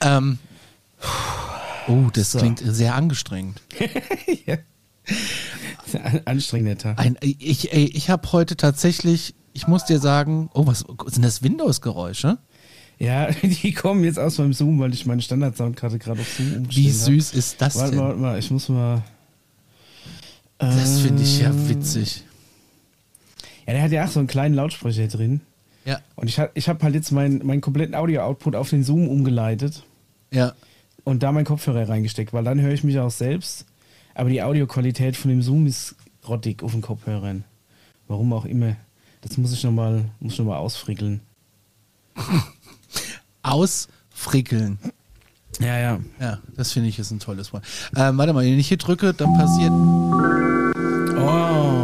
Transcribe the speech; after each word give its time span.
Ähm, 0.00 0.38
oh, 1.88 2.08
das 2.12 2.32
so. 2.32 2.38
klingt 2.38 2.60
sehr 2.64 2.94
angestrengt. 2.94 3.60
ja. 4.46 4.56
Anstrengender 6.24 6.76
Tag. 6.76 6.98
Ein, 6.98 7.16
ich 7.20 7.72
ich, 7.72 7.72
ich 7.72 8.10
habe 8.10 8.30
heute 8.32 8.56
tatsächlich, 8.56 9.34
ich 9.52 9.66
muss 9.66 9.84
dir 9.84 9.98
sagen, 9.98 10.50
oh, 10.54 10.66
was 10.66 10.84
sind 11.06 11.24
das 11.24 11.42
Windows-Geräusche? 11.42 12.38
Ja, 12.98 13.30
die 13.42 13.72
kommen 13.72 14.04
jetzt 14.04 14.18
aus 14.18 14.38
meinem 14.38 14.52
Zoom, 14.52 14.80
weil 14.80 14.92
ich 14.92 15.06
meine 15.06 15.22
Standard-Soundkarte 15.22 15.98
gerade 15.98 16.20
auf 16.20 16.28
Zoom 16.36 16.52
umgestellt 16.54 16.86
Wie 16.86 16.90
süß 16.90 17.30
hab. 17.30 17.38
ist 17.38 17.60
das 17.62 17.76
warte, 17.76 17.92
denn? 17.92 18.00
Warte 18.00 18.18
mal, 18.18 18.38
ich 18.38 18.50
muss 18.50 18.68
mal. 18.68 19.02
Das 20.58 21.00
finde 21.00 21.22
ich 21.22 21.38
ja 21.38 21.50
ähm, 21.50 21.68
witzig. 21.68 22.24
Ja, 23.66 23.74
der 23.74 23.82
hat 23.82 23.92
ja 23.92 24.04
auch 24.04 24.10
so 24.10 24.18
einen 24.18 24.26
kleinen 24.26 24.54
Lautsprecher 24.54 25.06
drin. 25.06 25.40
Ja. 25.84 26.00
Und 26.16 26.28
ich, 26.28 26.40
ich 26.54 26.68
habe 26.68 26.82
halt 26.82 26.94
jetzt 26.94 27.12
meinen, 27.12 27.46
meinen 27.46 27.60
kompletten 27.60 27.94
Audio-Output 27.94 28.56
auf 28.56 28.70
den 28.70 28.82
Zoom 28.82 29.08
umgeleitet. 29.08 29.84
Ja. 30.30 30.54
Und 31.04 31.22
da 31.22 31.32
meinen 31.32 31.44
Kopfhörer 31.44 31.88
reingesteckt, 31.88 32.32
weil 32.32 32.44
dann 32.44 32.60
höre 32.60 32.72
ich 32.72 32.84
mich 32.84 32.98
auch 32.98 33.10
selbst. 33.10 33.64
Aber 34.14 34.30
die 34.30 34.42
Audioqualität 34.42 35.16
von 35.16 35.30
dem 35.30 35.42
Zoom 35.42 35.66
ist 35.66 35.94
grottig 36.22 36.62
auf 36.62 36.72
den 36.72 36.82
Kopfhörern. 36.82 37.44
Warum 38.08 38.32
auch 38.32 38.44
immer. 38.44 38.76
Das 39.20 39.36
muss 39.36 39.52
ich 39.52 39.64
nochmal 39.64 40.04
noch, 40.20 40.56
ausfrickeln. 40.56 41.20
ausfrickeln. 43.42 44.78
Ja, 45.60 45.78
ja. 45.78 46.00
Ja, 46.20 46.38
das 46.56 46.72
finde 46.72 46.88
ich 46.88 46.98
ist 46.98 47.10
ein 47.10 47.20
tolles 47.20 47.52
Wort. 47.52 47.64
Ähm, 47.96 48.18
warte 48.18 48.32
mal, 48.32 48.44
wenn 48.44 48.58
ich 48.58 48.68
hier 48.68 48.76
drücke, 48.76 49.12
dann 49.14 49.36
passiert. 49.36 49.72
Oh. 51.18 51.78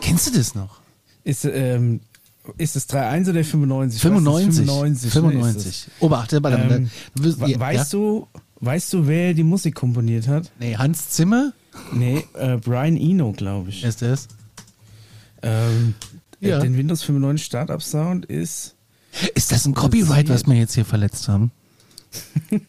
Kennst 0.00 0.28
du 0.28 0.38
das 0.38 0.54
noch? 0.54 0.80
Ist, 1.24 1.44
ähm, 1.44 2.00
ist 2.58 2.76
es 2.76 2.88
3.1 2.88 3.30
oder 3.30 3.44
95? 3.44 4.00
95. 4.00 4.66
95. 4.66 5.12
95. 5.12 5.86
Obacht, 6.00 6.32
warte, 6.42 6.56
ähm, 6.56 6.90
ja, 7.46 7.60
weißt 7.60 7.92
ja? 7.92 7.98
du, 7.98 8.28
weißt 8.60 8.92
du, 8.92 9.06
wer 9.06 9.34
die 9.34 9.42
Musik 9.42 9.74
komponiert 9.74 10.28
hat? 10.28 10.50
Nee, 10.58 10.76
Hans 10.76 11.10
Zimmer? 11.10 11.52
Nee, 11.92 12.24
äh, 12.34 12.56
Brian 12.56 12.96
Eno, 12.96 13.32
glaube 13.32 13.70
ich. 13.70 13.82
Ist 13.84 14.02
das? 14.02 14.28
Ähm, 15.42 15.94
ja. 16.40 16.60
Den 16.60 16.76
Windows 16.76 17.02
95 17.02 17.44
Startup 17.44 17.82
Sound 17.82 18.26
ist. 18.26 18.76
Ist 19.34 19.52
das 19.52 19.66
ein 19.66 19.74
Copyright, 19.74 20.28
was 20.28 20.46
wir 20.46 20.54
jetzt 20.54 20.74
hier 20.74 20.84
verletzt 20.84 21.28
haben? 21.28 21.52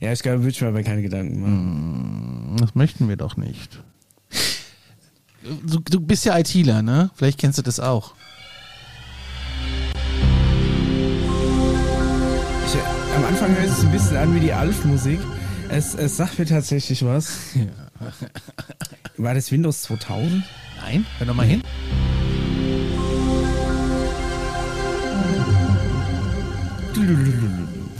ja, 0.00 0.12
ich 0.12 0.20
glaube, 0.20 0.40
würde 0.40 0.50
ich 0.50 0.60
mir 0.60 0.68
aber 0.68 0.82
keine 0.82 1.02
Gedanken 1.02 1.40
machen. 1.40 2.50
Hm, 2.50 2.56
das 2.58 2.74
möchten 2.74 3.08
wir 3.08 3.16
doch 3.16 3.36
nicht. 3.36 3.82
Du, 5.64 5.78
du 5.78 6.00
bist 6.00 6.24
ja 6.24 6.36
ITler, 6.36 6.82
ne? 6.82 7.10
Vielleicht 7.14 7.38
kennst 7.38 7.58
du 7.58 7.62
das 7.62 7.78
auch. 7.78 8.15
Anfang 13.26 13.56
hört 13.56 13.66
es 13.66 13.84
ein 13.84 13.90
bisschen 13.90 14.16
an 14.18 14.34
wie 14.36 14.40
die 14.40 14.52
Alf-Musik. 14.52 15.18
Es, 15.68 15.96
es 15.96 16.16
sagt 16.16 16.38
mir 16.38 16.46
tatsächlich 16.46 17.04
was. 17.04 17.54
Ja. 17.54 18.12
War 19.16 19.34
das 19.34 19.50
Windows 19.50 19.82
2000? 19.82 20.44
Nein, 20.80 21.04
hör 21.18 21.26
doch 21.26 21.34
mal 21.34 21.44
hin. 21.44 21.62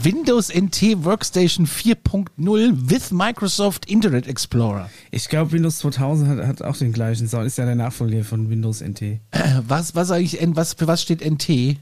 Windows 0.01 0.49
NT 0.49 1.03
Workstation 1.03 1.67
4.0 1.67 2.89
with 2.89 3.11
Microsoft 3.11 3.91
Internet 3.91 4.27
Explorer. 4.27 4.89
Ich 5.11 5.27
glaube, 5.27 5.51
Windows 5.51 5.79
2000 5.79 6.29
hat, 6.29 6.47
hat, 6.47 6.61
auch 6.61 6.77
den 6.77 6.93
gleichen 6.93 7.27
Sound. 7.27 7.45
Ist 7.45 7.57
ja 7.57 7.65
der 7.65 7.75
Nachfolger 7.75 8.23
von 8.23 8.49
Windows 8.49 8.81
NT. 8.81 9.01
Äh, 9.01 9.19
was, 9.67 9.93
was 9.93 10.09
eigentlich, 10.09 10.39
was, 10.55 10.73
für 10.73 10.87
was 10.87 11.01
steht 11.01 11.19
NT? 11.19 11.77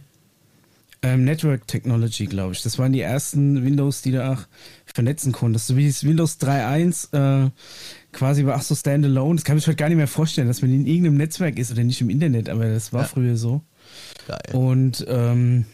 Ähm, 1.06 1.23
Network 1.23 1.67
Technology, 1.67 2.25
glaube 2.25 2.53
ich. 2.53 2.64
Das 2.64 2.80
waren 2.80 2.92
die 2.92 3.02
ersten 3.02 3.64
Windows, 3.64 4.02
die 4.02 4.17
auch 4.17 4.39
vernetzen 4.86 5.31
konntest. 5.31 5.67
So 5.67 5.78
wie 5.78 5.86
das 5.88 6.03
Windows 6.03 6.39
3.1 6.39 7.45
äh, 7.45 7.52
quasi 8.11 8.44
war 8.45 8.56
auch 8.56 8.61
so 8.64 8.73
Standalone. 8.73 9.36
Das 9.36 9.43
kann 9.43 9.55
ich 9.55 9.67
heute 9.67 9.76
gar 9.76 9.89
nicht 9.89 9.98
mehr 9.98 10.08
vorstellen, 10.08 10.48
dass 10.48 10.64
man 10.64 10.73
in 10.73 10.88
irgendeinem 10.88 11.17
Netzwerk 11.17 11.60
ist 11.60 11.71
oder 11.71 11.83
nicht 11.83 12.02
im 12.02 12.10
Internet, 12.10 12.49
aber 12.49 12.67
das 12.67 12.92
war 12.92 13.02
ja. 13.02 13.08
früher 13.08 13.38
so. 13.38 13.61
Geil. 14.27 14.55
Und 14.55 15.05
ähm, 15.08 15.66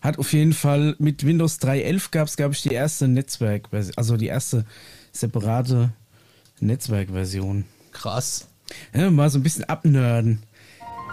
hat 0.00 0.18
auf 0.20 0.32
jeden 0.32 0.52
Fall 0.52 0.94
mit 1.00 1.26
Windows 1.26 1.58
3.11 1.60 2.10
gab 2.12 2.28
es, 2.28 2.36
glaube 2.36 2.54
ich, 2.54 2.62
die 2.62 2.72
erste 2.72 3.08
Netzwerk, 3.08 3.68
also 3.96 4.16
die 4.16 4.26
erste 4.26 4.64
separate 5.10 5.92
Netzwerkversion. 6.60 7.64
Krass. 7.90 8.46
Ja, 8.94 9.10
mal 9.10 9.28
so 9.28 9.40
ein 9.40 9.42
bisschen 9.42 9.64
abnörden. 9.64 10.44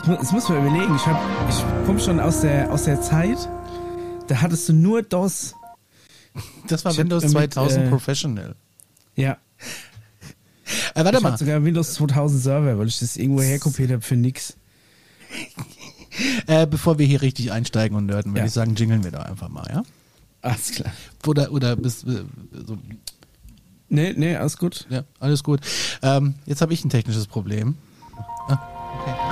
Das 0.05 0.31
muss 0.31 0.49
man 0.49 0.65
überlegen. 0.65 0.95
Ich, 0.95 1.03
ich 1.49 1.85
komme 1.85 1.99
schon 1.99 2.19
aus 2.19 2.41
der, 2.41 2.71
aus 2.71 2.83
der 2.83 3.01
Zeit, 3.01 3.37
da 4.27 4.41
hattest 4.41 4.67
du 4.69 4.73
nur 4.73 5.03
DOS. 5.03 5.55
Das 6.67 6.85
war 6.85 6.91
ich 6.91 6.97
Windows 6.97 7.27
2000 7.27 7.85
äh, 7.85 7.89
Professional. 7.89 8.55
Ja. 9.15 9.37
Äh, 10.95 11.03
warte 11.03 11.17
ich 11.17 11.23
mal. 11.23 11.37
sogar 11.37 11.63
Windows 11.63 11.93
2000 11.93 12.41
Server, 12.41 12.77
weil 12.77 12.87
ich 12.87 12.99
das 12.99 13.17
irgendwo 13.17 13.41
herkopiert 13.41 13.91
habe 13.91 14.01
für 14.01 14.15
nix. 14.15 14.55
Äh, 16.47 16.67
bevor 16.67 16.97
wir 16.97 17.05
hier 17.05 17.21
richtig 17.21 17.51
einsteigen 17.51 17.95
und 17.95 18.05
nörden, 18.05 18.31
würde 18.31 18.39
ja. 18.39 18.45
ich 18.45 18.51
sagen, 18.51 18.75
jingeln 18.75 19.03
wir 19.03 19.11
da 19.11 19.21
einfach 19.21 19.49
mal, 19.49 19.65
ja? 19.69 19.83
Alles 20.41 20.71
klar. 20.71 20.91
Oder, 21.27 21.51
oder 21.51 21.75
bis, 21.75 22.03
äh, 22.03 22.23
so. 22.65 22.77
Nee, 23.89 24.13
nee, 24.15 24.35
alles 24.35 24.57
gut. 24.57 24.87
Ja, 24.89 25.03
alles 25.19 25.43
gut. 25.43 25.61
Ähm, 26.01 26.35
jetzt 26.45 26.61
habe 26.61 26.73
ich 26.73 26.83
ein 26.83 26.89
technisches 26.89 27.27
Problem. 27.27 27.75
Ah, 28.47 28.59
okay. 28.99 29.30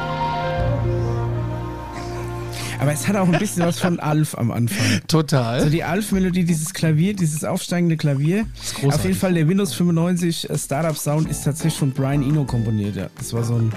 Aber 2.79 2.93
es 2.93 3.07
hat 3.07 3.17
auch 3.17 3.27
ein 3.27 3.37
bisschen 3.37 3.63
was 3.65 3.79
von 3.79 3.99
Alf 3.99 4.37
am 4.37 4.51
Anfang. 4.51 5.01
Total. 5.07 5.59
Also 5.59 5.69
die 5.69 5.83
Alf-Melodie, 5.83 6.45
dieses 6.45 6.73
Klavier, 6.73 7.13
dieses 7.13 7.43
aufsteigende 7.43 7.97
Klavier. 7.97 8.45
Ist 8.61 8.75
großartig. 8.75 8.93
Auf 8.93 9.03
jeden 9.03 9.17
Fall 9.17 9.33
der 9.33 9.47
Windows 9.47 9.73
95 9.73 10.49
äh, 10.49 10.57
Startup 10.57 10.97
Sound 10.97 11.29
ist 11.29 11.43
tatsächlich 11.43 11.77
von 11.77 11.91
Brian 11.91 12.23
Eno 12.23 12.45
komponiert. 12.45 12.95
Ja. 12.95 13.09
Das 13.17 13.33
war 13.33 13.43
so 13.43 13.55
ein 13.55 13.73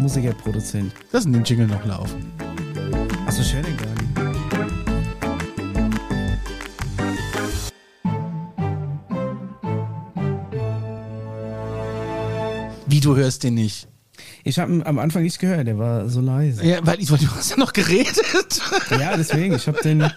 Musikerproduzent. 0.00 0.92
Lassen 1.12 1.32
den 1.32 1.44
Jingle 1.44 1.68
noch 1.68 1.84
laufen. 1.84 2.32
Achso, 3.26 3.42
den 3.42 3.76
gar 3.76 3.86
nicht. 3.86 4.04
Wie 12.86 13.00
du 13.00 13.16
hörst 13.16 13.44
den 13.44 13.54
nicht? 13.54 13.88
Ich 14.46 14.58
habe 14.58 14.84
am 14.84 14.98
Anfang 14.98 15.22
nicht 15.22 15.38
gehört, 15.38 15.66
der 15.66 15.78
war 15.78 16.08
so 16.10 16.20
leise. 16.20 16.64
Ja, 16.64 16.86
weil 16.86 17.00
ich 17.00 17.08
du 17.08 17.16
hast 17.16 17.50
ja 17.50 17.56
noch 17.56 17.72
geredet. 17.72 18.20
Ja, 18.90 19.16
deswegen, 19.16 19.54
ich 19.54 19.66
habe 19.66 19.80
den. 19.82 20.10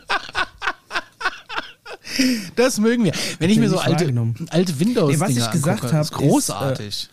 Das 2.56 2.80
mögen 2.80 3.06
wir. 3.06 3.14
Wenn 3.40 3.50
ich 3.50 3.58
mir 3.58 3.70
so 3.70 3.78
alte, 3.78 4.12
alte 4.50 4.80
Windows 4.80 5.14
nee, 5.14 5.20
was 5.20 5.38
ich 5.38 5.52
gesagt 5.52 5.84
habe, 5.84 6.02
ist 6.02 6.12
großartig. 6.12 6.88
Ist, 6.88 7.04
äh, 7.06 7.10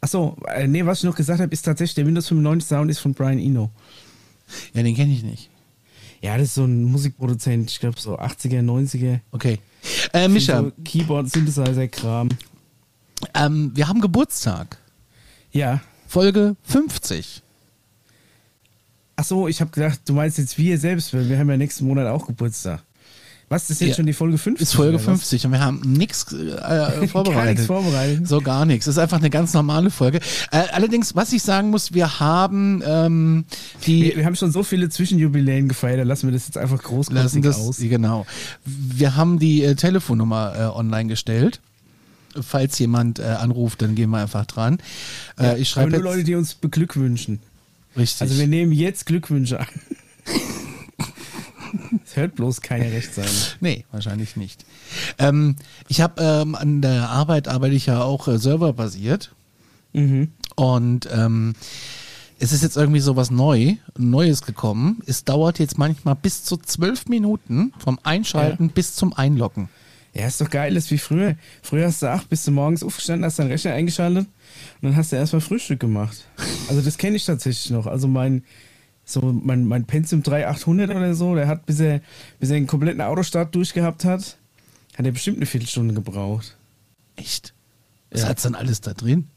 Achso, 0.00 0.36
äh, 0.46 0.66
nee, 0.66 0.86
was 0.86 0.98
ich 0.98 1.04
noch 1.04 1.16
gesagt 1.16 1.40
habe, 1.40 1.52
ist 1.52 1.62
tatsächlich, 1.62 1.94
der 1.96 2.06
Windows 2.06 2.28
95 2.28 2.68
Sound 2.68 2.90
ist 2.90 3.00
von 3.00 3.12
Brian 3.12 3.38
Eno. 3.38 3.70
Ja, 4.72 4.82
den 4.82 4.94
kenne 4.94 5.12
ich 5.12 5.24
nicht. 5.24 5.50
Ja, 6.22 6.38
das 6.38 6.48
ist 6.48 6.54
so 6.54 6.64
ein 6.64 6.84
Musikproduzent, 6.84 7.70
ich 7.70 7.80
glaube 7.80 8.00
so 8.00 8.18
80er, 8.18 8.62
90er. 8.62 9.20
Okay. 9.32 9.58
Äh, 10.12 10.28
Micha. 10.28 10.62
So 10.62 10.72
Keyboard, 10.84 11.30
Synthesizer, 11.30 11.88
Kram. 11.88 12.28
Ähm, 13.34 13.72
wir 13.74 13.88
haben 13.88 14.00
Geburtstag. 14.00 14.78
Ja. 15.52 15.80
Folge 16.06 16.56
50. 16.62 17.42
Achso, 19.16 19.48
ich 19.48 19.60
habe 19.60 19.70
gedacht, 19.70 20.00
du 20.06 20.12
meinst 20.12 20.38
jetzt 20.38 20.58
wir 20.58 20.78
selbst, 20.78 21.14
weil 21.14 21.28
wir 21.28 21.38
haben 21.38 21.48
ja 21.48 21.56
nächsten 21.56 21.86
Monat 21.86 22.06
auch 22.06 22.26
Geburtstag. 22.26 22.82
Was 23.48 23.70
ist 23.70 23.80
jetzt 23.80 23.90
ja, 23.90 23.94
schon 23.94 24.06
die 24.06 24.12
Folge 24.12 24.38
50? 24.38 24.60
Ist 24.60 24.74
Folge 24.74 24.98
50 24.98 25.46
und 25.46 25.52
wir 25.52 25.60
haben 25.60 25.80
nichts 25.86 26.32
äh, 26.32 27.06
vorbereitet. 27.06 27.64
vorbereitet. 27.64 28.26
So 28.26 28.40
gar 28.40 28.64
nichts. 28.64 28.86
Das 28.86 28.96
ist 28.96 28.98
einfach 28.98 29.18
eine 29.18 29.30
ganz 29.30 29.54
normale 29.54 29.90
Folge. 29.90 30.18
Äh, 30.50 30.64
allerdings, 30.72 31.14
was 31.14 31.32
ich 31.32 31.44
sagen 31.44 31.70
muss, 31.70 31.94
wir 31.94 32.18
haben 32.18 32.82
ähm, 32.84 33.44
die. 33.86 34.02
Wir, 34.02 34.16
wir, 34.16 34.24
haben 34.24 34.34
schon 34.34 34.50
so 34.50 34.64
viele 34.64 34.88
Zwischenjubiläen 34.88 35.68
gefeiert, 35.68 36.00
dann 36.00 36.08
lassen 36.08 36.26
wir 36.26 36.32
das 36.32 36.48
jetzt 36.48 36.58
einfach 36.58 36.82
groß 36.82 37.12
lassen 37.12 37.40
das, 37.40 37.60
aus. 37.60 37.78
Genau. 37.78 38.26
Wir 38.64 39.14
haben 39.14 39.38
die 39.38 39.62
äh, 39.62 39.76
Telefonnummer 39.76 40.54
äh, 40.58 40.76
online 40.76 41.08
gestellt. 41.08 41.60
Falls 42.42 42.78
jemand 42.78 43.18
äh, 43.18 43.24
anruft, 43.24 43.82
dann 43.82 43.94
gehen 43.94 44.10
wir 44.10 44.18
einfach 44.18 44.46
dran. 44.46 44.78
Äh, 45.38 45.44
ja, 45.44 45.56
ich 45.56 45.68
schreibe 45.68 45.92
nur 45.92 46.02
Leute, 46.02 46.24
die 46.24 46.34
uns 46.34 46.54
beglückwünschen. 46.54 47.40
Richtig. 47.96 48.22
Also 48.22 48.38
wir 48.38 48.46
nehmen 48.46 48.72
jetzt 48.72 49.06
Glückwünsche 49.06 49.60
an. 49.60 49.66
Es 52.04 52.16
hört 52.16 52.36
bloß 52.36 52.60
keine 52.60 52.90
recht 52.92 53.14
sein. 53.14 53.28
Nee, 53.60 53.84
wahrscheinlich 53.90 54.36
nicht. 54.36 54.64
Ähm, 55.18 55.56
ich 55.88 56.00
habe 56.00 56.22
ähm, 56.22 56.54
an 56.54 56.80
der 56.80 57.10
Arbeit 57.10 57.48
arbeite 57.48 57.74
ich 57.74 57.86
ja 57.86 58.02
auch 58.02 58.28
äh, 58.28 58.38
serverbasiert. 58.38 59.32
Mhm. 59.92 60.32
Und 60.54 61.08
ähm, 61.12 61.54
es 62.38 62.52
ist 62.52 62.62
jetzt 62.62 62.76
irgendwie 62.76 63.00
so 63.00 63.16
was 63.16 63.30
neu, 63.30 63.76
Neues 63.96 64.42
gekommen. 64.42 65.02
Es 65.06 65.24
dauert 65.24 65.58
jetzt 65.58 65.78
manchmal 65.78 66.14
bis 66.16 66.44
zu 66.44 66.56
zwölf 66.56 67.06
Minuten 67.06 67.72
vom 67.78 67.98
Einschalten 68.02 68.66
ja. 68.66 68.72
bis 68.74 68.94
zum 68.94 69.12
Einloggen. 69.12 69.68
Ja, 70.16 70.26
ist 70.26 70.40
doch 70.40 70.48
geil, 70.48 70.74
das 70.74 70.84
ist 70.84 70.90
wie 70.92 70.98
früher. 70.98 71.36
Früher 71.62 71.86
hast 71.86 72.02
du 72.02 72.06
acht 72.10 72.28
bis 72.30 72.44
du 72.44 72.50
morgens 72.50 72.82
aufgestanden, 72.82 73.24
hast 73.26 73.38
deinen 73.38 73.50
Rechner 73.50 73.72
eingeschaltet 73.72 74.26
und 74.26 74.82
dann 74.88 74.96
hast 74.96 75.12
du 75.12 75.16
erstmal 75.16 75.40
Frühstück 75.42 75.80
gemacht. 75.80 76.26
Also 76.68 76.80
das 76.80 76.96
kenne 76.96 77.16
ich 77.16 77.24
tatsächlich 77.26 77.70
noch. 77.70 77.86
Also 77.86 78.08
mein 78.08 78.42
So 79.04 79.20
mein, 79.20 79.64
mein 79.66 79.84
Pentium 79.84 80.22
3800 80.22 80.90
oder 80.90 81.14
so, 81.14 81.34
der 81.34 81.46
hat, 81.48 81.66
bis 81.66 81.80
er, 81.80 82.00
bis 82.40 82.50
er 82.50 82.56
einen 82.56 82.66
kompletten 82.66 83.00
Autostart 83.02 83.54
durchgehabt 83.54 84.04
hat, 84.04 84.36
hat 84.96 85.04
er 85.06 85.12
bestimmt 85.12 85.36
eine 85.36 85.46
Viertelstunde 85.46 85.92
gebraucht. 85.94 86.56
Echt? 87.16 87.52
Was 88.10 88.22
Ja. 88.22 88.28
hat's 88.28 88.42
dann 88.42 88.54
alles 88.54 88.80
da 88.80 88.94
drin? 88.94 89.28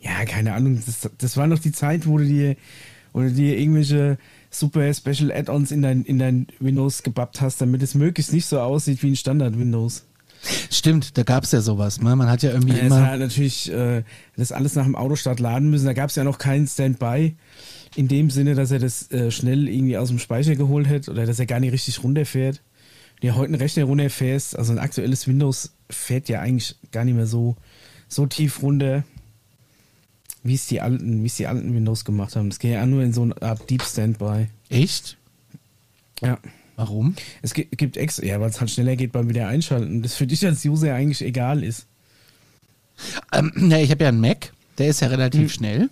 Ja, 0.00 0.24
keine 0.24 0.52
Ahnung. 0.54 0.82
Das, 0.84 1.08
das 1.16 1.36
war 1.36 1.46
noch 1.46 1.58
die 1.60 1.72
Zeit, 1.72 2.06
wo 2.06 2.18
du 2.18 2.24
dir, 2.24 2.56
wo 3.12 3.20
du 3.20 3.30
dir 3.32 3.56
irgendwelche 3.58 4.18
super 4.58 4.92
Special 4.94 5.30
Add-ons 5.32 5.70
in 5.70 5.82
dein, 5.82 6.02
in 6.04 6.18
dein 6.18 6.46
Windows 6.60 7.02
gebappt 7.02 7.40
hast, 7.40 7.60
damit 7.60 7.82
es 7.82 7.94
möglichst 7.94 8.32
nicht 8.32 8.46
so 8.46 8.60
aussieht 8.60 9.02
wie 9.02 9.10
ein 9.10 9.16
Standard-Windows. 9.16 10.04
Stimmt, 10.70 11.16
da 11.18 11.22
gab's 11.22 11.52
ja 11.52 11.60
sowas. 11.60 12.00
Ne? 12.00 12.14
Man 12.14 12.28
hat 12.28 12.42
ja 12.42 12.50
irgendwie 12.50 12.74
Es 12.78 12.86
immer. 12.86 13.06
hat 13.06 13.18
natürlich 13.18 13.72
äh, 13.72 14.04
das 14.36 14.52
alles 14.52 14.74
nach 14.74 14.84
dem 14.84 14.94
Autostart 14.94 15.40
laden 15.40 15.70
müssen. 15.70 15.86
Da 15.86 15.92
gab 15.92 16.10
es 16.10 16.16
ja 16.16 16.24
noch 16.24 16.38
keinen 16.38 16.66
Standby 16.66 17.36
in 17.96 18.08
dem 18.08 18.30
Sinne, 18.30 18.54
dass 18.54 18.70
er 18.70 18.78
das 18.78 19.10
äh, 19.10 19.30
schnell 19.30 19.68
irgendwie 19.68 19.96
aus 19.96 20.08
dem 20.08 20.18
Speicher 20.18 20.54
geholt 20.54 20.86
hätte 20.88 21.10
oder 21.10 21.26
dass 21.26 21.38
er 21.38 21.46
gar 21.46 21.58
nicht 21.60 21.72
richtig 21.72 22.02
runterfährt. 22.04 22.62
Wenn 23.20 23.30
du 23.30 23.36
heute 23.36 23.46
einen 23.46 23.54
Rechner 23.62 23.84
runterfährst, 23.84 24.56
also 24.58 24.72
ein 24.72 24.78
aktuelles 24.78 25.26
Windows 25.26 25.72
fährt 25.90 26.28
ja 26.28 26.40
eigentlich 26.40 26.76
gar 26.92 27.04
nicht 27.04 27.14
mehr 27.14 27.26
so, 27.26 27.56
so 28.08 28.26
tief 28.26 28.62
runter, 28.62 29.04
wie 30.46 30.54
es 30.54 30.66
die 30.66 30.80
alten, 30.80 31.22
wie 31.22 31.26
es 31.26 31.36
die 31.36 31.46
alten 31.46 31.74
Windows 31.74 32.04
gemacht 32.04 32.36
haben. 32.36 32.48
Das 32.50 32.58
geht 32.58 32.72
ja 32.72 32.84
nur 32.86 33.02
in 33.02 33.12
so 33.12 33.22
eine 33.22 33.40
Art 33.42 33.68
Deep 33.70 33.82
Standby. 33.82 34.46
Echt? 34.68 35.16
Ja. 36.20 36.38
Warum? 36.76 37.14
Es 37.42 37.54
gi- 37.54 37.68
gibt 37.70 37.96
extra, 37.96 38.24
ja, 38.26 38.40
weil 38.40 38.50
es 38.50 38.60
halt 38.60 38.70
schneller 38.70 38.96
geht 38.96 39.12
beim 39.12 39.28
Wiedereinschalten. 39.28 40.02
Das 40.02 40.14
für 40.14 40.26
dich 40.26 40.44
als 40.44 40.64
User 40.64 40.94
eigentlich 40.94 41.22
egal 41.22 41.62
ist. 41.64 41.86
Ähm, 43.32 43.52
ja, 43.70 43.78
ich 43.78 43.90
habe 43.90 44.04
ja 44.04 44.08
einen 44.08 44.20
Mac, 44.20 44.52
der 44.78 44.88
ist 44.88 45.00
ja 45.00 45.08
relativ 45.08 45.42
Hm. 45.42 45.48
schnell. 45.48 45.90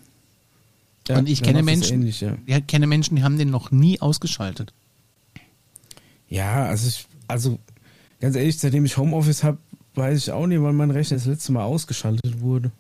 Ja, 1.09 1.19
Und 1.19 1.29
ich 1.29 1.43
kenne 1.43 1.61
es 1.61 1.65
Menschen- 1.65 2.01
Ähnlich, 2.01 2.21
ja. 2.23 2.37
Ich 2.47 2.67
kenne 2.67 2.87
Menschen, 2.87 3.17
die 3.17 3.23
haben 3.23 3.37
den 3.39 3.51
noch 3.51 3.71
nie 3.71 4.01
ausgeschaltet. 4.01 4.73
Ja, 6.29 6.65
also 6.67 6.89
ich, 6.89 7.07
also 7.29 7.59
ganz 8.21 8.37
ehrlich, 8.37 8.59
seitdem 8.59 8.85
ich 8.85 8.97
Homeoffice 8.97 9.43
habe, 9.45 9.59
weiß 9.95 10.19
ich 10.19 10.33
auch 10.33 10.47
nicht, 10.47 10.61
wann 10.63 10.75
mein 10.77 10.91
Rechner 10.91 11.17
das 11.19 11.27
letzte 11.27 11.53
Mal 11.53 11.65
ausgeschaltet 11.65 12.41
wurde. 12.41 12.73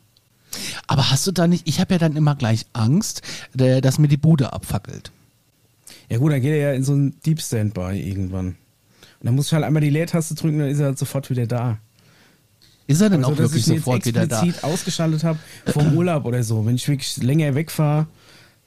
Aber 0.86 1.10
hast 1.10 1.26
du 1.26 1.32
da 1.32 1.46
nicht, 1.46 1.66
ich 1.68 1.80
habe 1.80 1.94
ja 1.94 1.98
dann 1.98 2.16
immer 2.16 2.34
gleich 2.34 2.66
Angst, 2.72 3.22
der- 3.54 3.80
dass 3.80 3.98
mir 3.98 4.08
die 4.08 4.16
Bude 4.16 4.52
abfackelt. 4.52 5.10
Ja 6.10 6.18
gut, 6.18 6.32
dann 6.32 6.40
geht 6.40 6.50
er 6.52 6.56
ja 6.58 6.72
in 6.72 6.84
so 6.84 6.92
einen 6.92 7.18
Deep 7.24 7.40
Standby 7.40 7.98
irgendwann. 8.00 8.48
Und 8.48 8.56
dann 9.22 9.34
muss 9.34 9.46
ich 9.46 9.52
halt 9.54 9.64
einmal 9.64 9.80
die 9.82 9.90
Leertaste 9.90 10.34
drücken, 10.34 10.58
dann 10.58 10.68
ist 10.68 10.78
er 10.80 10.86
halt 10.86 10.98
sofort 10.98 11.30
wieder 11.30 11.46
da. 11.46 11.78
Ist 12.86 13.00
er 13.00 13.08
denn 13.08 13.24
Also, 13.24 13.32
auch 13.32 13.38
wirklich 13.38 13.66
ich 13.66 13.78
sofort 13.78 14.04
wieder 14.04 14.26
da? 14.26 14.36
explizit 14.42 14.64
ausgeschaltet 14.64 15.24
habe 15.24 15.38
vom 15.66 15.96
Urlaub 15.96 16.26
oder 16.26 16.42
so. 16.42 16.66
Wenn 16.66 16.74
ich 16.74 16.86
wirklich 16.86 17.16
länger 17.16 17.54
wegfahre, 17.54 18.06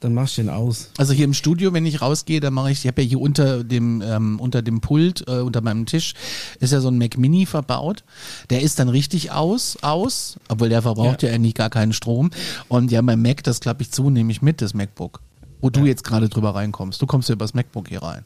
dann 0.00 0.14
mach 0.14 0.26
ich 0.26 0.36
den 0.36 0.48
aus. 0.48 0.90
Also 0.96 1.12
hier 1.12 1.24
im 1.24 1.34
Studio, 1.34 1.72
wenn 1.72 1.84
ich 1.84 2.00
rausgehe, 2.00 2.40
dann 2.40 2.54
mache 2.54 2.70
ich, 2.70 2.80
ich 2.80 2.86
habe 2.86 3.02
ja 3.02 3.08
hier 3.08 3.20
unter 3.20 3.64
dem 3.64 4.02
ähm, 4.02 4.38
unter 4.38 4.62
dem 4.62 4.80
Pult, 4.80 5.24
äh, 5.26 5.40
unter 5.40 5.60
meinem 5.60 5.86
Tisch, 5.86 6.14
ist 6.60 6.72
ja 6.72 6.80
so 6.80 6.88
ein 6.88 6.98
Mac 6.98 7.18
Mini 7.18 7.46
verbaut. 7.46 8.04
Der 8.50 8.62
ist 8.62 8.78
dann 8.78 8.88
richtig 8.88 9.32
aus, 9.32 9.78
aus, 9.82 10.38
obwohl 10.48 10.68
der 10.68 10.82
verbraucht 10.82 11.22
ja, 11.22 11.32
eigentlich 11.32 11.54
gar 11.54 11.70
keinen 11.70 11.92
Strom. 11.92 12.30
Und 12.68 12.92
ja, 12.92 13.02
beim 13.02 13.22
Mac, 13.22 13.42
das 13.42 13.60
klappe 13.60 13.82
ich 13.82 13.90
zu, 13.90 14.10
nehme 14.10 14.30
ich 14.30 14.40
mit, 14.40 14.62
das 14.62 14.74
MacBook. 14.74 15.20
Wo 15.60 15.70
du 15.70 15.84
jetzt 15.84 16.04
gerade 16.04 16.28
drüber 16.28 16.54
reinkommst. 16.54 17.02
Du 17.02 17.06
kommst 17.06 17.28
ja 17.28 17.32
übers 17.32 17.54
MacBook 17.54 17.88
hier 17.88 18.02
rein. 18.02 18.24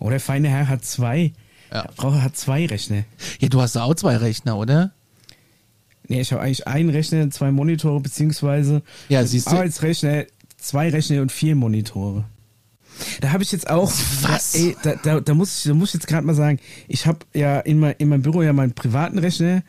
Oh, 0.00 0.10
der 0.10 0.18
feine 0.18 0.48
Herr 0.48 0.68
hat 0.68 0.84
zwei. 0.84 1.32
Ja. 1.72 1.86
Frau 1.96 2.12
hat 2.12 2.36
zwei 2.36 2.66
Rechner. 2.66 3.04
Ja, 3.38 3.48
du 3.48 3.60
hast 3.60 3.76
ja 3.76 3.84
auch 3.84 3.94
zwei 3.94 4.16
Rechner, 4.16 4.56
oder? 4.56 4.92
Nee, 6.08 6.20
ich 6.20 6.32
habe 6.32 6.42
eigentlich 6.42 6.66
einen 6.66 6.90
Rechner, 6.90 7.30
zwei 7.30 7.50
Monitore, 7.50 8.00
beziehungsweise 8.00 8.82
Ja, 9.08 9.24
siehst 9.24 9.46
du. 9.46 9.52
Arbeitsrechner, 9.52 10.24
zwei 10.64 10.88
Rechner 10.88 11.22
und 11.22 11.32
vier 11.32 11.54
Monitore. 11.54 12.24
Da 13.20 13.32
habe 13.32 13.42
ich 13.42 13.52
jetzt 13.52 13.68
auch. 13.68 13.92
Was? 14.22 14.54
Ey, 14.54 14.76
da, 14.82 14.94
da, 15.02 15.20
da, 15.20 15.34
muss 15.34 15.58
ich, 15.58 15.64
da 15.64 15.74
muss 15.74 15.90
ich 15.90 15.94
jetzt 15.94 16.06
gerade 16.06 16.26
mal 16.26 16.34
sagen, 16.34 16.58
ich 16.88 17.06
habe 17.06 17.20
ja 17.34 17.60
in, 17.60 17.78
mein, 17.78 17.94
in 17.98 18.08
meinem 18.08 18.22
Büro 18.22 18.42
ja 18.42 18.52
meinen 18.52 18.72
privaten 18.72 19.18
Rechner. 19.18 19.62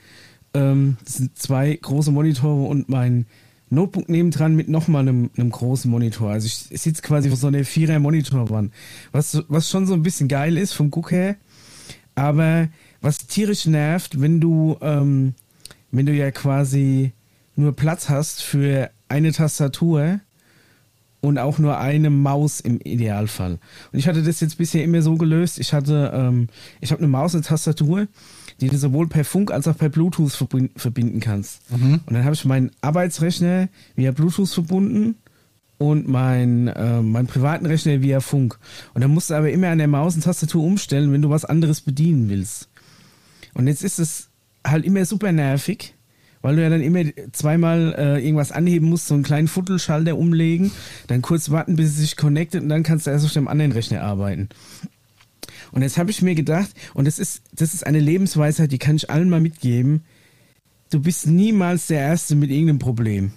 Ähm, 0.54 0.98
das 1.04 1.16
sind 1.16 1.38
zwei 1.38 1.76
große 1.76 2.12
Monitore 2.12 2.68
und 2.68 2.88
mein 2.88 3.26
Notebook 3.70 4.10
nebendran 4.10 4.56
mit 4.56 4.70
nochmal 4.70 5.02
einem, 5.02 5.32
einem 5.38 5.50
großen 5.50 5.90
Monitor. 5.90 6.32
Also 6.32 6.46
ich, 6.46 6.68
ich 6.70 6.82
sitze 6.82 7.02
quasi 7.02 7.30
vor 7.30 7.38
so 7.38 7.48
einer 7.48 7.66
vierer 7.66 8.00
Monitorwand. 8.00 8.72
Was, 9.12 9.44
was 9.48 9.70
schon 9.70 9.88
so 9.88 9.94
ein 9.94 10.04
bisschen 10.04 10.28
geil 10.28 10.58
ist 10.58 10.74
vom 10.74 10.92
Guck 10.92 11.12
her. 11.12 11.36
Aber 12.14 12.70
was 13.02 13.28
tierisch 13.28 13.66
nervt, 13.66 14.22
wenn 14.22 14.40
du, 14.40 14.78
ähm, 14.82 15.34
wenn 15.92 16.06
du 16.06 16.14
ja 16.14 16.32
quasi 16.32 17.12
nur 17.56 17.76
Platz 17.76 18.10
hast 18.10 18.42
für 18.42 18.92
eine 19.10 19.32
Tastatur 19.32 20.22
und 21.26 21.38
auch 21.38 21.60
nur 21.60 21.78
eine 21.78 22.10
Maus 22.10 22.60
im 22.60 22.80
Idealfall. 22.80 23.60
Und 23.92 24.00
ich 24.00 24.08
hatte 24.08 24.24
das 24.24 24.40
jetzt 24.40 24.58
bisher 24.58 24.84
immer 24.84 25.02
so 25.02 25.16
gelöst. 25.16 25.60
Ich 25.60 25.74
hatte, 25.74 26.12
ähm, 26.14 26.48
ich 26.82 26.92
habe 26.92 27.00
eine 27.00 27.08
Maus 27.08 27.34
und 27.34 27.40
eine 27.40 27.48
Tastatur, 27.48 28.08
die 28.62 28.70
du 28.70 28.78
sowohl 28.78 29.08
per 29.08 29.26
Funk 29.26 29.52
als 29.52 29.68
auch 29.68 29.78
per 29.78 29.90
Bluetooth 29.90 30.32
verbin- 30.32 30.70
verbinden 30.78 31.20
kannst. 31.20 31.62
Und 32.06 32.14
dann 32.14 32.24
habe 32.24 32.36
ich 32.36 32.46
meinen 32.46 32.72
Arbeitsrechner 32.82 33.70
via 33.96 34.12
Bluetooth 34.12 34.50
verbunden 34.50 35.16
und 35.78 36.08
mein, 36.08 36.68
äh, 36.68 37.02
meinen 37.02 37.28
privaten 37.28 37.66
Rechner 37.66 38.02
via 38.02 38.22
Funk. 38.22 38.58
Und 38.94 39.02
dann 39.02 39.12
musst 39.12 39.30
du 39.30 39.34
aber 39.34 39.52
immer 39.52 39.70
an 39.70 39.78
der 39.80 39.90
Maus 39.90 40.16
und 40.16 40.24
Tastatur 40.24 40.64
umstellen, 40.64 41.12
wenn 41.12 41.22
du 41.22 41.30
was 41.30 41.44
anderes 41.44 41.82
bedienen 41.82 42.30
willst. 42.30 42.70
Und 43.56 43.68
jetzt 43.68 43.84
ist 43.84 44.00
es 44.00 44.30
halt 44.66 44.86
immer 44.86 45.04
super 45.06 45.32
nervig, 45.32 45.95
weil 46.46 46.58
du 46.58 46.62
ja 46.62 46.70
dann 46.70 46.84
immer 46.84 47.02
zweimal 47.32 47.96
äh, 47.98 48.24
irgendwas 48.24 48.52
anheben 48.52 48.88
musst, 48.88 49.08
so 49.08 49.16
einen 49.16 49.24
kleinen 49.24 49.48
Futtelschalter 49.48 50.16
umlegen, 50.16 50.70
dann 51.08 51.24
kurz 51.24 51.50
warten, 51.50 51.76
bis 51.76 51.90
es 51.90 51.98
sich 51.98 52.18
connectet 52.18 52.62
und 52.62 52.70
dann 52.70 52.84
kannst 52.84 53.08
du 53.08 53.10
erst 53.10 53.26
auf 53.26 53.34
dem 53.34 53.48
anderen 53.48 53.72
Rechner 53.72 54.04
arbeiten. 54.04 54.50
Und 55.72 55.82
jetzt 55.82 55.98
habe 55.98 56.12
ich 56.12 56.22
mir 56.22 56.36
gedacht, 56.36 56.70
und 56.94 57.06
das 57.08 57.18
ist, 57.18 57.42
das 57.52 57.74
ist 57.74 57.84
eine 57.84 58.00
Lebensweisheit, 58.00 58.72
die 58.72 58.78
kann 58.78 58.96
ich 58.96 59.10
allen 59.10 59.28
mal 59.28 59.42
mitgeben, 59.42 60.04
du 60.92 61.00
bist 61.00 61.26
niemals 61.26 61.88
der 61.88 62.02
Erste 62.02 62.36
mit 62.36 62.52
irgendeinem 62.52 62.78
Problem. 62.78 63.32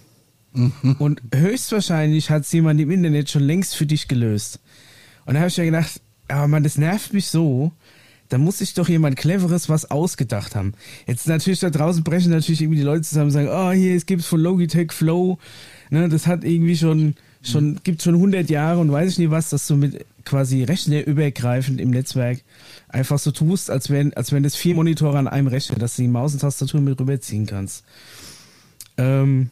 Und 0.98 1.22
höchstwahrscheinlich 1.34 2.28
hat 2.28 2.42
es 2.42 2.52
jemand 2.52 2.78
im 2.78 2.90
Internet 2.90 3.30
schon 3.30 3.42
längst 3.42 3.74
für 3.74 3.86
dich 3.86 4.06
gelöst. 4.06 4.60
Und 5.24 5.32
da 5.32 5.40
habe 5.40 5.48
ich 5.48 5.56
mir 5.56 5.64
gedacht, 5.64 6.02
aber 6.28 6.46
man, 6.46 6.62
das 6.62 6.76
nervt 6.76 7.14
mich 7.14 7.28
so. 7.28 7.72
Da 8.28 8.38
muss 8.38 8.58
sich 8.58 8.74
doch 8.74 8.88
jemand 8.88 9.16
Cleveres 9.16 9.68
was 9.68 9.90
ausgedacht 9.90 10.54
haben. 10.54 10.74
Jetzt 11.06 11.26
natürlich 11.26 11.60
da 11.60 11.70
draußen 11.70 12.04
brechen 12.04 12.30
natürlich 12.30 12.60
irgendwie 12.60 12.78
die 12.78 12.84
Leute 12.84 13.02
zusammen 13.02 13.26
und 13.26 13.32
sagen, 13.32 13.48
oh, 13.50 13.70
hier, 13.70 13.94
es 13.94 14.06
gibt's 14.06 14.26
von 14.26 14.40
Logitech 14.40 14.92
Flow. 14.92 15.38
Ne, 15.90 16.08
das 16.08 16.26
hat 16.26 16.44
irgendwie 16.44 16.76
schon, 16.76 17.14
schon, 17.42 17.80
gibt 17.84 18.02
schon 18.02 18.14
100 18.14 18.50
Jahre 18.50 18.80
und 18.80 18.92
weiß 18.92 19.12
ich 19.12 19.18
nicht 19.18 19.30
was, 19.30 19.48
dass 19.50 19.66
du 19.66 19.76
mit 19.76 20.04
quasi 20.24 20.62
rechnerübergreifend 20.62 21.80
im 21.80 21.90
Netzwerk 21.90 22.42
einfach 22.88 23.18
so 23.18 23.30
tust, 23.30 23.70
als 23.70 23.88
wenn, 23.88 24.12
als 24.14 24.32
wenn 24.32 24.42
das 24.42 24.56
vier 24.56 24.74
Monitore 24.74 25.18
an 25.18 25.28
einem 25.28 25.46
Rechner, 25.46 25.76
dass 25.76 25.96
du 25.96 26.02
die 26.02 26.08
Maus 26.08 26.34
und 26.34 26.40
Tastatur 26.40 26.82
mit 26.82 27.00
rüberziehen 27.00 27.46
kannst. 27.46 27.84
Ähm, 28.98 29.50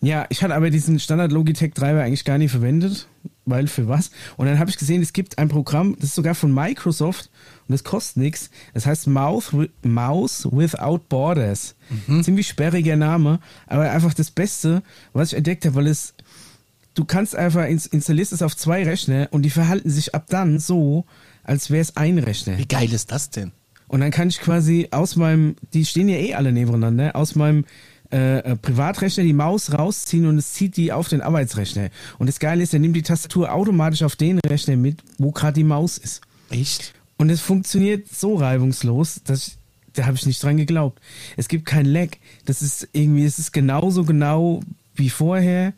ja, 0.00 0.26
ich 0.28 0.42
hatte 0.42 0.54
aber 0.54 0.70
diesen 0.70 0.98
Standard 0.98 1.30
Logitech 1.30 1.72
Treiber 1.74 2.02
eigentlich 2.02 2.24
gar 2.24 2.38
nicht 2.38 2.50
verwendet, 2.50 3.06
weil 3.46 3.66
für 3.66 3.88
was? 3.88 4.10
Und 4.36 4.46
dann 4.46 4.58
habe 4.58 4.70
ich 4.70 4.78
gesehen, 4.78 5.02
es 5.02 5.12
gibt 5.12 5.38
ein 5.38 5.48
Programm, 5.48 5.94
das 5.96 6.10
ist 6.10 6.14
sogar 6.14 6.34
von 6.34 6.52
Microsoft 6.52 7.30
und 7.68 7.72
das 7.72 7.84
kostet 7.84 8.18
nichts. 8.18 8.50
Das 8.72 8.86
heißt 8.86 9.06
Mouse, 9.06 9.52
wi- 9.52 9.70
Mouse 9.82 10.48
Without 10.50 11.00
Borders. 11.08 11.74
Ziemlich 12.22 12.48
sperriger 12.48 12.96
Name, 12.96 13.40
aber 13.66 13.90
einfach 13.90 14.14
das 14.14 14.30
Beste, 14.30 14.82
was 15.12 15.32
ich 15.32 15.36
entdeckt 15.38 15.64
habe, 15.66 15.74
weil 15.76 15.86
es 15.88 16.14
du 16.94 17.04
kannst 17.04 17.34
einfach 17.34 17.66
ins, 17.66 17.86
installierst 17.86 18.32
es 18.32 18.40
auf 18.42 18.56
zwei 18.56 18.84
Rechner 18.84 19.28
und 19.32 19.42
die 19.42 19.50
verhalten 19.50 19.90
sich 19.90 20.14
ab 20.14 20.26
dann 20.28 20.58
so, 20.60 21.04
als 21.42 21.70
wäre 21.70 21.82
es 21.82 21.96
ein 21.96 22.18
Rechner. 22.18 22.56
Wie 22.56 22.66
geil 22.68 22.92
ist 22.92 23.10
das 23.10 23.30
denn? 23.30 23.50
Und 23.88 24.00
dann 24.00 24.10
kann 24.12 24.28
ich 24.28 24.40
quasi 24.40 24.88
aus 24.92 25.16
meinem, 25.16 25.56
die 25.72 25.84
stehen 25.84 26.08
ja 26.08 26.16
eh 26.16 26.34
alle 26.34 26.52
nebeneinander, 26.52 27.14
aus 27.16 27.34
meinem 27.34 27.64
äh, 28.14 28.38
äh, 28.38 28.56
Privatrechner 28.56 29.24
die 29.24 29.32
Maus 29.32 29.72
rausziehen 29.72 30.26
und 30.26 30.38
es 30.38 30.52
zieht 30.52 30.76
die 30.76 30.92
auf 30.92 31.08
den 31.08 31.20
Arbeitsrechner. 31.20 31.90
Und 32.18 32.28
das 32.28 32.38
Geile 32.38 32.62
ist, 32.62 32.72
er 32.72 32.78
nimmt 32.78 32.94
die 32.94 33.02
Tastatur 33.02 33.52
automatisch 33.52 34.04
auf 34.04 34.14
den 34.14 34.38
Rechner 34.46 34.76
mit, 34.76 35.02
wo 35.18 35.32
gerade 35.32 35.54
die 35.54 35.64
Maus 35.64 35.98
ist. 35.98 36.20
Echt? 36.48 36.94
Und 37.16 37.28
es 37.30 37.40
funktioniert 37.40 38.06
so 38.08 38.36
reibungslos, 38.36 39.20
dass 39.24 39.48
ich, 39.48 39.56
da 39.94 40.06
habe 40.06 40.16
ich 40.16 40.26
nicht 40.26 40.40
dran 40.40 40.56
geglaubt. 40.56 41.00
Es 41.36 41.48
gibt 41.48 41.66
kein 41.66 41.86
Lag. 41.86 42.10
Das 42.44 42.62
ist 42.62 42.88
irgendwie, 42.92 43.24
es 43.24 43.40
ist 43.40 43.52
genauso 43.52 44.04
genau 44.04 44.60
wie 44.94 45.10
vorher. 45.10 45.72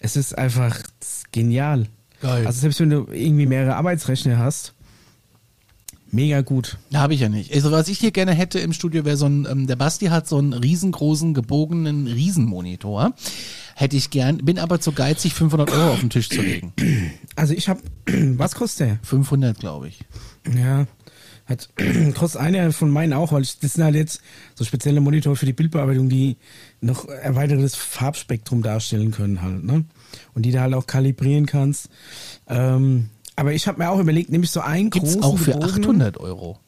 Es 0.00 0.16
ist 0.16 0.36
einfach 0.36 0.82
genial. 1.30 1.86
Geil. 2.20 2.48
Also 2.48 2.62
selbst 2.62 2.80
wenn 2.80 2.90
du 2.90 3.06
irgendwie 3.12 3.46
mehrere 3.46 3.76
Arbeitsrechner 3.76 4.38
hast, 4.38 4.74
mega 6.12 6.40
gut. 6.40 6.78
Ja, 6.90 7.00
habe 7.00 7.14
ich 7.14 7.20
ja 7.20 7.28
nicht. 7.28 7.54
Also 7.54 7.70
was 7.70 7.88
ich 7.88 7.98
hier 7.98 8.10
gerne 8.10 8.32
hätte 8.32 8.58
im 8.58 8.72
Studio 8.72 9.04
wäre 9.04 9.16
so 9.16 9.26
ein, 9.26 9.46
ähm, 9.50 9.66
der 9.66 9.76
Basti 9.76 10.06
hat 10.06 10.28
so 10.28 10.38
einen 10.38 10.52
riesengroßen, 10.52 11.34
gebogenen 11.34 12.06
Riesenmonitor. 12.06 13.14
Hätte 13.74 13.96
ich 13.96 14.10
gern, 14.10 14.38
bin 14.38 14.58
aber 14.58 14.80
zu 14.80 14.92
geizig, 14.92 15.34
500 15.34 15.70
Euro 15.70 15.92
auf 15.92 16.00
den 16.00 16.10
Tisch 16.10 16.28
zu 16.28 16.42
legen. 16.42 16.72
Also 17.36 17.54
ich 17.54 17.68
habe, 17.68 17.80
was 18.06 18.54
kostet 18.54 18.88
der? 18.88 18.98
500, 19.02 19.58
glaube 19.58 19.88
ich. 19.88 20.00
Ja, 20.54 20.86
hat, 21.46 21.68
kostet 22.14 22.40
einer 22.40 22.72
von 22.72 22.90
meinen 22.90 23.12
auch, 23.12 23.32
weil 23.32 23.42
ich, 23.42 23.58
das 23.58 23.74
sind 23.74 23.84
halt 23.84 23.94
jetzt 23.94 24.20
so 24.54 24.64
spezielle 24.64 25.00
Monitore 25.00 25.36
für 25.36 25.46
die 25.46 25.52
Bildbearbeitung, 25.52 26.08
die 26.08 26.36
noch 26.80 27.08
erweitertes 27.08 27.74
Farbspektrum 27.74 28.62
darstellen 28.62 29.10
können 29.10 29.42
halt, 29.42 29.64
ne? 29.64 29.84
und 30.34 30.42
die 30.42 30.52
du 30.52 30.60
halt 30.60 30.74
auch 30.74 30.86
kalibrieren 30.86 31.46
kannst. 31.46 31.90
Ähm, 32.48 33.10
aber 33.40 33.54
ich 33.54 33.66
habe 33.66 33.78
mir 33.78 33.88
auch 33.90 33.98
überlegt, 33.98 34.30
nämlich 34.30 34.50
so 34.50 34.60
einen 34.60 34.90
Gibt's 34.90 35.14
großen 35.14 35.22
auch 35.22 35.38
für 35.38 35.52
gebogenen- 35.52 35.82
800 35.84 36.18
Euro. 36.18 36.58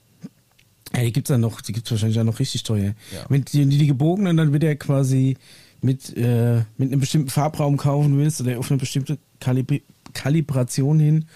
Ja, 0.95 1.03
die 1.03 1.13
gibt's 1.13 1.29
dann 1.29 1.43
noch, 1.43 1.61
die 1.61 1.73
gibt's 1.73 1.91
wahrscheinlich 1.91 2.19
auch 2.19 2.25
noch 2.25 2.39
richtig 2.39 2.63
teuer. 2.63 2.95
Ja. 3.13 3.25
Wenn 3.29 3.45
die, 3.45 3.67
die, 3.67 3.77
die 3.79 3.87
gebogenen, 3.87 4.37
dann 4.39 4.53
wird 4.53 4.65
er 4.65 4.77
quasi 4.77 5.37
mit, 5.83 6.17
äh, 6.17 6.63
mit 6.79 6.91
einem 6.91 7.01
bestimmten 7.01 7.29
Farbraum 7.29 7.77
kaufen 7.77 8.17
willst 8.17 8.41
oder 8.41 8.59
auf 8.59 8.71
eine 8.71 8.79
bestimmte 8.79 9.19
Kalibri 9.39 9.83
Kalibration 10.15 10.99
hin, 10.99 11.27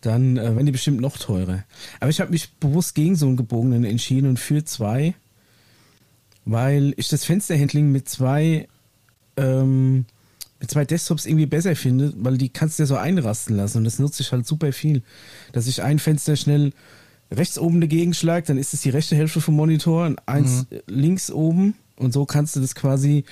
dann 0.00 0.36
äh, 0.38 0.42
werden 0.42 0.66
die 0.66 0.72
bestimmt 0.72 1.00
noch 1.00 1.16
teurer. 1.18 1.64
Aber 2.00 2.10
ich 2.10 2.20
habe 2.20 2.30
mich 2.30 2.52
bewusst 2.54 2.94
gegen 2.94 3.16
so 3.16 3.26
einen 3.26 3.36
gebogenen 3.36 3.84
entschieden 3.84 4.28
und 4.30 4.38
für 4.38 4.64
zwei, 4.64 5.14
weil 6.44 6.94
ich 6.96 7.08
das 7.08 7.24
Fensterhandling 7.24 7.92
mit 7.92 8.08
zwei 8.08 8.68
ähm, 9.36 10.06
mit 10.60 10.70
zwei 10.70 10.84
Desktops 10.84 11.26
irgendwie 11.26 11.46
besser 11.46 11.76
finde, 11.76 12.12
weil 12.16 12.38
die 12.38 12.48
kannst 12.48 12.78
du 12.78 12.82
ja 12.82 12.86
so 12.86 12.96
einrasten 12.96 13.56
lassen 13.56 13.78
und 13.78 13.84
das 13.84 13.98
nutze 13.98 14.22
ich 14.22 14.32
halt 14.32 14.46
super 14.46 14.72
viel. 14.72 15.02
Dass 15.52 15.66
ich 15.66 15.82
ein 15.82 15.98
Fenster 15.98 16.36
schnell 16.36 16.72
rechts 17.30 17.58
oben 17.58 17.80
dagegen 17.80 18.14
schlage, 18.14 18.46
dann 18.46 18.58
ist 18.58 18.72
es 18.72 18.82
die 18.82 18.90
rechte 18.90 19.16
Hälfte 19.16 19.40
vom 19.40 19.56
Monitor 19.56 20.06
und 20.06 20.18
eins 20.26 20.66
äh, 20.70 20.80
links 20.86 21.30
oben 21.30 21.74
und 21.96 22.12
so 22.12 22.24
kannst 22.24 22.56
du 22.56 22.60
das 22.60 22.74
quasi 22.74 23.24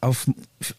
auf, 0.00 0.26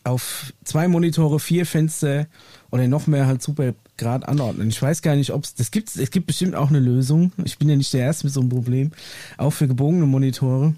auf 0.04 0.54
zwei 0.64 0.88
Monitore, 0.88 1.40
vier 1.40 1.66
Fenster 1.66 2.28
oder 2.70 2.88
noch 2.88 3.08
mehr 3.08 3.26
halt 3.26 3.42
super 3.42 3.74
gerade 3.98 4.28
anordnen. 4.28 4.70
Ich 4.70 4.82
weiß 4.82 5.02
gar 5.02 5.16
nicht, 5.16 5.32
ob 5.32 5.44
es 5.44 5.56
das 5.56 5.72
gibt. 5.72 5.96
Es 5.96 6.12
gibt 6.12 6.28
bestimmt 6.28 6.56
auch 6.56 6.70
eine 6.70 6.80
Lösung. 6.80 7.32
Ich 7.44 7.58
bin 7.58 7.70
ja 7.70 7.76
nicht 7.76 7.94
der 7.94 8.02
Erste 8.02 8.28
mit 8.28 8.34
so 8.34 8.42
einem 8.42 8.50
Problem, 8.50 8.92
auch 9.38 9.52
für 9.52 9.68
gebogene 9.68 10.06
Monitore. 10.06 10.76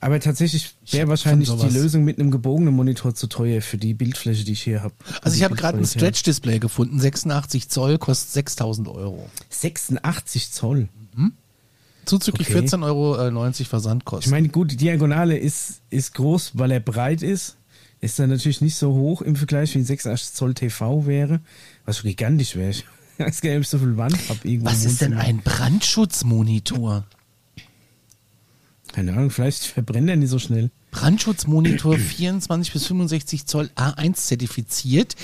Aber 0.00 0.20
tatsächlich 0.20 0.74
Ich 0.84 0.92
wäre 0.92 1.08
wahrscheinlich 1.08 1.50
die 1.50 1.68
Lösung 1.68 2.04
mit 2.04 2.18
einem 2.18 2.30
gebogenen 2.30 2.74
Monitor 2.74 3.14
zu 3.14 3.26
teuer 3.26 3.60
für 3.62 3.78
die 3.78 3.94
Bildfläche, 3.94 4.44
die 4.44 4.52
ich 4.52 4.62
hier 4.62 4.82
habe. 4.82 4.94
Also 5.22 5.36
ich 5.36 5.42
habe 5.42 5.56
gerade 5.56 5.78
ein 5.78 5.86
Stretch-Display 5.86 6.58
gefunden, 6.58 7.00
86 7.00 7.68
Zoll, 7.68 7.98
kostet 7.98 8.30
6000 8.32 8.88
Euro. 8.88 9.28
86 9.50 10.52
Zoll. 10.52 10.88
Zuzüglich 12.04 12.48
Okay. 12.48 12.60
14,90 12.60 12.82
Euro 12.84 13.48
Ich 13.58 13.68
Versandkosten. 13.68 14.30
meine, 14.30 14.48
gut, 14.48 14.70
die 14.72 14.76
Diagonale 14.76 15.36
ist, 15.36 15.80
ist 15.90 16.14
groß, 16.14 16.52
weil 16.54 16.70
er 16.70 16.80
breit 16.80 17.22
ist. 17.22 17.56
Ist 18.00 18.18
dann 18.18 18.30
natürlich 18.30 18.60
nicht 18.60 18.76
so 18.76 18.92
hoch 18.94 19.22
im 19.22 19.36
Vergleich 19.36 19.74
wie 19.74 19.80
ein 19.80 19.84
86 19.84 20.32
Zoll 20.34 20.54
TV 20.54 21.06
wäre, 21.06 21.40
was 21.84 21.98
schon 21.98 22.08
gigantisch 22.10 22.56
wäre. 22.56 22.74
Ich 23.20 23.26
weiß 23.26 23.40
gar 23.40 23.48
nicht, 23.50 23.56
ob 23.56 23.62
ich 23.62 23.68
so 23.68 23.78
viel 23.78 23.96
Wand 23.96 24.16
habe. 24.28 24.38
Was 24.62 24.84
ist 24.84 25.00
denn 25.00 25.14
ein 25.14 25.38
Brandschutzmonitor? 25.38 27.04
Keine 28.98 29.12
Ahnung, 29.12 29.30
vielleicht 29.30 29.62
verbrennt 29.62 30.10
er 30.10 30.16
nicht 30.16 30.28
so 30.28 30.40
schnell. 30.40 30.72
Brandschutzmonitor 30.90 31.96
24 31.98 32.72
bis 32.72 32.86
65 32.86 33.46
Zoll 33.46 33.70
A1 33.76 34.14
zertifiziert. 34.14 35.14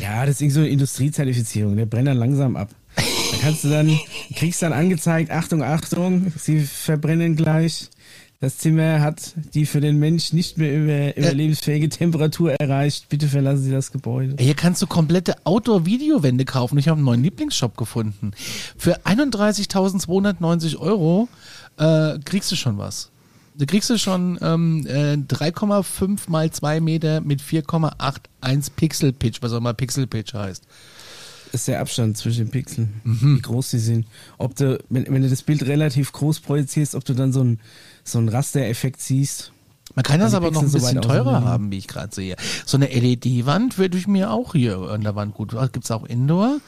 Ja, 0.00 0.24
das 0.24 0.36
ist 0.36 0.40
irgendwie 0.40 0.54
so 0.54 0.60
eine 0.60 0.68
Industriezertifizierung, 0.68 1.76
der 1.76 1.86
brennt 1.86 2.06
dann 2.06 2.18
langsam 2.18 2.54
ab. 2.54 2.70
Da 2.94 3.02
kannst 3.42 3.64
du 3.64 3.68
dann, 3.68 3.98
kriegst 4.36 4.62
dann 4.62 4.72
angezeigt, 4.72 5.32
Achtung, 5.32 5.64
Achtung, 5.64 6.32
sie 6.38 6.60
verbrennen 6.60 7.34
gleich. 7.34 7.90
Das 8.44 8.58
Zimmer 8.58 9.00
hat 9.00 9.32
die 9.54 9.64
für 9.64 9.80
den 9.80 9.98
Mensch 9.98 10.32
nicht 10.34 10.58
mehr 10.58 10.76
über, 10.76 11.16
überlebensfähige 11.16 11.88
Temperatur 11.88 12.52
erreicht. 12.52 13.08
Bitte 13.08 13.26
verlassen 13.26 13.62
Sie 13.62 13.70
das 13.70 13.90
Gebäude. 13.90 14.36
Hier 14.38 14.54
kannst 14.54 14.82
du 14.82 14.86
komplette 14.86 15.34
Outdoor-Videowände 15.44 16.44
kaufen. 16.44 16.76
Ich 16.76 16.88
habe 16.88 16.98
einen 16.98 17.06
neuen 17.06 17.22
Lieblingsshop 17.22 17.76
gefunden. 17.76 18.32
Für 18.76 19.00
31.290 19.06 20.76
Euro 20.76 21.28
äh, 21.78 22.18
kriegst 22.24 22.50
du 22.52 22.56
schon 22.56 22.78
was. 22.78 23.10
Da 23.56 23.66
kriegst 23.66 23.88
du 23.88 23.98
schon 23.98 24.38
ähm, 24.42 24.84
äh, 24.86 25.14
3,5 25.14 26.28
mal 26.28 26.50
2 26.50 26.80
Meter 26.80 27.20
mit 27.20 27.40
4,81 27.40 28.70
Pixel 28.74 29.12
Pitch, 29.12 29.38
was 29.42 29.52
auch 29.52 29.58
immer 29.58 29.74
Pixel 29.74 30.06
Pitch 30.06 30.34
heißt. 30.34 30.64
Das 31.52 31.60
ist 31.60 31.68
der 31.68 31.80
Abstand 31.80 32.16
zwischen 32.18 32.46
den 32.46 32.50
Pixeln, 32.50 33.00
Mhm. 33.04 33.36
wie 33.36 33.42
groß 33.42 33.70
sie 33.70 33.78
sind. 33.78 34.06
Ob 34.38 34.56
du, 34.56 34.82
wenn, 34.88 35.06
wenn 35.06 35.22
du 35.22 35.28
das 35.30 35.42
Bild 35.44 35.62
relativ 35.66 36.10
groß 36.10 36.40
projizierst, 36.40 36.96
ob 36.96 37.04
du 37.04 37.14
dann 37.14 37.32
so 37.32 37.42
einen 37.42 37.60
so 38.02 38.18
Rastereffekt 38.18 39.00
siehst. 39.00 39.52
Man 39.94 40.02
kann 40.02 40.18
das 40.18 40.32
die 40.32 40.36
aber 40.36 40.50
noch 40.50 40.62
ein 40.62 40.64
Pixel 40.64 40.80
so 40.80 40.86
bisschen 40.88 40.96
weit 40.98 41.04
teurer 41.04 41.44
haben, 41.44 41.70
wie 41.70 41.78
ich 41.78 41.86
gerade 41.86 42.12
sehe. 42.12 42.34
So 42.66 42.76
eine 42.76 42.86
LED-Wand 42.88 43.78
würde 43.78 43.96
ich 43.98 44.08
mir 44.08 44.32
auch 44.32 44.54
hier 44.54 44.78
an 44.78 45.02
der 45.02 45.14
Wand 45.14 45.34
gut. 45.34 45.54
Gibt 45.72 45.84
es 45.84 45.92
auch 45.92 46.04
Indoor? 46.04 46.58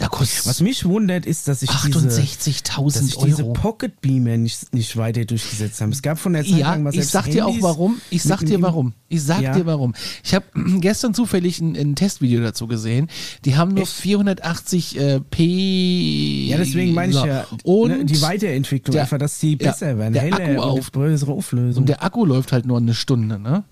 Da 0.00 0.08
kostet 0.08 0.46
Was 0.46 0.62
mich 0.62 0.86
wundert, 0.86 1.26
ist, 1.26 1.46
dass 1.46 1.60
sich 1.60 1.68
diese, 1.84 2.02
dass 2.02 2.18
68.000 2.18 2.90
sich 2.90 3.16
diese 3.18 3.42
Euro. 3.44 3.52
Pocket 3.52 4.00
Beamer 4.00 4.38
nicht, 4.38 4.72
nicht 4.74 4.96
weiter 4.96 5.26
durchgesetzt 5.26 5.78
haben. 5.82 5.92
Es 5.92 6.00
gab 6.00 6.18
von 6.18 6.32
der 6.32 6.42
Zeit 6.42 6.52
Ja, 6.56 6.70
lang 6.70 6.86
was 6.86 6.94
ich 6.94 7.06
sag 7.06 7.26
dir 7.30 7.46
auch 7.46 7.54
warum. 7.60 8.00
Ich 8.08 8.22
sag 8.22 8.40
dir 8.46 8.62
warum. 8.62 8.94
Ich 9.08 9.22
sag 9.22 9.42
Ja. 9.42 9.52
dir 9.54 9.66
warum. 9.66 9.94
Ich 10.24 10.34
habe 10.34 10.46
gestern 10.80 11.12
zufällig 11.12 11.60
ein, 11.60 11.76
ein 11.76 11.96
Testvideo 11.96 12.40
dazu 12.40 12.66
gesehen. 12.66 13.08
Die 13.44 13.56
haben 13.56 13.74
nur 13.74 13.82
Echt? 13.82 13.92
480 13.92 14.98
äh, 14.98 15.20
p. 15.20 16.46
Ja, 16.46 16.56
deswegen 16.56 16.94
meine 16.94 17.12
ich 17.12 17.22
ja, 17.22 17.46
Und, 17.64 17.90
ne, 17.90 18.04
die 18.06 18.22
Weiterentwicklung, 18.22 18.92
der- 18.92 19.02
einfach, 19.02 19.18
dass 19.18 19.38
die 19.38 19.52
ja, 19.60 19.70
besser 19.70 19.98
werden, 19.98 20.14
der 20.14 20.22
heller 20.22 20.36
Akku 20.40 20.52
und 20.52 20.58
auf- 20.80 20.92
größere 20.92 21.32
Auflösung. 21.32 21.82
und 21.82 21.88
der 21.90 22.02
Akku 22.02 22.24
läuft 22.24 22.52
halt 22.52 22.64
nur 22.64 22.78
eine 22.78 22.94
Stunde, 22.94 23.38
ne? 23.38 23.64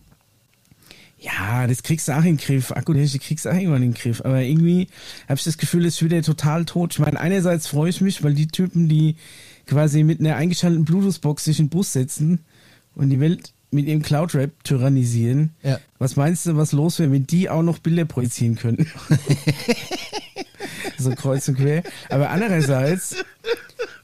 Ja, 1.18 1.66
das 1.66 1.82
kriegst 1.82 2.08
du 2.08 2.12
auch 2.12 2.18
in 2.18 2.24
den 2.24 2.36
Griff. 2.36 2.70
Akkutechnik 2.70 3.22
kriegst 3.22 3.44
du 3.44 3.50
auch 3.50 3.54
irgendwann 3.54 3.82
in 3.82 3.92
den 3.92 4.00
Griff. 4.00 4.20
Aber 4.24 4.40
irgendwie 4.40 4.88
habe 5.28 5.38
ich 5.38 5.44
das 5.44 5.58
Gefühl, 5.58 5.84
es 5.84 5.96
ist 5.96 6.04
wieder 6.04 6.22
total 6.22 6.64
tot. 6.64 6.92
Ich 6.92 6.98
meine, 7.00 7.18
einerseits 7.18 7.66
freue 7.66 7.90
ich 7.90 8.00
mich, 8.00 8.22
weil 8.22 8.34
die 8.34 8.46
Typen, 8.46 8.88
die 8.88 9.16
quasi 9.66 10.04
mit 10.04 10.20
einer 10.20 10.36
eingeschalteten 10.36 10.84
Bluetooth-Box 10.84 11.44
sich 11.44 11.58
in 11.58 11.66
den 11.66 11.70
Bus 11.70 11.92
setzen 11.92 12.44
und 12.94 13.10
die 13.10 13.20
Welt 13.20 13.52
mit 13.70 13.86
ihrem 13.86 14.02
Cloud-Rap 14.02 14.64
tyrannisieren. 14.64 15.50
Ja. 15.62 15.80
Was 15.98 16.16
meinst 16.16 16.46
du, 16.46 16.56
was 16.56 16.72
los 16.72 16.98
wäre, 17.00 17.10
wenn 17.10 17.26
die 17.26 17.50
auch 17.50 17.62
noch 17.62 17.78
Bilder 17.78 18.04
projizieren 18.04 18.56
könnten? 18.56 18.86
so 20.98 21.10
kreuz 21.10 21.48
und 21.48 21.56
quer. 21.56 21.82
Aber 22.08 22.30
andererseits 22.30 23.16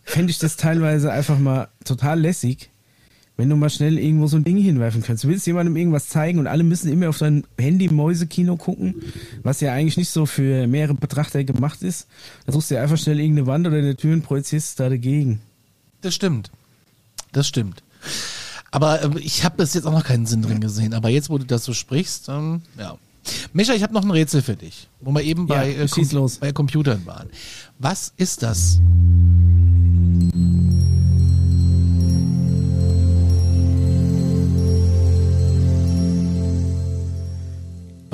fände 0.02 0.30
ich 0.30 0.38
das 0.38 0.56
teilweise 0.56 1.12
einfach 1.12 1.38
mal 1.38 1.68
total 1.84 2.20
lässig, 2.20 2.70
wenn 3.36 3.48
du 3.48 3.56
mal 3.56 3.68
schnell 3.70 3.98
irgendwo 3.98 4.26
so 4.28 4.36
ein 4.36 4.44
Ding 4.44 4.56
hinwerfen 4.58 5.02
kannst. 5.02 5.24
Du 5.24 5.28
willst 5.28 5.46
jemandem 5.46 5.76
irgendwas 5.76 6.08
zeigen 6.08 6.38
und 6.38 6.46
alle 6.46 6.62
müssen 6.62 6.90
immer 6.92 7.08
auf 7.08 7.18
dein 7.18 7.44
Handy-Mäuse-Kino 7.58 8.56
gucken, 8.56 8.94
was 9.42 9.60
ja 9.60 9.72
eigentlich 9.72 9.96
nicht 9.96 10.10
so 10.10 10.24
für 10.26 10.66
mehrere 10.68 10.94
Betrachter 10.94 11.42
gemacht 11.42 11.82
ist. 11.82 12.06
Da 12.46 12.52
suchst 12.52 12.70
du 12.70 12.74
dir 12.76 12.82
einfach 12.82 12.96
schnell 12.98 13.18
irgendeine 13.18 13.46
Wand 13.48 13.66
oder 13.66 13.78
eine 13.78 13.96
Tür 13.96 14.12
und 14.14 14.22
projizierst 14.22 14.68
es 14.68 14.74
da 14.76 14.88
dagegen. 14.88 15.40
Das 16.00 16.14
stimmt. 16.14 16.50
Das 17.32 17.48
stimmt. 17.48 17.82
Aber 18.70 19.02
äh, 19.02 19.18
ich 19.18 19.44
habe 19.44 19.56
bis 19.56 19.74
jetzt 19.74 19.86
auch 19.86 19.92
noch 19.92 20.04
keinen 20.04 20.26
Sinn 20.26 20.42
drin 20.42 20.60
gesehen. 20.60 20.94
Aber 20.94 21.08
jetzt, 21.08 21.28
wo 21.30 21.38
du 21.38 21.44
das 21.44 21.64
so 21.64 21.72
sprichst, 21.72 22.28
ähm, 22.28 22.62
ja. 22.78 22.96
Micha, 23.52 23.72
ich 23.72 23.82
habe 23.82 23.94
noch 23.94 24.04
ein 24.04 24.10
Rätsel 24.10 24.42
für 24.42 24.54
dich, 24.54 24.88
wo 25.00 25.10
wir 25.10 25.22
eben 25.22 25.48
Ja, 25.48 25.54
bei, 25.56 25.74
äh, 25.74 25.88
schieß 25.88 26.10
Com- 26.10 26.30
bei 26.40 26.52
Computern 26.52 27.06
waren. 27.06 27.28
Was 27.78 28.12
ist 28.18 28.42
das? 28.42 28.80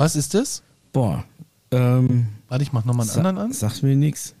Was 0.01 0.15
ist 0.15 0.33
das? 0.33 0.63
Boah. 0.93 1.23
Ähm, 1.69 2.25
Warte, 2.47 2.63
ich 2.63 2.73
mach 2.73 2.85
nochmal 2.85 3.07
einen 3.07 3.15
anderen 3.23 3.37
an. 3.37 3.53
sagt 3.53 3.83
mir 3.83 3.95
nichts. 3.95 4.33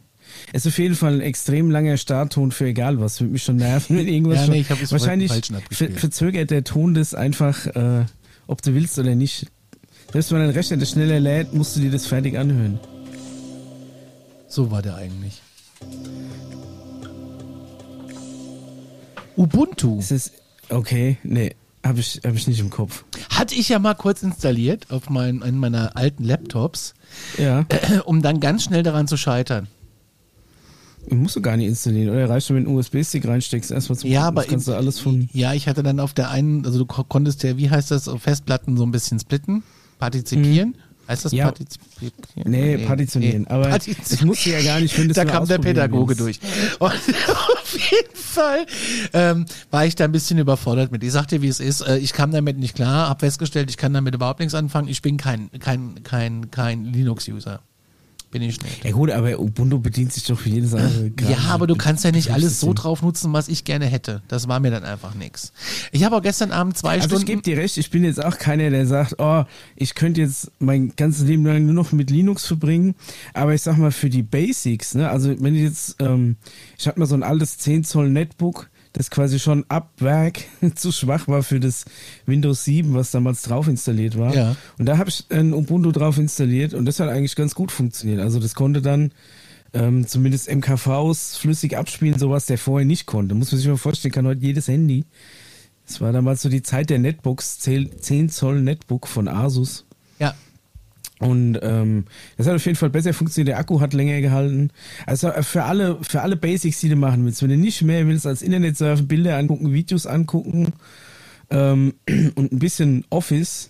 Es 0.53 0.65
ist 0.65 0.71
auf 0.73 0.79
jeden 0.79 0.95
Fall 0.95 1.13
ein 1.13 1.21
extrem 1.21 1.69
langer 1.69 1.97
Startton 1.97 2.51
für 2.51 2.65
egal 2.65 2.99
was. 2.99 3.21
Würde 3.21 3.33
mich 3.33 3.43
schon 3.43 3.57
nerven, 3.57 3.95
wenn 3.97 4.07
irgendwas 4.07 4.37
Ja, 4.39 4.45
schon- 4.45 4.53
nee, 4.55 4.61
ich 4.61 4.71
hab 4.71 4.81
es 4.81 4.91
Wahrscheinlich 4.91 5.31
ver 5.69 5.91
verzögert 5.91 6.49
der 6.49 6.63
Ton 6.63 6.95
das 6.95 7.13
einfach, 7.13 7.67
äh, 7.67 8.05
ob 8.47 8.63
du 8.63 8.73
willst 8.73 8.97
oder 8.97 9.13
nicht. 9.13 9.51
Selbst 10.11 10.31
wenn 10.31 10.39
dein 10.39 10.49
Rechner 10.49 10.77
das 10.77 10.89
schneller 10.89 11.19
lädt, 11.19 11.53
musst 11.53 11.75
du 11.75 11.79
dir 11.79 11.91
das 11.91 12.07
fertig 12.07 12.39
anhören. 12.39 12.79
So 14.47 14.71
war 14.71 14.81
der 14.81 14.95
eigentlich. 14.95 15.43
Ubuntu. 19.37 19.99
Ist 19.99 20.31
okay, 20.69 21.17
nee, 21.21 21.53
habe 21.85 21.99
ich, 21.99 22.21
hab 22.25 22.35
ich 22.35 22.47
nicht 22.47 22.59
im 22.59 22.69
Kopf. 22.69 23.03
Hatte 23.29 23.55
ich 23.55 23.69
ja 23.69 23.79
mal 23.79 23.95
kurz 23.95 24.21
installiert 24.23 24.87
auf 24.91 25.09
mein, 25.09 25.41
einen 25.43 25.57
meiner 25.57 25.95
alten 25.97 26.23
Laptops, 26.23 26.93
Ja, 27.37 27.65
um 28.05 28.21
dann 28.21 28.39
ganz 28.39 28.63
schnell 28.63 28.83
daran 28.83 29.07
zu 29.07 29.17
scheitern. 29.17 29.67
musst 31.09 31.35
du 31.35 31.41
gar 31.41 31.57
nicht 31.57 31.67
installieren, 31.67 32.09
oder? 32.09 32.29
Reicht 32.29 32.47
schon, 32.47 32.55
wenn 32.57 32.63
du 32.65 32.69
einen 32.69 32.79
USB-Stick 32.79 33.27
reinsteckst, 33.27 33.71
erstmal 33.71 33.97
zum 33.97 34.09
Ja, 34.09 34.23
aber 34.27 34.43
kannst 34.43 34.67
du 34.67 34.73
alles 34.73 34.99
von. 34.99 35.29
Ja, 35.33 35.53
ich 35.53 35.67
hatte 35.67 35.81
dann 35.83 35.99
auf 35.99 36.13
der 36.13 36.29
einen, 36.29 36.65
also 36.65 36.77
du 36.79 36.85
ko- 36.85 37.03
konntest 37.03 37.43
ja, 37.43 37.57
wie 37.57 37.69
heißt 37.69 37.89
das, 37.91 38.07
auf 38.07 38.21
Festplatten 38.23 38.77
so 38.77 38.83
ein 38.83 38.91
bisschen 38.91 39.19
splitten, 39.19 39.63
partizipieren. 39.99 40.75
Heißt 41.11 41.25
das. 41.25 41.33
Ja. 41.33 41.45
partizipieren? 41.45 42.13
Nee, 42.45 42.77
partitionieren. 42.77 43.45
Aber 43.47 43.67
Partitionieren. 43.67 44.05
das 44.09 44.21
musst 44.21 44.45
du 44.45 44.49
ja 44.51 44.61
gar 44.61 44.79
nicht, 44.79 44.97
es 44.97 45.13
Da 45.13 45.25
kam 45.25 45.45
der 45.45 45.57
Pädagoge 45.57 46.15
durch. 46.15 46.39
Und 46.79 46.91
auf 46.91 47.73
jeden 47.91 48.15
Fall 48.15 48.65
ähm, 49.11 49.45
war 49.71 49.85
ich 49.85 49.95
da 49.95 50.05
ein 50.05 50.13
bisschen 50.13 50.39
überfordert 50.39 50.91
mit. 50.91 51.03
Ich 51.03 51.11
sagte, 51.11 51.41
wie 51.41 51.49
es 51.49 51.59
ist. 51.59 51.81
Äh, 51.81 51.97
ich 51.97 52.13
kam 52.13 52.31
damit 52.31 52.57
nicht 52.57 52.75
klar, 52.75 53.09
habe 53.09 53.19
festgestellt, 53.19 53.69
ich 53.69 53.75
kann 53.75 53.93
damit 53.93 54.15
überhaupt 54.15 54.39
nichts 54.39 54.55
anfangen. 54.55 54.87
Ich 54.87 55.01
bin 55.01 55.17
kein, 55.17 55.51
kein, 55.59 56.01
kein, 56.03 56.49
kein 56.49 56.85
Linux-User. 56.85 57.61
Bin 58.31 58.41
ich 58.41 58.61
nicht. 58.61 58.83
Ja 58.83 58.91
gut, 58.91 59.11
aber 59.11 59.39
Ubuntu 59.39 59.79
bedient 59.79 60.11
sich 60.13 60.25
doch 60.25 60.39
für 60.39 60.49
jedes 60.49 60.73
andere. 60.73 61.11
Ja, 61.29 61.37
aber 61.49 61.67
du 61.67 61.75
kannst 61.75 62.03
ja 62.03 62.11
nicht 62.11 62.31
alles 62.31 62.59
so 62.59 62.73
drauf 62.73 63.01
nutzen, 63.01 63.31
was 63.33 63.47
ich 63.49 63.63
gerne 63.65 63.85
hätte. 63.85 64.21
Das 64.27 64.47
war 64.47 64.59
mir 64.59 64.71
dann 64.71 64.83
einfach 64.83 65.13
nix. 65.13 65.51
Ich 65.91 66.03
habe 66.03 66.15
auch 66.15 66.21
gestern 66.21 66.51
Abend 66.51 66.77
zwei 66.77 66.91
Also 66.93 67.05
ich 67.05 67.11
Stunden. 67.11 67.25
gebe 67.25 67.41
dir 67.41 67.57
recht, 67.57 67.77
ich 67.77 67.89
bin 67.91 68.03
jetzt 68.03 68.23
auch 68.23 68.37
keiner, 68.37 68.69
der 68.69 68.87
sagt, 68.87 69.15
oh, 69.19 69.43
ich 69.75 69.93
könnte 69.95 70.21
jetzt 70.21 70.51
mein 70.59 70.93
ganzes 70.95 71.25
Leben 71.25 71.45
lang 71.45 71.65
nur 71.65 71.75
noch 71.75 71.91
mit 71.91 72.09
Linux 72.09 72.45
verbringen. 72.45 72.95
Aber 73.33 73.53
ich 73.53 73.61
sag 73.61 73.77
mal, 73.77 73.91
für 73.91 74.09
die 74.09 74.23
Basics, 74.23 74.95
ne, 74.95 75.09
also 75.09 75.35
wenn 75.39 75.55
ich 75.55 75.61
jetzt, 75.63 75.97
ähm, 75.99 76.37
ich 76.77 76.87
hatte 76.87 76.99
mal 76.99 77.05
so 77.05 77.15
ein 77.15 77.23
altes 77.23 77.57
10 77.59 77.83
Zoll 77.83 78.09
Netbook, 78.09 78.69
das 78.93 79.09
quasi 79.09 79.39
schon 79.39 79.65
ab 79.69 79.91
Werk 79.99 80.39
zu 80.75 80.91
schwach 80.91 81.27
war 81.27 81.43
für 81.43 81.59
das 81.59 81.85
Windows 82.25 82.63
7, 82.65 82.93
was 82.93 83.11
damals 83.11 83.41
drauf 83.43 83.67
installiert 83.67 84.17
war. 84.17 84.35
Ja. 84.35 84.55
Und 84.77 84.85
da 84.85 84.97
habe 84.97 85.09
ich 85.09 85.25
ein 85.29 85.53
Ubuntu 85.53 85.91
drauf 85.91 86.17
installiert 86.17 86.73
und 86.73 86.85
das 86.85 86.99
hat 86.99 87.09
eigentlich 87.09 87.35
ganz 87.35 87.55
gut 87.55 87.71
funktioniert. 87.71 88.19
Also 88.19 88.39
das 88.39 88.55
konnte 88.55 88.81
dann 88.81 89.11
ähm, 89.73 90.05
zumindest 90.07 90.53
MKVs 90.53 91.37
flüssig 91.37 91.77
abspielen, 91.77 92.19
sowas 92.19 92.45
der 92.45 92.57
vorher 92.57 92.85
nicht 92.85 93.05
konnte. 93.05 93.35
Muss 93.35 93.51
man 93.51 93.59
sich 93.59 93.67
mal 93.67 93.77
vorstellen, 93.77 94.11
kann 94.11 94.27
heute 94.27 94.41
jedes 94.41 94.67
Handy. 94.67 95.05
Es 95.87 96.01
war 96.01 96.11
damals 96.11 96.41
so 96.41 96.49
die 96.49 96.61
Zeit 96.61 96.89
der 96.89 96.99
Netbooks, 96.99 97.59
10 97.59 98.29
Zoll 98.29 98.61
Netbook 98.61 99.07
von 99.07 99.27
Asus. 99.27 99.85
ja, 100.19 100.35
Und 101.21 101.59
ähm, 101.61 102.05
das 102.35 102.47
hat 102.47 102.55
auf 102.55 102.65
jeden 102.65 102.77
Fall 102.77 102.89
besser 102.89 103.13
funktioniert. 103.13 103.49
Der 103.49 103.59
Akku 103.59 103.79
hat 103.79 103.93
länger 103.93 104.19
gehalten. 104.21 104.71
Also 105.05 105.29
äh, 105.29 105.43
für 105.43 105.63
alle, 105.63 105.99
für 106.01 106.23
alle 106.23 106.35
Basics, 106.35 106.79
die 106.79 106.89
du 106.89 106.95
machen 106.95 107.23
willst, 107.23 107.43
wenn 107.43 107.49
du 107.49 107.57
nicht 107.57 107.83
mehr 107.83 108.07
willst 108.07 108.25
als 108.25 108.41
Internet 108.41 108.75
surfen, 108.75 109.07
Bilder 109.07 109.37
angucken, 109.37 109.71
Videos 109.71 110.07
angucken 110.07 110.73
ähm, 111.51 111.93
und 112.35 112.51
ein 112.51 112.57
bisschen 112.57 113.05
Office, 113.11 113.69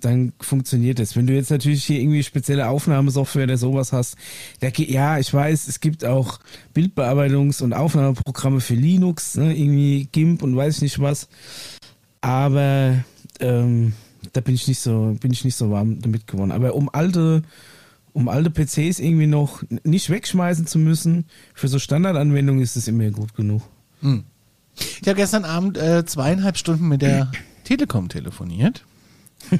dann 0.00 0.32
funktioniert 0.40 1.00
das. 1.00 1.16
Wenn 1.16 1.26
du 1.26 1.34
jetzt 1.34 1.50
natürlich 1.50 1.84
hier 1.84 1.98
irgendwie 1.98 2.22
spezielle 2.22 2.68
Aufnahmesoftware 2.68 3.44
oder 3.44 3.56
sowas 3.56 3.92
hast, 3.92 4.16
da 4.60 4.70
geht, 4.70 4.90
ja, 4.90 5.18
ich 5.18 5.34
weiß, 5.34 5.66
es 5.66 5.80
gibt 5.80 6.04
auch 6.04 6.38
Bildbearbeitungs- 6.72 7.64
und 7.64 7.72
Aufnahmeprogramme 7.72 8.60
für 8.60 8.74
Linux, 8.74 9.36
ne, 9.36 9.56
irgendwie 9.58 10.08
GIMP 10.12 10.44
und 10.44 10.54
weiß 10.54 10.76
ich 10.76 10.82
nicht 10.82 11.00
was. 11.00 11.26
Aber 12.20 13.02
ähm, 13.40 13.92
da 14.34 14.40
bin 14.42 14.54
ich 14.54 14.68
nicht 14.68 14.80
so, 14.80 15.16
bin 15.20 15.32
ich 15.32 15.44
nicht 15.44 15.56
so 15.56 15.70
warm 15.70 16.00
damit 16.02 16.26
geworden. 16.26 16.52
Aber 16.52 16.74
um 16.74 16.90
alte, 16.92 17.42
um 18.12 18.28
alte 18.28 18.50
PCs 18.50 18.98
irgendwie 18.98 19.26
noch 19.26 19.62
nicht 19.84 20.10
wegschmeißen 20.10 20.66
zu 20.66 20.78
müssen, 20.78 21.24
für 21.54 21.68
so 21.68 21.78
Standardanwendungen 21.78 22.62
ist 22.62 22.76
es 22.76 22.86
immer 22.88 23.10
gut 23.10 23.34
genug. 23.34 23.62
ich 24.02 25.08
habe 25.08 25.16
gestern 25.16 25.44
Abend 25.44 25.78
äh, 25.78 26.04
zweieinhalb 26.04 26.58
Stunden 26.58 26.88
mit 26.88 27.00
der 27.02 27.30
Telekom 27.64 28.08
telefoniert. 28.10 28.84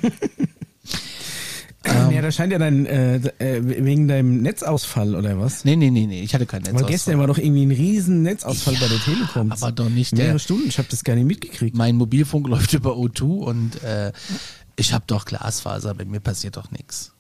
ja, 1.87 2.23
da 2.23 2.33
scheint 2.33 2.53
ja 2.53 2.59
dein, 2.59 2.87
äh, 2.87 3.17
äh, 3.39 3.61
wegen 3.63 4.09
deinem 4.09 4.41
Netzausfall 4.41 5.15
oder 5.15 5.39
was? 5.39 5.65
Nee, 5.67 5.77
nee, 5.77 5.91
nee, 5.91 6.07
nee, 6.07 6.23
ich 6.23 6.35
hatte 6.35 6.47
kein 6.47 6.63
Netz. 6.63 6.75
Weil 6.75 6.85
gestern 6.87 7.19
war 7.19 7.27
doch 7.27 7.37
irgendwie 7.39 7.67
ein 7.67 7.71
riesen 7.71 8.23
Netzausfall 8.23 8.75
bei 8.81 8.89
der 8.89 8.99
Telekom. 8.99 9.53
aber 9.53 9.73
doch 9.73 9.91
nicht 9.91 10.15
Mehrere 10.15 10.33
der- 10.33 10.39
Stunden, 10.39 10.67
ich 10.67 10.79
habe 10.79 10.89
das 10.91 11.05
gar 11.05 11.15
nicht 11.15 11.27
mitgekriegt. 11.27 11.77
Mein 11.77 11.97
Mobilfunk 11.97 12.49
läuft 12.49 12.73
über 12.73 12.93
O2 12.97 13.23
und 13.23 13.83
äh, 13.83 14.13
ich 14.77 14.93
habe 14.93 15.05
doch 15.07 15.25
Glasfaser, 15.25 15.95
bei 15.95 16.05
mir 16.05 16.21
passiert 16.21 16.57
doch 16.57 16.71
nichts. 16.71 17.11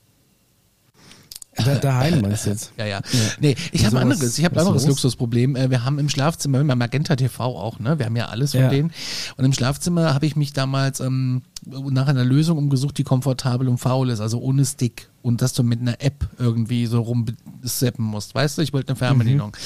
Da, 1.56 1.76
daheim 1.76 2.20
meinst 2.20 2.46
du 2.46 2.50
jetzt? 2.54 2.73
Ja, 2.76 2.84
ja. 2.84 3.00
Nee, 3.38 3.54
ich 3.70 3.87
habe 3.87 4.00
anderes, 4.00 4.37
ich 4.38 4.44
habe 4.44 4.58
anderes? 4.58 4.87
Luxusproblem. 4.88 5.54
Äh, 5.54 5.70
Wir 5.70 5.84
haben 5.84 6.00
im 6.00 6.08
Schlafzimmer, 6.08 6.61
wir 6.64 6.68
haben 6.68 6.78
Magenta 6.78 7.14
TV 7.14 7.44
auch, 7.44 7.78
ne? 7.78 7.96
Wir 8.00 8.06
haben 8.06 8.16
ja 8.16 8.26
alles 8.26 8.52
von 8.52 8.62
Ja. 8.62 8.68
denen. 8.70 8.92
Und 9.37 9.44
im 9.44 9.52
Schlafzimmer 9.52 10.14
habe 10.14 10.26
ich 10.26 10.34
mich 10.34 10.52
damals 10.52 10.99
ähm, 10.99 11.42
nach 11.64 12.08
einer 12.08 12.25
Lösung 12.25 12.58
umgesucht, 12.58 12.99
die 12.99 13.04
komfortabel 13.04 13.68
und 13.68 13.78
faul 13.78 14.11
ist, 14.11 14.18
also 14.18 14.40
ohne 14.40 14.64
Stick. 14.64 15.11
Und 15.23 15.42
dass 15.42 15.52
du 15.52 15.62
mit 15.62 15.80
einer 15.80 16.02
App 16.02 16.28
irgendwie 16.40 16.87
so 16.87 17.00
rumseppen 17.02 18.04
musst. 18.04 18.34
Weißt 18.34 18.58
du, 18.58 18.62
ich 18.62 18.73
wollte 18.73 18.88
eine 18.88 18.96
Fernbedienung. 18.96 19.50
Und 19.50 19.58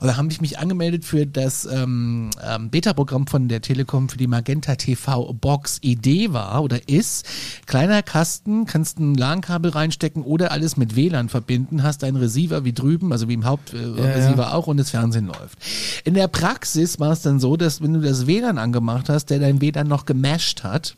da 0.00 0.16
habe 0.16 0.28
ich 0.30 0.40
mich 0.40 0.58
angemeldet 0.58 1.04
für 1.04 1.26
das 1.26 1.64
ähm, 1.66 2.30
ähm, 2.42 2.70
Beta-Programm 2.70 3.26
von 3.26 3.48
der 3.48 3.60
Telekom 3.60 4.08
für 4.08 4.18
die 4.18 4.26
Magenta 4.26 4.74
TV 4.76 5.32
Box. 5.32 5.78
Idee 5.80 6.32
war 6.32 6.62
oder 6.62 6.88
ist, 6.88 7.26
kleiner 7.66 8.02
Kasten, 8.02 8.66
kannst 8.66 8.98
ein 8.98 9.14
LAN-Kabel 9.14 9.70
reinstecken 9.70 10.22
oder 10.22 10.52
alles 10.52 10.76
mit 10.76 10.96
WLAN 10.96 11.28
verbinden, 11.28 11.82
hast 11.82 12.04
einen 12.04 12.16
Receiver 12.16 12.64
wie 12.64 12.72
drüben, 12.72 13.12
also 13.12 13.28
wie 13.28 13.34
im 13.34 13.44
Hauptreceiver 13.44 13.98
äh, 13.98 14.08
Ja, 14.08 14.14
Receiver 14.14 14.54
auch 14.54 14.66
und 14.66 14.76
das 14.76 14.90
Fernsehen 14.90 15.26
läuft. 15.26 15.58
In 16.04 16.14
der 16.14 16.28
Praxis 16.28 16.98
war 17.00 17.12
es 17.12 17.22
dann 17.22 17.40
so, 17.40 17.56
dass 17.56 17.82
wenn 17.82 17.92
du 17.92 18.00
das 18.00 18.26
WLAN 18.26 18.58
angemacht 18.58 19.08
hast, 19.08 19.26
der 19.26 19.38
dein 19.38 19.60
WLAN 19.60 19.88
noch 19.88 20.06
gemasht 20.06 20.64
hat 20.64 20.96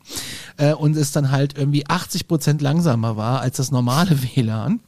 äh, 0.57 0.73
und 0.73 0.95
es 0.95 1.11
dann 1.11 1.31
halt 1.31 1.57
irgendwie 1.57 1.87
80 1.87 2.27
Prozent 2.27 2.61
langsamer 2.61 3.17
war 3.17 3.41
als 3.41 3.57
das 3.57 3.71
normale 3.71 4.17
WLAN. 4.35 4.79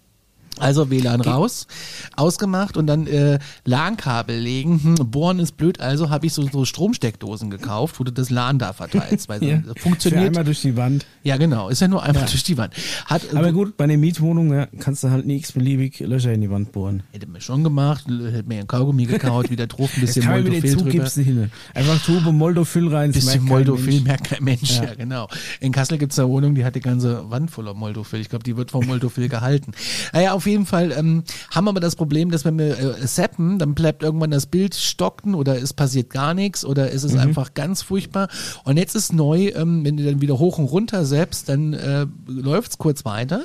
Also 0.60 0.89
WLAN 0.89 1.22
raus, 1.22 1.67
ausgemacht 2.15 2.78
und 2.78 2.88
dann 2.88 3.08
äh, 3.08 3.39
LAN-Kabel 3.65 4.38
legen. 4.38 4.80
Hm, 4.84 4.95
bohren 5.12 5.39
ist 5.39 5.58
blöd, 5.58 5.80
also 5.80 6.10
habe 6.10 6.26
ich 6.28 6.34
so, 6.34 6.48
so 6.52 6.65
Stromsteckdosen 6.65 7.50
gekauft, 7.50 8.00
wo 8.00 8.04
du 8.04 8.12
das 8.12 8.30
LAN 8.30 8.60
da 8.60 8.74
verteilst. 8.74 9.28
Weil 9.30 9.39
Ja. 9.50 9.62
Funktioniert. 9.78 10.28
einmal 10.28 10.43
durch 10.43 10.62
die 10.62 10.76
Wand. 10.76 11.06
Ja, 11.24 11.38
genau. 11.38 11.69
Ist 11.69 11.80
ja 11.82 11.88
nur 11.88 12.04
einfach 12.04 12.30
durch 12.30 12.43
die 12.43 12.58
Wand. 12.58 12.74
Hat, 13.06 13.22
Aber 13.34 13.52
gut, 13.52 13.78
bei 13.78 13.86
einer 13.86 13.98
Mietwohnung 13.98 14.54
ja, 14.54 14.67
kannst 14.80 15.04
du 15.04 15.10
halt 15.10 15.26
nie 15.26 15.38
x-beliebig 15.38 16.00
Löcher 16.02 16.34
in 16.34 16.41
die 16.41 16.50
Wand 16.52 16.72
bohren. 16.74 17.04
Hätte 17.12 17.26
mir 17.28 17.39
schon 17.41 17.63
gemacht, 17.63 18.06
hätte 18.08 18.43
mir 18.48 18.60
ein 18.60 18.67
Kaugummi 18.67 19.06
gekaut, 19.06 19.50
wieder 19.50 19.65
drauf, 19.67 19.89
ein 19.95 20.02
bisschen 20.02 20.26
Moldofil 20.30 20.62
drüber. 20.76 20.78
zugibst 20.91 21.17
nicht 21.17 21.28
hin. 21.28 21.52
Einfach 21.74 22.04
Tube 22.06 22.32
Moldofil 22.34 22.88
rein. 22.93 23.12
Bisschen 23.12 23.43
Moldofil 23.45 24.02
merkt 24.02 24.26
kein 24.26 24.43
Mensch, 24.43 24.78
ja, 24.78 24.84
Ja. 24.86 24.93
genau. 24.95 25.28
In 25.62 25.72
Kassel 25.72 25.98
gibt's 25.98 26.19
eine 26.19 26.28
Wohnung, 26.28 26.54
die 26.54 26.65
hat 26.65 26.76
die 26.76 26.80
ganze 26.82 27.30
Wand 27.32 27.50
voller 27.50 27.74
Moldofil. 27.74 28.19
Ich 28.19 28.30
glaube, 28.30 28.43
die 28.43 28.58
wird 28.58 28.72
vom 28.72 28.86
Moldofil 28.86 29.30
gehalten. 29.30 29.72
Naja, 30.13 30.34
auf 30.34 30.45
jeden 30.50 30.66
Fall 30.66 30.92
ähm, 30.92 31.24
haben 31.52 31.64
wir 31.66 31.70
aber 31.70 31.80
das 31.80 31.96
Problem, 31.96 32.30
dass 32.32 32.44
wenn 32.44 32.60
wir 32.60 32.78
äh, 32.78 33.06
zappen, 33.06 33.58
dann 33.60 33.74
bleibt 33.76 34.04
irgendwann 34.04 34.32
das 34.32 34.48
Bild 34.48 34.76
stocken 34.76 35.34
oder 35.36 35.62
es 35.62 35.72
passiert 35.74 36.10
gar 36.10 36.34
nichts 36.34 36.66
oder 36.66 36.92
es 36.92 37.04
ist 37.06 37.14
Mhm. 37.14 37.20
einfach 37.20 37.54
ganz 37.54 37.82
furchtbar. 37.82 38.28
Und 38.66 38.76
jetzt 38.78 38.96
ist 38.96 39.14
neu, 39.14 39.48
ähm, 39.56 39.86
wenn 39.86 39.96
du 39.98 40.04
dann 40.04 40.20
wieder 40.22 40.38
hoch 40.40 40.58
und 40.58 40.66
runter 40.66 41.06
selbst, 41.06 41.48
dann 41.50 41.74
äh, 41.74 42.06
läuft's 42.28 42.78
kurz 42.78 43.06
weiter 43.06 43.42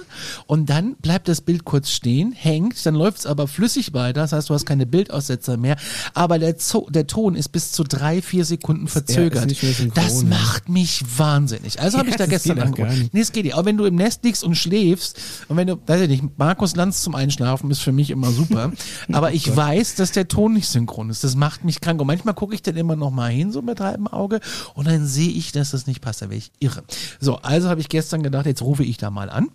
und 0.46 0.68
dann 0.70 0.96
bleibt 0.96 1.28
das 1.28 1.40
Bild 1.40 1.64
kurz 1.64 1.90
stehen, 1.90 2.32
hängt, 2.32 2.84
dann 2.86 2.94
läuft's 2.96 3.26
aber 3.26 3.46
flüssig 3.46 3.92
weiter, 3.94 4.22
das 4.22 4.32
heißt, 4.32 4.50
du 4.50 4.54
hast 4.54 4.66
keine 4.66 4.86
Bildaussetzer 4.86 5.56
mehr, 5.56 5.76
aber 6.14 6.38
der, 6.38 6.56
Zo 6.58 6.88
der 6.90 7.06
Ton 7.06 7.34
ist 7.34 7.50
bis 7.50 7.72
zu 7.72 7.84
drei, 7.84 8.22
vier 8.22 8.44
Sekunden 8.44 8.88
verzögert. 8.88 9.54
das 9.94 10.24
macht 10.24 10.68
mich 10.68 11.04
wahnsinnig. 11.18 11.80
Also 11.80 11.98
habe 11.98 12.08
Ja, 12.08 12.14
ich 12.14 12.18
da 12.18 12.26
gestern 12.26 12.58
angerufen. 12.58 13.10
Nee, 13.12 13.20
es 13.20 13.32
geht 13.32 13.44
nicht. 13.44 13.54
Aber 13.54 13.66
wenn 13.66 13.76
du 13.76 13.84
im 13.84 13.94
Nest 13.96 14.24
liegst 14.24 14.42
und 14.44 14.54
schläfst 14.56 15.20
und 15.48 15.56
wenn 15.56 15.66
du, 15.66 15.76
weiß 15.86 16.00
ich 16.02 16.08
nicht, 16.08 16.24
Markus 16.38 16.74
Lanz 16.76 16.93
zum 17.02 17.14
Einschlafen 17.14 17.70
ist 17.70 17.80
für 17.80 17.92
mich 17.92 18.10
immer 18.10 18.30
super. 18.30 18.72
Aber 19.12 19.32
ich 19.32 19.54
weiß, 19.54 19.94
dass 19.96 20.12
der 20.12 20.28
Ton 20.28 20.52
nicht 20.54 20.68
synchron 20.68 21.10
ist. 21.10 21.24
Das 21.24 21.34
macht 21.36 21.64
mich 21.64 21.80
krank. 21.80 22.00
Und 22.00 22.06
manchmal 22.06 22.34
gucke 22.34 22.54
ich 22.54 22.62
dann 22.62 22.76
immer 22.76 22.96
noch 22.96 23.10
mal 23.10 23.30
hin, 23.30 23.52
so 23.52 23.62
mit 23.62 23.80
halbem 23.80 24.06
Auge, 24.06 24.40
und 24.74 24.86
dann 24.86 25.06
sehe 25.06 25.30
ich, 25.30 25.52
dass 25.52 25.70
das 25.72 25.86
nicht 25.86 26.00
passt. 26.00 26.22
Da 26.22 26.26
wäre 26.30 26.38
ich 26.38 26.50
irre. 26.60 26.84
So, 27.20 27.36
also 27.36 27.68
habe 27.68 27.80
ich 27.80 27.88
gestern 27.88 28.22
gedacht, 28.22 28.46
jetzt 28.46 28.62
rufe 28.62 28.84
ich 28.84 28.96
da 28.96 29.10
mal 29.10 29.30
an. 29.30 29.48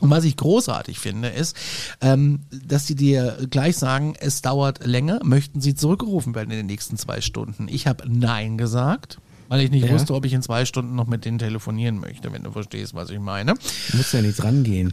Und 0.00 0.10
was 0.10 0.24
ich 0.24 0.36
großartig 0.36 0.98
finde, 0.98 1.28
ist, 1.30 1.56
ähm, 2.02 2.40
dass 2.50 2.86
sie 2.86 2.94
dir 2.94 3.38
gleich 3.48 3.78
sagen, 3.78 4.14
es 4.20 4.42
dauert 4.42 4.84
länger, 4.84 5.20
möchten 5.24 5.62
sie 5.62 5.74
zurückgerufen 5.74 6.34
werden 6.34 6.50
in 6.50 6.58
den 6.58 6.66
nächsten 6.66 6.98
zwei 6.98 7.22
Stunden. 7.22 7.66
Ich 7.70 7.86
habe 7.86 8.04
Nein 8.06 8.58
gesagt, 8.58 9.18
weil 9.48 9.62
ich 9.62 9.70
nicht 9.70 9.86
Ja. 9.86 9.92
wusste, 9.92 10.12
ob 10.14 10.26
ich 10.26 10.34
in 10.34 10.42
zwei 10.42 10.66
Stunden 10.66 10.96
noch 10.96 11.06
mit 11.06 11.24
denen 11.24 11.38
telefonieren 11.38 11.98
möchte, 11.98 12.30
wenn 12.30 12.42
du 12.42 12.50
verstehst, 12.50 12.92
was 12.94 13.08
ich 13.08 13.20
meine. 13.20 13.54
Du 13.90 13.96
musst 13.96 14.12
ja 14.12 14.20
nicht 14.20 14.44
rangehen. 14.44 14.92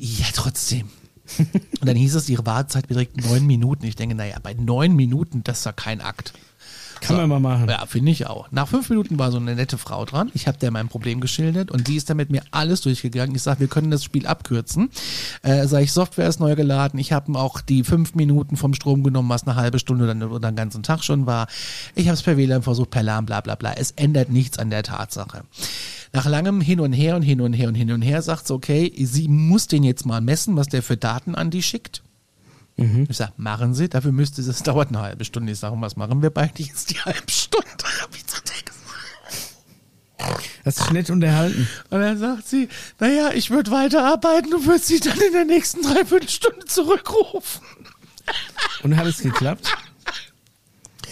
Ja, 0.00 0.26
trotzdem. 0.34 0.88
Und 1.38 1.86
dann 1.86 1.96
hieß 1.96 2.14
es, 2.14 2.28
ihre 2.28 2.46
Wartezeit 2.46 2.88
beträgt 2.88 3.16
neun 3.28 3.46
Minuten. 3.46 3.84
Ich 3.86 3.96
denke, 3.96 4.14
naja, 4.14 4.36
bei 4.42 4.54
neun 4.54 4.94
Minuten, 4.94 5.42
das 5.44 5.60
ist 5.60 5.64
ja 5.66 5.72
kein 5.72 6.00
Akt. 6.00 6.32
Kann 7.00 7.16
man 7.16 7.28
mal 7.28 7.40
machen. 7.40 7.68
Ja, 7.68 7.86
finde 7.86 8.12
ich 8.12 8.26
auch. 8.26 8.50
Nach 8.50 8.68
fünf 8.68 8.90
Minuten 8.90 9.18
war 9.18 9.30
so 9.30 9.38
eine 9.38 9.54
nette 9.54 9.78
Frau 9.78 10.04
dran. 10.04 10.30
Ich 10.34 10.46
habe 10.46 10.58
der 10.58 10.70
mein 10.70 10.88
Problem 10.88 11.20
geschildert 11.20 11.70
und 11.70 11.88
die 11.88 11.96
ist 11.96 12.10
dann 12.10 12.18
mit 12.18 12.30
mir 12.30 12.42
alles 12.50 12.82
durchgegangen. 12.82 13.34
Ich 13.34 13.42
sage, 13.42 13.60
wir 13.60 13.68
können 13.68 13.90
das 13.90 14.04
Spiel 14.04 14.26
abkürzen. 14.26 14.90
Äh, 15.42 15.66
sag 15.66 15.82
ich, 15.82 15.92
Software 15.92 16.28
ist 16.28 16.40
neu 16.40 16.54
geladen. 16.56 17.00
Ich 17.00 17.12
habe 17.12 17.38
auch 17.38 17.60
die 17.60 17.84
fünf 17.84 18.14
Minuten 18.14 18.56
vom 18.56 18.74
Strom 18.74 19.02
genommen, 19.02 19.28
was 19.28 19.46
eine 19.46 19.56
halbe 19.56 19.78
Stunde 19.78 20.10
oder, 20.10 20.30
oder 20.30 20.48
einen 20.48 20.56
ganzen 20.56 20.82
Tag 20.82 21.02
schon 21.02 21.26
war. 21.26 21.48
Ich 21.94 22.06
habe 22.06 22.14
es 22.14 22.22
per 22.22 22.36
WLAN 22.36 22.62
versucht, 22.62 22.90
per 22.90 23.02
LAN, 23.02 23.26
bla 23.26 23.40
bla 23.40 23.54
bla. 23.54 23.72
Es 23.72 23.92
ändert 23.92 24.28
nichts 24.28 24.58
an 24.58 24.70
der 24.70 24.82
Tatsache. 24.82 25.42
Nach 26.12 26.26
langem 26.26 26.60
Hin 26.60 26.80
und 26.80 26.92
Her 26.92 27.16
und 27.16 27.22
Hin 27.22 27.40
und 27.40 27.52
Her 27.52 27.68
und 27.68 27.74
Hin 27.74 27.92
und 27.92 28.02
Her 28.02 28.22
sagt 28.22 28.48
sie, 28.48 28.54
okay, 28.54 28.92
sie 29.04 29.28
muss 29.28 29.68
den 29.68 29.84
jetzt 29.84 30.06
mal 30.06 30.20
messen, 30.20 30.56
was 30.56 30.66
der 30.66 30.82
für 30.82 30.96
Daten 30.96 31.34
an 31.34 31.50
die 31.50 31.62
schickt. 31.62 32.02
Ich 32.76 33.16
sag, 33.18 33.38
machen 33.38 33.74
Sie, 33.74 33.90
dafür 33.90 34.10
müsste 34.10 34.40
es, 34.40 34.62
dauert 34.62 34.88
eine 34.88 35.00
halbe 35.00 35.24
Stunde. 35.26 35.52
Ich 35.52 35.58
sage, 35.58 35.76
was 35.80 35.96
machen 35.96 36.22
wir 36.22 36.30
beide 36.30 36.62
jetzt 36.62 36.90
die 36.90 36.98
halbe 36.98 37.30
Stunde? 37.30 37.66
Hab 38.00 38.14
ich 38.14 38.26
zu 38.26 38.40
der 38.42 38.62
gesagt. 38.64 38.80
Hast 40.64 40.80
dich 40.80 40.90
nett 40.90 41.10
unterhalten. 41.10 41.68
Und 41.90 42.00
dann 42.00 42.18
sagt 42.18 42.46
sie, 42.46 42.68
naja, 42.98 43.32
ich 43.34 43.50
würde 43.50 43.70
weiterarbeiten 43.70 44.54
und 44.54 44.66
würde 44.66 44.82
Sie 44.82 45.00
dann 45.00 45.18
in 45.18 45.32
der 45.32 45.44
nächsten 45.44 45.82
Dreiviertelstunde 45.82 46.66
zurückrufen. 46.66 47.62
Und 48.82 48.96
hat 48.96 49.06
es 49.06 49.18
geklappt? 49.18 49.76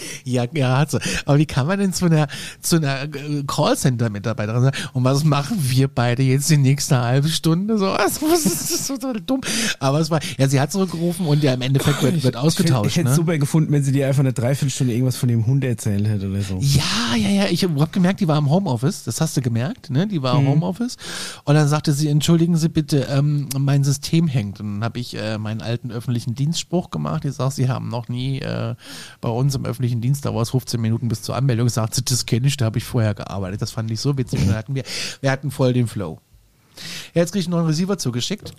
Ja, 0.25 0.45
ja, 0.53 0.77
hat 0.77 0.91
sie. 0.91 0.99
Aber 1.25 1.37
wie 1.37 1.45
kann 1.45 1.65
man 1.65 1.79
denn 1.79 1.93
zu 1.93 2.05
einer, 2.05 2.27
zu 2.61 2.75
einer 2.75 3.03
äh, 3.03 3.43
Callcenter-Mitarbeiterin 3.47 4.61
sagen, 4.61 4.77
und 4.93 5.03
was 5.03 5.23
machen 5.23 5.57
wir 5.59 5.87
beide 5.87 6.23
jetzt 6.23 6.49
die 6.49 6.57
nächste 6.57 6.99
halbe 6.99 7.29
Stunde? 7.29 7.77
So, 7.77 7.87
also, 7.89 8.27
das 8.29 8.45
ist 8.45 8.87
total 8.87 9.21
dumm. 9.21 9.41
Aber 9.79 9.99
es 9.99 10.09
war, 10.09 10.19
ja, 10.37 10.47
sie 10.47 10.59
hat 10.59 10.71
zurückgerufen 10.71 11.25
und 11.25 11.43
ja, 11.43 11.53
im 11.53 11.61
Endeffekt 11.61 12.01
wird, 12.03 12.23
wird 12.23 12.35
ausgetauscht. 12.35 12.87
Ich, 12.87 12.91
ich 12.93 12.97
hätte 12.97 13.09
ne? 13.09 13.15
super 13.15 13.37
gefunden, 13.37 13.71
wenn 13.71 13.83
sie 13.83 13.91
dir 13.91 14.07
einfach 14.07 14.21
eine 14.21 14.33
Dreiviertelstunde 14.33 14.93
irgendwas 14.93 15.17
von 15.17 15.29
dem 15.29 15.45
Hund 15.45 15.63
erzählt 15.63 16.07
hätte 16.07 16.29
oder 16.29 16.41
so. 16.41 16.59
Ja, 16.61 17.15
ja, 17.15 17.29
ja. 17.29 17.45
Ich 17.49 17.63
habe 17.63 17.87
gemerkt, 17.91 18.19
die 18.19 18.27
war 18.27 18.37
im 18.37 18.49
Homeoffice. 18.49 19.03
Das 19.03 19.21
hast 19.21 19.35
du 19.37 19.41
gemerkt, 19.41 19.89
ne? 19.89 20.07
Die 20.07 20.21
war 20.21 20.39
im 20.39 20.47
Homeoffice. 20.47 20.97
Und 21.43 21.55
dann 21.55 21.67
sagte 21.67 21.93
sie, 21.93 22.07
entschuldigen 22.09 22.55
Sie 22.57 22.69
bitte, 22.69 23.07
ähm, 23.09 23.49
mein 23.57 23.83
System 23.83 24.27
hängt. 24.27 24.59
Und 24.59 24.75
dann 24.75 24.83
habe 24.83 24.99
ich 24.99 25.15
äh, 25.15 25.37
meinen 25.37 25.61
alten 25.61 25.91
öffentlichen 25.91 26.35
Dienstspruch 26.35 26.91
gemacht. 26.91 27.25
Ich 27.25 27.33
sage, 27.33 27.51
Sie 27.51 27.69
haben 27.69 27.89
noch 27.89 28.09
nie 28.09 28.39
äh, 28.39 28.75
bei 29.21 29.29
uns 29.29 29.55
im 29.55 29.65
öffentlichen 29.65 29.88
Dienst, 29.95 30.25
da 30.25 30.33
war 30.33 30.41
es 30.41 30.51
15 30.51 30.79
Minuten 30.79 31.07
bis 31.07 31.21
zur 31.21 31.35
Anmeldung, 31.35 31.69
sagt 31.69 31.95
sie, 31.95 32.03
das 32.03 32.25
kenne 32.25 32.47
ich, 32.47 32.57
da 32.57 32.65
habe 32.65 32.77
ich 32.77 32.83
vorher 32.83 33.13
gearbeitet. 33.13 33.61
Das 33.61 33.71
fand 33.71 33.89
ich 33.91 33.99
so 33.99 34.17
witzig. 34.17 34.45
Dann 34.45 34.55
hatten 34.55 34.75
wir, 34.75 34.83
wir 35.21 35.31
hatten 35.31 35.51
voll 35.51 35.73
den 35.73 35.87
Flow. 35.87 36.19
Jetzt 37.13 37.31
kriege 37.31 37.41
ich 37.41 37.49
noch 37.49 37.57
einen 37.57 37.67
Receiver 37.67 37.97
zugeschickt. 37.97 38.53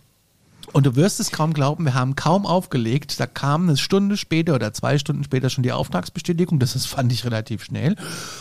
Und 0.73 0.87
du 0.87 0.95
wirst 0.95 1.19
es 1.19 1.33
kaum 1.33 1.53
glauben, 1.53 1.85
wir 1.85 1.95
haben 1.95 2.15
kaum 2.15 2.47
aufgelegt. 2.47 3.19
Da 3.19 3.27
kam 3.27 3.69
eine 3.69 3.77
Stunde 3.77 4.17
später 4.17 4.55
oder 4.55 4.73
zwei 4.73 4.99
Stunden 4.99 5.25
später 5.25 5.51
schon 5.51 5.65
die 5.65 5.73
Auftragsbestätigung. 5.73 6.59
Das 6.59 6.77
ist, 6.77 6.87
fand 6.87 7.13
ich 7.13 7.25
relativ 7.25 7.65
schnell. 7.65 7.97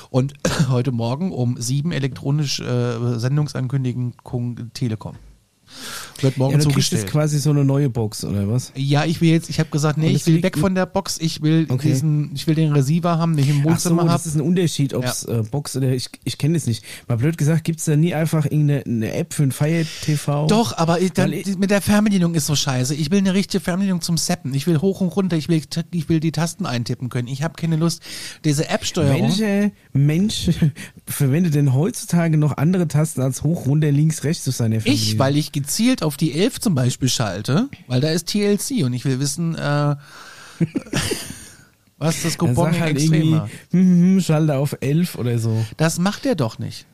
Und 0.09 0.33
heute 0.69 0.91
Morgen 0.91 1.31
um 1.31 1.59
sieben 1.59 1.91
elektronisch 1.91 2.59
äh, 2.59 3.19
Sendungsankündigung 3.19 4.13
Telekom. 4.73 5.15
Wird 6.21 6.37
morgen 6.37 6.53
Ja, 6.53 6.57
du 6.59 6.63
zugestellt. 6.65 7.03
jetzt 7.03 7.11
quasi 7.11 7.39
so 7.39 7.49
eine 7.51 7.63
neue 7.65 7.89
Box 7.89 8.23
oder 8.23 8.47
was? 8.49 8.71
Ja, 8.75 9.05
ich 9.05 9.21
will 9.21 9.29
jetzt, 9.29 9.49
ich 9.49 9.59
habe 9.59 9.69
gesagt, 9.69 9.97
nee, 9.97 10.09
ich 10.09 10.25
will 10.27 10.41
weg 10.43 10.57
von 10.57 10.75
der 10.75 10.85
Box. 10.85 11.17
Ich 11.19 11.41
will 11.41 11.65
Okay. 11.69 11.89
diesen, 11.89 12.31
ich 12.35 12.45
will 12.47 12.55
den 12.55 12.71
Receiver 12.73 13.17
haben, 13.17 13.35
den 13.35 13.45
ich 13.45 13.51
im 13.51 13.57
Ach 13.59 13.63
so, 13.63 13.69
Wohnzimmer 13.91 14.03
das 14.03 14.11
habe. 14.13 14.23
ist 14.29 14.35
ein 14.35 14.41
Unterschied, 14.41 14.93
ob 14.93 15.05
es 15.05 15.23
äh, 15.25 15.43
Box 15.49 15.75
oder 15.77 15.91
ich, 15.91 16.09
ich 16.23 16.37
kenne 16.37 16.57
es 16.57 16.67
nicht. 16.67 16.83
Mal 17.07 17.17
blöd 17.17 17.37
gesagt, 17.37 17.63
gibt 17.63 17.79
es 17.79 17.85
da 17.85 17.95
nie 17.95 18.13
einfach 18.13 18.45
irgendeine 18.45 18.83
eine 18.85 19.13
App 19.13 19.33
für 19.33 19.43
ein 19.43 19.51
Fire 19.51 19.85
TV? 20.03 20.47
Doch, 20.47 20.77
aber 20.77 20.99
ich, 21.01 21.11
dann, 21.13 21.31
ich- 21.33 21.57
mit 21.57 21.71
der 21.71 21.81
Fernbedienung 21.81 22.33
ist 22.35 22.45
so 22.47 22.55
scheiße. 22.55 22.95
Ich 22.95 23.11
will 23.11 23.19
eine 23.19 23.33
richtige 23.33 23.61
Fernbedienung 23.61 24.01
zum 24.01 24.17
Seppen. 24.17 24.53
Ich 24.53 24.67
will 24.67 24.79
hoch 24.81 25.01
und 25.01 25.09
runter. 25.09 25.37
Ich 25.37 25.49
will, 25.49 25.61
ich 25.91 26.09
will 26.09 26.19
die 26.19 26.31
Tasten 26.31 26.65
eintippen 26.65 27.09
können. 27.09 27.27
Ich 27.27 27.43
habe 27.43 27.53
keine 27.55 27.75
Lust. 27.75 28.01
Diese 28.45 28.67
App-Steuerung. 28.69 29.29
Welcher 29.29 29.71
Mensch 29.93 30.49
verwendet 31.05 31.55
denn 31.55 31.73
heutzutage 31.73 32.37
noch 32.37 32.57
andere 32.57 32.87
Tasten 32.87 33.21
als 33.21 33.43
hoch, 33.43 33.65
runter, 33.65 33.91
links, 33.91 34.23
rechts 34.23 34.47
auf 34.47 34.55
seiner 34.55 34.85
Ich, 34.85 35.17
weil 35.19 35.37
ich 35.37 35.51
gezielt 35.51 36.03
auf 36.03 36.08
die 36.17 36.33
11 36.33 36.59
zum 36.59 36.75
Beispiel 36.75 37.09
schalte, 37.09 37.69
weil 37.87 38.01
da 38.01 38.09
ist 38.09 38.27
TLC 38.27 38.83
und 38.83 38.93
ich 38.93 39.05
will 39.05 39.19
wissen, 39.19 39.55
äh, 39.55 39.95
was 41.97 42.21
das 42.23 42.37
Coupon 42.37 42.79
halt 42.79 42.97
extrem 42.97 43.13
irgendwie, 43.13 43.35
macht. 43.35 43.51
hm, 43.71 44.01
hm, 44.15 44.21
Schalter 44.21 44.57
auf 44.59 44.77
11 44.79 45.15
oder 45.15 45.37
so. 45.39 45.65
Das 45.77 45.99
macht 45.99 46.25
er 46.25 46.35
doch 46.35 46.59
nicht. 46.59 46.85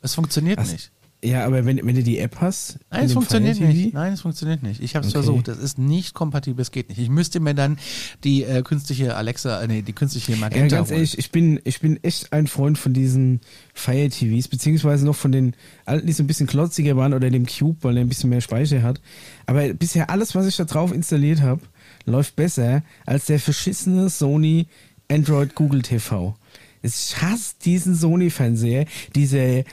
Es 0.00 0.14
funktioniert 0.14 0.58
Was? 0.58 0.72
nicht. 0.72 0.90
Ja, 1.24 1.44
aber 1.44 1.66
wenn, 1.66 1.78
wenn 1.84 1.96
du 1.96 2.04
die 2.04 2.18
App 2.18 2.36
hast. 2.40 2.78
Nein, 2.92 3.00
in 3.00 3.06
es 3.06 3.12
funktioniert 3.12 3.58
nicht. 3.58 3.92
Nein, 3.92 4.12
es 4.12 4.20
funktioniert 4.20 4.62
nicht. 4.62 4.80
Ich 4.80 4.94
habe 4.94 5.04
es 5.04 5.12
Okay. 5.12 5.24
versucht. 5.24 5.48
Das 5.48 5.58
ist 5.58 5.76
nicht 5.76 6.14
kompatibel. 6.14 6.62
Es 6.62 6.70
geht 6.70 6.88
nicht. 6.90 6.98
Ich 6.98 7.08
müsste 7.08 7.40
mir 7.40 7.54
dann 7.56 7.76
die 8.22 8.44
äh, 8.44 8.62
künstliche 8.62 9.16
Alexa, 9.16 9.60
äh, 9.60 9.66
nee, 9.66 9.82
die 9.82 9.92
künstliche 9.92 10.32
Ja, 10.32 10.38
Magenta 10.38 10.76
ganz 10.76 10.88
holen. 10.90 10.98
ehrlich, 10.98 11.18
ich 11.18 11.32
bin, 11.32 11.58
ich 11.64 11.80
bin 11.80 11.98
echt 12.04 12.32
ein 12.32 12.46
Freund 12.46 12.78
von 12.78 12.92
diesen 12.92 13.40
Fire 13.74 14.08
TVs, 14.08 14.46
beziehungsweise 14.46 15.04
noch 15.06 15.16
von 15.16 15.32
den 15.32 15.56
alten, 15.86 16.06
die 16.06 16.12
so 16.12 16.22
ein 16.22 16.28
bisschen 16.28 16.46
klotziger 16.46 16.96
waren 16.96 17.12
oder 17.12 17.30
dem 17.30 17.46
Cube, 17.46 17.78
weil 17.82 17.96
er 17.96 18.02
ein 18.04 18.08
bisschen 18.08 18.30
mehr 18.30 18.40
Speicher 18.40 18.82
hat. 18.84 19.00
Aber 19.46 19.74
bisher 19.74 20.10
alles, 20.10 20.36
was 20.36 20.46
ich 20.46 20.54
da 20.56 20.66
drauf 20.66 20.92
installiert 20.92 21.42
habe, 21.42 21.62
läuft 22.04 22.36
besser 22.36 22.84
als 23.06 23.26
der 23.26 23.40
verschissene 23.40 24.08
Sony 24.08 24.68
Android 25.10 25.56
Google 25.56 25.82
TV. 25.82 26.36
Ich 26.80 27.20
hasse 27.20 27.54
diesen 27.64 27.96
Sony-Fernseher, 27.96 28.86
diese, 29.16 29.64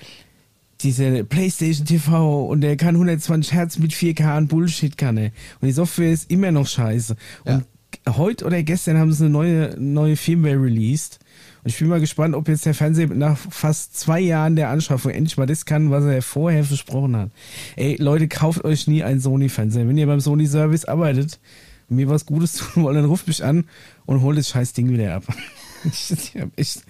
diese 0.86 1.24
PlayStation 1.24 1.86
TV 1.86 2.45
und 2.45 2.62
der 2.62 2.78
kann 2.78 2.95
120 2.95 3.54
Hertz 3.54 3.78
mit 3.80 3.91
4K 3.91 4.38
und 4.38 4.48
Bullshit 4.48 4.98
kann 4.98 5.17
er. 5.17 5.32
Und 5.60 5.67
die 5.67 5.71
Software 5.71 6.12
ist 6.12 6.32
immer 6.32 6.52
noch 6.52 6.67
scheiße. 6.67 7.15
Und 7.43 7.65
heute 8.15 8.45
oder 8.45 8.62
gestern 8.63 8.98
haben 8.98 9.12
sie 9.12 9.26
eine 9.26 9.34
neue, 9.34 9.76
neue 9.80 10.15
Firmware 10.15 10.62
released. 10.62 11.19
Und 11.63 11.71
ich 11.71 11.80
bin 11.80 11.88
mal 11.88 12.00
gespannt, 12.00 12.36
ob 12.36 12.48
jetzt 12.48 12.65
der 12.67 12.76
Fernseher 12.76 13.08
nach 13.08 13.38
fast 13.38 13.98
zwei 13.98 14.19
Jahren 14.19 14.56
der 14.56 14.69
Anschaffung 14.69 15.12
endlich 15.12 15.38
mal 15.38 15.48
das 15.48 15.65
kann, 15.65 15.89
was 15.89 16.06
er 16.06 16.21
vorher 16.21 16.63
versprochen 16.63 17.17
hat. 17.17 17.32
Ey, 17.76 17.95
Leute, 18.00 18.28
kauft 18.28 18.63
euch 18.63 18.86
nie 18.88 19.04
einen 19.04 19.19
Sony-Fernseher. 19.19 19.88
Wenn 19.88 19.98
ihr 19.98 20.06
beim 20.06 20.19
Sony-Service 20.19 20.86
arbeitet 20.86 21.39
und 21.89 21.95
mir 21.95 22.08
was 22.08 22.28
Gutes 22.28 22.54
tun 22.74 22.84
wollt, 22.84 22.95
dann 22.95 23.06
ruft 23.06 23.28
mich 23.28 23.43
an 23.43 23.65
und 24.06 24.21
holt 24.21 24.38
das 24.38 24.50
scheiß 24.50 24.74
Ding 24.74 24.89
wieder 24.89 25.15
ab. 25.15 25.24
Ich 25.91 26.41
hab 26.41 26.50
echt, 26.58 26.84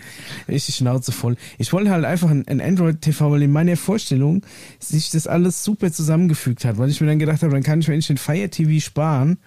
echt 0.47 0.67
die 0.67 0.71
Schnauze 0.71 1.12
voll. 1.12 1.36
Ich 1.58 1.71
wollte 1.73 1.91
halt 1.91 2.05
einfach 2.05 2.29
ein, 2.29 2.47
ein 2.47 2.62
Android-TV, 2.62 3.31
weil 3.31 3.43
in 3.43 3.51
meiner 3.51 3.77
Vorstellung 3.77 4.41
sich 4.79 5.10
das 5.12 5.27
alles 5.27 5.63
super 5.63 5.91
zusammengefügt 5.91 6.65
hat, 6.65 6.77
weil 6.77 6.89
ich 6.89 7.01
mir 7.01 7.08
dann 7.08 7.19
gedacht 7.19 7.41
habe, 7.43 7.53
dann 7.53 7.63
kann 7.63 7.79
ich 7.81 7.88
mir 7.88 7.93
endlich 7.95 8.08
den 8.08 8.17
Fire 8.17 8.49
TV 8.49 8.84
sparen, 8.84 9.38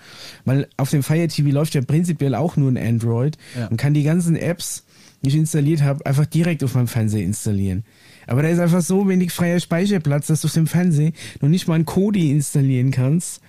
weil 0.44 0.68
auf 0.76 0.90
dem 0.90 1.02
Fire 1.02 1.26
TV 1.28 1.50
läuft 1.50 1.74
ja 1.74 1.80
prinzipiell 1.82 2.34
auch 2.34 2.56
nur 2.56 2.70
ein 2.70 2.76
Android 2.78 3.36
Ja. 3.58 3.66
und 3.68 3.76
kann 3.76 3.94
die 3.94 4.02
ganzen 4.02 4.36
Apps, 4.36 4.84
die 5.22 5.28
ich 5.30 5.34
installiert 5.36 5.82
habe, 5.82 6.04
einfach 6.06 6.26
direkt 6.26 6.62
auf 6.62 6.74
meinem 6.74 6.88
Fernseher 6.88 7.24
installieren. 7.24 7.84
Aber 8.26 8.42
da 8.42 8.48
ist 8.48 8.58
einfach 8.58 8.82
so 8.82 9.08
wenig 9.08 9.32
freier 9.32 9.58
Speicherplatz, 9.58 10.26
dass 10.26 10.42
du 10.42 10.48
auf 10.48 10.52
dem 10.54 10.66
Fernseher 10.66 11.12
noch 11.40 11.48
nicht 11.48 11.66
mal 11.66 11.74
ein 11.76 11.86
Kodi 11.86 12.30
installieren 12.30 12.90
kannst 12.90 13.40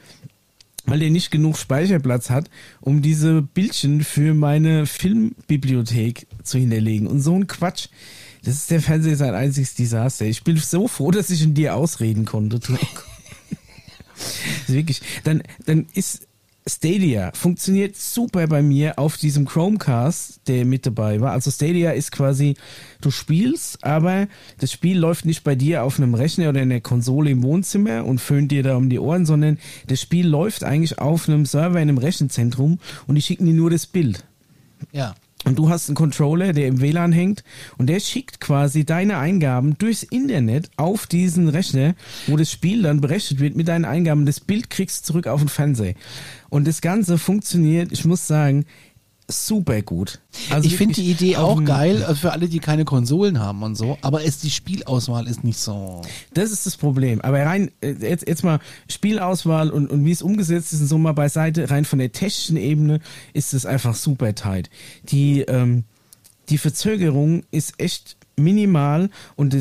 weil 0.89 0.99
der 0.99 1.09
nicht 1.09 1.31
genug 1.31 1.57
Speicherplatz 1.57 2.29
hat, 2.29 2.49
um 2.81 3.01
diese 3.01 3.41
Bildchen 3.41 4.03
für 4.03 4.33
meine 4.33 4.85
Filmbibliothek 4.85 6.27
zu 6.43 6.57
hinterlegen. 6.57 7.07
Und 7.07 7.21
so 7.21 7.35
ein 7.35 7.47
Quatsch. 7.47 7.87
Das 8.43 8.55
ist 8.55 8.71
der 8.71 8.81
Fernseher 8.81 9.17
sein 9.17 9.35
einziges 9.35 9.75
Desaster. 9.75 10.25
Ich 10.25 10.43
bin 10.43 10.57
so 10.57 10.87
froh, 10.87 11.11
dass 11.11 11.29
ich 11.29 11.43
in 11.43 11.53
dir 11.53 11.75
ausreden 11.75 12.23
konnte. 12.23 12.61
Wirklich. 14.67 15.01
Dann, 15.25 15.43
dann 15.65 15.87
ist 15.93 16.28
Stadia 16.69 17.31
funktioniert 17.33 17.97
super 17.97 18.47
bei 18.47 18.61
mir 18.61 18.97
auf 18.97 19.17
diesem 19.17 19.45
Chromecast, 19.45 20.41
der 20.47 20.65
mit 20.65 20.85
dabei 20.85 21.19
war. 21.19 21.31
Also 21.31 21.51
Stadia 21.51 21.91
ist 21.91 22.11
quasi, 22.11 22.55
du 23.01 23.11
spielst, 23.11 23.83
aber 23.83 24.27
das 24.59 24.71
Spiel 24.71 24.97
läuft 24.97 25.25
nicht 25.25 25.43
bei 25.43 25.55
dir 25.55 25.83
auf 25.83 25.99
einem 25.99 26.13
Rechner 26.13 26.49
oder 26.49 26.61
in 26.61 26.69
der 26.69 26.81
Konsole 26.81 27.31
im 27.31 27.43
Wohnzimmer 27.43 28.05
und 28.05 28.19
föhnt 28.19 28.51
dir 28.51 28.63
da 28.63 28.77
um 28.77 28.89
die 28.89 28.99
Ohren, 28.99 29.25
sondern 29.25 29.57
das 29.87 30.01
Spiel 30.01 30.27
läuft 30.27 30.63
eigentlich 30.63 30.99
auf 30.99 31.27
einem 31.27 31.45
Server 31.45 31.81
in 31.81 31.89
einem 31.89 31.97
Rechenzentrum 31.97 32.79
und 33.07 33.15
die 33.15 33.21
schicken 33.21 33.45
dir 33.45 33.53
nur 33.53 33.69
das 33.69 33.85
Bild. 33.85 34.23
ja. 34.91 35.15
Und 35.45 35.57
du 35.57 35.69
hast 35.69 35.87
einen 35.87 35.95
Controller, 35.95 36.51
der 36.51 36.67
im 36.67 36.81
WLAN 36.81 37.13
hängt 37.13 37.45
und 37.77 37.87
der 37.87 38.01
schickt 38.01 38.41
quasi 38.41 38.83
deine 38.83 39.17
Eingaben 39.17 39.77
durchs 39.77 40.03
Internet 40.03 40.69
auf 40.75 41.07
diesen 41.07 41.47
Rechner, 41.47 41.95
wo 42.27 42.35
das 42.35 42.51
Spiel 42.51 42.81
dann 42.81 42.99
berechnet 42.99 43.39
wird 43.39 43.55
mit 43.55 43.69
deinen 43.69 43.85
Eingaben. 43.85 44.25
Das 44.25 44.41
Bild 44.41 44.69
kriegst 44.69 45.01
du 45.01 45.13
zurück 45.13 45.27
auf 45.27 45.39
den 45.39 45.47
Fernseher. 45.47 45.95
Und 46.49 46.67
das 46.67 46.81
Ganze 46.81 47.17
funktioniert, 47.17 47.91
ich 47.91 48.05
muss 48.05 48.27
sagen, 48.27 48.65
super 49.31 49.83
gut. 49.83 50.19
Also 50.49 50.67
ich 50.67 50.75
finde 50.75 50.95
die 50.95 51.11
Idee 51.11 51.37
auch 51.37 51.57
dem- 51.57 51.65
geil 51.65 52.01
äh, 52.01 52.15
für 52.15 52.31
alle, 52.31 52.47
die 52.49 52.57
keine 52.57 52.83
Konsolen 52.83 53.39
haben 53.39 53.61
und 53.61 53.75
so, 53.75 53.97
aber 54.01 54.25
es, 54.25 54.39
die 54.39 54.49
Spielauswahl 54.49 55.27
ist 55.27 55.43
nicht 55.43 55.59
so. 55.59 56.01
Das 56.33 56.51
ist 56.51 56.65
das 56.65 56.77
Problem. 56.77 57.21
Aber 57.21 57.39
rein, 57.45 57.69
äh, 57.81 57.91
jetzt, 57.91 58.27
jetzt 58.27 58.43
mal 58.43 58.59
Spielauswahl 58.89 59.69
und, 59.69 59.87
und 59.91 60.03
wie 60.03 60.11
es 60.11 60.23
umgesetzt 60.23 60.73
ist 60.73 60.81
und 60.81 60.87
so 60.87 60.97
mal 60.97 61.11
beiseite, 61.13 61.69
rein 61.69 61.85
von 61.85 61.99
der 61.99 62.11
technischen 62.11 62.57
Ebene 62.57 63.01
ist 63.33 63.53
es 63.53 63.67
einfach 63.67 63.93
super 63.93 64.33
tight. 64.33 64.71
Die, 65.03 65.41
ähm, 65.41 65.83
die 66.49 66.57
Verzögerung 66.57 67.43
ist 67.51 67.75
echt 67.77 68.17
minimal 68.35 69.11
und 69.35 69.53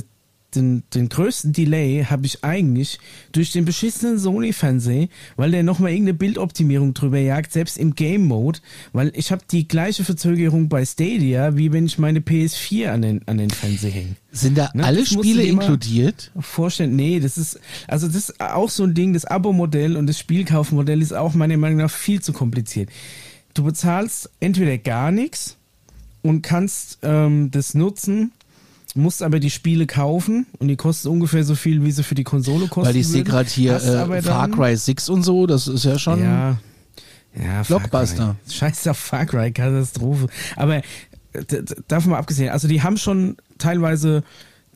den, 0.55 0.83
den 0.95 1.09
größten 1.09 1.53
Delay 1.53 2.05
habe 2.09 2.25
ich 2.27 2.43
eigentlich 2.43 2.99
durch 3.33 3.53
den 3.53 3.65
beschissenen 3.65 4.19
Sony-Fernseher, 4.19 5.09
weil 5.37 5.51
der 5.51 5.63
nochmal 5.63 5.91
irgendeine 5.91 6.15
Bildoptimierung 6.19 6.95
drüber 6.95 7.19
jagt, 7.19 7.53
selbst 7.53 7.77
im 7.77 7.95
Game-Mode, 7.95 8.61
weil 8.93 9.13
ich 9.15 9.31
habe 9.31 9.43
die 9.51 9.69
gleiche 9.69 10.05
Verzögerung 10.05 10.69
bei 10.69 10.85
Stadia, 10.85 11.57
wie 11.57 11.73
wenn 11.73 11.87
ich 11.87 11.99
meine 11.99 12.21
PS4 12.21 12.89
an 12.89 13.03
den, 13.03 13.29
an 13.29 13.39
den 13.39 13.51
Fernseher 13.51 13.91
hänge 13.91 14.17
Sind 14.33 14.57
da 14.57 14.71
Ne, 14.75 14.85
alle 14.85 15.01
das 15.01 15.09
Spiele 15.11 15.43
inkludiert? 15.43 16.31
vorstellen. 16.41 16.97
Nee, 16.97 17.21
das 17.21 17.37
ist, 17.37 17.61
also 17.87 18.07
das 18.07 18.17
ist 18.17 18.41
auch 18.41 18.71
so 18.71 18.85
ein 18.85 18.95
Ding, 18.95 19.13
das 19.13 19.25
Abo-Modell 19.27 19.97
und 19.97 20.07
das 20.07 20.19
Spielkaufmodell 20.19 21.03
ist 21.03 21.13
auch 21.13 21.35
meiner 21.35 21.57
Meinung 21.57 21.79
nach 21.79 21.91
viel 21.91 22.23
zu 22.23 22.33
kompliziert. 22.33 22.89
Du 23.55 23.65
bezahlst 23.65 24.31
entweder 24.41 24.79
gar 24.79 25.11
nichts 25.11 25.57
und 26.23 26.43
kannst 26.43 26.99
ähm, 27.03 27.51
das 27.51 27.75
nutzen, 27.75 28.33
musst 28.95 29.23
aber 29.23 29.39
die 29.41 29.51
Spiele 29.51 29.87
kaufen 29.87 30.47
und 30.59 30.69
die 30.69 30.77
kosten 30.77 31.09
ungefähr 31.09 31.45
so 31.45 31.55
viel, 31.55 31.85
wie 31.85 31.91
sie 31.91 32.03
für 32.03 32.15
die 32.15 32.25
Konsole 32.25 32.69
kosten. 32.69 32.89
Weil 32.89 32.97
ich 32.97 33.09
sehe 33.09 33.25
gerade 33.25 33.49
hier 33.49 33.77
äh, 33.77 34.23
Far 34.23 34.49
Cry 34.49 34.77
6 34.77 35.09
und 35.09 35.23
so, 35.23 35.47
das 35.47 35.69
ist 35.69 35.85
ja 35.85 35.99
schon. 35.99 36.23
Ja. 36.23 36.59
Ja, 37.35 37.63
Blockbuster. 37.63 38.37
Scheiß 38.51 38.87
auf 38.89 38.99
Far 38.99 39.27
Cry, 39.27 39.53
Katastrophe. 39.53 40.29
Aber 40.57 40.77
äh, 40.77 40.83
davon 41.87 42.13
mal 42.13 42.19
abgesehen, 42.19 42.51
also 42.51 42.67
die 42.69 42.83
haben 42.83 42.97
schon 42.97 43.37
teilweise 43.59 44.25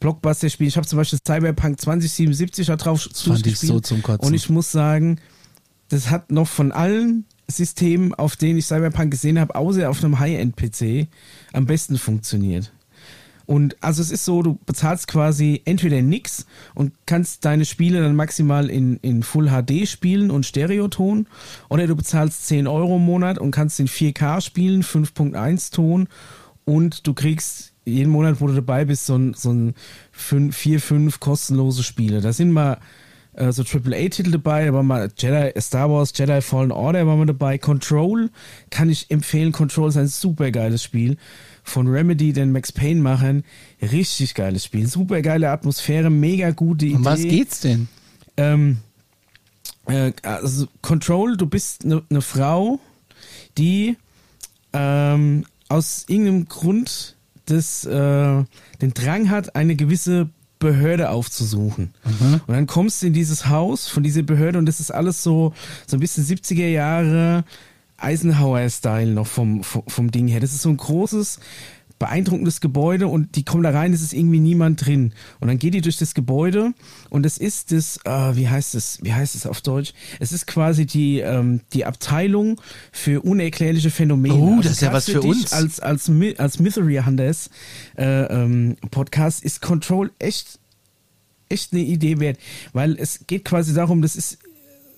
Blockbuster-Spiele. 0.01 0.69
Ich 0.69 0.77
habe 0.77 0.87
zum 0.87 0.99
Beispiel 0.99 1.19
Cyberpunk 1.27 1.81
2077 1.81 2.67
da 2.67 2.77
drauf 2.77 3.09
Das 3.09 3.23
fand 3.23 3.47
ich 3.47 3.59
so 3.59 3.81
zum 3.81 4.03
Kotzen. 4.03 4.27
Und 4.27 4.35
ich 4.35 4.51
muss 4.51 4.71
sagen, 4.71 5.19
das 5.89 6.11
hat 6.11 6.31
noch 6.31 6.49
von 6.49 6.73
allen 6.73 7.25
System, 7.49 8.15
auf 8.15 8.37
dem 8.37 8.59
ich 8.59 8.67
Cyberpunk 8.67 9.11
gesehen 9.11 9.39
habe, 9.39 9.55
außer 9.55 9.89
auf 9.89 10.03
einem 10.03 10.19
High-End-PC, 10.19 11.09
am 11.53 11.67
besten 11.67 11.99
funktioniert. 11.99 12.73
Und 13.53 13.77
also 13.83 14.01
es 14.01 14.11
ist 14.11 14.25
so, 14.25 14.41
du 14.41 14.59
bezahlst 14.65 15.09
quasi 15.09 15.61
entweder 15.67 16.01
nix 16.01 16.47
und 16.75 16.95
kannst 17.05 17.45
deine 17.45 17.67
Spiele 17.67 18.01
dann 18.01 18.17
maximal 18.17 18.71
in, 18.71 18.97
in 19.03 19.23
Full 19.23 19.51
HD 19.51 19.87
spielen 19.87 20.31
und 20.31 20.47
Stereoton, 20.47 21.27
oder 21.69 21.87
du 21.87 21.95
bezahlst 21.95 22.47
10 22.47 22.67
Euro 22.67 22.97
im 22.97 23.05
Monat 23.05 23.39
und 23.39 23.51
kannst 23.51 23.79
in 23.79 23.89
4K 23.89 24.41
spielen, 24.41 24.83
5.1 24.83 25.71
Ton 25.71 26.09
und 26.65 27.07
du 27.07 27.13
kriegst 27.13 27.75
jeden 27.85 28.11
Monat, 28.11 28.41
wo 28.41 28.47
du 28.47 28.55
dabei 28.55 28.87
bist, 28.87 29.05
so 29.05 29.17
ein, 29.17 29.35
so 29.35 29.53
ein 29.53 29.75
4, 30.13 30.81
5 30.81 31.21
kostenlose 31.21 31.83
Spiele. 31.83 32.23
Da 32.23 32.33
sind 32.33 32.53
mal 32.53 32.79
äh, 33.35 33.53
so 33.53 33.65
AAA-Titel 33.65 34.31
dabei, 34.31 34.65
da 34.65 34.73
war 34.73 34.83
mal 34.83 35.11
Jedi, 35.15 35.53
Star 35.61 35.91
Wars, 35.91 36.15
Jedi 36.17 36.41
Fallen 36.41 36.73
Order 36.73 37.07
war 37.07 37.17
mal 37.17 37.27
dabei. 37.27 37.59
Control 37.59 38.31
kann 38.71 38.89
ich 38.89 39.11
empfehlen. 39.11 39.53
Control 39.53 39.91
ist 39.91 39.99
ein 39.99 40.09
super 40.09 40.51
geiles 40.51 40.83
Spiel 40.83 41.19
von 41.63 41.87
Remedy, 41.87 42.33
den 42.33 42.53
Max 42.53 42.73
Payne 42.73 43.01
machen. 43.01 43.45
Richtig 43.81 44.35
geiles 44.35 44.65
Spiel. 44.65 44.87
Super 44.87 45.23
geile 45.23 45.51
Atmosphäre, 45.51 46.11
mega 46.11 46.51
gute 46.51 46.87
Idee. 46.87 46.97
Um 46.97 47.05
was 47.05 47.21
geht's 47.21 47.61
denn? 47.61 47.89
Ähm, 48.37 48.79
äh, 49.87 50.13
also 50.23 50.67
Control, 50.81 51.37
du 51.37 51.47
bist 51.47 51.85
eine 51.85 52.03
ne 52.09 52.21
Frau, 52.21 52.81
die 53.59 53.97
ähm, 54.73 55.45
aus 55.69 56.05
irgendeinem 56.09 56.49
Grund 56.49 57.17
das, 57.47 57.85
äh, 57.85 58.45
den 58.81 58.95
Drang 58.95 59.31
hat, 59.31 59.57
eine 59.57 59.77
gewisse 59.77 60.31
Behörde 60.59 61.11
aufzusuchen. 61.11 61.93
Mhm. 62.05 62.41
Und 62.47 62.55
dann 62.55 62.67
kommst 62.67 63.03
du 63.03 63.09
in 63.09 63.13
dieses 63.13 63.49
Haus 63.49 63.89
von 63.89 64.03
dieser 64.03 64.23
Behörde 64.23 64.59
und 64.59 64.67
das 64.67 64.79
ist 64.79 64.93
alles 64.93 65.23
so, 65.23 65.53
so 65.87 65.97
ein 65.97 66.01
bisschen 66.01 66.25
70er 66.25 66.69
Jahre 66.69 67.45
Eisenhower-Style 68.03 69.13
noch 69.13 69.27
vom, 69.27 69.63
vom, 69.63 69.83
vom 69.87 70.11
Ding 70.11 70.29
her. 70.29 70.41
Das 70.41 70.53
ist 70.53 70.63
so 70.63 70.69
ein 70.69 70.77
großes, 70.77 71.39
beeindruckendes 72.03 72.61
Gebäude 72.61 73.07
und 73.07 73.37
die 73.37 73.45
kommen 73.45 73.63
da 73.63 73.71
rein, 73.71 73.93
es 73.93 74.03
ist 74.03 74.13
irgendwie 74.13 74.41
niemand 74.41 74.85
drin. 74.85 75.13
Und 75.39 75.47
dann 75.47 75.61
geht 75.61 75.73
die 75.73 75.83
durch 75.83 75.99
das 75.99 76.15
Gebäude 76.15 76.75
und 77.11 77.25
es 77.25 77.39
ist 77.39 77.71
das, 77.71 78.01
äh, 78.05 78.35
wie 78.35 78.49
heißt 78.49 78.75
es, 78.75 78.99
wie 79.03 79.13
heißt 79.13 79.37
es 79.37 79.47
auf 79.47 79.61
Deutsch? 79.61 79.93
Es 80.19 80.33
ist 80.33 80.49
quasi 80.49 80.85
die, 80.85 81.21
ähm, 81.21 81.61
die 81.73 81.85
Abteilung 81.85 82.61
für 82.91 83.23
unerklärliche 83.23 83.91
Phänomene. 83.91 84.35
Oh, 84.35 84.57
das 84.57 84.67
also 84.67 84.71
ist 84.71 84.81
ja 84.81 84.93
was 84.93 85.05
für 85.09 85.23
uns. 85.23 85.53
Als, 85.53 85.79
als, 85.79 86.11
als 86.39 86.59
Mystery 86.59 87.01
Hunters 87.07 87.51
äh, 87.97 88.05
ähm, 88.05 88.77
Podcast 88.91 89.45
ist 89.45 89.63
Control 89.63 90.11
echt, 90.19 90.59
echt 91.49 91.73
eine 91.73 91.83
Idee 91.83 92.19
wert, 92.19 92.39
weil 92.73 92.97
es 92.99 93.29
geht 93.29 93.45
quasi 93.45 93.75
darum, 93.75 94.03
das 94.03 94.17
ist 94.17 94.39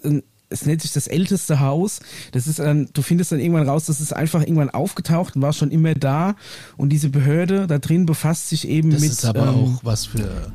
ein 0.04 0.22
es 0.50 0.66
nennt 0.66 0.82
sich 0.82 0.92
das 0.92 1.06
älteste 1.06 1.60
Haus. 1.60 2.00
Das 2.32 2.46
ist 2.46 2.58
dann, 2.58 2.88
du 2.92 3.02
findest 3.02 3.32
dann 3.32 3.40
irgendwann 3.40 3.68
raus, 3.68 3.86
das 3.86 4.00
ist 4.00 4.12
einfach 4.12 4.42
irgendwann 4.42 4.70
aufgetaucht 4.70 5.36
und 5.36 5.42
war 5.42 5.52
schon 5.52 5.70
immer 5.70 5.94
da. 5.94 6.36
Und 6.76 6.90
diese 6.90 7.08
Behörde 7.08 7.66
da 7.66 7.78
drin 7.78 8.06
befasst 8.06 8.48
sich 8.48 8.68
eben 8.68 8.90
das 8.90 9.00
mit. 9.00 9.10
Das 9.10 9.18
ist 9.18 9.24
aber 9.24 9.48
ähm, 9.48 9.48
auch 9.48 9.80
was 9.82 10.06
für. 10.06 10.52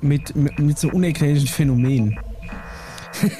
Mit, 0.00 0.34
mit, 0.34 0.58
mit 0.58 0.78
so 0.78 0.88
unerklärlichen 0.88 1.48
Phänomenen. 1.48 2.18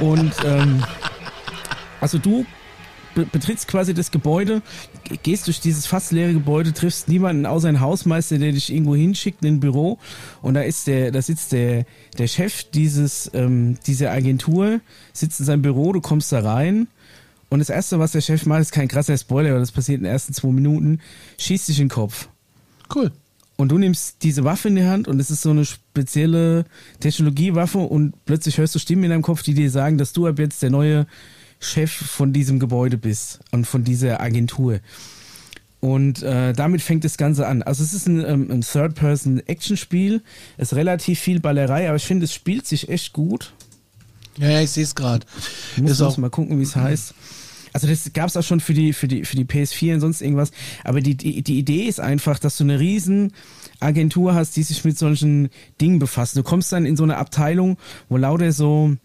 und 0.00 0.32
ähm, 0.44 0.84
also 2.00 2.18
du 2.18 2.44
betrittst 3.14 3.68
quasi 3.68 3.94
das 3.94 4.10
Gebäude, 4.10 4.62
gehst 5.22 5.46
durch 5.46 5.60
dieses 5.60 5.86
fast 5.86 6.12
leere 6.12 6.32
Gebäude, 6.32 6.72
triffst 6.72 7.08
niemanden 7.08 7.46
außer 7.46 7.68
einen 7.68 7.80
Hausmeister, 7.80 8.38
der 8.38 8.52
dich 8.52 8.72
irgendwo 8.72 8.94
hinschickt 8.94 9.44
in 9.44 9.54
ein 9.54 9.60
Büro 9.60 9.98
und 10.42 10.54
da 10.54 10.62
ist 10.62 10.86
der, 10.86 11.10
da 11.10 11.22
sitzt 11.22 11.52
der, 11.52 11.84
der 12.18 12.26
Chef 12.26 12.64
dieses, 12.64 13.30
ähm, 13.34 13.76
dieser 13.86 14.10
Agentur, 14.10 14.80
sitzt 15.12 15.40
in 15.40 15.46
seinem 15.46 15.62
Büro, 15.62 15.92
du 15.92 16.00
kommst 16.00 16.32
da 16.32 16.40
rein 16.40 16.88
und 17.48 17.58
das 17.58 17.68
erste, 17.68 17.98
was 17.98 18.12
der 18.12 18.20
Chef 18.20 18.46
macht, 18.46 18.60
ist 18.62 18.72
kein 18.72 18.88
krasser 18.88 19.18
Spoiler, 19.18 19.50
aber 19.50 19.58
das 19.58 19.72
passiert 19.72 19.98
in 19.98 20.04
den 20.04 20.12
ersten 20.12 20.32
zwei 20.32 20.48
Minuten, 20.48 21.00
schießt 21.38 21.68
dich 21.68 21.80
in 21.80 21.86
den 21.86 21.90
Kopf. 21.90 22.28
Cool. 22.94 23.10
Und 23.56 23.68
du 23.68 23.76
nimmst 23.76 24.22
diese 24.22 24.44
Waffe 24.44 24.68
in 24.68 24.76
die 24.76 24.84
Hand 24.84 25.06
und 25.06 25.20
es 25.20 25.30
ist 25.30 25.42
so 25.42 25.50
eine 25.50 25.66
spezielle 25.66 26.64
Technologiewaffe 27.00 27.78
und 27.78 28.14
plötzlich 28.24 28.56
hörst 28.56 28.74
du 28.74 28.78
Stimmen 28.78 29.04
in 29.04 29.10
deinem 29.10 29.22
Kopf, 29.22 29.42
die 29.42 29.52
dir 29.52 29.70
sagen, 29.70 29.98
dass 29.98 30.14
du 30.14 30.26
ab 30.26 30.38
jetzt 30.38 30.62
der 30.62 30.70
neue 30.70 31.06
Chef 31.60 31.92
von 31.92 32.32
diesem 32.32 32.58
Gebäude 32.58 32.98
bist 32.98 33.40
und 33.52 33.66
von 33.66 33.84
dieser 33.84 34.20
Agentur. 34.20 34.80
Und 35.80 36.22
äh, 36.22 36.52
damit 36.52 36.82
fängt 36.82 37.04
das 37.04 37.16
Ganze 37.16 37.46
an. 37.46 37.62
Also 37.62 37.82
es 37.82 37.94
ist 37.94 38.06
ein, 38.06 38.24
ähm, 38.24 38.50
ein 38.50 38.60
Third-Person-Action-Spiel. 38.60 40.22
Es 40.58 40.72
ist 40.72 40.76
relativ 40.76 41.20
viel 41.20 41.40
Ballerei, 41.40 41.88
aber 41.88 41.96
ich 41.96 42.04
finde, 42.04 42.24
es 42.24 42.34
spielt 42.34 42.66
sich 42.66 42.88
echt 42.88 43.12
gut. 43.12 43.52
Ja, 44.36 44.50
ja 44.50 44.60
ich 44.60 44.70
sehe 44.70 44.84
es 44.84 44.94
gerade. 44.94 45.26
Muss 45.76 46.02
auch 46.02 46.18
mal 46.18 46.30
gucken, 46.30 46.58
wie 46.58 46.64
es 46.64 46.76
heißt. 46.76 47.14
Also 47.72 47.86
das 47.86 48.12
gab 48.12 48.28
es 48.28 48.36
auch 48.36 48.42
schon 48.42 48.60
für 48.60 48.74
die, 48.74 48.92
für, 48.92 49.08
die, 49.08 49.24
für 49.24 49.36
die 49.36 49.44
PS4 49.44 49.94
und 49.94 50.00
sonst 50.00 50.20
irgendwas. 50.20 50.50
Aber 50.84 51.00
die, 51.00 51.14
die, 51.14 51.42
die 51.42 51.58
Idee 51.58 51.84
ist 51.84 52.00
einfach, 52.00 52.38
dass 52.38 52.56
du 52.56 52.64
eine 52.64 52.80
riesen 52.80 53.32
Agentur 53.78 54.34
hast, 54.34 54.56
die 54.56 54.62
sich 54.62 54.84
mit 54.84 54.98
solchen 54.98 55.48
Dingen 55.80 55.98
befasst. 55.98 56.36
Du 56.36 56.42
kommst 56.42 56.72
dann 56.72 56.84
in 56.84 56.96
so 56.96 57.04
eine 57.04 57.16
Abteilung, 57.16 57.78
wo 58.08 58.16
lauter 58.16 58.52
so, 58.52 58.96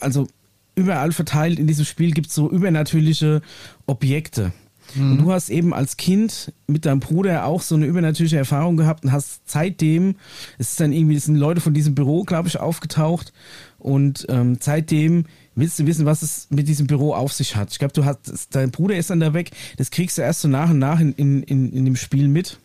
also 0.00 0.26
überall 0.74 1.12
verteilt 1.12 1.58
in 1.58 1.66
diesem 1.66 1.84
Spiel 1.84 2.12
gibt 2.12 2.28
es 2.28 2.34
so 2.34 2.50
übernatürliche 2.50 3.42
Objekte. 3.86 4.52
Mhm. 4.94 5.12
Und 5.12 5.18
du 5.18 5.32
hast 5.32 5.50
eben 5.50 5.72
als 5.72 5.96
Kind 5.96 6.52
mit 6.66 6.84
deinem 6.84 7.00
Bruder 7.00 7.46
auch 7.46 7.62
so 7.62 7.74
eine 7.74 7.86
übernatürliche 7.86 8.36
Erfahrung 8.36 8.76
gehabt 8.76 9.04
und 9.04 9.12
hast 9.12 9.42
seitdem, 9.46 10.16
es 10.58 10.70
ist 10.70 10.80
dann 10.80 10.92
irgendwie, 10.92 11.18
sind 11.18 11.36
Leute 11.36 11.60
von 11.60 11.74
diesem 11.74 11.94
Büro, 11.94 12.24
glaube 12.24 12.48
ich, 12.48 12.60
aufgetaucht 12.60 13.32
und 13.78 14.26
ähm, 14.28 14.58
seitdem 14.60 15.24
willst 15.54 15.78
du 15.78 15.86
wissen, 15.86 16.06
was 16.06 16.22
es 16.22 16.48
mit 16.50 16.68
diesem 16.68 16.86
Büro 16.86 17.14
auf 17.14 17.32
sich 17.32 17.54
hat. 17.56 17.70
Ich 17.70 17.78
glaube, 17.78 17.94
du 17.94 18.04
hast, 18.04 18.54
dein 18.54 18.70
Bruder 18.70 18.96
ist 18.96 19.10
dann 19.10 19.20
da 19.20 19.34
weg, 19.34 19.50
das 19.76 19.90
kriegst 19.90 20.18
du 20.18 20.22
erst 20.22 20.40
so 20.40 20.48
nach 20.48 20.70
und 20.70 20.78
nach 20.78 21.00
in, 21.00 21.12
in, 21.12 21.42
in, 21.44 21.72
in 21.72 21.84
dem 21.84 21.96
Spiel 21.96 22.28
mit. 22.28 22.58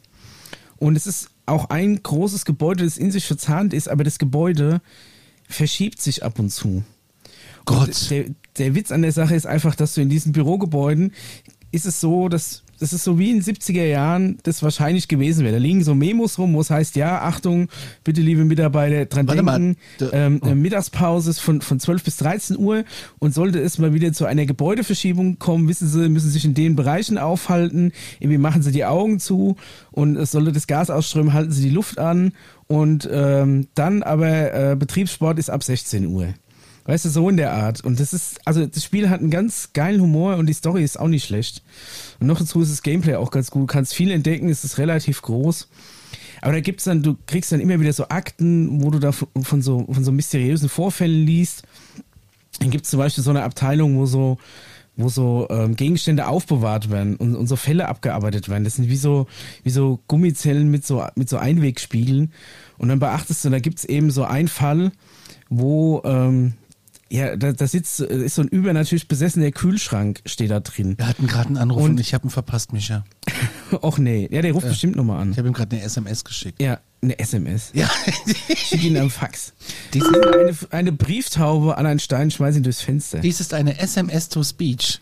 Und 0.78 0.95
es 0.95 1.06
ist 1.06 1.30
auch 1.45 1.69
ein 1.69 2.02
großes 2.02 2.45
Gebäude, 2.45 2.84
das 2.84 2.98
in 2.98 3.12
sich 3.12 3.26
verzahnt 3.26 3.74
ist, 3.74 3.89
aber 3.89 4.04
das 4.04 4.17
Gebäude 4.17 4.82
verschiebt 5.48 6.02
sich 6.02 6.24
ab 6.24 6.39
und 6.39 6.50
zu. 6.50 6.84
Gott. 7.65 8.10
Der, 8.10 8.26
der 8.58 8.76
Witz 8.76 8.91
an 8.91 9.02
der 9.02 9.12
Sache 9.12 9.36
ist 9.36 9.45
einfach, 9.45 9.76
dass 9.76 9.93
du 9.93 10.02
in 10.02 10.10
diesen 10.10 10.32
Bürogebäuden 10.32 11.13
ist 11.72 11.86
es 11.86 12.00
so, 12.00 12.30
dass 12.30 12.63
das 12.80 12.93
ist 12.93 13.04
so 13.04 13.19
wie 13.19 13.30
in 13.30 13.41
den 13.41 13.56
70er 13.56 13.86
Jahren 13.86 14.38
das 14.43 14.63
wahrscheinlich 14.63 15.08
gewesen 15.10 15.43
wäre. 15.43 15.56
Da 15.56 15.60
liegen 15.60 15.84
so 15.84 15.95
Memos 15.95 16.39
rum, 16.39 16.54
wo 16.54 16.62
es 16.62 16.69
heißt, 16.69 16.95
ja, 16.95 17.22
Achtung, 17.22 17.67
bitte 18.04 18.22
liebe 18.22 18.45
Mitarbeiter, 18.45 19.06
dran 19.06 19.28
Warte 19.28 19.43
denken, 19.43 19.76
mal, 20.00 20.10
ähm, 20.13 20.41
oh. 20.41 20.56
Mittagspause 20.56 21.30
ist 21.30 21.39
von, 21.39 21.62
von 21.62 21.80
12 21.80 22.04
bis 22.04 22.17
13 22.17 22.58
Uhr 22.58 22.86
und 23.19 23.34
sollte 23.34 23.60
es 23.60 23.80
mal 23.80 23.93
wieder 23.93 24.13
zu 24.13 24.26
einer 24.26 24.45
Gebäudeverschiebung 24.45 25.39
kommen, 25.39 25.67
wissen 25.67 25.89
Sie, 25.89 26.08
müssen 26.08 26.30
sich 26.30 26.45
in 26.45 26.54
den 26.54 26.78
Bereichen 26.78 27.17
aufhalten, 27.17 27.91
irgendwie 28.19 28.38
machen 28.38 28.62
Sie 28.62 28.72
die 28.72 28.86
Augen 28.86 29.19
zu 29.19 29.58
und 29.91 30.15
es 30.15 30.32
sollte 30.32 30.54
das 30.54 30.65
Gas 30.65 30.89
ausströmen, 30.89 31.34
halten 31.34 31.52
Sie 31.52 31.63
die 31.63 31.76
Luft 31.76 32.00
an 32.00 32.32
und 32.67 33.10
ähm, 33.12 33.67
dann 33.76 34.04
aber 34.04 34.54
äh, 34.54 34.76
Betriebssport 34.78 35.38
ist 35.38 35.50
ab 35.50 35.63
16 35.63 36.06
Uhr. 36.08 36.34
Weißt 36.89 37.06
du, 37.06 37.10
so 37.10 37.30
in 37.30 37.38
der 37.38 37.54
Art. 37.54 37.84
Und 37.84 37.99
das 37.99 38.13
ist, 38.13 38.39
also 38.47 38.65
das 38.65 38.84
Spiel 38.84 39.12
hat 39.12 39.19
einen 39.19 39.30
ganz 39.30 39.73
geilen 39.73 40.02
Humor 40.02 40.38
und 40.38 40.47
die 40.47 40.54
Story 40.54 40.84
ist 40.84 40.99
auch 40.99 41.08
nicht 41.08 41.23
schlecht. 41.23 41.62
Und 42.19 42.25
noch 42.25 42.39
dazu 42.39 42.62
ist 42.62 42.71
das 42.71 42.82
Gameplay 42.82 43.13
auch 43.13 43.30
ganz 43.30 43.52
gut. 43.52 43.62
Du 43.62 43.67
kannst 43.67 43.93
viel 43.93 44.10
entdecken, 44.10 44.49
es 44.49 44.63
ist 44.63 44.80
relativ 44.80 45.21
groß. 45.21 45.67
Aber 46.41 46.54
da 46.54 46.62
gibt's 46.62 46.86
dann, 46.86 47.04
du 47.04 47.15
kriegst 47.28 47.52
dann 47.52 47.60
immer 47.60 47.80
wieder 47.80 47.93
so 47.93 48.10
Akten, 48.10 48.82
wo 48.82 48.89
du 48.89 48.97
da 48.97 49.12
von 49.12 49.62
so, 49.62 49.86
von 49.86 50.04
so 50.04 50.12
mysteriösen 50.12 50.67
Vorfällen 50.67 51.28
liest. 51.28 51.62
Dann 52.60 52.71
gibt's 52.71 52.89
zum 52.89 52.97
Beispiel 52.97 53.23
so 53.23 53.30
eine 53.30 53.43
Abteilung, 53.43 53.95
wo 53.97 54.08
so, 54.08 54.39
wo 54.97 55.10
so 55.10 55.45
ähm, 55.52 55.75
Gegenstände 55.75 56.25
aufbewahrt 56.25 56.89
werden 56.89 57.17
und, 57.17 57.36
und 57.36 57.45
so 57.45 57.56
Fälle 57.56 57.88
abgearbeitet 57.88 58.49
werden. 58.49 58.63
Das 58.63 58.78
sind 58.78 58.89
wie 58.89 58.97
so, 58.97 59.28
wie 59.62 59.69
so 59.69 59.99
Gummizellen 60.08 60.71
mit 60.71 60.88
so, 60.88 61.06
mit 61.13 61.30
so 61.30 61.38
Einwegspiegeln. 61.38 62.34
Und 62.80 62.89
dann 62.89 62.97
beachtest 62.97 63.45
du, 63.45 63.52
da 63.52 63.60
gibt's 63.60 63.86
eben 63.86 64.10
so 64.10 64.23
einen 64.23 64.47
Fall, 64.47 64.91
wo 65.52 66.02
ähm, 66.04 66.56
ja, 67.12 67.36
da, 67.36 67.54
da 67.54 67.67
sitzt, 67.67 68.00
ist 68.00 68.36
so 68.36 68.43
ein 68.43 68.48
übernatürlich 68.48 69.08
besessener 69.08 69.52
Kühlschrank, 69.52 70.22
steht 70.26 70.52
da 70.52 70.60
drin. 70.60 70.95
Wir 70.98 71.08
hatten 71.08 71.28
gerade 71.28 71.48
einen 71.48 71.58
Anruf 71.58 71.84
und, 71.84 71.91
und 71.91 72.00
ich 72.00 72.13
habe 72.13 72.28
ihn 72.28 72.30
verpasst, 72.30 72.72
Micha. 72.72 73.04
Och 73.82 73.98
nee, 73.98 74.28
ja, 74.32 74.41
der 74.41 74.52
ruft 74.54 74.65
ja. 74.65 74.69
bestimmt 74.69 74.95
nochmal 74.95 75.22
an. 75.22 75.32
Ich 75.32 75.38
habe 75.38 75.48
ihm 75.48 75.54
gerade 75.54 75.76
eine 75.76 75.84
SMS 75.84 76.24
geschickt. 76.24 76.62
Ja, 76.62 76.80
eine 77.02 77.17
SMS. 77.17 77.72
Ja. 77.74 77.89
Schick 78.56 78.84
ihn 78.84 78.98
am 78.98 79.10
Fax. 79.10 79.54
Dies 79.93 80.04
ist 80.04 80.15
eine, 80.15 80.58
eine 80.69 80.91
Brieftaube 80.91 81.78
an 81.78 81.86
einen 81.86 82.00
Stein, 82.00 82.30
schmeiß 82.30 82.58
ihn 82.58 82.63
durchs 82.63 82.82
Fenster. 82.82 83.19
Dies 83.19 83.39
ist 83.39 83.54
eine 83.54 83.80
SMS 83.80 84.30
to 84.30 84.43
Speech. 84.43 85.00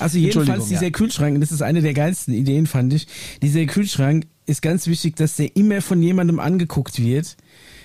Also 0.00 0.18
jedenfalls 0.18 0.68
dieser 0.68 0.84
ja. 0.84 0.90
Kühlschrank, 0.90 1.34
und 1.34 1.40
das 1.40 1.52
ist 1.52 1.62
eine 1.62 1.80
der 1.80 1.94
geilsten 1.94 2.34
Ideen, 2.34 2.66
fand 2.66 2.92
ich. 2.92 3.06
Dieser 3.42 3.64
Kühlschrank 3.66 4.26
ist 4.46 4.62
ganz 4.62 4.86
wichtig, 4.86 5.16
dass 5.16 5.36
der 5.36 5.56
immer 5.56 5.80
von 5.80 6.02
jemandem 6.02 6.40
angeguckt 6.40 6.98
wird 7.00 7.36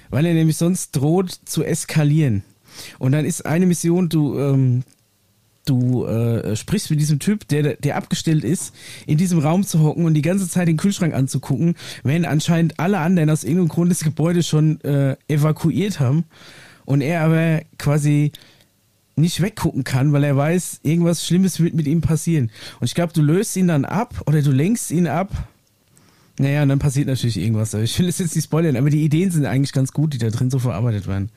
weil 0.09 0.25
er 0.25 0.33
nämlich 0.33 0.57
sonst 0.57 0.91
droht 0.91 1.31
zu 1.45 1.63
eskalieren. 1.63 2.43
Und 2.97 3.11
dann 3.11 3.25
ist 3.25 3.45
eine 3.45 3.65
Mission, 3.65 4.09
du, 4.09 4.39
ähm, 4.39 4.83
du 5.65 6.05
äh, 6.05 6.55
sprichst 6.55 6.89
mit 6.89 6.99
diesem 6.99 7.19
Typ, 7.19 7.47
der, 7.47 7.75
der 7.75 7.95
abgestellt 7.97 8.43
ist, 8.43 8.73
in 9.05 9.17
diesem 9.17 9.39
Raum 9.39 9.63
zu 9.65 9.81
hocken 9.81 10.05
und 10.05 10.13
die 10.13 10.21
ganze 10.21 10.47
Zeit 10.47 10.67
den 10.67 10.77
Kühlschrank 10.77 11.13
anzugucken, 11.13 11.75
wenn 12.03 12.25
anscheinend 12.25 12.79
alle 12.79 12.99
anderen 12.99 13.29
aus 13.29 13.43
irgendeinem 13.43 13.69
Grund 13.69 13.91
das 13.91 14.03
Gebäude 14.03 14.43
schon 14.43 14.81
äh, 14.81 15.15
evakuiert 15.27 15.99
haben. 15.99 16.25
und 16.85 17.01
er 17.01 17.21
aber 17.21 17.61
quasi 17.77 18.31
nicht 19.15 19.41
weggucken 19.41 19.83
kann, 19.83 20.11
weil 20.11 20.23
er 20.23 20.35
weiß, 20.35 20.79
irgendwas 20.81 21.23
Schlimmes 21.23 21.59
wird 21.59 21.75
mit 21.75 21.85
ihm 21.85 22.01
passieren. 22.01 22.49
Und 22.79 22.87
ich 22.87 22.95
glaube, 22.95 23.13
du 23.13 23.21
löst 23.21 23.55
ihn 23.55 23.67
dann 23.67 23.85
ab 23.85 24.23
oder 24.25 24.41
du 24.41 24.51
lenkst 24.51 24.89
ihn 24.89 25.07
ab. 25.07 25.29
Naja, 26.39 26.63
und 26.63 26.69
dann 26.69 26.79
passiert 26.79 27.07
natürlich 27.07 27.37
irgendwas. 27.37 27.73
Ich 27.73 27.99
will 27.99 28.07
es 28.07 28.17
jetzt 28.17 28.33
nicht 28.33 28.45
spoilern, 28.45 28.77
aber 28.77 28.89
die 28.89 29.03
Ideen 29.03 29.29
sind 29.29 29.45
eigentlich 29.45 29.73
ganz 29.73 29.91
gut, 29.91 30.13
die 30.13 30.17
da 30.17 30.29
drin 30.29 30.49
so 30.49 30.57
verarbeitet 30.57 31.05
werden. 31.05 31.29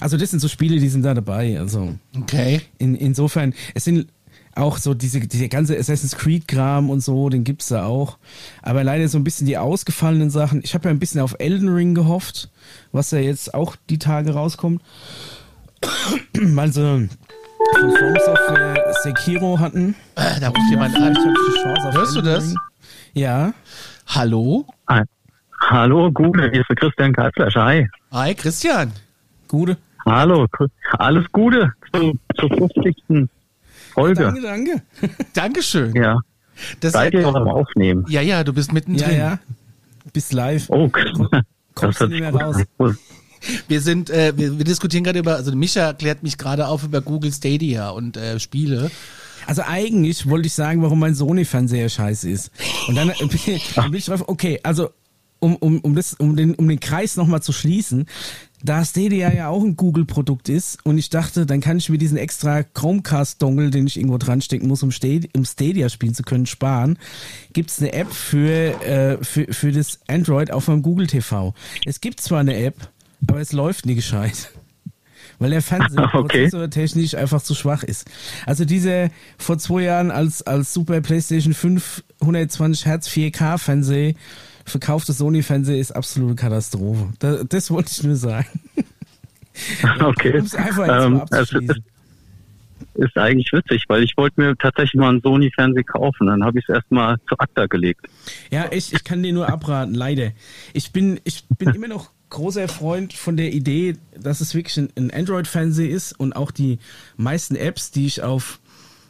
Also 0.00 0.16
das 0.16 0.30
sind 0.30 0.38
so 0.38 0.46
Spiele, 0.46 0.78
die 0.78 0.88
sind 0.88 1.02
da 1.02 1.14
dabei. 1.14 1.58
Also 1.58 1.96
Okay. 2.16 2.60
in, 2.78 2.94
insofern, 2.94 3.54
es 3.74 3.82
sind 3.84 4.06
auch 4.54 4.78
so 4.78 4.94
diese, 4.94 5.18
diese 5.20 5.48
ganze 5.48 5.76
Assassin's 5.76 6.16
Creed-Kram 6.16 6.90
und 6.90 7.00
so, 7.00 7.28
den 7.28 7.42
gibt's 7.42 7.68
da 7.68 7.86
auch. 7.86 8.18
Aber 8.62 8.84
leider 8.84 9.08
so 9.08 9.18
ein 9.18 9.24
bisschen 9.24 9.48
die 9.48 9.58
ausgefallenen 9.58 10.30
Sachen. 10.30 10.60
Ich 10.62 10.74
habe 10.74 10.84
ja 10.84 10.90
ein 10.90 11.00
bisschen 11.00 11.20
auf 11.20 11.34
Elden 11.40 11.68
Ring 11.68 11.94
gehofft, 11.94 12.48
was 12.92 13.10
ja 13.10 13.18
jetzt 13.18 13.52
auch 13.52 13.74
die 13.90 13.98
Tage 13.98 14.30
rauskommt. 14.32 14.80
Weil 16.32 16.72
sie 16.72 16.80
von 16.80 17.90
From 17.96 18.14
Software 18.24 18.94
Sekiro 19.02 19.58
hatten. 19.58 19.94
Äh, 20.14 20.40
da 20.40 20.48
ruft 20.48 20.70
jemand 20.70 20.94
an. 20.96 21.14
die 21.14 21.60
Chance 21.62 21.88
auf 21.88 21.94
Hörst 21.94 22.16
du 22.16 22.22
das? 22.22 22.54
Ja. 23.12 23.52
Hallo? 24.06 24.66
Hi. 24.88 25.02
Hallo, 25.68 26.10
Google, 26.12 26.50
hier 26.50 26.60
ist 26.60 26.68
der 26.68 26.76
Christian 26.76 27.12
Kaltfleisch. 27.12 27.54
Hi. 27.56 27.88
Hi, 28.12 28.34
Christian. 28.34 28.92
Gute. 29.48 29.76
Hallo, 30.04 30.46
alles 30.98 31.24
Gute 31.32 31.72
zu, 31.92 32.12
zur 32.38 32.48
50. 32.50 33.28
Folge. 33.92 34.22
Danke, 34.22 34.42
danke. 34.42 34.82
Dankeschön. 35.34 35.94
Ja, 35.96 36.18
Das 36.80 36.92
seid 36.92 37.14
ihr 37.14 37.22
noch 37.22 37.34
am 37.34 37.46
ja, 37.46 37.52
Aufnehmen? 37.52 38.04
ja, 38.08 38.20
ja, 38.20 38.44
du 38.44 38.52
bist 38.52 38.68
Ja, 38.68 38.74
mittendrin. 38.74 39.16
ja. 39.18 39.38
Bis 40.12 40.32
live. 40.32 40.66
Oh, 40.68 40.88
kommst 41.74 42.00
du 42.00 42.06
nicht 42.06 42.20
mehr 42.20 42.32
raus. 42.34 42.56
an. 42.78 42.98
Wir 43.68 43.80
sind, 43.80 44.10
äh, 44.10 44.32
wir, 44.36 44.56
wir 44.58 44.64
diskutieren 44.64 45.02
gerade 45.04 45.18
über, 45.18 45.34
also 45.36 45.54
Micha 45.54 45.92
klärt 45.92 46.22
mich 46.22 46.38
gerade 46.38 46.68
auf 46.68 46.84
über 46.84 47.00
Google 47.00 47.32
Stadia 47.32 47.90
und 47.90 48.16
äh, 48.16 48.38
Spiele. 48.38 48.90
Also 49.46 49.62
eigentlich 49.62 50.28
wollte 50.28 50.46
ich 50.46 50.54
sagen, 50.54 50.82
warum 50.82 50.98
mein 50.98 51.14
Sony-Fernseher 51.14 51.88
scheiße 51.88 52.28
ist. 52.30 52.50
Und 52.88 52.96
dann, 52.96 53.08
dann 53.74 53.90
bin 53.90 53.98
ich 53.98 54.06
drauf, 54.06 54.24
okay, 54.26 54.60
also 54.62 54.90
um, 55.38 55.56
um, 55.56 55.80
um, 55.80 55.94
das, 55.94 56.14
um, 56.14 56.36
den, 56.36 56.54
um 56.54 56.68
den 56.68 56.80
Kreis 56.80 57.16
nochmal 57.16 57.42
zu 57.42 57.52
schließen, 57.52 58.06
da 58.64 58.84
Stadia 58.84 59.32
ja 59.32 59.48
auch 59.48 59.62
ein 59.62 59.76
Google-Produkt 59.76 60.48
ist 60.48 60.84
und 60.84 60.98
ich 60.98 61.10
dachte, 61.10 61.46
dann 61.46 61.60
kann 61.60 61.76
ich 61.76 61.88
mir 61.88 61.98
diesen 61.98 62.16
extra 62.16 62.62
Chromecast-Dongle, 62.62 63.70
den 63.70 63.86
ich 63.86 63.96
irgendwo 63.96 64.18
dran 64.18 64.40
stecken 64.40 64.66
muss, 64.66 64.82
um, 64.82 64.90
Stadia, 64.90 65.28
um 65.36 65.44
Stadia 65.44 65.88
spielen 65.88 66.14
zu 66.14 66.22
können, 66.22 66.46
sparen, 66.46 66.98
gibt's 67.52 67.80
eine 67.80 67.92
App 67.92 68.12
für, 68.12 68.82
äh, 68.82 69.22
für, 69.22 69.52
für 69.52 69.72
das 69.72 70.00
Android 70.08 70.50
auf 70.50 70.68
meinem 70.68 70.82
Google 70.82 71.06
TV. 71.06 71.54
Es 71.84 72.00
gibt 72.00 72.20
zwar 72.20 72.40
eine 72.40 72.56
App, 72.56 72.90
aber 73.26 73.40
es 73.40 73.52
läuft 73.52 73.86
nie 73.86 73.94
gescheit. 73.94 74.50
Weil 75.38 75.50
der 75.50 75.62
Fernseher 75.62 76.04
Okay. 76.14 76.44
prozessortechnisch 76.44 77.14
einfach 77.14 77.42
zu 77.42 77.54
schwach 77.54 77.82
ist. 77.82 78.10
Also 78.46 78.64
diese 78.64 79.10
vor 79.38 79.58
zwei 79.58 79.82
Jahren 79.82 80.10
als, 80.10 80.42
als 80.42 80.72
Super 80.72 81.00
PlayStation 81.00 81.54
5 81.54 82.02
120 82.20 82.86
Hertz 82.86 83.08
4K 83.08 83.58
Fernseher 83.58 84.14
verkaufte 84.64 85.12
Sony 85.12 85.42
Fernseher 85.42 85.78
ist 85.78 85.92
absolute 85.92 86.34
Katastrophe. 86.34 87.08
Das, 87.20 87.44
das 87.48 87.70
wollte 87.70 87.90
ich 87.92 88.02
nur 88.02 88.16
sagen. 88.16 88.46
Okay. 90.00 90.38
Um 90.38 90.44
es 90.44 90.54
Ähm, 90.54 91.20
abzuschließen. 91.20 91.82
ist, 92.94 93.16
eigentlich 93.16 93.50
witzig, 93.52 93.84
weil 93.88 94.02
ich 94.02 94.14
wollte 94.18 94.38
mir 94.40 94.54
tatsächlich 94.56 95.00
mal 95.00 95.08
einen 95.08 95.22
Sony-Fernseher 95.22 95.84
kaufen. 95.84 96.26
Dann 96.26 96.44
habe 96.44 96.58
ich 96.58 96.66
es 96.68 96.74
erstmal 96.74 97.16
zu 97.28 97.38
ACTA 97.38 97.64
gelegt. 97.66 98.06
Ja, 98.50 98.66
echt, 98.66 98.92
ich 98.92 99.02
kann 99.02 99.22
dir 99.22 99.32
nur 99.32 99.48
abraten, 99.48 99.94
leider. 99.94 100.32
Ich 100.74 100.92
bin, 100.92 101.20
ich 101.24 101.44
bin 101.48 101.70
immer 101.74 101.88
noch 101.88 102.10
großer 102.36 102.68
Freund 102.68 103.14
von 103.14 103.38
der 103.38 103.52
Idee, 103.52 103.96
dass 104.18 104.42
es 104.42 104.54
wirklich 104.54 104.76
ein, 104.76 105.10
Android-Fernseher 105.10 105.88
ist 105.88 106.12
und 106.12 106.36
auch 106.36 106.50
die 106.50 106.78
meisten 107.16 107.56
Apps, 107.56 107.90
die 107.90 108.06
ich 108.06 108.22
auf, 108.22 108.60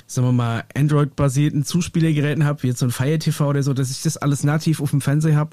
sagen 0.06 0.28
wir 0.28 0.32
mal, 0.32 0.64
Android-basierten 0.74 1.64
Zuspielergeräten 1.64 2.44
habe, 2.44 2.62
wie 2.62 2.68
jetzt 2.68 2.78
so 2.78 2.86
ein 2.86 2.92
Fire 2.92 3.18
TV 3.18 3.48
oder 3.48 3.64
so, 3.64 3.74
dass 3.74 3.90
ich 3.90 4.02
das 4.02 4.16
alles 4.16 4.44
nativ 4.44 4.80
auf 4.80 4.90
dem 4.90 5.00
Fernseher 5.00 5.34
habe. 5.34 5.50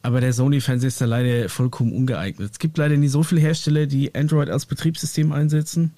Aber 0.00 0.20
der 0.20 0.32
Sony-Fernseher 0.32 0.88
ist 0.88 1.00
da 1.00 1.06
leider 1.06 1.48
vollkommen 1.48 1.92
ungeeignet. 1.92 2.52
Es 2.52 2.58
gibt 2.60 2.78
leider 2.78 2.96
nicht 2.96 3.10
so 3.10 3.24
viele 3.24 3.40
Hersteller, 3.40 3.86
die 3.86 4.14
Android 4.14 4.48
als 4.48 4.66
Betriebssystem 4.66 5.32
einsetzen. 5.32 5.94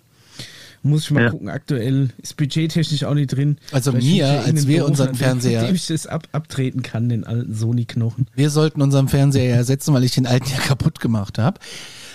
Muss 0.82 1.04
ich 1.04 1.10
mal 1.10 1.24
Ja. 1.24 1.30
gucken, 1.30 1.50
aktuell 1.50 2.08
ist 2.22 2.36
budgettechnisch 2.38 3.04
auch 3.04 3.12
nicht 3.14 3.28
drin. 3.36 3.58
Also 3.70 3.92
mir, 3.92 4.26
als 4.46 4.66
wir 4.66 4.78
Beruf, 4.78 4.90
unseren 4.90 5.14
Fernseher- 5.14 5.66
dem 5.66 5.74
ich 5.74 5.86
das 5.88 6.06
ab, 6.06 6.26
abtreten 6.32 6.82
kann, 6.82 7.10
den 7.10 7.24
alten 7.24 7.54
Sony-Knochen. 7.54 8.26
Wir 8.34 8.48
sollten 8.48 8.80
unseren 8.80 9.08
Fernseher 9.08 9.54
ersetzen, 9.54 9.92
weil 9.92 10.04
ich 10.04 10.12
den 10.14 10.26
alten 10.26 10.48
ja 10.50 10.56
kaputt 10.66 10.98
gemacht 11.00 11.38
habe. 11.38 11.58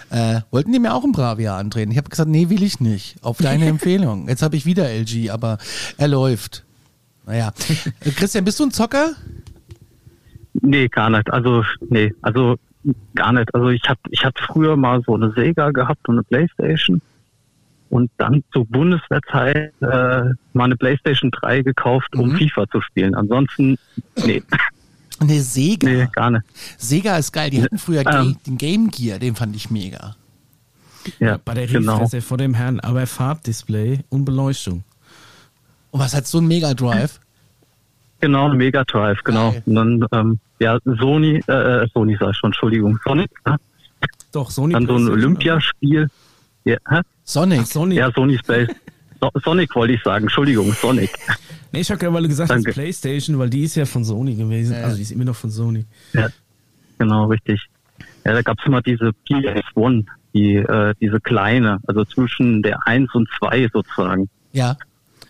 Äh, 0.09 0.41
wollten 0.49 0.71
die 0.71 0.79
mir 0.79 0.95
auch 0.95 1.03
ein 1.03 1.11
Bravia 1.11 1.57
andrehen? 1.57 1.91
Ich 1.91 1.97
habe 1.97 2.09
gesagt, 2.09 2.29
nee, 2.29 2.49
will 2.49 2.63
ich 2.63 2.79
nicht. 2.79 3.17
Auf 3.21 3.37
deine 3.37 3.65
Empfehlung. 3.67 4.27
Jetzt 4.29 4.41
habe 4.41 4.55
ich 4.55 4.65
wieder 4.65 4.89
LG, 4.89 5.29
aber 5.29 5.59
er 5.97 6.07
läuft. 6.07 6.63
Naja. 7.27 7.53
Äh, 8.01 8.09
Christian, 8.11 8.45
bist 8.45 8.59
du 8.59 8.63
ein 8.65 8.71
Zocker? 8.71 9.11
Nee, 10.53 10.87
gar 10.87 11.09
nicht. 11.09 11.29
Also, 11.31 11.63
nee, 11.89 12.13
also 12.21 12.55
gar 13.13 13.31
nicht. 13.33 13.53
Also 13.53 13.69
ich 13.69 13.83
hab, 13.87 13.97
ich 14.09 14.23
hatte 14.23 14.41
früher 14.43 14.75
mal 14.75 15.01
so 15.05 15.15
eine 15.15 15.31
Sega 15.35 15.71
gehabt 15.71 16.07
und 16.07 16.15
eine 16.15 16.23
Playstation. 16.23 17.01
Und 17.95 18.11
dann 18.17 18.43
zur 18.51 18.65
Bundeswehrzeit 18.65 19.71
äh, 19.79 19.85
mal 20.53 20.65
eine 20.65 20.75
Playstation 20.75 21.31
3 21.31 21.61
gekauft, 21.61 22.13
um 22.15 22.31
Mhm. 22.31 22.37
FIFA 22.37 22.69
zu 22.69 22.81
spielen. 22.81 23.15
Ansonsten, 23.15 23.77
nee, 24.25 24.43
Nee, 25.23 25.39
Sega. 25.39 25.87
nee, 25.89 26.07
gar 26.11 26.29
nicht. 26.31 26.43
Sega 26.77 27.15
ist 27.17 27.31
geil. 27.31 27.49
Die 27.49 27.63
hatten 27.63 27.77
früher 27.77 28.03
Ähm. 28.05 28.35
den 28.45 28.57
Game 28.57 28.89
Gear, 28.91 29.17
den 29.17 29.33
fand 29.35 29.55
ich 29.55 29.69
mega. 29.71 30.17
Ja, 31.19 31.37
Batteriefresse 31.37 31.79
genau. 32.17 32.21
vor 32.21 32.37
dem 32.37 32.53
Herrn, 32.53 32.81
aber 32.81 33.07
Farbdisplay 33.07 33.99
und 34.09 34.25
Beleuchtung. 34.25 34.83
Und 35.91 35.99
was 36.01 36.13
hat 36.13 36.27
so 36.27 36.39
ein 36.39 36.47
Mega 36.47 36.73
Drive? 36.73 37.21
Genau, 38.19 38.49
Mega 38.49 38.83
Drive, 38.83 39.23
genau. 39.23 39.51
Geil. 39.51 39.63
Und 39.67 39.75
dann, 39.75 40.05
ähm, 40.11 40.39
ja, 40.59 40.77
Sony, 40.83 41.37
äh, 41.47 41.87
Sony 41.93 42.17
sag 42.19 42.31
ich 42.31 42.37
schon, 42.37 42.49
Entschuldigung, 42.49 42.99
Sonic, 43.05 43.31
ne? 43.45 43.55
Doch, 44.33 44.51
Sony 44.51 44.73
dann 44.73 44.85
so 44.85 44.97
ein 44.97 45.07
Olympiaspiel. 45.09 46.09
Ja, 46.65 46.77
hä? 46.89 47.01
Sonic. 47.23 47.59
Ach, 47.61 47.65
Sony. 47.67 47.95
ja 47.95 48.11
Sony 48.13 48.37
Space. 48.37 48.69
So, 49.21 49.31
Sonic 49.45 49.73
wollte 49.75 49.93
ich 49.93 50.03
sagen, 50.03 50.25
Entschuldigung, 50.25 50.73
Sonic. 50.73 51.09
Nee, 51.71 51.79
ich 51.79 51.89
habe 51.89 51.97
gerade 51.97 52.11
mal 52.11 52.27
gesagt, 52.27 52.49
das 52.49 52.55
Danke. 52.57 52.71
ist 52.71 52.75
PlayStation, 52.75 53.39
weil 53.39 53.49
die 53.49 53.63
ist 53.63 53.75
ja 53.75 53.85
von 53.85 54.03
Sony 54.03 54.35
gewesen. 54.35 54.73
Ja. 54.75 54.83
Also 54.83 54.97
die 54.97 55.03
ist 55.03 55.11
immer 55.11 55.23
noch 55.23 55.37
von 55.37 55.49
Sony. 55.49 55.85
Ja, 56.11 56.27
genau, 56.99 57.25
richtig. 57.27 57.61
Ja, 58.25 58.33
da 58.33 58.41
gab's 58.41 58.61
immer 58.65 58.81
diese 58.81 59.11
PS1, 59.29 60.05
die, 60.33 60.55
äh, 60.57 60.93
diese 60.99 61.21
kleine, 61.21 61.79
also 61.87 62.03
zwischen 62.03 62.61
der 62.61 62.85
1 62.85 63.09
und 63.15 63.29
2 63.39 63.69
sozusagen. 63.71 64.29
Ja. 64.51 64.75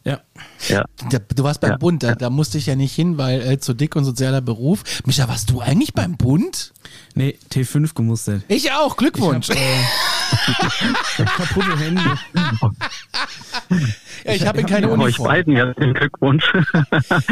Ja. 0.03 0.19
Ja, 0.67 0.83
Da, 1.11 1.19
du 1.19 1.43
warst 1.43 1.61
beim 1.61 1.71
Ja. 1.71 1.77
Bund, 1.77 2.01
da, 2.03 2.15
da 2.15 2.29
musste 2.31 2.57
ich 2.57 2.65
ja 2.65 2.75
nicht 2.75 2.93
hin, 2.93 3.17
weil 3.19 3.41
äh, 3.41 3.59
zu 3.59 3.73
dick 3.75 3.95
und 3.95 4.03
sozialer 4.03 4.41
Beruf. 4.41 4.83
Micha, 5.05 5.27
warst 5.27 5.51
du 5.51 5.61
eigentlich 5.61 5.93
beim 5.93 6.17
Bund? 6.17 6.73
Nee, 7.13 7.37
T5 7.51 7.93
gemustert. 7.95 8.41
Ich 8.47 8.71
auch, 8.71 8.97
Glückwunsch. 8.97 9.49
Ich 9.49 9.55
hab, 9.55 9.61
äh, 9.63 9.83
kaputte 11.37 11.77
Hände. 11.79 12.01
ja, 14.25 14.33
ich 14.33 14.45
habe 14.47 14.59
in 14.61 14.65
keine 14.65 14.89
euch 14.89 14.99
Uniform. 14.99 15.27
beiden 15.27 15.55
herzlichen 15.55 15.93
Glückwunsch. 15.93 16.43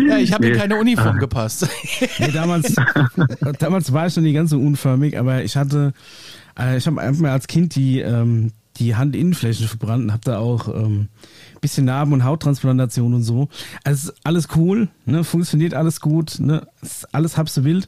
Ja, 0.08 0.18
ich 0.18 0.34
habe 0.34 0.46
in 0.48 0.54
Nee. 0.54 0.60
keine 0.60 0.76
Uniform 0.78 1.18
gepasst. 1.20 1.68
Nee, 2.20 2.32
damals, 2.32 2.74
damals 3.60 3.94
war 3.94 4.08
ich 4.08 4.16
noch 4.16 4.24
nicht 4.24 4.36
ganz 4.36 4.50
so 4.52 4.60
unförmig, 4.60 5.18
aber 5.18 5.44
ich 5.44 5.56
hatte, 5.56 5.94
äh, 6.60 6.78
ich 6.78 6.88
habe 6.88 7.02
einfach 7.02 7.22
mal 7.22 7.32
als 7.32 7.48
Kind 7.48 7.76
die, 7.76 8.00
ähm, 8.00 8.52
die 8.78 8.96
Handinnenflächen 8.96 9.68
verbrannt 9.68 10.06
und 10.06 10.12
habe 10.12 10.24
da 10.26 10.38
auch 10.39 10.68
ähm, 10.68 11.10
bisschen 11.62 11.86
Narben- 11.86 12.13
und 12.13 12.24
Hauttransplantation 12.24 13.13
und 13.13 13.24
so. 13.24 13.48
Also 13.84 14.12
alles 14.24 14.48
cool, 14.56 14.89
ne? 15.06 15.24
funktioniert 15.24 15.74
alles 15.74 16.02
gut, 16.02 16.39
ne? 16.39 16.68
alles 17.12 17.38
halb 17.38 17.50
so 17.50 17.63
wild. 17.63 17.88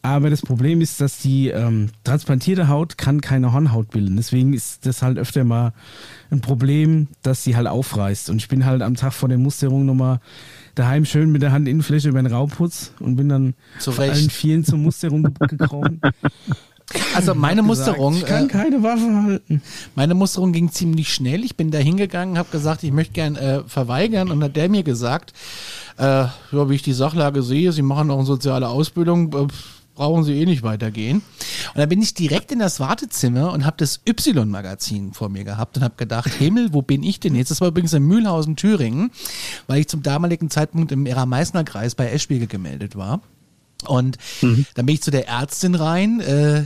Aber 0.00 0.30
das 0.30 0.42
Problem 0.42 0.80
ist, 0.80 1.00
dass 1.00 1.18
die 1.18 1.48
ähm, 1.48 1.90
transplantierte 2.04 2.68
Haut 2.68 2.96
kann 2.98 3.20
keine 3.20 3.52
Hornhaut 3.52 3.90
bilden. 3.90 4.16
Deswegen 4.16 4.52
ist 4.54 4.86
das 4.86 5.02
halt 5.02 5.18
öfter 5.18 5.42
mal 5.44 5.72
ein 6.30 6.40
Problem, 6.40 7.08
dass 7.22 7.42
sie 7.44 7.56
halt 7.56 7.66
aufreißt. 7.66 8.30
Und 8.30 8.36
ich 8.36 8.48
bin 8.48 8.64
halt 8.64 8.80
am 8.82 8.94
Tag 8.94 9.12
vor 9.12 9.28
der 9.28 9.38
Musterung 9.38 9.84
nochmal 9.86 10.20
daheim 10.76 11.04
schön 11.04 11.32
mit 11.32 11.42
der 11.42 11.52
Handinnenfläche 11.52 12.08
über 12.10 12.22
den 12.22 12.32
Rauputz 12.32 12.92
und 13.00 13.16
bin 13.16 13.28
dann 13.28 13.54
Zu 13.80 13.90
vor 13.92 14.04
allen 14.04 14.30
Vieren 14.30 14.64
zur 14.64 14.78
Musterung 14.78 15.24
ge- 15.24 15.46
gekrochen. 15.48 16.00
Also 17.14 17.34
meine 17.34 17.60
Gesagt, 17.62 17.66
Musterung, 17.98 18.14
Ich 18.14 18.24
kann 18.24 18.46
äh, 18.46 18.48
keine 18.48 18.82
Waffe 18.82 19.22
halten. 19.22 19.60
meine 19.94 20.14
Musterung 20.14 20.52
ging 20.52 20.70
ziemlich 20.72 21.12
schnell. 21.12 21.44
Ich 21.44 21.54
bin 21.54 21.70
da 21.70 21.76
hingegangen, 21.76 22.38
habe 22.38 22.48
gesagt, 22.50 22.82
ich 22.82 22.92
möchte 22.92 23.12
gern 23.12 23.36
äh, 23.36 23.62
verweigern 23.66 24.30
und 24.30 24.42
hat 24.42 24.56
der 24.56 24.70
mir 24.70 24.82
gesagt, 24.82 25.34
äh, 25.98 26.02
ja, 26.04 26.32
wie 26.50 26.74
ich 26.76 26.82
die 26.82 26.94
Sachlage 26.94 27.42
sehe, 27.42 27.72
Sie 27.72 27.82
machen 27.82 28.10
auch 28.10 28.16
eine 28.16 28.24
soziale 28.26 28.68
Ausbildung, 28.68 29.34
äh, 29.34 29.46
brauchen 29.98 30.24
Sie 30.24 30.40
eh 30.40 30.46
nicht 30.46 30.62
weitergehen. 30.62 31.18
Und 31.18 31.76
dann 31.76 31.88
bin 31.88 32.00
ich 32.00 32.14
direkt 32.14 32.52
in 32.52 32.60
das 32.60 32.80
Wartezimmer 32.80 33.52
und 33.52 33.66
habe 33.66 33.76
das 33.78 34.00
Y-Magazin 34.08 35.12
vor 35.12 35.28
mir 35.28 35.44
gehabt 35.44 35.76
und 35.76 35.82
habe 35.82 35.96
gedacht, 35.96 36.32
Himmel, 36.32 36.72
wo 36.72 36.82
bin 36.82 37.02
ich 37.02 37.20
denn 37.20 37.34
jetzt? 37.34 37.50
Das 37.50 37.60
war 37.60 37.68
übrigens 37.68 37.92
in 37.92 38.04
Mühlhausen, 38.04 38.56
Thüringen, 38.56 39.10
weil 39.66 39.80
ich 39.80 39.88
zum 39.88 40.02
damaligen 40.02 40.50
Zeitpunkt 40.50 40.92
im 40.92 41.04
Erra-Meißner-Kreis 41.04 41.94
bei 41.94 42.10
Eschwege 42.10 42.46
gemeldet 42.46 42.96
war. 42.96 43.20
Und 43.86 44.18
dann 44.74 44.86
bin 44.86 44.94
ich 44.94 45.02
zu 45.02 45.10
der 45.10 45.28
Ärztin 45.28 45.74
rein, 45.74 46.20
äh, 46.20 46.64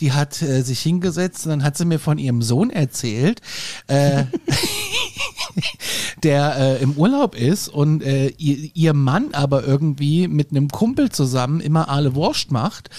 die 0.00 0.12
hat 0.12 0.40
äh, 0.42 0.62
sich 0.62 0.80
hingesetzt 0.80 1.44
und 1.46 1.50
dann 1.50 1.64
hat 1.64 1.76
sie 1.76 1.84
mir 1.84 1.98
von 1.98 2.18
ihrem 2.18 2.42
Sohn 2.42 2.70
erzählt, 2.70 3.40
äh, 3.86 4.24
der 6.22 6.56
äh, 6.56 6.82
im 6.82 6.92
Urlaub 6.92 7.34
ist 7.34 7.68
und 7.68 8.02
äh, 8.02 8.28
ihr, 8.38 8.70
ihr 8.74 8.94
Mann 8.94 9.32
aber 9.32 9.64
irgendwie 9.64 10.28
mit 10.28 10.50
einem 10.50 10.68
Kumpel 10.68 11.10
zusammen 11.10 11.60
immer 11.60 11.88
alle 11.88 12.14
Wurst 12.14 12.50
macht. 12.50 12.90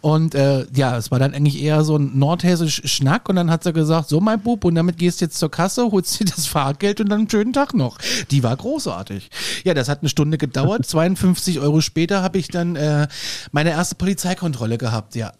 Und 0.00 0.34
äh, 0.34 0.66
ja, 0.74 0.96
es 0.96 1.10
war 1.10 1.18
dann 1.18 1.34
eigentlich 1.34 1.62
eher 1.62 1.84
so 1.84 1.96
ein 1.96 2.18
nordhessisch 2.18 2.82
Schnack 2.84 3.28
und 3.28 3.36
dann 3.36 3.50
hat 3.50 3.64
sie 3.64 3.72
gesagt, 3.72 4.08
so 4.08 4.20
mein 4.20 4.40
Bub, 4.40 4.64
und 4.64 4.74
damit 4.74 4.98
gehst 4.98 5.20
du 5.20 5.26
jetzt 5.26 5.38
zur 5.38 5.50
Kasse, 5.50 5.90
holst 5.90 6.20
dir 6.20 6.24
das 6.24 6.46
Fahrgeld 6.46 7.00
und 7.00 7.08
dann 7.08 7.20
einen 7.20 7.30
schönen 7.30 7.52
Tag 7.52 7.74
noch. 7.74 7.98
Die 8.30 8.42
war 8.42 8.56
großartig. 8.56 9.30
Ja, 9.64 9.74
das 9.74 9.88
hat 9.88 10.00
eine 10.00 10.08
Stunde 10.08 10.38
gedauert. 10.38 10.86
52 10.90 11.60
Euro 11.60 11.80
später 11.80 12.22
habe 12.22 12.38
ich 12.38 12.48
dann 12.48 12.76
äh, 12.76 13.08
meine 13.52 13.70
erste 13.70 13.94
Polizeikontrolle 13.94 14.78
gehabt, 14.78 15.14
ja. 15.14 15.32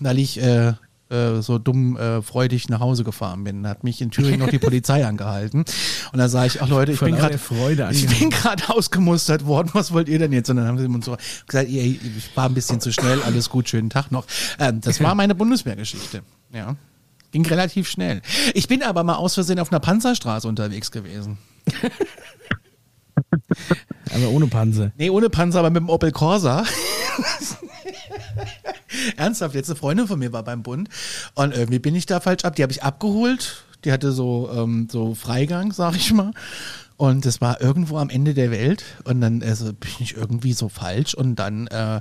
Weil 0.00 0.18
ich 0.18 0.40
äh, 0.40 0.74
äh, 1.10 1.40
so 1.40 1.58
dumm 1.58 1.96
äh, 1.96 2.20
freudig 2.20 2.68
nach 2.68 2.80
Hause 2.80 3.02
gefahren 3.02 3.44
bin. 3.44 3.62
Da 3.62 3.70
hat 3.70 3.82
mich 3.82 4.02
in 4.02 4.10
Thüringen 4.10 4.40
noch 4.40 4.50
die 4.50 4.58
Polizei 4.60 5.06
angehalten. 5.06 5.64
Und 6.12 6.18
da 6.18 6.28
sage 6.28 6.48
ich, 6.48 6.60
ach 6.62 6.68
Leute, 6.68 6.92
ich 6.92 6.98
Von 6.98 7.06
bin 7.06 7.16
gerade 7.16 7.38
ich 7.92 8.06
bin 8.18 8.28
gerade 8.30 8.68
ausgemustert 8.68 9.46
worden, 9.46 9.70
was 9.72 9.92
wollt 9.92 10.08
ihr 10.08 10.18
denn 10.18 10.32
jetzt? 10.32 10.50
Und 10.50 10.56
dann 10.56 10.66
haben 10.66 10.78
sie 10.78 10.86
uns 10.86 11.06
so 11.06 11.16
gesagt, 11.46 11.70
ihr, 11.70 11.82
ich 11.82 12.00
war 12.34 12.46
ein 12.46 12.54
bisschen 12.54 12.80
zu 12.80 12.92
schnell, 12.92 13.22
alles 13.22 13.48
gut, 13.48 13.68
schönen 13.68 13.88
Tag 13.88 14.10
noch. 14.10 14.26
Ähm, 14.58 14.80
das 14.82 15.00
war 15.00 15.14
meine 15.14 15.34
Bundeswehrgeschichte. 15.34 16.22
Ja. 16.52 16.76
Ging 17.30 17.46
relativ 17.46 17.88
schnell. 17.88 18.22
Ich 18.54 18.68
bin 18.68 18.82
aber 18.82 19.02
mal 19.02 19.16
aus 19.16 19.34
Versehen 19.34 19.58
auf 19.60 19.70
einer 19.70 19.80
Panzerstraße 19.80 20.48
unterwegs 20.48 20.90
gewesen. 20.90 21.38
Aber 24.14 24.28
ohne 24.30 24.46
Panzer. 24.46 24.92
Nee, 24.96 25.10
ohne 25.10 25.28
Panzer, 25.28 25.58
aber 25.58 25.70
mit 25.70 25.80
dem 25.80 25.90
Opel 25.90 26.12
Corsa. 26.12 26.64
Ernsthaft, 29.16 29.54
jetzt 29.54 29.70
eine 29.70 29.76
Freundin 29.76 30.06
von 30.06 30.18
mir 30.18 30.32
war 30.32 30.42
beim 30.42 30.62
Bund 30.62 30.88
und 31.34 31.54
irgendwie 31.54 31.78
bin 31.78 31.94
ich 31.94 32.06
da 32.06 32.20
falsch 32.20 32.44
ab. 32.44 32.56
Die 32.56 32.62
habe 32.62 32.72
ich 32.72 32.82
abgeholt. 32.82 33.64
Die 33.84 33.92
hatte 33.92 34.10
so, 34.10 34.50
ähm, 34.52 34.88
so 34.90 35.14
Freigang, 35.14 35.72
sag 35.72 35.94
ich 35.94 36.12
mal. 36.12 36.32
Und 36.96 37.24
das 37.24 37.40
war 37.40 37.60
irgendwo 37.60 37.96
am 37.98 38.10
Ende 38.10 38.34
der 38.34 38.50
Welt. 38.50 38.82
Und 39.04 39.20
dann 39.20 39.40
also, 39.40 39.66
bin 39.72 39.90
ich 40.00 40.16
irgendwie 40.16 40.52
so 40.52 40.68
falsch. 40.68 41.14
Und 41.14 41.36
dann 41.36 41.68
äh, 41.68 42.00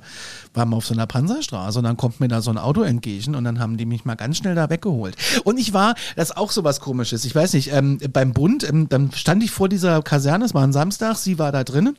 waren 0.55 0.69
wir 0.69 0.75
auf 0.75 0.87
so 0.87 0.95
einer 0.95 1.05
Panzerstraße. 1.05 1.77
Und 1.77 1.85
dann 1.85 1.97
kommt 1.97 2.19
mir 2.19 2.27
da 2.27 2.41
so 2.41 2.49
ein 2.49 2.57
Auto 2.57 2.81
entgegen. 2.81 3.35
Und 3.35 3.43
dann 3.43 3.59
haben 3.59 3.77
die 3.77 3.85
mich 3.85 4.05
mal 4.05 4.15
ganz 4.15 4.37
schnell 4.37 4.55
da 4.55 4.71
weggeholt. 4.71 5.15
Und 5.43 5.59
ich 5.59 5.71
war, 5.71 5.93
das 6.15 6.31
ist 6.31 6.37
auch 6.37 6.49
so 6.49 6.63
was 6.63 6.79
Komisches. 6.79 7.25
Ich 7.25 7.35
weiß 7.35 7.53
nicht, 7.53 7.71
ähm, 7.73 7.99
beim 8.11 8.33
Bund, 8.33 8.67
ähm, 8.67 8.89
dann 8.89 9.11
stand 9.11 9.43
ich 9.43 9.51
vor 9.51 9.69
dieser 9.69 10.01
Kaserne. 10.01 10.45
Es 10.45 10.55
war 10.55 10.63
ein 10.63 10.73
Samstag. 10.73 11.15
Sie 11.17 11.37
war 11.37 11.51
da 11.51 11.63
drinnen. 11.63 11.95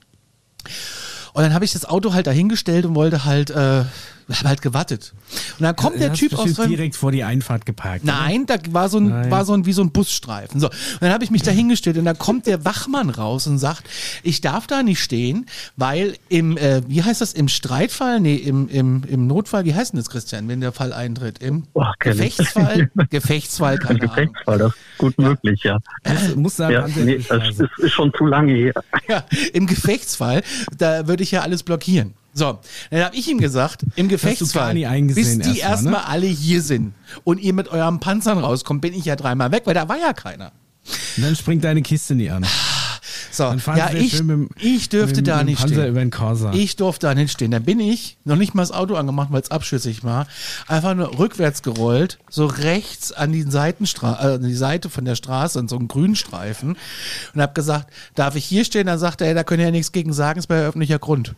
Und 1.35 1.43
dann 1.45 1.55
habe 1.55 1.65
ich 1.65 1.73
das 1.73 1.85
Auto 1.85 2.15
halt 2.15 2.27
dahingestellt 2.27 2.85
und 2.85 2.97
wollte 2.97 3.25
halt, 3.25 3.51
äh, 3.51 3.85
hab 4.29 4.45
halt 4.45 4.63
gewartet. 4.63 5.15
Und 5.59 5.65
dann 5.65 5.77
kommt 5.77 6.01
der 6.01 6.11
Hast 6.11 6.19
Typ 6.19 6.39
aus 6.39 6.51
seinem 6.51 6.71
direkt 6.71 6.97
vor 6.97 7.13
die 7.13 7.25
Einfahrt 7.25 7.67
geparkt. 7.67 8.05
oder? 8.05 8.13
Nein, 8.13 8.47
da 8.47 8.57
war 8.71 8.89
so 8.89 8.99
ein, 8.99 9.09
Nein. 9.09 9.31
war 9.31 9.45
so 9.45 9.55
ein, 9.55 9.67
wie 9.67 9.73
so 9.73 9.83
ein 9.83 9.91
Busstreifen. 9.91 10.61
So. 10.61 10.69
Und 10.69 10.75
dann 11.01 11.13
habe 11.13 11.25
ich 11.25 11.31
mich 11.31 11.43
da 11.43 11.51
hingestellt 11.51 11.97
und 11.99 12.05
dann 12.05 12.19
kommt 12.19 12.47
der 12.47 12.65
Wachmann 12.65 13.11
raus 13.11 13.47
und 13.47 13.59
sagt, 13.59 13.85
ich 14.23 14.41
darf 14.41 14.67
da 14.67 14.83
nicht 14.83 15.01
stehen, 15.03 15.47
weil 15.77 16.15
im, 16.29 16.57
äh, 16.57 16.83
wie 16.87 17.03
heißt 17.03 17.21
das, 17.21 17.33
im 17.33 17.49
Streitfall, 17.49 18.21
nee, 18.21 18.37
im, 18.37 18.69
im, 18.69 19.03
im 19.09 19.27
Notfall, 19.27 19.65
wie 19.65 19.75
heißt 19.75 19.93
denn 19.93 20.01
das, 20.01 20.11
Christian, 20.11 20.49
wenn 20.49 20.61
der 20.61 20.73
Fall 20.73 20.93
eintritt? 20.93 21.39
Im 21.39 21.65
ich. 21.75 21.99
Gefechtsfall? 21.99 22.91
Gefechtsfall, 23.11 23.75
Ein 23.75 23.79
keine 23.81 24.01
Ahnung. 24.01 24.15
Gefechtsfall, 24.15 24.59
das 24.59 24.73
ist 24.73 24.99
gut 24.99 25.19
möglich, 25.19 25.63
ja. 25.65 25.79
Muss, 26.07 26.37
muss 26.37 26.57
da 26.57 26.71
Ja, 26.71 26.87
nee, 26.97 27.19
das 27.29 27.49
ist, 27.59 27.61
ist 27.79 27.93
schon 27.93 28.13
zu 28.17 28.27
lange 28.27 28.53
her. 28.53 28.75
Ja, 29.09 29.25
im 29.53 29.67
Gefechtsfall, 29.67 30.43
da 30.77 31.07
würde 31.09 31.23
ich 31.23 31.31
ja 31.31 31.41
alles 31.43 31.63
blockieren. 31.63 32.15
So, 32.39 32.59
dann 32.91 33.05
habe 33.05 33.17
ich 33.17 33.29
ihm 33.29 33.39
gesagt, 33.39 33.83
im 33.97 34.09
Gefechtsfall, 34.09 34.69
bis 35.15 35.39
die 35.55 35.59
erstmal, 35.59 35.71
erstmal 35.73 35.93
ne? 36.03 36.07
alle 36.09 36.27
hier 36.27 36.63
sind 36.63 36.95
und 37.25 37.41
ihr 37.41 37.53
mit 37.53 37.69
eurem 37.69 38.01
Panzern 38.01 38.39
rauskommt, 38.39 38.81
bin 38.81 38.95
ich 38.95 39.05
ja 39.05 39.17
dreimal 39.17 39.51
weg, 39.53 39.63
weil 39.67 39.75
da 39.75 39.89
war 39.89 39.99
ja 39.99 40.13
keiner. 40.13 40.53
Und 41.17 41.25
dann 41.25 41.37
springt 41.37 41.65
deine 41.65 41.83
Kiste 41.83 42.15
nie 42.15 42.31
an. 42.31 42.47
So, 43.31 43.45
ja, 43.77 43.91
ich, 43.93 44.13
mit 44.23 44.31
dem- 44.31 44.49
ich 44.59 44.89
dürfte 44.89 45.17
mit, 45.17 45.29
da 45.29 45.39
mit 45.39 45.47
nicht 45.47 45.61
Panzer 45.61 45.75
stehen. 45.75 45.95
Ich 46.55 46.77
durfte 46.77 47.07
da 47.07 47.15
nicht 47.15 47.31
stehen. 47.31 47.51
Dann 47.51 47.63
bin 47.63 47.79
ich, 47.79 48.17
noch 48.25 48.37
nicht 48.37 48.55
mal 48.55 48.63
das 48.63 48.73
Auto 48.73 48.95
angemacht, 48.95 49.29
weil 49.31 49.43
es 49.43 49.51
abschüssig 49.51 50.03
war, 50.03 50.27
einfach 50.67 50.95
nur 50.95 51.19
rückwärts 51.19 51.63
gerollt, 51.63 52.19
so 52.31 52.47
rechts 52.47 53.13
an 53.13 53.33
die, 53.33 53.43
Seitenstra 53.43 54.15
äh, 54.15 54.35
an 54.37 54.43
die 54.43 54.55
Seite 54.55 54.89
von 54.91 55.05
der 55.05 55.15
Straße, 55.15 55.59
an 55.59 55.69
so 55.69 55.77
einen 55.77 55.89
Grünstreifen 55.89 56.77
und 57.35 57.41
habe 57.43 57.53
gesagt, 57.53 57.93
darf 58.15 58.35
ich 58.35 58.45
hier 58.45 58.65
stehen? 58.65 58.87
Dann 58.87 58.99
sagte 58.99 59.25
er, 59.25 59.35
da 59.35 59.45
können 59.45 59.63
ja 59.63 59.71
nichts 59.71 59.93
gegen 59.93 60.13
sagen, 60.13 60.39
ist 60.39 60.47
bei 60.47 60.61
öffentlicher 60.65 60.99
Grund. 60.99 61.35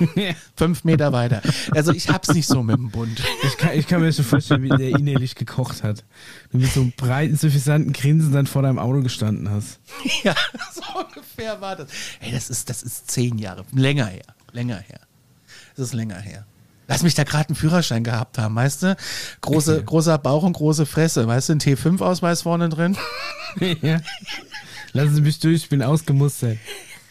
Fünf 0.56 0.84
Meter 0.84 1.12
weiter. 1.12 1.42
Also 1.72 1.92
ich 1.92 2.08
hab's 2.08 2.32
nicht 2.32 2.46
so 2.46 2.62
mit 2.62 2.76
dem 2.76 2.90
Bund. 2.90 3.22
Ich 3.44 3.56
kann, 3.56 3.78
ich 3.78 3.86
kann 3.86 4.00
mir 4.00 4.12
schon 4.12 4.24
vorstellen, 4.24 4.62
wie 4.62 4.68
der 4.68 4.90
innerlich 4.90 5.34
gekocht 5.34 5.82
hat. 5.82 6.04
Du 6.50 6.58
mit 6.58 6.72
so 6.72 6.80
einem 6.80 6.92
breiten, 6.92 7.36
suffisanten 7.36 7.92
Grinsen 7.92 8.32
dann 8.32 8.46
vor 8.46 8.62
deinem 8.62 8.78
Auto 8.78 9.02
gestanden 9.02 9.50
hast. 9.50 9.78
Ja, 10.24 10.34
so 10.72 10.82
ungefähr 11.00 11.60
war 11.60 11.76
das. 11.76 11.88
Ey, 12.20 12.32
das 12.32 12.50
ist, 12.50 12.68
das 12.70 12.82
ist 12.82 13.10
zehn 13.10 13.38
Jahre, 13.38 13.64
länger 13.72 14.06
her, 14.06 14.22
länger 14.52 14.76
her. 14.78 15.00
Das 15.76 15.88
ist 15.88 15.94
länger 15.94 16.18
her. 16.18 16.46
Lass 16.88 17.02
mich 17.02 17.14
da 17.14 17.24
gerade 17.24 17.48
einen 17.48 17.56
Führerschein 17.56 18.04
gehabt 18.04 18.38
haben, 18.38 18.54
weißt 18.54 18.82
du? 18.82 18.96
Große, 19.40 19.76
Okay. 19.76 19.84
Großer 19.86 20.18
Bauch 20.18 20.42
und 20.42 20.52
große 20.52 20.84
Fresse, 20.86 21.26
weißt 21.26 21.48
du, 21.48 21.52
ein 21.54 21.60
T5-Ausweis 21.60 22.42
vorne 22.42 22.68
drin. 22.68 22.96
ja. 23.82 24.00
Lassen 24.92 25.14
Sie 25.14 25.22
mich 25.22 25.38
durch, 25.40 25.54
ich 25.62 25.68
bin 25.70 25.82
ausgemustert. 25.82 26.58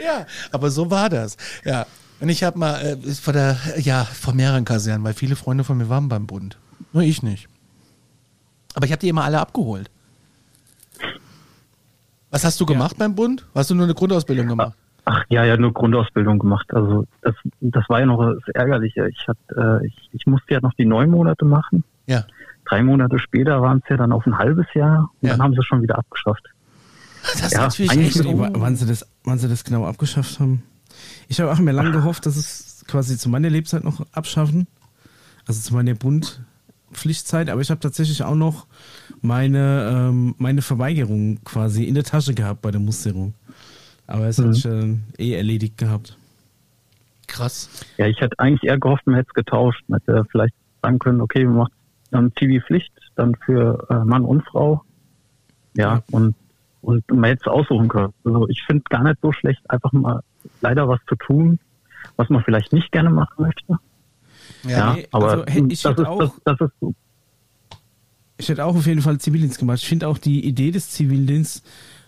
Ja, 0.03 0.25
aber 0.51 0.71
so 0.71 0.91
war 0.91 1.09
das. 1.09 1.37
Ja. 1.63 1.85
Und 2.19 2.29
ich 2.29 2.43
habe 2.43 2.57
mal 2.57 2.81
äh, 2.81 2.97
vor 3.13 3.33
der, 3.33 3.57
ja, 3.79 4.05
vor 4.05 4.33
mehreren 4.33 4.65
Kasernen, 4.65 5.03
weil 5.03 5.13
viele 5.13 5.35
Freunde 5.35 5.63
von 5.63 5.77
mir 5.77 5.89
waren 5.89 6.07
beim 6.07 6.25
Bund. 6.25 6.57
Nur 6.93 7.03
ich 7.03 7.21
nicht. 7.21 7.49
Aber 8.75 8.85
ich 8.85 8.91
habe 8.91 8.99
die 8.99 9.09
immer 9.09 9.23
alle 9.23 9.39
abgeholt. 9.39 9.89
Was 12.31 12.43
hast 12.43 12.59
du 12.59 12.65
gemacht 12.65 12.97
beim 12.97 13.13
Bund? 13.13 13.45
Hast 13.53 13.69
du 13.69 13.75
nur 13.75 13.83
eine 13.83 13.93
Grundausbildung 13.93 14.47
gemacht? 14.47 14.73
Ach 15.05 15.23
ja, 15.29 15.43
ja, 15.43 15.57
nur 15.57 15.73
Grundausbildung 15.73 16.39
gemacht. 16.39 16.73
Also 16.73 17.05
das, 17.21 17.35
das 17.59 17.83
war 17.89 17.99
ja 17.99 18.05
noch 18.05 18.23
das 18.23 18.55
Ärgerliche. 18.55 19.09
Ich, 19.09 19.27
hat, 19.27 19.37
äh, 19.55 19.85
ich, 19.85 20.09
ich 20.13 20.25
musste 20.25 20.53
ja 20.53 20.61
noch 20.61 20.73
die 20.73 20.85
neun 20.85 21.11
Monate 21.11 21.45
machen. 21.45 21.83
Ja. 22.07 22.25
Drei 22.65 22.81
Monate 22.83 23.19
später 23.19 23.61
waren 23.61 23.79
es 23.83 23.89
ja 23.89 23.97
dann 23.97 24.11
auf 24.11 24.25
ein 24.25 24.37
halbes 24.37 24.65
Jahr 24.73 25.09
und 25.21 25.27
Ja. 25.27 25.33
dann 25.33 25.41
haben 25.43 25.53
sie 25.53 25.59
es 25.59 25.65
schon 25.65 25.81
wieder 25.81 25.97
abgeschafft. 25.97 26.43
Das 27.23 27.41
ist 27.41 27.51
Ja, 27.53 27.61
natürlich 27.61 27.91
eigentlich 27.91 28.15
echt. 28.15 28.25
W- 28.25 28.49
Wann 28.53 28.75
sie, 28.75 28.85
das, 28.85 29.05
wann 29.23 29.37
sie 29.39 29.47
das 29.47 29.63
genau 29.63 29.85
abgeschafft 29.85 30.39
haben? 30.39 30.63
Ich 31.27 31.39
habe 31.39 31.51
auch 31.51 31.59
mir 31.59 31.71
lange 31.71 31.91
gehofft, 31.91 32.25
dass 32.25 32.35
es 32.35 32.83
quasi 32.87 33.17
zu 33.17 33.29
meiner 33.29 33.49
Lebzeit 33.49 33.83
noch 33.83 34.05
abschaffen. 34.11 34.67
Also 35.45 35.61
zu 35.61 35.73
meiner 35.73 35.93
Bundpflichtzeit. 35.93 37.49
Aber 37.49 37.61
ich 37.61 37.69
habe 37.69 37.79
tatsächlich 37.79 38.23
auch 38.23 38.35
noch 38.35 38.65
meine, 39.21 39.89
ähm, 39.91 40.35
meine 40.37 40.61
Verweigerung 40.61 41.43
quasi 41.43 41.83
in 41.85 41.95
der 41.95 42.03
Tasche 42.03 42.33
gehabt 42.33 42.61
bei 42.61 42.71
der 42.71 42.79
Musterung. 42.81 43.33
Aber 44.07 44.25
es 44.27 44.37
hat 44.37 44.53
sich 44.53 44.65
äh, 44.65 44.95
eh 45.17 45.33
erledigt 45.33 45.77
gehabt. 45.77 46.17
Krass. 47.27 47.69
Ja, 47.97 48.05
ich 48.07 48.19
hätte 48.19 48.37
eigentlich 48.39 48.63
eher 48.69 48.77
gehofft, 48.77 49.07
man 49.07 49.15
hätte 49.15 49.29
es 49.29 49.33
getauscht. 49.33 49.81
Man 49.87 49.99
hätte 50.05 50.23
vielleicht 50.29 50.53
sagen 50.81 50.99
können, 50.99 51.21
okay, 51.21 51.45
man 51.45 51.55
macht 51.55 51.71
dann 52.13 52.31
Zivilpflicht, 52.39 52.91
dann 53.15 53.35
für 53.45 53.85
äh, 53.89 54.05
Mann 54.05 54.23
und 54.25 54.43
Frau. 54.45 54.83
Ja, 55.75 55.95
Ja. 55.95 56.03
und 56.11 56.35
und 56.81 57.09
man 57.11 57.31
es 57.31 57.47
aussuchen 57.47 57.87
können. 57.87 58.13
Also 58.25 58.47
ich 58.49 58.61
finde 58.63 58.83
gar 58.89 59.03
nicht 59.03 59.17
so 59.21 59.31
schlecht, 59.31 59.61
einfach 59.69 59.91
mal 59.93 60.21
leider 60.59 60.87
was 60.89 60.99
zu 61.07 61.15
tun, 61.15 61.57
was 62.17 62.27
man 62.29 62.43
vielleicht 62.43 62.73
nicht 62.73 62.91
gerne 62.91 63.09
machen 63.09 63.35
möchte. 63.37 63.77
Ja, 64.67 64.93
nee, 64.93 65.07
aber 65.11 65.31
also 65.31 65.43
das, 65.45 65.53
hätte 65.55 65.67
ist, 65.73 65.85
auch- 65.87 66.19
das, 66.19 66.31
das 66.43 66.59
ist 66.61 66.73
so. 66.81 66.93
Ich 68.37 68.49
hätte 68.49 68.65
auch 68.65 68.75
auf 68.75 68.85
jeden 68.85 69.01
Fall 69.01 69.17
Zivildienst 69.17 69.59
gemacht. 69.59 69.77
Ich 69.79 69.87
finde 69.87 70.07
auch 70.09 70.17
die 70.17 70.45
Idee 70.45 70.71
des 70.71 70.89
Zivildienstes 70.89 71.63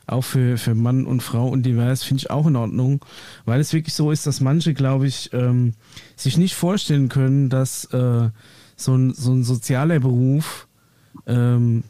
auch 0.08 0.24
für, 0.24 0.58
für 0.58 0.76
Mann 0.76 1.06
und 1.06 1.24
Frau 1.24 1.48
und 1.48 1.64
divers 1.64 2.04
finde 2.04 2.20
ich 2.22 2.30
auch 2.30 2.46
in 2.46 2.56
Ordnung, 2.58 3.04
weil 3.46 3.60
es 3.62 3.74
wirklich 3.74 3.94
so 3.96 4.12
ist, 4.12 4.28
dass 4.28 4.42
manche, 4.42 4.74
glaube 4.74 5.08
ich, 5.08 5.32
ähm, 5.34 5.74
sich 6.16 6.38
nicht 6.38 6.54
vorstellen 6.54 7.08
können, 7.10 7.50
dass 7.50 7.86
äh, 7.86 8.30
so, 8.76 8.96
ein, 8.96 9.14
so 9.14 9.32
ein 9.32 9.44
sozialer 9.44 10.00
Beruf 10.00 10.68
ähm, 11.28 11.84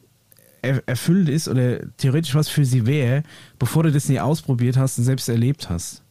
er, 0.62 0.84
erfüllt 0.88 1.30
ist 1.30 1.48
oder 1.48 1.80
theoretisch 1.98 2.36
was 2.36 2.48
für 2.50 2.66
sie 2.66 2.86
wäre, 2.86 3.24
bevor 3.60 3.84
du 3.84 3.92
das 3.92 4.10
nie 4.10 4.20
ausprobiert 4.20 4.78
hast 4.78 4.98
und 4.98 5.04
selbst 5.04 5.30
erlebt 5.30 5.70
hast. 5.70 6.02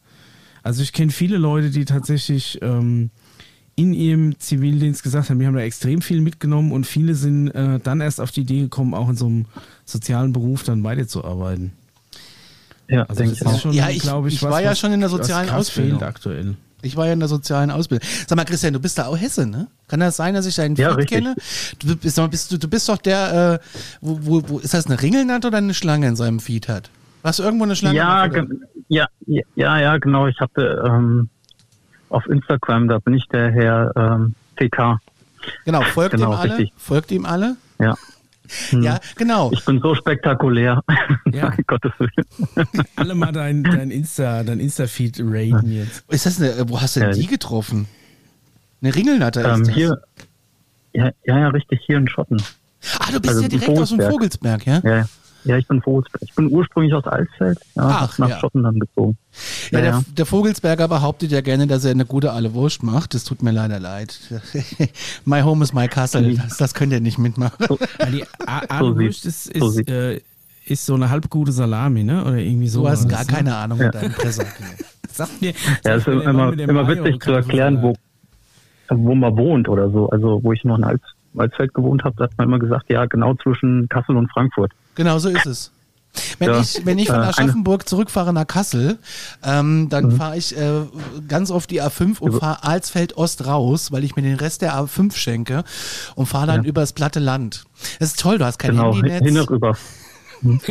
Also 0.63 0.83
ich 0.83 0.93
kenne 0.93 1.11
viele 1.13 1.37
Leute, 1.37 1.71
die 1.71 1.85
tatsächlich 1.85 2.59
ähm, 2.63 3.11
in 3.77 3.93
ihrem 3.93 4.39
Zivildienst 4.39 5.03
gesagt 5.03 5.29
haben, 5.31 5.41
wir 5.41 5.47
haben 5.49 5.55
da 5.57 5.61
extrem 5.63 6.01
viel 6.01 6.21
mitgenommen 6.21 6.71
und 6.73 6.87
viele 6.87 7.15
sind 7.15 7.49
äh, 7.49 7.81
dann 7.81 8.01
erst 8.01 8.21
auf 8.21 8.31
die 8.31 8.43
Idee 8.43 8.61
gekommen, 8.63 8.95
auch 8.95 9.09
in 9.09 9.17
so 9.17 9.27
einem 9.27 9.47
sozialen 9.85 10.33
Beruf 10.33 10.63
dann 10.63 10.85
weiterzuarbeiten. 10.85 11.73
Ja, 12.89 13.03
Also 13.05 13.23
denke 13.23 13.31
das 13.33 13.41
ich 13.41 13.47
ist 13.47 13.55
auch. 13.55 13.61
schon, 13.61 13.73
Ja, 13.73 13.89
ich- 13.89 14.01
glaube 14.03 14.29
ich, 14.29 14.35
ich 14.35 14.43
was, 14.43 14.51
war 14.53 14.63
ja 14.63 14.75
schon 14.77 14.93
in 14.93 15.01
der 15.01 15.09
sozialen 15.09 15.49
Ausbildung. 15.51 16.03
aktuell. 16.03 16.55
Ich 16.85 16.97
war 16.97 17.07
ja 17.07 17.13
in 17.13 17.21
der 17.21 17.29
sozialen 17.29 17.71
Ausbildung. 17.71 18.07
Sag 18.27 18.37
mal, 18.37 18.45
Christian, 18.45 18.73
du 18.73 18.81
bist 18.81 18.99
da 18.99 19.07
auch 19.07 19.17
Hesse, 19.19 19.47
ne? 19.47 19.69
Kann 19.89 20.01
das 20.01 20.17
sein, 20.17 20.35
dass 20.35 20.47
ich 20.47 20.55
deinen 20.55 20.77
Ja, 20.77 20.95
kenne? 20.97 21.35
Du 21.79 21.97
bist, 21.97 22.17
sag 22.17 22.23
mal, 22.25 22.29
bist, 22.29 22.53
du, 22.53 22.59
du 22.59 22.69
bist 22.69 22.89
doch 22.89 22.99
der, 22.99 23.61
äh, 23.63 23.67
wo, 24.01 24.19
wo, 24.23 24.49
wo, 24.49 24.59
ist 24.59 24.75
das 24.75 24.87
eine 24.87 25.01
Ringelnatt 25.01 25.45
oder 25.45 25.59
eine 25.59 25.75
Schlange 25.75 26.07
in 26.09 26.17
seinem 26.17 26.41
Feed 26.41 26.69
hat? 26.69 26.91
Hast 27.23 27.39
du 27.39 27.43
irgendwo 27.43 27.65
eine 27.65 27.75
Schlange? 27.77 27.97
Ja, 27.97 28.27
ja, 28.89 29.07
ja, 29.55 29.79
ja, 29.79 29.97
genau. 29.99 30.27
Ich 30.27 30.39
hatte, 30.41 30.83
ähm, 30.87 31.29
auf 32.11 32.27
Instagram, 32.27 32.89
da 32.89 32.99
bin 32.99 33.15
ich 33.15 33.27
der 33.29 33.51
Herr 33.51 33.93
ähm, 33.97 34.35
TK. 34.57 35.01
Genau, 35.65 35.83
folgt 35.83 36.13
Genau, 36.15 36.33
ihm 36.33 36.39
alle. 36.39 36.51
richtig. 36.59 36.73
Folgt 36.77 37.11
ihm 37.13 37.27
alle. 37.27 37.57
Ja. 37.79 37.97
Hm. 38.71 38.83
Ja, 38.83 39.01
genau. 39.17 39.51
Ich 39.53 39.65
bin 39.65 39.81
so 39.81 39.95
spektakulär. 39.95 40.83
Ja. 41.33 41.53
Gottes 41.67 41.91
Willen. 41.99 42.87
Alle 42.97 43.15
mal 43.17 43.33
dein, 43.33 43.65
dein 43.65 43.91
Insta, 43.91 44.45
dein 44.45 44.61
Insta-Feed 44.61 45.19
raten 45.21 45.73
jetzt. 45.73 46.05
Ist 46.09 46.27
das 46.27 46.41
eine, 46.41 46.69
wo 46.69 46.81
hast 46.81 46.95
du 46.97 47.01
denn 47.01 47.11
Ja. 47.11 47.15
die 47.17 47.27
getroffen? 47.27 47.89
Eine 48.81 48.95
Ringelnatter 48.95 49.41
ist 49.41 49.59
Ähm, 49.59 49.65
das. 49.65 49.75
hier, 49.75 50.03
ja, 50.93 51.11
ja, 51.25 51.49
richtig, 51.49 51.81
hier 51.87 51.97
in 51.97 52.07
Schotten. 52.07 52.41
Ah, 53.01 53.07
du 53.11 53.19
bist 53.21 53.31
also 53.31 53.43
ja 53.43 53.49
direkt 53.49 53.79
aus 53.79 53.89
dem 53.89 53.99
Vogelsberg. 54.01 54.63
Vogelsberg, 54.63 54.67
ja? 54.67 54.81
Ja, 54.99 55.09
ja, 55.45 55.57
ich 55.59 55.67
bin 55.69 55.81
Vogelsberg. 55.83 56.23
Ich 56.23 56.35
bin 56.35 56.51
ursprünglich 56.51 56.95
aus 56.95 57.05
Alsfeld, 57.05 57.59
ja, 57.75 57.83
Ach, 58.09 58.19
nach 58.19 58.29
ja. 58.29 58.39
Schotten 58.39 58.63
dann 58.63 58.79
gezogen. 58.81 59.17
Ja, 59.71 59.79
Ja, 59.79 59.85
der, 59.85 59.91
ja. 59.95 60.03
der 60.17 60.27
Vogelsberger 60.27 60.89
behauptet 60.89 61.31
ja 61.33 61.41
gerne, 61.41 61.67
dass 61.67 61.85
er 61.85 61.91
eine 61.91 62.05
gute 62.07 62.33
alle 62.33 62.55
Wurst 62.55 62.83
macht. 62.83 63.15
Das 63.15 63.25
tut 63.25 63.43
mir 63.43 63.51
leider 63.53 63.79
leid. 63.81 64.19
my 65.25 65.43
home 65.43 65.63
is 65.63 65.73
my 65.73 65.87
castle. 65.89 66.35
Das, 66.35 66.57
das 66.57 66.75
könnt 66.75 66.93
ihr 66.93 67.01
nicht 67.01 67.19
mitmachen. 67.19 67.57
Ja, 67.99 68.07
die 68.07 68.25
A- 68.47 68.61
So 68.61 68.67
Aluwurst 68.69 69.23
sieht- 69.23 69.29
ist, 69.31 69.59
so 69.59 69.69
ist, 69.69 69.75
sieht- 69.75 69.91
äh, 69.91 70.21
ist 70.67 70.87
so 70.87 70.95
eine 70.95 71.11
halb 71.11 71.29
gute 71.29 71.53
Salami, 71.53 72.05
ne? 72.05 72.23
Oder 72.25 72.37
irgendwie 72.39 72.69
so. 72.69 72.83
Du 72.83 72.89
hast 72.89 73.09
gar 73.09 73.25
keine 73.27 73.55
Ahnung 73.55 73.79
mit 73.79 73.95
deinem 73.95 74.13
Presse. 74.13 74.47
Sag 75.13 75.29
mir, 75.41 75.51
Ja, 75.51 75.55
sag 75.83 75.97
es 75.99 76.07
mir 76.07 76.15
ist 76.15 76.25
immer, 76.27 76.59
immer 76.59 76.89
witzig 76.89 77.23
zu 77.23 77.33
erklären, 77.33 77.83
wo, 77.83 77.93
wo 78.91 79.15
man 79.15 79.37
wohnt 79.37 79.69
oder 79.69 79.91
so. 79.91 80.09
Also, 80.09 80.43
wo 80.43 80.53
ich 80.53 80.65
noch 80.65 80.77
in 80.79 80.85
Alts, 80.85 81.05
Alsfeld 81.37 81.75
gewohnt 81.75 82.05
habe, 82.05 82.23
hat 82.23 82.33
man 82.39 82.49
immer 82.49 82.59
gesagt, 82.59 82.87
ja, 82.91 83.07
genau 83.07 83.35
zwischen 83.35 83.89
Kassel 83.89 84.17
und 84.17 84.31
Frankfurt. 84.31 84.73
Genau 84.95 85.19
so 85.19 85.29
ist 85.29 85.47
es. 85.47 85.71
Wenn, 86.39 86.49
Ja, 86.51 86.61
ich, 86.61 86.87
wenn 86.87 86.99
ich 87.01 87.09
von 87.09 87.17
äh, 87.23 87.25
Aschaffenburg 87.27 87.89
zurückfahre 87.89 88.33
nach 88.33 88.47
Kassel, 88.47 88.99
ähm, 89.43 89.89
dann 89.89 90.13
fahre 90.13 90.37
ich 90.37 90.57
äh, 90.57 90.83
ganz 91.27 91.51
oft 91.51 91.69
die 91.73 91.83
A5 91.83 92.21
und 92.21 92.35
fahre 92.39 92.63
Alsfeld 92.63 93.17
Ost 93.17 93.47
raus, 93.47 93.91
weil 93.91 94.05
ich 94.05 94.15
mir 94.15 94.23
den 94.23 94.37
Rest 94.37 94.63
der 94.63 94.75
A5 94.77 95.17
schenke 95.17 95.65
und 96.15 96.27
fahre 96.27 96.47
dann 96.47 96.63
Ja. 96.63 96.69
übers 96.69 96.93
platte 96.93 97.19
Land. 97.19 97.65
Das 97.99 98.11
ist 98.11 98.21
toll, 98.21 98.39
du 98.39 98.45
hast 98.45 98.59
kein 98.61 98.71
Genau, 98.73 98.95
hin 98.95 99.07
Handynetz. 99.11 99.51
rüber. 99.51 99.77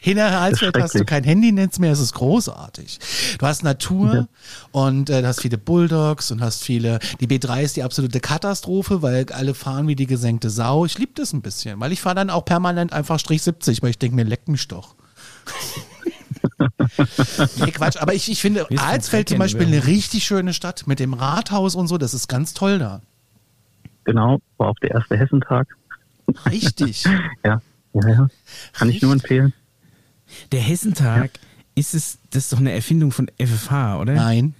Hinter 0.00 0.40
Alsfeld 0.40 0.76
hast 0.80 0.94
du 0.94 1.04
kein 1.04 1.24
Handynetz 1.24 1.78
mehr, 1.78 1.92
es 1.92 2.00
ist 2.00 2.14
großartig. 2.14 2.98
Du 3.38 3.46
hast 3.46 3.62
Natur 3.64 4.14
Ja. 4.14 4.28
und 4.72 5.10
äh, 5.10 5.20
du 5.22 5.28
hast 5.28 5.40
viele 5.42 5.58
Bulldogs 5.58 6.30
und 6.30 6.40
hast 6.40 6.62
viele. 6.62 6.98
Die 7.20 7.26
B3 7.26 7.62
ist 7.62 7.76
die 7.76 7.82
absolute 7.82 8.20
Katastrophe, 8.20 9.02
weil 9.02 9.26
alle 9.32 9.54
fahren 9.54 9.88
wie 9.88 9.96
die 9.96 10.06
gesenkte 10.06 10.50
Sau. 10.50 10.84
Ich 10.84 10.98
liebe 10.98 11.12
das 11.14 11.32
ein 11.32 11.42
bisschen, 11.42 11.80
weil 11.80 11.92
ich 11.92 12.00
fahre 12.00 12.14
dann 12.14 12.30
auch 12.30 12.44
permanent 12.44 12.92
einfach 12.92 13.18
Strich 13.18 13.42
70, 13.42 13.82
weil 13.82 13.90
ich 13.90 13.98
denke 13.98 14.16
mir, 14.16 14.24
leck 14.24 14.46
mich 14.48 14.68
doch. 14.68 14.94
nee, 17.56 17.70
Quatsch, 17.70 17.96
aber 18.00 18.14
ich, 18.14 18.30
ich 18.30 18.40
finde 18.40 18.66
Alsfeld 18.78 19.28
zum 19.28 19.38
Beispiel 19.38 19.66
eine 19.66 19.86
richtig 19.86 20.24
schöne 20.24 20.52
Stadt 20.54 20.86
mit 20.86 21.00
dem 21.00 21.14
Rathaus 21.14 21.74
und 21.74 21.88
so, 21.88 21.98
das 21.98 22.14
ist 22.14 22.28
ganz 22.28 22.54
toll 22.54 22.78
da. 22.78 23.00
Genau, 24.04 24.38
war 24.58 24.68
auch 24.68 24.78
der 24.82 24.90
erste 24.92 25.16
Hessentag. 25.16 25.66
Richtig. 26.50 27.04
Ja, 27.44 27.60
ja, 27.94 28.08
ja. 28.08 28.28
Kann 28.72 28.88
ich 28.88 29.00
nur 29.02 29.12
empfehlen. 29.12 29.52
Der 30.52 30.60
Hessentag, 30.60 31.30
ist 31.74 31.94
es, 31.94 32.18
das 32.30 32.44
ist 32.44 32.52
doch 32.52 32.58
eine 32.58 32.72
Erfindung 32.72 33.10
von 33.10 33.30
FFH, 33.38 34.00
oder? 34.00 34.14
Nein. 34.14 34.54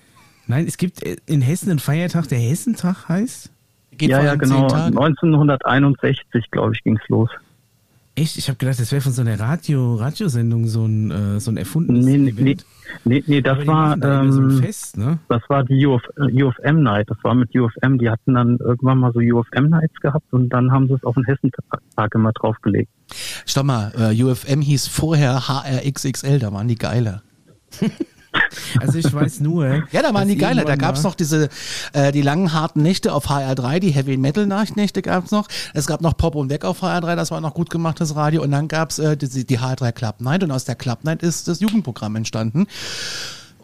Nein, 0.47 0.67
es 0.67 0.77
gibt 0.77 1.03
äh, 1.03 1.17
in 1.27 1.43
Hessen 1.43 1.71
einen 1.71 1.79
Feiertag, 1.79 2.29
der 2.29 2.39
Hessentag 2.39 3.09
heißt? 3.09 3.51
Geht 3.97 4.11
ja, 4.11 4.23
ja, 4.23 4.35
genau. 4.35 4.61
zehn 4.61 4.69
Tage. 4.69 4.97
1961, 4.99 6.51
glaube 6.51 6.75
ich, 6.75 6.83
ging's 6.83 7.03
los. 7.09 7.31
Echt? 8.17 8.37
Ich 8.37 8.49
habe 8.49 8.59
gedacht, 8.59 8.79
das 8.79 8.93
wäre 8.93 9.01
von 9.01 9.13
so 9.13 9.23
einer 9.23 9.39
Radio, 9.41 9.97
Radiosendung 9.97 10.67
so 10.67 10.85
ein, 10.87 11.11
äh, 11.11 11.41
so 11.41 11.51
ein 11.51 11.57
erfundenes 11.57 12.05
Nee, 12.05 12.19
nee, 12.19 12.31
Event. 12.31 12.65
nee, 13.05 13.25
nee, 13.27 13.41
das 13.41 13.55
Aber 13.55 13.63
die 13.63 13.69
war, 13.69 13.97
da 13.97 14.21
immer 14.21 14.33
so 14.33 14.41
ein 14.41 14.51
ähm, 14.51 14.63
Fest, 14.63 14.97
ne? 14.97 15.19
das 15.29 15.43
war 15.49 15.65
die 15.65 15.87
Uf, 15.87 16.03
äh, 16.17 16.43
UFM 16.43 16.83
Night. 16.83 17.11
Das 17.11 17.19
war 17.23 17.35
mit 17.35 17.55
UFM. 17.57 17.99
Die 17.99 18.09
hatten 18.09 18.35
dann 18.35 18.59
irgendwann 18.59 18.99
mal 18.99 19.13
so 19.13 19.19
UFM 19.19 19.69
Nights 19.69 19.99
gehabt 20.01 20.33
und 20.33 20.49
dann 20.51 20.71
haben 20.71 20.87
sie 20.87 20.95
es 20.95 21.03
auf 21.03 21.15
den 21.15 21.25
Hessentag 21.25 22.15
immer 22.15 22.33
draufgelegt. 22.33 22.91
Stopp 23.47 23.67
mal, 23.67 23.93
äh, 23.99 24.23
UFM 24.23 24.61
hieß 24.61 24.87
vorher 24.89 25.49
HRXXL, 25.49 26.39
da 26.39 26.53
waren 26.53 26.69
die 26.69 26.77
geile. 26.77 27.23
Also 28.81 28.99
ich 28.99 29.13
weiß 29.13 29.41
nur. 29.41 29.85
Ja, 29.93 30.03
da 30.03 30.13
waren 30.13 30.27
die 30.27 30.37
geile. 30.37 30.65
Da 30.65 30.75
gab's 30.77 31.03
mal- 31.03 31.11
noch 31.11 31.15
diese, 31.15 31.49
äh, 31.93 32.11
die 32.13 32.23
langen 32.23 32.53
harten 32.53 32.83
Nächte 32.83 33.13
auf 33.13 33.29
HR3, 33.31 33.79
die 33.79 33.91
Heavy 33.91 34.17
Metal 34.17 34.47
Nächte 34.75 35.03
gab's 35.03 35.31
noch. 35.31 35.47
Es 35.73 35.87
gab 35.87 36.01
noch 36.01 36.17
Pop 36.17 36.35
und 36.35 36.51
Weg 36.51 36.65
auf 36.65 36.83
HR3, 36.83 37.15
das 37.15 37.31
war 37.31 37.41
noch 37.41 37.55
gut 37.55 37.71
gemachtes 37.71 38.17
Radio. 38.17 38.43
Und 38.43 38.51
dann 38.51 38.69
gab's 38.69 38.99
äh, 38.99 39.17
die, 39.17 39.47
die 39.47 39.59
HR3 39.61 39.93
Club 39.93 40.21
Night 40.21 40.43
und 40.43 40.51
aus 40.51 40.65
der 40.65 40.75
Club 40.75 41.05
Night 41.05 41.23
ist 41.23 41.47
das 41.49 41.61
Jugendprogramm 41.61 42.17
entstanden. 42.17 42.67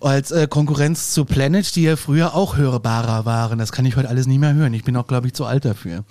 Als 0.00 0.30
äh, 0.30 0.46
Konkurrenz 0.48 1.10
zu 1.10 1.24
Planet, 1.24 1.74
die 1.76 1.82
ja 1.82 1.96
früher 1.96 2.34
auch 2.34 2.56
hörbarer 2.56 3.26
waren. 3.26 3.58
Das 3.58 3.72
kann 3.72 3.84
ich 3.84 3.96
heute 3.96 4.08
alles 4.08 4.26
nicht 4.26 4.38
mehr 4.38 4.54
hören. 4.54 4.72
Ich 4.72 4.84
bin 4.84 4.96
auch, 4.96 5.06
glaube 5.06 5.26
ich, 5.26 5.34
zu 5.34 5.44
alt 5.44 5.64
dafür. 5.64 6.04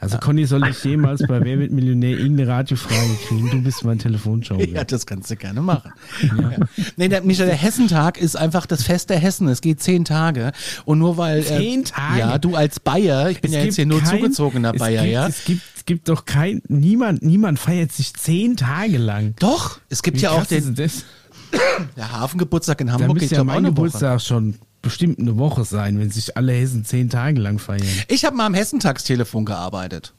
Also 0.00 0.16
Conny, 0.18 0.46
soll 0.46 0.66
ich 0.68 0.84
jemals 0.84 1.22
bei 1.26 1.40
Wer 1.42 1.58
wird 1.58 1.72
Millionär 1.72 2.16
irgendeine 2.18 2.48
Radiofrage 2.48 3.16
kriegen? 3.26 3.50
Du 3.50 3.60
bist 3.62 3.84
mein 3.84 3.98
Telefonschau. 3.98 4.56
Ja, 4.60 4.84
das 4.84 5.06
kannst 5.06 5.28
du 5.30 5.34
gerne 5.36 5.60
machen. 5.60 5.92
Ja. 6.22 6.52
Nee, 6.96 7.08
der, 7.08 7.20
der 7.22 7.54
Hessentag 7.56 8.16
ist 8.16 8.36
einfach 8.36 8.66
das 8.66 8.84
Fest 8.84 9.10
der 9.10 9.18
Hessen. 9.18 9.48
Es 9.48 9.60
geht 9.60 9.82
zehn 9.82 10.04
Tage. 10.04 10.52
Und 10.84 11.00
nur 11.00 11.16
weil. 11.16 11.42
Zehn 11.42 11.80
äh, 11.80 11.84
Tage? 11.84 12.18
Ja, 12.20 12.38
du 12.38 12.54
als 12.54 12.78
Bayer, 12.78 13.28
ich 13.30 13.40
bin 13.40 13.50
Es 13.50 13.56
ja 13.56 13.64
jetzt 13.64 13.74
hier 13.76 13.86
nur 13.86 14.00
kein- 14.00 14.20
zugezogener 14.20 14.72
Bayer, 14.72 15.02
gibt, 15.02 15.12
ja. 15.12 15.26
Es 15.26 15.44
gibt, 15.44 15.86
gibt 15.86 16.08
doch 16.08 16.24
kein, 16.24 16.62
niemand, 16.68 17.22
niemand 17.22 17.58
feiert 17.58 17.90
sich 17.90 18.14
zehn 18.14 18.56
Tage 18.56 18.98
lang. 18.98 19.34
Doch, 19.40 19.80
es 19.88 20.02
gibt 20.02 20.18
Wie 20.18 20.22
ja 20.22 20.30
auch 20.30 20.42
ist 20.42 20.50
den 20.52 20.76
der 21.96 22.12
Hafengeburtstag 22.12 22.80
in 22.82 22.86
Da 22.86 22.92
Hamburg. 22.94 23.14
müsste 23.14 23.28
geht 23.30 23.38
ja 23.38 23.42
mein. 23.44 23.64
Geburtstag 23.64 24.20
schon 24.20 24.54
bestimmt 24.82 25.18
eine 25.18 25.38
Woche 25.38 25.64
sein, 25.64 25.98
wenn 25.98 26.10
sich 26.10 26.36
alle 26.36 26.52
Hessen 26.52 26.84
zehn 26.84 27.10
Tage 27.10 27.40
lang 27.40 27.58
feiern. 27.58 27.86
Ich 28.08 28.24
habe 28.24 28.36
mal 28.36 28.46
am 28.46 28.54
Hessentagstelefon 28.54 29.44
gearbeitet. 29.44 30.14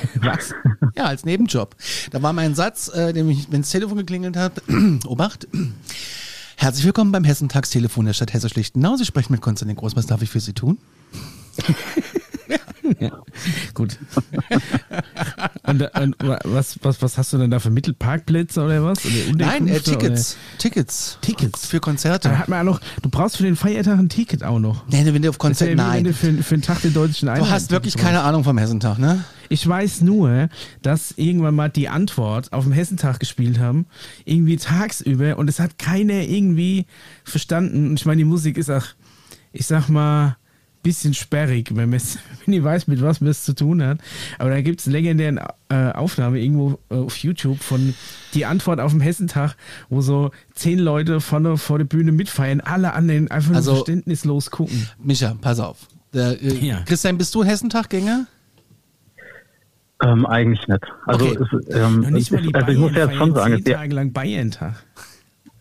Was? 0.20 0.54
Ja, 0.96 1.04
als 1.04 1.24
Nebenjob. 1.24 1.76
Da 2.10 2.22
war 2.22 2.32
mein 2.32 2.54
Satz, 2.54 2.88
äh, 2.88 3.12
den 3.12 3.28
ich, 3.28 3.50
wenn 3.50 3.60
das 3.62 3.70
Telefon 3.70 3.98
geklingelt 3.98 4.36
hat, 4.36 4.62
Obacht. 5.06 5.46
Herzlich 6.56 6.84
willkommen 6.84 7.12
beim 7.12 7.24
Hessentagstelefon 7.24 8.06
der 8.06 8.12
Stadt 8.12 8.32
Hesse-Schlichtenau. 8.32 8.96
Sie 8.96 9.04
sprechen 9.04 9.32
mit 9.32 9.42
Konstantin 9.42 9.76
Groß. 9.76 9.96
Was 9.96 10.06
darf 10.06 10.22
ich 10.22 10.30
für 10.30 10.40
Sie 10.40 10.52
tun? 10.52 10.78
Gut. 13.74 13.98
und, 15.64 15.82
und 15.82 16.16
was, 16.44 16.78
was, 16.82 17.02
was 17.02 17.18
hast 17.18 17.32
du 17.32 17.38
denn 17.38 17.50
da 17.50 17.58
für 17.58 17.70
Mittelparkplätze 17.70 18.62
oder 18.62 18.84
was? 18.84 18.98
Oder 19.04 19.46
Nein, 19.46 19.68
äh, 19.68 19.80
Tickets. 19.80 20.36
Tickets. 20.58 21.18
Tickets. 21.20 21.66
Für 21.66 21.76
Oder? 21.76 21.80
Konzerte. 21.80 22.28
Da 22.28 22.38
hat 22.38 22.48
man 22.48 22.60
auch 22.60 22.74
noch, 22.74 22.80
du 23.02 23.08
brauchst 23.08 23.36
für 23.36 23.44
den 23.44 23.56
Feiertag 23.56 23.98
ein 23.98 24.08
Ticket 24.08 24.44
auch 24.44 24.58
noch. 24.58 24.86
Nee, 24.88 25.04
wenn 25.04 25.22
du 25.22 25.28
auf 25.28 25.36
ist 25.36 25.42
ja 25.42 25.48
Konzert, 25.48 25.70
wie 25.70 25.78
wenn 25.78 26.04
du 26.04 26.10
nein. 26.10 26.14
für, 26.14 26.42
für 26.42 26.56
den 26.56 26.62
Tag 26.62 26.82
der 26.82 26.90
deutschen 26.90 27.28
Einheit 27.28 27.46
Du 27.46 27.50
hast 27.50 27.70
wirklich 27.70 27.96
keine 27.96 28.22
Ahnung 28.22 28.44
vom 28.44 28.58
Hessentag, 28.58 28.98
ne? 28.98 29.24
Ich 29.48 29.66
weiß 29.66 30.00
nur, 30.00 30.48
dass 30.80 31.12
irgendwann 31.16 31.54
mal 31.54 31.68
die 31.68 31.88
Antwort 31.88 32.52
auf 32.52 32.64
dem 32.64 32.72
Hessentag 32.72 33.20
gespielt 33.20 33.58
haben, 33.58 33.86
irgendwie 34.24 34.56
tagsüber 34.56 35.36
und 35.36 35.48
es 35.48 35.60
hat 35.60 35.78
keiner 35.78 36.22
irgendwie 36.22 36.86
verstanden. 37.24 37.90
Und 37.90 38.00
ich 38.00 38.06
meine, 38.06 38.18
die 38.18 38.24
Musik 38.24 38.56
ist 38.56 38.70
auch, 38.70 38.86
ich 39.52 39.66
sag 39.66 39.88
mal, 39.88 40.36
bisschen 40.82 41.14
sperrig, 41.14 41.70
wenn 41.74 41.92
wenn 42.44 42.54
ich 42.54 42.62
weiß, 42.62 42.86
mit 42.88 43.00
was 43.02 43.20
man 43.20 43.30
es 43.30 43.44
zu 43.44 43.54
tun 43.54 43.82
hat. 43.82 43.98
Aber 44.38 44.50
da 44.50 44.60
gibt 44.60 44.80
es 44.80 44.86
eine 44.86 44.96
legendäre 44.96 45.54
äh, 45.68 45.92
Aufnahme 45.92 46.40
irgendwo 46.40 46.78
äh, 46.90 46.94
auf 46.96 47.16
YouTube 47.18 47.60
von 47.62 47.94
die 48.34 48.44
Antwort 48.46 48.80
auf 48.80 48.90
dem 48.92 49.00
Hessentag, 49.00 49.54
wo 49.88 50.00
so 50.00 50.30
zehn 50.54 50.78
Leute 50.78 51.20
vorne 51.20 51.56
vor 51.56 51.78
der 51.78 51.84
Bühne 51.84 52.12
mitfeiern, 52.12 52.60
alle 52.60 52.92
anderen 52.94 53.30
einfach 53.30 53.50
nur 53.50 53.56
Also- 53.58 53.74
verständnislos 53.76 54.50
gucken. 54.50 54.88
Micha, 55.02 55.36
pass 55.40 55.60
auf. 55.60 55.78
Der, 56.12 56.42
äh, 56.42 56.54
Ja. 56.66 56.82
Christian, 56.84 57.16
bist 57.18 57.34
du 57.34 57.42
Hessentaggänger? 57.44 58.26
Ähm, 60.04 60.26
eigentlich 60.26 60.66
nicht. 60.66 60.84
Also, 61.06 61.26
Okay. 61.26 61.38
es, 61.68 61.76
ähm, 61.76 62.00
nicht 62.10 62.32
mal 62.32 62.42
die 62.42 62.54
also 62.54 62.72
ich 62.72 62.78
muss 62.78 62.92
ja 62.94 63.10
schon 63.12 63.34
sagen, 63.34 63.62
zehn 63.64 63.74
Tage 63.74 63.94
lang 63.94 64.12
Bayern-Tag. 64.12 64.74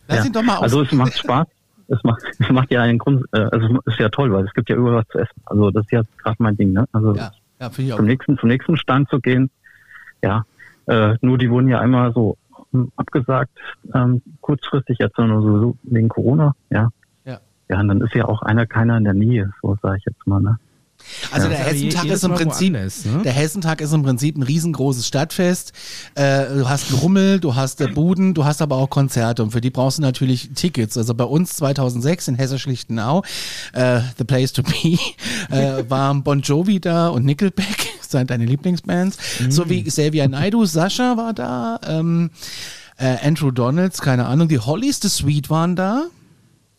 Lass 0.08 0.18
ja. 0.20 0.26
ihn 0.26 0.34
doch 0.34 0.42
mal 0.42 0.58
aus. 0.58 0.64
also 0.64 0.82
es 0.82 0.92
macht 0.92 1.18
Spaß. 1.18 1.48
Es 1.92 2.04
macht, 2.04 2.24
es 2.40 2.50
macht 2.50 2.72
ja 2.72 2.82
einen 2.82 2.98
Grund, 2.98 3.26
äh, 3.34 3.40
also 3.40 3.80
es 3.86 3.94
ist 3.94 4.00
ja 4.00 4.10
toll, 4.10 4.32
weil 4.32 4.46
es 4.46 4.54
gibt 4.54 4.70
ja 4.70 4.76
überall 4.76 4.98
was 4.98 5.08
zu 5.10 5.20
essen. 5.20 5.42
Also 5.46 5.72
das 5.72 5.84
ist 5.84 5.92
ja 5.92 6.04
gerade 6.24 6.38
mein 6.40 6.56
Ding, 6.56 6.72
ne? 6.72 6.86
Also 6.92 7.16
ja, 7.16 7.32
ja 7.60 7.72
ich 7.78 7.94
auch. 7.94 7.98
zum 7.98 8.06
nächsten, 8.06 8.38
zum 8.38 8.50
nächsten 8.50 8.78
Stand 8.78 9.10
zu 9.10 9.20
gehen. 9.20 9.50
Ja, 10.24 10.46
äh, 10.88 11.16
nur 11.22 11.38
die 11.38 11.50
wurden 11.50 11.68
ja 11.68 11.80
einmal 11.80 12.14
so 12.14 12.38
hm, 12.72 12.92
abgesagt, 12.96 13.58
ähm, 13.94 14.22
kurzfristig 14.40 15.00
jetzt 15.00 15.18
nur 15.18 15.42
so, 15.42 15.60
so 15.60 15.78
wegen 15.84 16.10
Corona, 16.10 16.56
ja. 16.70 16.90
Ja. 17.26 17.40
Ja, 17.70 17.80
und 17.80 17.88
dann 17.88 18.02
ist 18.02 18.16
ja 18.16 18.26
auch 18.26 18.42
einer 18.42 18.66
keiner 18.66 18.98
in 18.98 19.04
der 19.04 19.14
Nähe, 19.14 19.52
so 19.62 19.78
sage 19.82 19.98
ich 19.98 20.06
jetzt 20.06 20.26
mal, 20.26 20.42
ne? 20.42 20.58
Also 21.32 21.48
Ja. 21.48 21.54
der 21.56 21.66
Hessentag 21.66 22.06
ist 22.06 22.24
im 22.24 22.34
Prinzip, 22.34 22.74
woanders, 22.74 23.06
ne? 23.06 23.22
der 23.24 23.34
Hessentag 23.34 23.82
ist 23.82 23.94
im 23.94 24.04
Prinzip 24.04 24.38
ein 24.38 24.44
riesengroßes 24.44 25.08
Stadtfest. 25.08 25.74
Äh, 26.16 26.46
du 26.48 26.70
hast 26.70 26.90
einen 26.92 27.00
Rummel, 27.00 27.40
du 27.40 27.56
hast 27.56 27.82
äh, 27.82 27.88
Buden, 27.88 28.34
du 28.34 28.46
hast 28.46 28.62
aber 28.62 28.78
auch 28.78 28.90
Konzerte 28.90 29.44
und 29.44 29.52
für 29.52 29.62
die 29.62 29.70
brauchst 29.70 29.98
du 29.98 30.02
natürlich 30.02 30.50
Tickets. 30.56 30.98
Also 30.98 31.14
bei 31.14 31.24
uns 31.24 31.56
2006 31.56 32.30
in 32.30 32.36
Hesse-Schlichtenau, 32.36 33.24
äh, 33.74 34.02
The 34.18 34.24
Place 34.24 34.54
to 34.54 34.64
Be, 34.64 34.98
äh, 35.56 35.90
waren 35.90 36.24
Bon 36.24 36.42
Jovi 36.42 36.80
da 36.80 37.08
und 37.10 37.26
Nickelback, 37.26 37.88
das 38.00 38.10
sind 38.12 38.30
deine 38.30 38.46
Lieblingsbands, 38.46 39.18
so 39.50 39.70
wie 39.70 39.84
Xavier 39.84 40.28
Naidoo, 40.28 40.66
Sascha 40.66 41.18
war 41.18 41.34
da, 41.34 41.80
ähm, 41.88 42.30
äh, 42.98 43.18
Andrew 43.26 43.52
Donalds, 43.52 44.02
keine 44.02 44.26
Ahnung, 44.26 44.48
die 44.48 44.60
Hollies, 44.60 45.00
The 45.02 45.10
Sweet 45.10 45.50
waren 45.50 45.76
da. 45.76 46.06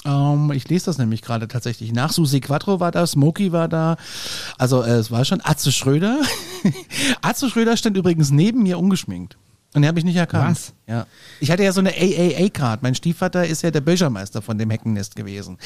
Ähm, 0.04 0.50
ich 0.52 0.68
lese 0.68 0.86
das 0.86 0.98
nämlich 0.98 1.22
gerade 1.22 1.48
tatsächlich 1.48 1.92
nach. 1.92 2.12
Susi 2.12 2.40
Quattro 2.40 2.80
war 2.80 2.90
da, 2.90 3.06
Smokey 3.06 3.52
war 3.52 3.68
da. 3.68 3.96
Also 4.58 4.82
äh, 4.82 4.90
es 4.92 5.10
war 5.10 5.24
schon 5.24 5.40
Atze 5.42 5.72
Schröder. 5.72 6.20
Atze 7.22 7.48
Schröder 7.48 7.76
stand 7.76 7.96
übrigens 7.96 8.30
neben 8.30 8.62
mir 8.62 8.78
ungeschminkt. 8.78 9.36
Und 9.74 9.80
den 9.82 9.88
habe 9.88 9.98
ich 9.98 10.04
nicht 10.04 10.16
erkannt. 10.16 10.50
Was? 10.50 10.72
Ja. 10.86 11.06
Ich 11.40 11.50
hatte 11.50 11.62
ja 11.62 11.72
so 11.72 11.80
eine 11.80 11.90
AAA-Card. 11.90 12.82
Mein 12.82 12.94
Stiefvater 12.94 13.46
ist 13.46 13.62
ja 13.62 13.70
der 13.70 13.80
Bürgermeister 13.80 14.42
von 14.42 14.58
dem 14.58 14.68
Heckennest 14.68 15.16
gewesen. 15.16 15.56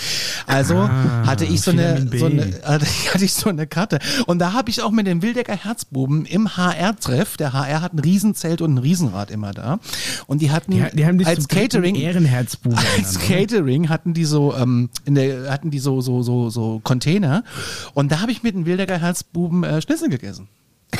Also 0.46 0.76
Ah, 0.76 1.26
hatte 1.26 1.44
ich 1.44 1.60
so 1.60 1.72
eine, 1.72 2.06
so 2.16 2.26
eine, 2.26 2.52
hatte, 2.62 2.86
ich 3.24 3.34
so 3.34 3.48
eine 3.48 3.66
Karte. 3.66 3.98
Und 4.26 4.38
da 4.38 4.52
habe 4.52 4.70
ich 4.70 4.80
auch 4.82 4.92
mit 4.92 5.08
den 5.08 5.22
Wildecker 5.22 5.56
Herzbuben 5.56 6.24
im 6.24 6.56
HR-Treff, 6.56 7.36
der 7.36 7.52
HR 7.52 7.80
hat 7.80 7.94
ein 7.94 7.98
Riesenzelt 7.98 8.60
und 8.60 8.74
ein 8.74 8.78
Riesenrad 8.78 9.32
immer 9.32 9.52
da. 9.52 9.80
Und 10.28 10.40
die 10.40 10.52
hatten 10.52 10.70
Die, 10.70 10.84
die 10.92 11.04
haben 11.04 11.18
dich 11.18 11.26
als 11.26 11.48
Catering, 11.48 11.96
Ehrenherzbuben 11.96 12.78
als 12.96 13.16
oder? 13.16 13.26
Catering 13.26 13.88
hatten 13.88 14.14
die 14.14 14.24
so, 14.24 14.54
ähm, 14.54 14.88
in 15.04 15.16
der, 15.16 15.50
hatten 15.50 15.72
die 15.72 15.80
so, 15.80 16.00
so, 16.00 16.22
so, 16.22 16.48
so 16.48 16.80
Container. 16.84 17.42
Und 17.94 18.12
da 18.12 18.20
habe 18.20 18.30
ich 18.30 18.44
mit 18.44 18.54
den 18.54 18.66
Wildecker 18.66 18.98
Herzbuben 18.98 19.64
äh, 19.64 19.82
Schnitzel 19.82 20.10
gegessen. 20.10 20.46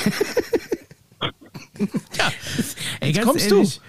Ey, 3.00 3.12
ganz 3.12 3.26
kommst 3.26 3.50
ehrlich, 3.50 3.80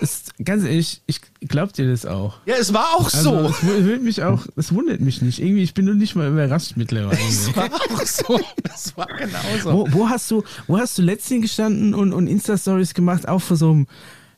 Ist, 0.00 0.32
ganz 0.44 0.64
ehrlich, 0.64 1.02
ich 1.06 1.20
glaub 1.40 1.72
dir 1.72 1.88
das 1.90 2.04
auch. 2.04 2.38
Ja, 2.46 2.54
es 2.60 2.72
war 2.72 2.94
auch 2.96 3.04
Also, 3.12 3.48
so. 3.48 3.48
es 3.48 3.62
wundert 3.64 4.02
mich 4.02 4.22
auch, 4.22 4.46
es 4.56 4.72
wundert 4.74 5.00
mich 5.00 5.22
nicht. 5.22 5.38
Irgendwie, 5.40 5.62
ich 5.62 5.72
bin 5.74 5.84
nur 5.84 5.94
nicht 5.94 6.14
mal 6.16 6.28
überrascht 6.28 6.72
mittlerweile. 6.76 7.18
Es 7.28 7.54
war 7.56 7.66
auch 7.72 8.02
so. 8.02 8.40
Das 8.62 8.96
war 8.96 9.06
genauso. 9.06 9.72
Wo, 9.72 9.86
wo 9.92 10.08
hast 10.08 10.30
du, 10.30 10.42
wo 10.66 10.78
hast 10.78 10.98
du 10.98 11.02
letztens 11.02 11.42
gestanden 11.42 11.94
und, 11.94 12.12
und 12.12 12.26
Insta-Stories 12.26 12.94
gemacht, 12.94 13.28
auch 13.28 13.40
vor 13.40 13.56
so 13.56 13.70
einem 13.70 13.86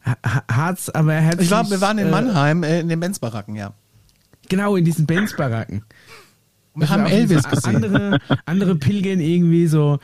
Ha- 0.04 0.16
Ha- 0.24 0.44
Harz, 0.52 0.88
aber 0.90 1.14
herzlich, 1.14 1.46
Ich 1.46 1.50
war, 1.50 1.68
wir 1.68 1.80
waren 1.80 1.98
in 1.98 2.06
äh, 2.06 2.10
Mannheim, 2.10 2.62
äh, 2.62 2.78
in 2.80 2.88
den 2.88 3.00
Benz-Baracken, 3.00 3.56
ja. 3.56 3.72
Genau, 4.48 4.76
in 4.76 4.84
diesen 4.84 5.04
Benz-Baracken. 5.06 5.82
Wir 6.76 6.88
haben 6.90 7.06
Elvis 7.06 7.42
so 7.42 7.48
gesehen. 7.48 7.76
Andere, 7.76 8.20
andere 8.44 8.76
pilgern 8.76 9.18
irgendwie 9.18 9.66
so 9.66 9.98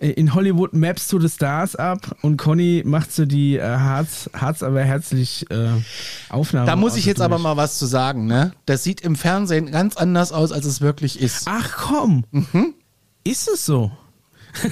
in 0.00 0.34
Hollywood 0.34 0.72
Maps 0.74 1.08
to 1.08 1.18
the 1.20 1.28
Stars 1.28 1.74
ab 1.76 2.16
und 2.22 2.36
Conny 2.36 2.82
macht 2.86 3.12
so 3.12 3.26
die 3.26 3.56
äh, 3.56 3.62
Harz, 3.62 4.30
Harz 4.32 4.62
aber 4.62 4.82
herzlich 4.82 5.50
äh, 5.50 5.70
Aufnahmen. 6.28 6.66
Da 6.66 6.76
muss 6.76 6.96
ich 6.96 7.04
jetzt 7.04 7.20
aber 7.20 7.38
mal 7.38 7.56
was 7.56 7.78
zu 7.78 7.86
sagen, 7.86 8.26
ne? 8.26 8.52
Das 8.66 8.84
sieht 8.84 9.00
im 9.00 9.16
Fernsehen 9.16 9.70
ganz 9.70 9.96
anders 9.96 10.32
aus, 10.32 10.52
als 10.52 10.66
es 10.66 10.80
wirklich 10.80 11.20
ist. 11.20 11.46
Ach 11.48 11.76
komm, 11.76 12.24
Mhm. 12.30 12.74
ist 13.24 13.48
es 13.48 13.64
so? 13.66 13.90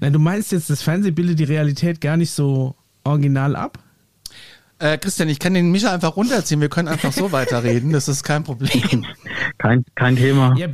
Na, 0.00 0.10
du 0.10 0.18
meinst 0.18 0.52
jetzt, 0.52 0.70
das 0.70 0.82
Fernsehen 0.82 1.14
bildet 1.14 1.38
die 1.38 1.44
Realität 1.44 2.00
gar 2.00 2.16
nicht 2.16 2.32
so 2.32 2.74
original 3.04 3.56
ab? 3.56 3.78
Äh, 4.82 4.98
Christian, 4.98 5.28
ich 5.28 5.38
kann 5.38 5.54
den 5.54 5.70
Micha 5.70 5.94
einfach 5.94 6.16
runterziehen. 6.16 6.60
Wir 6.60 6.68
können 6.68 6.88
einfach 6.88 7.12
so 7.12 7.30
weiterreden. 7.30 7.92
Das 7.92 8.08
ist 8.08 8.24
kein 8.24 8.42
Problem. 8.42 9.06
Kein, 9.58 9.84
kein 9.94 10.16
Thema. 10.16 10.54
Ja, 10.56 10.66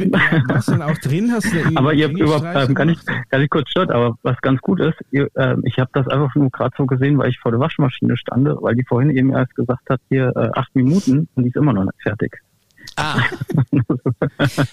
warst 0.49 0.69
du 0.69 0.73
dann 0.73 0.83
auch 0.83 0.97
drin? 0.99 1.31
Hast 1.33 1.53
du 1.53 1.59
aber 1.75 1.93
ihr 1.93 2.09
über, 2.09 2.43
ähm, 2.55 2.75
kann, 2.75 2.89
ich, 2.89 2.99
kann 3.29 3.43
ich 3.43 3.51
kurz 3.51 3.69
stört, 3.71 3.91
aber 3.91 4.17
was 4.23 4.41
ganz 4.41 4.61
gut 4.61 4.81
ist, 4.81 4.95
ihr, 5.11 5.29
ähm, 5.37 5.63
ich 5.65 5.79
habe 5.79 5.91
das 5.93 6.07
einfach 6.09 6.35
nur 6.37 6.51
gerade 6.51 6.75
so 6.79 6.87
gesehen, 6.87 7.19
weil 7.19 7.29
ich 7.29 7.39
vor 7.39 7.51
der 7.51 7.61
Waschmaschine 7.61 8.17
stande, 8.17 8.57
weil 8.61 8.77
die 8.77 8.85
vorhin 8.85 9.11
eben 9.11 9.33
erst 9.33 9.55
gesagt 9.57 9.91
hat, 9.91 10.01
hier 10.09 10.33
äh, 10.37 10.51
acht 10.55 10.75
Minuten 10.75 11.29
und 11.35 11.43
die 11.43 11.49
ist 11.49 11.57
immer 11.57 11.73
noch 11.73 11.85
nicht 11.85 12.01
fertig. 12.03 12.39
Ah. 12.97 13.21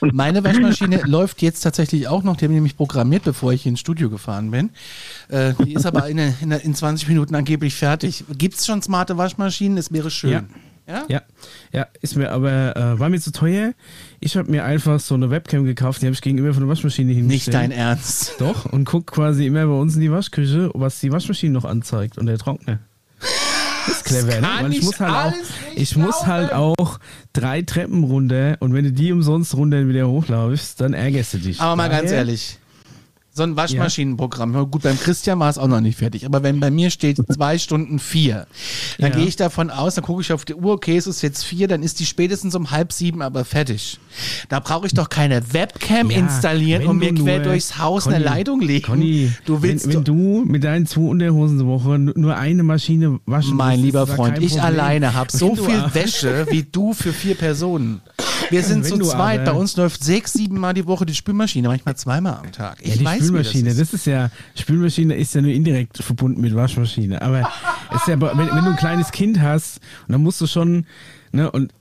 Meine 0.01 0.43
Waschmaschine 0.43 1.01
läuft 1.05 1.41
jetzt 1.41 1.61
tatsächlich 1.61 2.07
auch 2.07 2.23
noch. 2.23 2.37
Die 2.37 2.45
haben 2.45 2.53
nämlich 2.53 2.77
programmiert, 2.77 3.23
bevor 3.23 3.53
ich 3.53 3.65
ins 3.65 3.79
Studio 3.79 4.09
gefahren 4.09 4.51
bin. 4.51 4.69
Äh, 5.29 5.53
die 5.63 5.73
ist 5.73 5.85
aber 5.85 6.07
in, 6.07 6.17
in, 6.17 6.51
in 6.51 6.75
20 6.75 7.07
Minuten 7.07 7.35
angeblich 7.35 7.75
fertig. 7.75 8.23
Gibt 8.37 8.55
es 8.55 8.65
schon 8.65 8.81
smarte 8.81 9.17
Waschmaschinen? 9.17 9.77
Es 9.77 9.91
wäre 9.91 10.11
schön. 10.11 10.31
Ja. 10.31 10.43
Ja? 10.87 11.03
Ja, 11.07 11.21
ja, 11.71 11.87
ist 12.01 12.15
mir 12.15 12.31
aber, 12.31 12.75
äh, 12.77 12.99
war 12.99 13.09
mir 13.09 13.19
zu 13.19 13.31
teuer. 13.31 13.73
Ich 14.19 14.37
habe 14.37 14.51
mir 14.51 14.63
einfach 14.65 14.99
so 14.99 15.15
eine 15.15 15.31
Webcam 15.31 15.65
gekauft, 15.65 16.03
die 16.03 16.05
habe 16.05 16.13
ich 16.13 16.21
gegenüber 16.21 16.53
von 16.53 16.61
der 16.61 16.69
Waschmaschine 16.69 17.07
Nicht 17.07 17.17
hingestellt. 17.17 17.55
dein 17.55 17.71
Ernst. 17.71 18.35
Doch, 18.37 18.65
und 18.67 18.85
guck 18.85 19.07
quasi 19.07 19.47
immer 19.47 19.65
bei 19.65 19.73
uns 19.73 19.95
in 19.95 20.01
die 20.01 20.11
Waschküche, 20.11 20.69
was 20.75 20.99
die 20.99 21.11
Waschmaschine 21.11 21.53
noch 21.53 21.65
anzeigt 21.65 22.19
und 22.19 22.27
der 22.27 22.37
Trockner. 22.37 22.79
Clever, 24.05 24.39
ne? 24.39 24.47
Weil 24.61 24.73
ich 24.73 24.83
muss 24.83 24.99
halt 24.99 25.33
auch, 25.33 25.33
ich 25.75 25.95
muss 25.95 26.25
halt 26.25 26.53
auch 26.53 26.99
drei 27.33 27.61
Treppen 27.61 28.03
runter 28.03 28.57
und 28.59 28.73
wenn 28.73 28.85
du 28.85 28.91
die 28.91 29.11
umsonst 29.11 29.55
runter 29.55 29.87
wieder 29.87 30.07
hochläufst, 30.07 30.79
dann 30.79 30.93
ärgerst 30.93 31.33
du 31.33 31.37
dich. 31.39 31.59
Aber 31.59 31.75
mal 31.75 31.89
ganz 31.89 32.11
ehrlich. 32.11 32.59
So 33.37 33.43
ein 33.43 33.57
Waschmaschinenprogramm. 33.57 34.53
Ja. 34.53 34.61
Gut, 34.61 34.83
beim 34.83 34.97
Christian 34.97 35.37
war 35.39 35.49
es 35.49 35.57
auch 35.57 35.67
noch 35.67 35.81
nicht 35.81 35.97
fertig. 35.97 36.25
Aber 36.25 36.41
wenn 36.41 36.61
bei 36.61 36.71
mir 36.71 36.89
steht 36.89 37.17
zwei 37.33 37.57
Stunden 37.57 37.99
vier, 37.99 38.47
dann 38.97 39.11
Ja. 39.11 39.17
gehe 39.17 39.27
ich 39.27 39.35
davon 39.35 39.69
aus, 39.69 39.95
dann 39.95 40.05
gucke 40.05 40.21
ich 40.21 40.31
auf 40.31 40.45
die 40.45 40.55
Uhr, 40.55 40.71
okay, 40.71 40.95
es 40.95 41.05
ist 41.05 41.21
jetzt 41.21 41.43
vier, 41.43 41.67
dann 41.67 41.83
ist 41.83 41.99
die 41.99 42.05
spätestens 42.05 42.55
um 42.55 42.71
halb 42.71 42.93
sieben 42.93 43.21
aber 43.21 43.43
fertig. 43.43 43.99
Da 44.47 44.61
brauche 44.61 44.87
ich 44.87 44.93
doch 44.93 45.09
keine 45.09 45.51
Webcam 45.53 46.11
Ja, 46.11 46.19
installieren 46.19 46.87
und 46.87 46.97
mir 46.97 47.13
quer 47.13 47.39
durchs 47.39 47.77
Haus 47.77 48.07
eine 48.07 48.15
Conny, 48.23 48.25
Leitung 48.25 48.61
legen. 48.61 48.85
Conny, 48.85 49.31
du 49.43 49.61
willst 49.61 49.85
wenn, 49.89 49.95
wenn 49.95 50.03
du 50.05 50.45
mit 50.45 50.63
deinen 50.63 50.85
zwei 50.87 51.01
Unterhosen 51.01 51.59
die 51.59 51.65
Woche 51.65 51.99
nur 51.99 52.37
eine 52.37 52.63
Maschine 52.63 53.19
waschen 53.25 53.57
Mein 53.57 53.71
musst, 53.79 53.85
lieber 53.85 54.07
Freund, 54.07 54.37
ich 54.41 54.61
alleine 54.61 55.13
habe 55.13 55.29
so 55.29 55.55
viel 55.55 55.75
aber- 55.81 55.93
Wäsche 55.93 56.47
wie 56.51 56.63
du 56.63 56.93
für 56.93 57.11
vier 57.11 57.35
Personen. 57.35 57.99
Wir 58.49 58.63
sind 58.63 58.85
Wenn 58.85 58.91
zu 58.91 58.99
zweit. 58.99 59.41
aber- 59.41 59.51
Bei 59.51 59.57
uns 59.59 59.75
läuft 59.75 60.03
sechs, 60.05 60.31
sieben 60.33 60.57
Mal 60.57 60.73
die 60.73 60.85
Woche 60.87 61.05
die 61.05 61.15
Spülmaschine, 61.15 61.67
manchmal 61.67 61.97
zweimal 61.97 62.37
am 62.37 62.51
Tag. 62.53 62.77
Ich 62.81 62.95
Ja, 62.97 63.05
weiß, 63.05 63.24
Spülmaschine, 63.27 63.69
das 63.69 63.77
das 63.77 63.93
ist. 63.93 64.05
ja, 64.05 64.29
Spülmaschine 64.55 65.15
ist 65.15 65.35
ja 65.35 65.41
nur 65.41 65.51
indirekt 65.51 65.97
verbunden 65.97 66.41
mit 66.41 66.55
Waschmaschine. 66.55 67.21
Aber 67.21 67.49
es 67.93 68.01
ist 68.01 68.07
ja, 68.07 68.19
wenn, 68.19 68.37
wenn 68.37 68.65
du 68.65 68.71
ein 68.71 68.75
kleines 68.77 69.11
Kind 69.11 69.41
hast, 69.41 69.79
und 70.07 70.13
dann 70.13 70.21
musst 70.21 70.41
du 70.41 70.47
schon, 70.47 70.85
ne, 71.31 71.49
und 71.51 71.73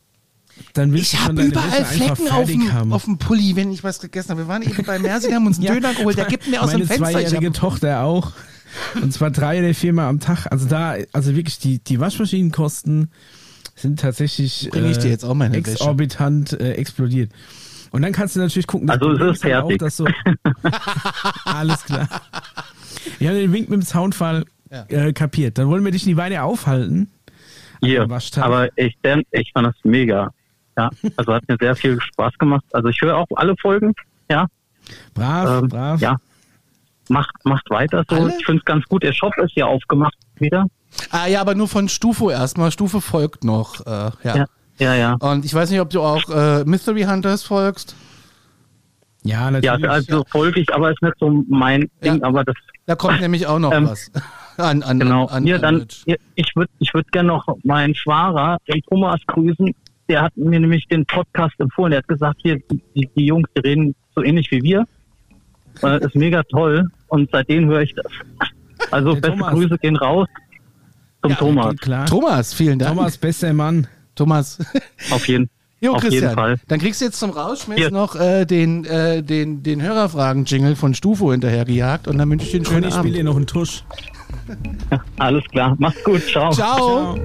dann 0.73 0.93
willst 0.93 1.13
Ich 1.13 1.19
du 1.19 1.25
schon 1.25 1.27
habe 1.27 1.35
deine 1.37 1.49
überall 1.49 1.71
Wäsche 1.71 1.79
einfach 1.79 2.17
Flecken 2.17 2.33
auf 2.33 2.47
dem, 2.47 2.73
haben. 2.73 2.93
auf 2.93 3.05
dem 3.05 3.19
Pulli, 3.19 3.57
wenn 3.57 3.73
ich 3.73 3.83
was 3.83 4.01
gegessen 4.01 4.31
habe. 4.31 4.43
Wir 4.43 4.49
waren 4.49 4.63
eben 4.63 4.85
bei 4.85 4.99
Mercy, 4.99 5.33
haben 5.33 5.47
uns 5.47 5.59
einen 5.59 5.67
Ja, 5.69 5.75
Döner 5.75 5.95
geholt. 5.95 6.17
Der 6.17 6.27
gibt 6.27 6.49
mir 6.49 6.63
aus 6.63 6.69
meine 6.69 6.85
dem 6.85 6.89
Fenster. 6.89 7.07
Ich 7.09 7.27
zweijährige 7.27 7.53
Tochter 7.53 8.03
auch. 8.03 8.33
Und 9.01 9.13
zwar 9.13 9.31
drei 9.31 9.61
oder 9.61 9.75
viermal 9.75 10.09
am 10.09 10.21
Tag. 10.21 10.47
Also 10.51 10.67
da, 10.67 10.97
also 11.13 11.35
wirklich 11.37 11.59
die, 11.59 11.79
die 11.79 12.01
Waschmaschinenkosten 12.01 13.11
sind 13.77 14.01
tatsächlich 14.01 14.69
Bring 14.71 14.91
ich 14.91 14.99
dir 14.99 15.11
jetzt 15.11 15.25
auch 15.25 15.35
meine 15.35 15.57
exorbitant 15.57 16.53
äh, 16.53 16.73
explodiert. 16.75 17.31
Und 17.95 18.03
dann 18.03 18.13
kannst 18.13 18.35
du 18.35 18.41
natürlich 18.41 18.67
gucken, 18.67 18.89
das 18.89 19.01
Also 19.01 19.13
es 19.13 19.37
ist 19.39 19.45
halt 19.45 19.55
auch, 19.55 19.61
fertig. 19.69 19.79
dass 19.79 19.97
so, 19.97 20.05
alles 21.45 21.85
klar. 21.85 22.09
Wir 23.19 23.29
haben 23.29 23.37
den 23.37 23.53
Wink 23.53 23.69
mit 23.71 23.81
dem 23.81 23.83
Soundfall 23.87 24.45
Ja. 24.71 24.85
äh, 24.89 25.13
kapiert. 25.13 25.59
Dann 25.59 25.69
wollen 25.69 25.85
wir 25.85 25.93
dich 25.93 26.05
nie 26.05 26.17
weiter 26.17 26.43
aufhalten. 26.43 27.09
Hier, 27.81 28.03
Am 28.03 28.11
Waschtag. 28.11 28.45
aber 28.45 28.69
ich, 28.77 28.97
ich 29.31 29.53
fand 29.53 29.67
das 29.69 29.75
mega. 29.85 30.33
Ja, 30.77 30.91
also 31.17 31.35
hat 31.35 31.47
mir 31.49 31.57
sehr 31.61 31.77
viel 31.77 32.01
Spaß 32.01 32.37
gemacht. 32.39 32.65
Also 32.73 32.89
ich 32.89 33.01
höre 33.01 33.17
auch 33.17 33.27
alle 33.37 33.55
Folgen. 33.61 33.93
Ja, 34.29 34.47
Brav, 35.15 35.63
ähm, 35.63 35.69
brav. 35.69 36.01
ja. 36.01 36.17
Macht, 37.11 37.31
macht 37.45 37.69
weiter 37.71 38.03
so. 38.09 38.17
Alle? 38.17 38.35
Ich 38.39 38.45
finde 38.47 38.59
es 38.61 38.65
ganz 38.65 38.85
gut. 38.87 39.03
Der 39.05 39.13
Shop 39.13 39.33
ist 39.39 39.55
ja 39.55 39.67
aufgemacht 39.67 40.17
wieder. 40.37 40.67
ah 41.11 41.27
ja, 41.27 41.41
aber 41.43 41.55
nur 41.55 41.69
von 41.69 41.89
Stufo 41.89 42.31
erstmal. 42.31 42.73
Stufe 42.73 43.01
folgt 43.01 43.45
noch. 43.45 43.87
Äh, 43.87 44.11
ja. 44.25 44.37
Ja, 44.37 44.45
ja, 44.79 44.95
ja. 44.95 45.15
Und 45.15 45.45
ich 45.45 45.55
weiß 45.55 45.71
nicht, 45.71 45.81
ob 45.81 45.91
du 45.91 46.01
auch 46.01 46.23
äh, 46.31 46.65
Mystery 46.65 47.03
Hunters 47.03 47.43
folgst. 47.43 47.95
Ja, 49.23 49.45
Ja, 49.45 49.51
natürlich. 49.51 49.89
also 49.89 50.25
folge 50.29 50.61
ich, 50.61 50.73
aber 50.75 50.91
ist 50.91 51.03
nicht 51.03 51.15
so 51.19 51.45
mein 51.49 51.89
Ja. 52.03 52.13
Ding, 52.13 52.23
aber 52.23 52.45
das 52.45 52.55
Da 52.87 52.95
kommt 52.95 53.21
nämlich 53.21 53.47
auch 53.47 53.59
noch 53.59 53.73
Ähm, 53.75 53.89
was. 53.89 54.11
An, 54.57 54.83
an, 54.83 55.01
Genau. 55.01 55.27
An, 55.27 55.49
an 55.51 55.61
dann, 55.63 55.87
hier, 56.05 56.19
ich 56.35 56.55
würde 56.55 56.71
ich 56.79 56.93
würd 56.95 57.11
gerne 57.11 57.29
noch 57.29 57.47
meinen 57.65 57.95
Schwager, 57.95 58.59
den 58.69 58.83
Thomas, 58.83 59.21
grüßen. 59.27 59.75
Der 60.09 60.21
hat 60.23 60.37
mir 60.37 60.61
nämlich 60.61 60.87
den 60.89 61.07
Podcast 61.07 61.55
empfohlen. 61.59 61.93
Der 61.93 61.99
hat 61.99 62.09
gesagt, 62.09 62.39
hier, 62.43 62.59
die, 62.95 63.09
die 63.17 63.27
Jungs, 63.27 63.49
die 63.57 63.61
reden 63.63 63.95
so 64.15 64.23
ähnlich 64.23 64.51
wie 64.51 64.63
wir. 64.63 64.85
Äh, 65.83 66.05
ist 66.05 66.15
mega 66.15 66.43
toll. 66.45 66.87
Und 67.09 67.31
seitdem 67.33 67.67
höre 67.69 67.81
ich 67.81 67.95
das. 67.95 68.07
Also 68.91 69.15
Der 69.15 69.21
beste 69.23 69.39
Thomas. 69.39 69.55
Grüße 69.55 69.79
gehen 69.79 69.97
raus 69.97 70.29
zum 71.23 71.31
Ja, 71.31 71.37
Thomas. 71.37 71.77
Klar. 71.79 72.07
Thomas, 72.07 72.53
vielen 72.53 72.79
Dank. 72.79 72.95
Thomas, 72.95 73.17
bester 73.17 73.53
Mann. 73.55 73.87
Thomas. 74.15 74.59
Auf 75.11 75.27
jeden, 75.29 75.49
Jo, 75.81 75.93
auf 75.95 76.01
Christian. 76.01 76.23
jeden 76.23 76.35
Fall. 76.35 76.57
Dann 76.69 76.81
kriegst 76.81 77.01
du 77.01 77.05
jetzt 77.07 77.19
zum 77.19 77.31
Rausschmiss 77.31 77.77
Hier. 77.79 77.91
noch 77.91 78.15
äh, 78.17 78.45
den, 78.47 78.85
äh, 78.85 79.23
den, 79.23 79.63
den 79.63 79.83
Hörerfragen-Jingle 79.83 80.77
von 80.77 80.95
Stufo 80.95 81.31
hinterhergejagt 81.33 82.09
und 82.09 82.19
dann 82.19 82.31
wünsche 82.31 82.47
ich 82.47 82.53
dir 82.53 82.59
einen 82.59 82.67
schönen 82.67 82.85
Und 82.85 82.89
ich 82.89 82.95
spiele 82.95 83.01
Abend. 83.09 83.17
dir 83.17 83.25
noch 83.25 83.37
einen 83.37 83.47
Tusch. 83.47 83.85
Alles 85.19 85.45
klar. 85.51 85.75
Mach's 85.79 86.03
gut. 86.05 86.23
Ciao. 86.29 86.51
Ciao. 86.53 87.19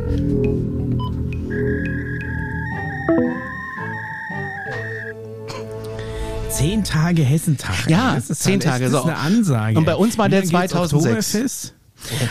Zehn 6.50 6.84
Tage 6.84 7.24
Hessentag. 7.24 7.90
Ja, 7.90 8.16
das 8.16 8.30
ist 8.30 8.44
zehn 8.44 8.60
Tage, 8.60 8.86
Das 8.86 8.94
ist 8.94 9.00
so. 9.02 9.08
eine 9.08 9.18
Ansage. 9.18 9.78
Und 9.78 9.86
bei 9.86 9.96
uns 9.96 10.18
war 10.18 10.28
der 10.30 10.44
Wieder 10.44 10.62
geht's 10.62 10.72
2006. 10.72 11.06
Oktoberfest. 11.36 11.76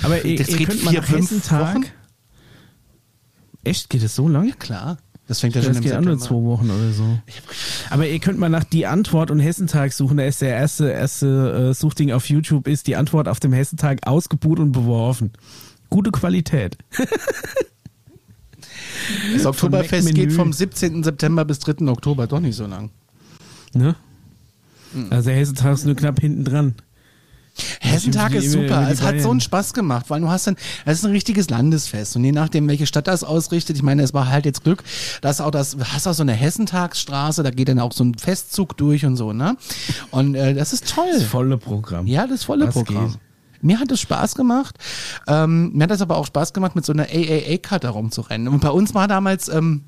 Aber 0.03 0.25
ihr, 0.25 0.39
Das 0.39 0.49
ihr 0.49 0.57
geht 0.57 0.69
könnt 0.69 0.85
mal 0.85 0.93
nach 0.95 1.09
Hessentag. 1.09 1.75
Wochen? 1.77 1.85
Echt? 3.69 3.91
Geht 3.91 4.03
es 4.03 4.15
so 4.15 4.29
lang? 4.29 4.53
Klar. 4.59 4.99
Das 5.27 5.41
fängt 5.41 5.55
ja 5.55 5.61
Das 5.61 5.67
schon 5.67 5.77
im 5.77 5.83
geht 5.83 5.93
auch 5.93 6.01
nur 6.01 6.19
zwei 6.19 6.37
Wochen 6.37 6.71
oder 6.71 6.91
so. 6.91 7.19
Aber 7.91 8.09
ihr 8.09 8.19
könnt 8.19 8.39
mal 8.39 8.49
nach 8.49 8.65
die 8.65 8.87
Antwort 8.87 9.31
und 9.31 9.41
Hessentag 9.41 9.93
suchen. 9.93 10.17
Da 10.17 10.25
ist 10.25 10.41
der 10.41 10.57
erste, 10.57 10.89
erste 10.91 11.71
äh, 11.71 11.75
Suchding 11.75 12.13
auf 12.13 12.29
YouTube 12.31 12.67
ist 12.67 12.87
die 12.87 12.97
Antwort 12.97 13.29
auf 13.29 13.39
dem 13.39 13.53
Hessentag 13.53 14.07
ausgebucht 14.07 14.59
und 14.59 14.73
beworfen. 14.73 15.33
Gute 15.91 16.11
Qualität. 16.11 16.79
Das 19.33 19.47
Oktoberfest 19.47 20.15
geht 20.15 20.33
vom 20.33 20.53
17. 20.53 21.03
September 21.03 21.45
bis 21.45 21.61
3. 21.61 21.87
Oktober, 21.89 22.27
doch 22.27 22.41
nicht 22.41 22.57
so 22.57 22.67
lang. 22.67 22.91
Ne? 23.73 23.95
Also 25.11 25.31
Hessentag 25.31 25.75
ist 25.75 25.87
nur 25.87 25.95
knapp 25.95 26.21
hinten 26.21 26.45
dran. 26.45 26.75
Hessentag 27.81 28.35
ist 28.35 28.53
super. 28.53 28.89
Es 28.91 29.03
hat 29.03 29.21
so 29.21 29.31
einen 29.31 29.41
Spaß 29.41 29.73
gemacht, 29.75 30.07
weil 30.09 30.21
du 30.21 30.29
hast 30.29 30.47
dann, 30.47 30.57
es 30.85 30.99
ist 30.99 31.05
ein 31.05 31.11
richtiges 31.13 31.51
Landesfest 31.51 32.17
und 32.17 32.25
je 32.25 32.33
nachdem, 32.33 32.69
welche 32.69 32.87
Stadt 32.87 33.07
das 33.07 33.25
ausrichtet, 33.25 33.77
ich 33.77 33.83
meine, 33.83 34.03
es 34.03 34.15
war 34.15 34.29
halt 34.29 34.45
jetzt 34.47 34.65
Glück, 34.65 34.83
dass 35.21 35.41
auch 35.41 35.51
das, 35.51 35.77
hast 35.93 36.07
auch 36.07 36.13
so 36.15 36.23
eine 36.23 36.33
Hessentagsstraße, 36.33 37.43
da 37.43 37.51
geht 37.51 37.69
dann 37.69 37.79
auch 37.79 37.93
so 37.93 38.05
ein 38.05 38.15
Festzug 38.15 38.77
durch 38.77 39.05
und 39.05 39.17
so, 39.17 39.33
ne? 39.33 39.57
Und 40.11 40.35
äh, 40.35 40.55
das 40.55 40.73
ist 40.73 40.89
toll. 40.95 41.07
Das 41.13 41.23
volle 41.25 41.57
Programm. 41.59 42.07
Ja, 42.07 42.27
das 42.27 42.45
volle 42.45 42.67
Das 42.67 42.75
Programm. 42.75 43.13
geht. 43.13 43.19
Mir 43.61 43.81
hat 43.81 43.91
es 43.91 44.01
Spaß 44.01 44.37
gemacht. 44.37 44.77
Ähm, 45.27 45.73
mir 45.73 45.85
hat 45.85 45.91
es 45.91 46.01
aber 46.01 46.17
auch 46.17 46.27
Spaß 46.27 46.53
gemacht, 46.53 46.77
mit 46.77 46.85
so 46.85 46.93
einer 46.93 47.05
AAA-Karte 47.11 47.89
rumzurennen. 47.89 48.47
Und 48.49 48.61
bei 48.61 48.71
uns 48.71 48.95
war 48.95 49.09
damals 49.09 49.49
ähm, 49.49 49.83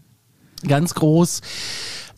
ganz 0.67 0.95
groß, 0.95 1.41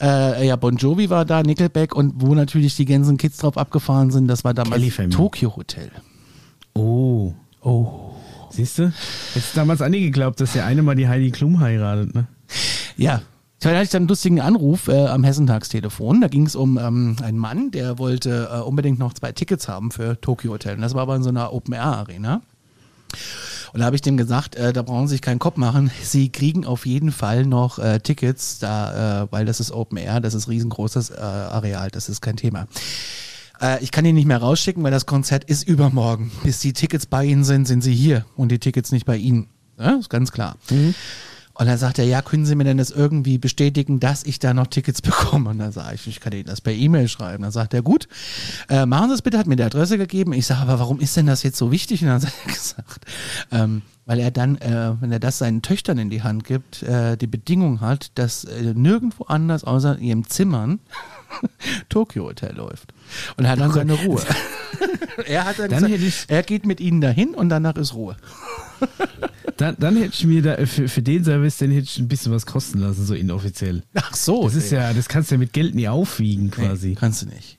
äh, 0.01 0.47
ja, 0.47 0.57
Bon 0.57 0.77
Jovi 0.77 1.11
war 1.11 1.25
da, 1.25 1.43
Nickelback 1.43 1.95
und 1.95 2.15
wo 2.17 2.35
natürlich 2.35 2.77
die 2.77 2.85
ganzen 2.85 3.17
Kids 3.17 3.39
drauf 3.39 3.57
abgefahren 3.57 4.11
sind, 4.11 4.29
das 4.29 4.45
war 4.45 4.55
damals. 4.55 4.83
Tokyo 5.11 5.57
Hotel. 5.57 5.91
Oh. 6.75 7.35
Oh. 7.61 8.13
Siehst 8.51 8.79
du? 8.79 8.93
Jetzt 9.35 9.57
damals 9.57 9.81
an 9.81 9.93
nie 9.93 10.03
geglaubt, 10.03 10.41
dass 10.41 10.53
der 10.53 10.67
eine 10.67 10.83
mal 10.83 10.95
die 10.95 11.09
Heidi 11.09 11.31
Klum 11.31 11.61
heiratet, 11.61 12.15
ne? 12.15 12.27
Ja. 12.97 13.23
Da 13.61 13.71
hatte 13.71 13.85
ich 13.85 13.91
dann 13.91 14.03
einen 14.03 14.09
lustigen 14.09 14.41
Anruf 14.41 14.89
äh, 14.89 15.07
am 15.07 15.23
Hessentagstelefon. 15.23 16.21
Da 16.21 16.27
ging 16.27 16.47
es 16.47 16.57
um 16.57 16.79
ähm, 16.79 17.17
einen 17.23 17.39
Mann, 17.39 17.71
der 17.71 17.99
wollte 17.99 18.49
äh, 18.53 18.59
unbedingt 18.59 18.99
noch 18.99 19.13
zwei 19.13 19.31
Tickets 19.31 19.69
haben 19.69 19.93
für 19.93 20.21
Tokyo 20.21 20.53
Hotel. 20.53 20.75
Und 20.75 20.83
das 20.83 20.95
war 20.95 21.03
aber 21.03 21.15
in 21.15 21.23
so 21.23 21.29
einer 21.29 21.53
Open-Air-Arena. 21.53 22.43
Und 23.73 23.81
da 23.81 23.87
habe 23.87 23.97
ich 23.97 24.03
dem 24.03 24.17
gesagt, 24.17 24.55
äh, 24.57 24.73
da 24.73 24.83
brauchen 24.83 25.09
Sie 25.09 25.13
sich 25.13 25.23
keinen 25.23 25.39
Kopf 25.39 25.57
machen. 25.57 25.91
Sie 26.03 26.31
kriegen 26.31 26.67
auf 26.67 26.85
jeden 26.85 27.11
Fall 27.11 27.47
noch 27.47 27.79
äh, 27.79 28.01
Tickets, 28.01 28.59
da, 28.59 29.23
äh, 29.23 29.27
weil 29.31 29.47
das 29.47 29.61
ist 29.61 29.73
Open 29.73 29.97
Air, 29.99 30.21
das 30.21 30.35
ist 30.35 30.49
riesengroßes 30.49 31.11
äh, 31.11 31.15
Areal, 31.17 31.91
das 31.91 32.09
ist 32.09 32.21
kein 32.21 32.37
Thema. 32.37 32.67
Äh, 33.61 33.83
ich 33.83 33.91
kann 33.91 34.05
ihn 34.05 34.15
nicht 34.15 34.27
mehr 34.27 34.39
rausschicken, 34.39 34.83
weil 34.83 34.91
das 34.91 35.07
Konzert 35.07 35.45
ist 35.45 35.67
übermorgen. 35.67 36.31
Bis 36.43 36.59
die 36.59 36.75
Tickets 36.75 37.07
bei 37.07 37.25
Ihnen 37.25 37.45
sind, 37.45 37.67
sind 37.67 37.81
Sie 37.83 37.95
hier 37.95 38.27
und 38.37 38.51
die 38.51 38.59
Tickets 38.59 38.93
nicht 38.93 39.07
bei 39.07 39.17
Ihnen. 39.17 39.49
Ja, 39.79 39.93
ist 39.93 40.11
ganz 40.11 40.33
klar. 40.33 40.57
Und 41.55 41.67
dann 41.67 41.77
sagt 41.77 41.99
er, 41.99 42.05
ja, 42.05 42.23
können 42.23 42.47
Sie 42.47 42.55
mir 42.55 42.65
denn 42.65 42.79
das 42.79 42.91
irgendwie 42.91 43.39
bestätigen, 43.39 44.01
dass 44.01 44.25
ich 44.25 44.39
da 44.39 44.55
noch 44.55 44.69
Tickets 44.69 45.03
bekomme? 45.03 45.51
Und 45.51 45.59
dann 45.59 45.73
sage 45.73 45.95
ich, 45.95 46.07
ich 46.07 46.21
kann 46.21 46.33
Ihnen 46.33 46.47
das 46.47 46.61
per 46.61 46.73
E-Mail 46.73 47.09
schreiben. 47.09 47.43
Dann 47.43 47.53
sagt 47.53 47.75
er, 47.75 47.83
gut, 47.83 48.09
äh, 48.69 48.87
machen 48.87 49.09
Sie 49.09 49.15
es 49.15 49.23
bitte, 49.23 49.39
hat 49.39 49.47
mir 49.47 49.57
die 49.57 49.63
Adresse 49.63 49.99
gegeben. 49.99 50.33
Ich 50.33 50.47
sage, 50.47 50.63
aber 50.63 50.79
warum 50.79 51.01
ist 51.01 51.17
denn 51.17 51.27
das 51.27 51.43
jetzt 51.43 51.59
so 51.59 51.71
wichtig? 51.71 52.03
Und 52.03 52.09
dann 52.09 52.23
hat 52.27 52.33
er 52.47 52.53
gesagt, 52.53 53.05
ähm, 53.51 53.83
weil 54.07 54.19
er 54.19 54.31
dann, 54.31 54.57
äh, 54.57 54.95
wenn 55.01 55.13
er 55.13 55.21
das 55.21 55.39
seinen 55.39 55.63
Töchtern 55.63 55.99
in 55.99 56.11
die 56.11 56.23
Hand 56.23 56.45
gibt, 56.45 56.83
äh, 56.83 57.17
die 57.17 57.27
Bedingung 57.27 57.81
hat, 57.81 58.11
dass 58.17 58.45
äh, 58.45 58.75
nirgendwo 58.75 59.25
anders 59.25 59.65
außer 59.65 59.99
in 59.99 60.05
ihrem 60.05 60.29
Zimmern 60.29 60.81
Tokyo 61.89 62.25
Hotel 62.25 62.57
läuft. 62.57 62.93
Und 63.37 63.45
er 63.45 63.53
hat 63.53 63.61
dann 63.61 63.73
seine 63.73 63.95
Ruhe. 63.95 64.23
er 65.27 65.45
hat 65.45 65.59
dann, 65.59 65.71
Dann 65.71 65.87
gesagt, 65.87 66.25
er 66.29 66.43
geht 66.43 66.67
mit 66.67 66.81
ihnen 66.81 67.01
dahin 67.01 67.35
und 67.35 67.49
danach 67.49 67.77
ist 67.77 67.95
Ruhe. 67.95 68.17
Dann, 69.57 69.77
dann 69.79 69.97
hätte 69.97 70.15
ich 70.15 70.25
mir 70.25 70.43
da, 70.43 70.67
für, 70.67 70.89
für 70.89 71.03
den 71.03 71.25
Service, 71.25 71.59
den 71.59 71.71
hätte 71.71 71.85
ich 71.85 71.99
ein 71.99 72.09
bisschen 72.09 72.33
was 72.33 72.47
kosten 72.47 72.79
lassen, 72.79 73.05
so 73.05 73.15
inoffiziell. 73.15 73.83
Ach 73.95 74.15
so. 74.15 74.45
Das 74.45 74.55
ist 74.55 74.71
ja, 74.71 74.93
das 74.93 75.09
kannst 75.09 75.31
du 75.31 75.35
ja 75.35 75.39
mit 75.39 75.53
Geld 75.53 75.75
nie 75.75 75.89
aufwiegen, 75.89 76.51
quasi. 76.51 76.91
Nee, 76.91 76.95
kannst 76.95 77.23
du 77.23 77.27
nicht. 77.27 77.59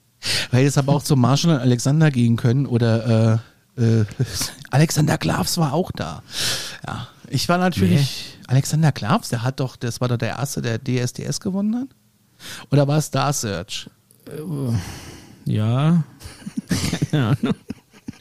Weil 0.50 0.64
jetzt 0.64 0.78
aber 0.78 0.94
auch 0.94 1.02
zum 1.02 1.20
Marshall 1.20 1.54
und 1.54 1.60
Alexander 1.60 2.10
gehen 2.10 2.36
können 2.36 2.66
oder 2.66 3.40
äh, 3.76 3.82
äh, 3.82 4.04
Alexander 4.70 5.18
Klavs 5.18 5.58
war 5.58 5.72
auch 5.72 5.90
da. 5.92 6.22
Ja, 6.86 7.08
ich 7.28 7.48
war 7.48 7.58
natürlich 7.58 8.38
Alexander 8.46 8.92
Klavs, 8.92 9.28
der 9.28 9.42
hat 9.42 9.60
doch, 9.60 9.76
das 9.76 10.00
war 10.00 10.08
doch 10.08 10.16
der 10.18 10.38
erste, 10.38 10.62
der 10.62 10.78
DSDS 10.78 11.40
gewonnen 11.40 11.76
hat. 11.76 11.88
Oder 12.70 12.88
war 12.88 12.98
es 12.98 13.06
Star 13.06 13.32
Search? 13.32 13.88
Ja. 15.44 16.04
Keine 17.10 17.26
Ahnung. 17.28 17.54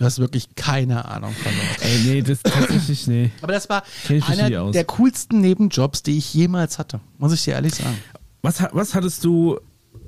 Du 0.03 0.07
hast 0.07 0.19
wirklich 0.19 0.53
keine 0.55 1.05
Ahnung 1.05 1.31
von 1.31 1.49
sowas. 1.53 1.77
Ey, 1.79 1.99
nee, 2.03 2.21
das 2.21 2.41
tatsächlich, 2.43 3.07
nee. 3.07 3.31
Aber 3.41 3.53
das 3.53 3.69
war 3.69 3.83
einer 4.27 4.69
der 4.71 4.83
coolsten 4.83 5.39
Nebenjobs, 5.39 6.03
die 6.03 6.17
ich 6.17 6.33
jemals 6.33 6.77
hatte. 6.77 6.99
Muss 7.19 7.31
ich 7.31 7.41
dir 7.45 7.51
ehrlich 7.53 7.73
sagen. 7.75 7.97
Was, 8.41 8.61
was 8.73 8.95
hattest 8.95 9.23
du, 9.23 9.57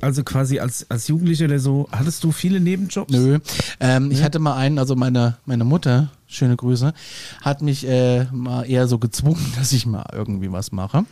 also 0.02 0.26
quasi 0.26 0.60
als, 0.60 0.86
als 0.92 1.08
Jugendlicher 1.08 1.46
oder 1.46 1.60
so, 1.60 1.88
hattest 1.94 2.22
du 2.26 2.34
viele 2.34 2.60
Nebenjobs? 2.60 3.10
Nö. 3.10 3.40
Ähm, 3.80 4.12
Ich 4.12 4.22
hatte 4.22 4.40
mal 4.40 4.56
einen, 4.58 4.80
also 4.80 4.98
meine, 4.98 5.38
meine 5.46 5.64
Mutter, 5.64 6.10
schöne 6.28 6.58
Grüße, 6.58 6.94
hat 7.42 7.62
mich 7.62 7.88
äh, 7.88 8.26
mal 8.34 8.64
eher 8.64 8.90
so 8.90 9.00
gezwungen, 9.00 9.54
dass 9.58 9.72
ich 9.72 9.86
mal 9.86 10.04
irgendwie 10.12 10.52
was 10.52 10.74
mache. 10.74 11.06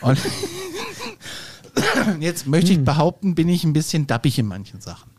Und 0.00 0.18
jetzt 2.20 2.46
möchte 2.46 2.70
Hm. 2.72 2.78
ich 2.78 2.84
behaupten, 2.84 3.34
bin 3.34 3.48
ich 3.48 3.64
ein 3.64 3.72
bisschen 3.72 4.06
dappig 4.06 4.38
in 4.38 4.46
manchen 4.46 4.80
Sachen. 4.80 5.10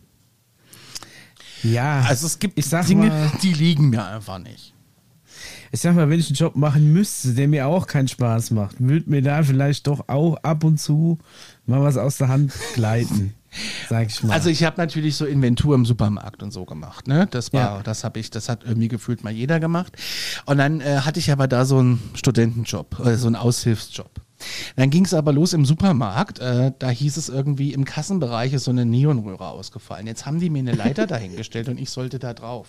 Ja. 1.63 2.01
Also 2.07 2.27
es 2.27 2.39
gibt 2.39 2.57
Dinge, 2.87 3.07
mal, 3.07 3.31
die 3.41 3.53
liegen 3.53 3.89
mir 3.89 4.05
einfach 4.05 4.39
nicht. 4.39 4.73
ich 5.71 5.81
sag 5.81 5.95
mal, 5.95 6.09
wenn 6.09 6.19
ich 6.19 6.27
einen 6.27 6.35
Job 6.35 6.55
machen 6.55 6.91
müsste, 6.93 7.33
der 7.33 7.47
mir 7.47 7.67
auch 7.67 7.87
keinen 7.87 8.07
Spaß 8.07 8.51
macht, 8.51 8.75
würde 8.79 9.09
mir 9.09 9.21
da 9.21 9.43
vielleicht 9.43 9.87
doch 9.87 10.07
auch 10.07 10.37
ab 10.43 10.63
und 10.63 10.79
zu 10.79 11.17
mal 11.65 11.81
was 11.81 11.97
aus 11.97 12.17
der 12.17 12.27
Hand 12.29 12.53
gleiten. 12.73 13.33
Sag 13.89 14.07
ich 14.07 14.21
mal. 14.23 14.33
Also 14.33 14.49
ich 14.49 14.63
habe 14.63 14.75
natürlich 14.77 15.15
so 15.15 15.25
Inventur 15.25 15.73
im 15.73 15.85
Supermarkt 15.85 16.43
und 16.43 16.51
so 16.51 16.65
gemacht, 16.65 17.07
ne? 17.07 17.27
Das 17.31 17.53
war, 17.53 17.77
Ja. 17.77 17.81
das 17.83 18.03
habe 18.03 18.19
ich, 18.19 18.29
das 18.29 18.49
hat 18.49 18.63
irgendwie 18.65 18.87
gefühlt 18.89 19.23
mal 19.23 19.31
jeder 19.33 19.59
gemacht. 19.59 19.93
Und 20.45 20.57
dann 20.59 20.81
äh, 20.81 20.99
hatte 20.99 21.19
ich 21.19 21.31
aber 21.31 21.47
da 21.47 21.65
so 21.65 21.79
einen 21.79 21.99
Studentenjob, 22.13 22.99
äh, 23.05 23.15
so 23.15 23.27
einen 23.27 23.35
Aushilfsjob. 23.37 24.11
Dann 24.75 24.89
ging 24.89 25.05
es 25.05 25.13
aber 25.13 25.33
los 25.33 25.53
im 25.53 25.65
Supermarkt. 25.65 26.39
Äh, 26.39 26.71
da 26.77 26.89
hieß 26.89 27.17
es 27.17 27.29
irgendwie, 27.29 27.73
im 27.73 27.85
Kassenbereich 27.85 28.53
ist 28.53 28.65
so 28.65 28.71
eine 28.71 28.85
Neonröhre 28.85 29.47
ausgefallen. 29.47 30.07
Jetzt 30.07 30.25
haben 30.25 30.39
die 30.39 30.49
mir 30.49 30.59
eine 30.59 30.73
Leiter 30.73 31.07
dahingestellt 31.07 31.69
und 31.69 31.79
ich 31.79 31.89
sollte 31.89 32.19
da 32.19 32.33
drauf. 32.33 32.67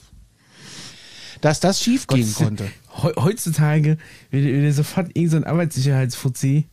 Dass 1.40 1.60
das 1.60 1.80
schief 1.82 2.06
gehen 2.06 2.34
konnte. 2.34 2.68
Heu- 3.02 3.12
Heutzutage 3.16 3.98
würde, 4.30 4.46
würde 4.52 4.72
sofort 4.72 5.08
irgendein 5.08 5.28
so 5.30 5.36
ein 5.36 5.44
Arbeitssicherheitsfuzzi 5.44 6.66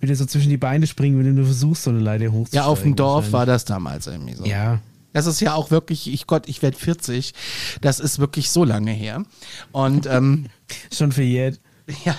würde 0.00 0.14
so 0.14 0.26
zwischen 0.26 0.50
die 0.50 0.56
Beine 0.58 0.86
springen, 0.86 1.18
wenn 1.18 1.26
du 1.26 1.32
nur 1.32 1.44
versuchst, 1.46 1.82
so 1.82 1.90
eine 1.90 1.98
Leiter 1.98 2.26
hochzusteigen. 2.30 2.64
Ja, 2.64 2.66
auf 2.70 2.82
dem 2.82 2.94
Dorf 2.94 3.32
war 3.32 3.46
das 3.46 3.64
damals 3.64 4.06
irgendwie 4.06 4.34
so. 4.34 4.44
Ja. 4.44 4.80
Das 5.12 5.26
ist 5.26 5.40
ja 5.40 5.54
auch 5.54 5.72
wirklich, 5.72 6.12
ich 6.12 6.26
Gott, 6.28 6.48
ich 6.48 6.62
werde 6.62 6.76
40. 6.76 7.34
Das 7.80 7.98
ist 7.98 8.18
wirklich 8.20 8.50
so 8.50 8.62
lange 8.62 8.92
her. 8.92 9.24
Und 9.72 10.06
ähm, 10.06 10.46
Schon 10.92 11.10
verjährt. 11.12 11.58
Ja, 12.04 12.14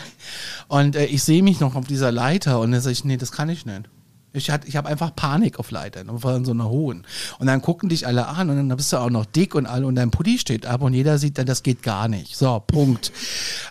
und 0.67 0.95
äh, 0.95 1.05
ich 1.05 1.23
sehe 1.23 1.43
mich 1.43 1.59
noch 1.59 1.75
auf 1.75 1.85
dieser 1.87 2.11
Leiter 2.11 2.59
und 2.59 2.71
dann 2.71 2.81
sage 2.81 2.93
ich, 2.93 3.05
nee, 3.05 3.17
das 3.17 3.31
kann 3.31 3.49
ich 3.49 3.65
nicht. 3.65 3.83
Ich, 4.31 4.51
hat- 4.51 4.67
ich 4.67 4.75
habe 4.75 4.87
einfach 4.89 5.15
Panik 5.15 5.57
auf 5.57 5.71
Leitern, 5.71 6.07
und 6.09 6.19
von 6.19 6.45
so 6.45 6.51
einer 6.51 6.69
hohen. 6.69 7.05
Und 7.39 7.47
dann 7.47 7.61
gucken 7.63 7.89
dich 7.89 8.05
alle 8.05 8.27
an 8.27 8.49
und 8.51 8.57
dann 8.57 8.77
bist 8.77 8.93
du 8.93 8.97
auch 8.97 9.09
noch 9.09 9.25
dick 9.25 9.55
und 9.55 9.65
all 9.65 9.83
und 9.85 9.95
dein 9.95 10.11
Pulli 10.11 10.37
steht 10.37 10.67
ab 10.67 10.81
und 10.83 10.93
jeder 10.93 11.17
sieht 11.17 11.37
dann, 11.39 11.47
das 11.47 11.63
geht 11.63 11.81
gar 11.81 12.07
nicht. 12.07 12.35
So, 12.35 12.59
Punkt. 12.65 13.11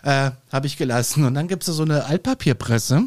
Äh, 0.03 0.31
habe 0.51 0.65
ich 0.67 0.77
gelassen. 0.77 1.25
Und 1.25 1.33
dann 1.33 1.49
gibt 1.49 1.67
es 1.67 1.75
so 1.75 1.83
eine 1.83 2.05
Altpapierpresse. 2.05 3.03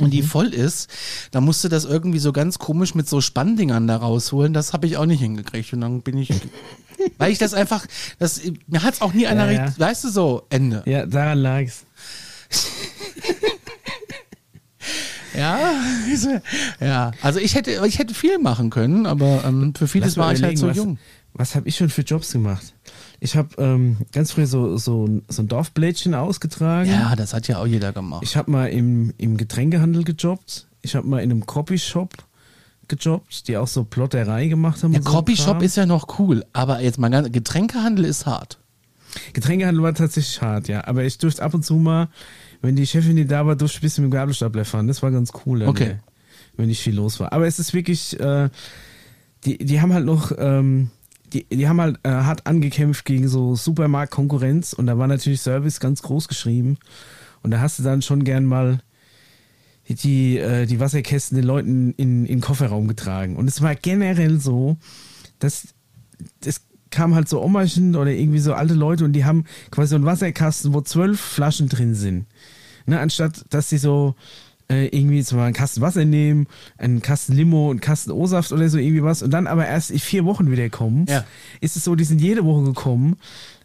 Und 0.00 0.10
die 0.12 0.22
voll 0.22 0.54
ist, 0.54 0.88
da 1.32 1.40
musst 1.40 1.64
du 1.64 1.68
das 1.68 1.84
irgendwie 1.84 2.20
so 2.20 2.32
ganz 2.32 2.60
komisch 2.60 2.94
mit 2.94 3.08
so 3.08 3.20
Spanndingern 3.20 3.88
da 3.88 3.96
rausholen. 3.96 4.52
Das 4.52 4.72
habe 4.72 4.86
ich 4.86 4.96
auch 4.96 5.06
nicht 5.06 5.18
hingekriegt. 5.20 5.72
Und 5.72 5.80
dann 5.80 6.02
bin 6.02 6.16
ich, 6.18 6.30
weil 7.18 7.32
ich 7.32 7.38
das 7.38 7.52
einfach, 7.52 7.84
das, 8.20 8.40
mir 8.68 8.84
hat 8.84 8.94
es 8.94 9.00
auch 9.00 9.12
nie 9.12 9.26
einer, 9.26 9.46
Ja, 9.46 9.50
ja. 9.52 9.64
richtig- 9.64 9.80
weißt 9.80 10.04
du 10.04 10.08
so, 10.10 10.46
Ende. 10.50 10.84
Ja, 10.86 11.04
daran 11.04 11.38
lag's. 11.38 11.84
Ja, 15.38 15.82
ja. 16.80 17.12
Also 17.22 17.38
ich 17.38 17.54
hätte, 17.54 17.86
ich 17.86 17.98
hätte 17.98 18.14
viel 18.14 18.38
machen 18.38 18.70
können, 18.70 19.06
aber 19.06 19.44
ähm, 19.44 19.72
für 19.74 19.86
vieles 19.86 20.16
war 20.16 20.32
ich 20.32 20.42
halt 20.42 20.58
so 20.58 20.68
was, 20.68 20.76
jung. 20.76 20.98
Was 21.32 21.54
habe 21.54 21.68
ich 21.68 21.76
schon 21.76 21.90
für 21.90 22.02
Jobs 22.02 22.32
gemacht? 22.32 22.74
Ich 23.20 23.36
habe 23.36 23.50
ähm, 23.58 23.98
ganz 24.12 24.32
früh 24.32 24.46
so, 24.46 24.76
so, 24.76 25.20
so 25.28 25.42
ein 25.42 25.48
Dorfblättchen 25.48 26.14
ausgetragen. 26.14 26.90
Ja, 26.90 27.14
das 27.14 27.34
hat 27.34 27.46
ja 27.48 27.58
auch 27.58 27.66
jeder 27.66 27.92
gemacht. 27.92 28.22
Ich 28.24 28.36
habe 28.36 28.50
mal 28.50 28.66
im, 28.66 29.12
im 29.18 29.36
Getränkehandel 29.36 30.04
gejobbt. 30.04 30.66
Ich 30.82 30.94
habe 30.94 31.06
mal 31.06 31.22
in 31.22 31.30
einem 31.30 31.46
Copyshop 31.46 32.14
gejobbt, 32.88 33.48
die 33.48 33.56
auch 33.56 33.68
so 33.68 33.84
Plotterei 33.84 34.48
gemacht 34.48 34.82
haben. 34.82 34.92
Der 34.92 35.02
ein 35.02 35.04
Copyshop 35.04 35.62
ist 35.62 35.76
ja 35.76 35.86
noch 35.86 36.18
cool, 36.18 36.44
aber 36.52 36.80
jetzt 36.80 36.98
mal 36.98 37.10
ganz, 37.10 37.30
Getränkehandel 37.30 38.04
ist 38.04 38.26
hart. 38.26 38.58
Getränkehandel 39.32 39.82
war 39.82 39.94
tatsächlich 39.94 40.40
hart, 40.42 40.68
ja. 40.68 40.86
Aber 40.86 41.04
ich 41.04 41.18
durfte 41.18 41.42
ab 41.42 41.54
und 41.54 41.64
zu 41.64 41.76
mal, 41.76 42.08
wenn 42.60 42.76
die 42.76 42.86
Chefin 42.86 43.14
nicht 43.14 43.30
da 43.30 43.46
war, 43.46 43.56
durfte 43.56 43.76
ich 43.76 43.80
ein 43.80 43.86
bisschen 43.86 44.04
mit 44.04 44.12
dem 44.12 44.16
Gabelstapler 44.16 44.64
fahren. 44.64 44.88
Das 44.88 45.02
war 45.02 45.10
ganz 45.10 45.32
cool. 45.46 45.60
dann, 45.60 45.68
Okay. 45.68 45.96
Wenn 46.56 46.66
nicht 46.66 46.82
viel 46.82 46.94
los 46.94 47.20
war. 47.20 47.32
Aber 47.32 47.46
es 47.46 47.58
ist 47.58 47.72
wirklich, 47.72 48.18
äh, 48.18 48.48
die, 49.44 49.58
die 49.58 49.80
haben 49.80 49.92
halt 49.92 50.04
noch, 50.04 50.32
ähm, 50.36 50.90
die, 51.32 51.44
die 51.44 51.68
haben 51.68 51.80
halt 51.80 51.98
äh, 52.02 52.08
hart 52.10 52.46
angekämpft 52.46 53.04
gegen 53.04 53.28
so 53.28 53.54
Supermarktkonkurrenz 53.54 54.72
und 54.72 54.86
da 54.86 54.98
war 54.98 55.06
natürlich 55.06 55.40
Service 55.40 55.78
ganz 55.78 56.02
groß 56.02 56.26
geschrieben. 56.26 56.78
Und 57.42 57.52
da 57.52 57.60
hast 57.60 57.78
du 57.78 57.84
dann 57.84 58.02
schon 58.02 58.24
gern 58.24 58.44
mal 58.44 58.80
die, 59.88 60.38
äh, 60.38 60.66
die 60.66 60.80
Wasserkästen 60.80 61.36
den 61.36 61.46
Leuten 61.46 61.92
in, 61.92 62.26
in 62.26 62.26
den 62.26 62.40
Kofferraum 62.40 62.88
getragen. 62.88 63.36
Und 63.36 63.48
es 63.48 63.62
war 63.62 63.74
generell 63.74 64.40
so, 64.40 64.76
dass 65.38 65.68
es 66.44 66.62
kam 66.90 67.14
halt 67.14 67.28
so 67.28 67.42
Omachen 67.42 67.96
oder 67.96 68.10
irgendwie 68.10 68.38
so 68.38 68.54
alte 68.54 68.74
Leute 68.74 69.04
und 69.04 69.12
die 69.12 69.24
haben 69.24 69.44
quasi 69.70 69.90
so 69.90 69.96
einen 69.96 70.04
Wasserkasten, 70.06 70.74
wo 70.74 70.80
zwölf 70.80 71.20
Flaschen 71.20 71.68
drin 71.68 71.94
sind. 71.94 72.26
Ne, 72.86 72.98
anstatt, 73.00 73.44
dass 73.50 73.68
sie 73.68 73.76
so 73.78 74.14
äh, 74.70 74.86
irgendwie 74.88 75.22
mal 75.34 75.44
einen 75.44 75.54
Kasten 75.54 75.80
Wasser 75.82 76.04
nehmen, 76.04 76.46
einen 76.78 77.00
Kasten 77.02 77.34
Limo, 77.34 77.70
einen 77.70 77.80
Kasten 77.80 78.10
O-Saft 78.10 78.52
oder 78.52 78.68
so 78.68 78.78
irgendwie 78.78 79.02
was 79.02 79.22
und 79.22 79.30
dann 79.30 79.46
aber 79.46 79.66
erst 79.66 79.90
in 79.90 79.98
vier 79.98 80.24
Wochen 80.24 80.50
wieder 80.50 80.68
kommen, 80.70 81.06
Ja. 81.08 81.24
ist 81.60 81.76
es 81.76 81.84
so, 81.84 81.94
die 81.94 82.04
sind 82.04 82.20
jede 82.20 82.44
Woche 82.44 82.64
gekommen 82.64 83.16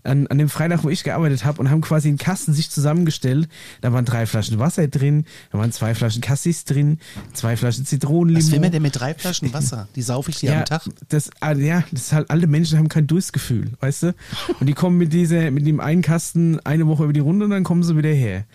an, 0.04 0.28
an 0.28 0.38
dem 0.38 0.50
Freitag, 0.50 0.84
wo 0.84 0.90
ich 0.90 1.04
gearbeitet 1.04 1.46
habe 1.46 1.60
und 1.60 1.70
haben 1.70 1.82
quasi 1.82 2.10
einen 2.10 2.18
Kasten 2.18 2.54
sich 2.54 2.70
zusammengestellt. 2.70 3.48
Da 3.82 3.94
waren 3.94 4.06
drei 4.06 4.26
Flaschen 4.26 4.60
Wasser 4.60 4.88
drin, 4.88 5.26
da 5.52 5.58
waren 5.58 5.72
zwei 5.72 5.96
Flaschen 5.96 6.22
Cassis 6.22 6.66
drin, 6.66 7.00
zwei 7.34 7.58
Flaschen 7.58 7.86
Zitronenlimo. 7.86 8.46
Was 8.46 8.52
will 8.52 8.60
man 8.60 8.72
denn 8.72 8.82
mit 8.82 9.00
drei 9.00 9.14
Flaschen 9.14 9.54
Wasser? 9.54 9.88
Die 9.96 10.02
saufe 10.02 10.32
ich 10.32 10.38
dir 10.38 10.58
am 10.58 10.66
Tag. 10.66 10.88
Das, 11.10 11.30
ah, 11.40 11.54
ja, 11.54 11.84
das 11.92 12.04
ist 12.04 12.14
halt, 12.14 12.30
alle 12.30 12.48
Menschen 12.48 12.78
haben 12.78 12.90
kein 12.90 13.08
Durstgefühl, 13.08 13.72
weißt 13.80 14.04
du? 14.04 14.16
Und 14.60 14.68
die 14.68 14.74
kommen 14.74 14.98
mit 14.98 15.14
dieser, 15.14 15.52
mit 15.52 15.66
dem 15.66 15.80
einen 15.80 16.02
Kasten 16.02 16.60
eine 16.62 16.88
Woche 16.88 17.04
über 17.04 17.14
die 17.14 17.20
Runde 17.20 17.46
und 17.46 17.52
dann 17.52 17.64
kommen 17.64 17.84
sie 17.84 17.98
wieder 17.98 18.10
her. 18.10 18.46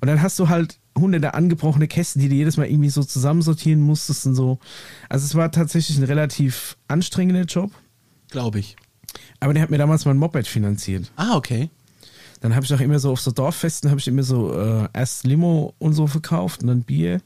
Und 0.00 0.08
dann 0.08 0.22
hast 0.22 0.38
du 0.38 0.48
halt 0.48 0.78
hunderte 0.96 1.34
angebrochene 1.34 1.88
Kästen, 1.88 2.20
die 2.20 2.28
du 2.28 2.34
jedes 2.34 2.56
Mal 2.56 2.66
irgendwie 2.66 2.90
so 2.90 3.02
zusammensortieren 3.02 3.80
musstest 3.80 4.26
und 4.26 4.34
so. 4.34 4.58
Also 5.08 5.24
es 5.24 5.34
war 5.34 5.50
tatsächlich 5.50 5.96
ein 5.98 6.04
relativ 6.04 6.76
anstrengender 6.88 7.44
Job. 7.44 7.70
Glaube 8.30 8.58
ich. 8.58 8.76
Aber 9.40 9.52
der 9.54 9.62
hat 9.62 9.70
mir 9.70 9.78
damals 9.78 10.04
mein 10.04 10.16
Moped 10.16 10.46
finanziert. 10.46 11.10
Ah, 11.16 11.36
okay. 11.36 11.70
Dann 12.40 12.54
habe 12.54 12.64
ich 12.64 12.72
auch 12.74 12.80
immer 12.80 12.98
so 12.98 13.10
auf 13.12 13.20
so 13.20 13.30
Dorffesten 13.32 13.90
habe 13.90 13.98
ich 14.00 14.06
immer 14.08 14.22
so 14.22 14.52
äh, 14.52 14.88
erst 14.92 15.24
Limo 15.26 15.74
und 15.78 15.94
so 15.94 16.06
verkauft 16.06 16.62
und 16.62 16.68
dann 16.68 16.82
Bier. 16.82 17.20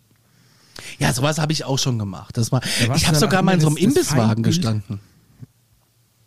Ja, 0.99 1.13
sowas 1.13 1.39
habe 1.39 1.53
ich 1.53 1.65
auch 1.65 1.79
schon 1.79 1.99
gemacht. 1.99 2.37
Das 2.39 2.51
war, 2.51 2.63
was 2.87 2.97
ich 3.01 3.07
habe 3.07 3.19
sogar 3.19 3.43
mal 3.43 3.53
in 3.55 3.61
so 3.61 3.67
einem 3.69 3.77
das- 3.77 3.85
das 3.85 3.93
Imbisswagen 3.95 4.43
gestanden. 4.43 5.01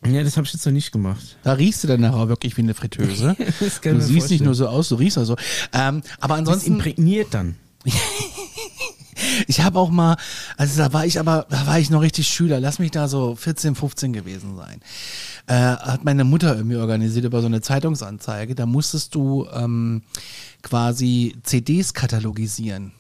Ja, 0.06 0.24
das 0.24 0.38
habe 0.38 0.46
ich 0.46 0.54
jetzt 0.54 0.64
noch 0.68 0.72
nicht 0.74 0.92
gemacht. 0.92 1.38
Da 1.42 1.54
riechst 1.54 1.84
du 1.84 1.88
dann 1.88 2.02
nachher 2.02 2.28
wirklich 2.30 2.56
wie 2.58 2.62
eine 2.62 2.76
Fritteuse. 2.76 3.36
Das 3.60 3.82
du 3.82 4.00
siehst 4.02 4.10
nicht 4.10 4.20
vorstellen. 4.20 4.44
nur 4.44 4.54
so 4.54 4.68
aus, 4.68 4.90
du 4.90 4.96
riechst 4.96 5.18
also. 5.18 5.36
Ähm, 5.74 6.04
aber 6.20 6.34
Das 6.36 6.40
ansonsten, 6.40 6.74
imprägniert 6.74 7.34
dann. 7.34 7.56
ich 9.48 9.62
habe 9.62 9.80
auch 9.80 9.90
mal, 9.90 10.18
also 10.58 10.78
da 10.82 10.94
war 10.94 11.06
ich 11.06 11.20
aber, 11.20 11.46
da 11.50 11.68
war 11.68 11.80
ich 11.80 11.90
noch 11.90 12.02
richtig 12.02 12.28
Schüler, 12.28 12.60
lass 12.60 12.80
mich 12.80 12.92
da 12.92 13.08
so 13.08 13.36
14, 13.36 13.76
15 13.76 14.14
gewesen 14.14 14.56
sein. 14.56 14.82
Äh, 15.48 15.54
hat 15.54 16.04
meine 16.04 16.24
Mutter 16.24 16.56
irgendwie 16.56 16.78
organisiert 16.78 17.26
über 17.26 17.42
so 17.42 17.48
eine 17.48 17.62
Zeitungsanzeige. 17.62 18.56
Da 18.56 18.66
musstest 18.66 19.16
du 19.16 19.48
ähm, 19.54 20.04
quasi 20.62 21.36
CDs 21.44 21.94
katalogisieren. 21.94 22.92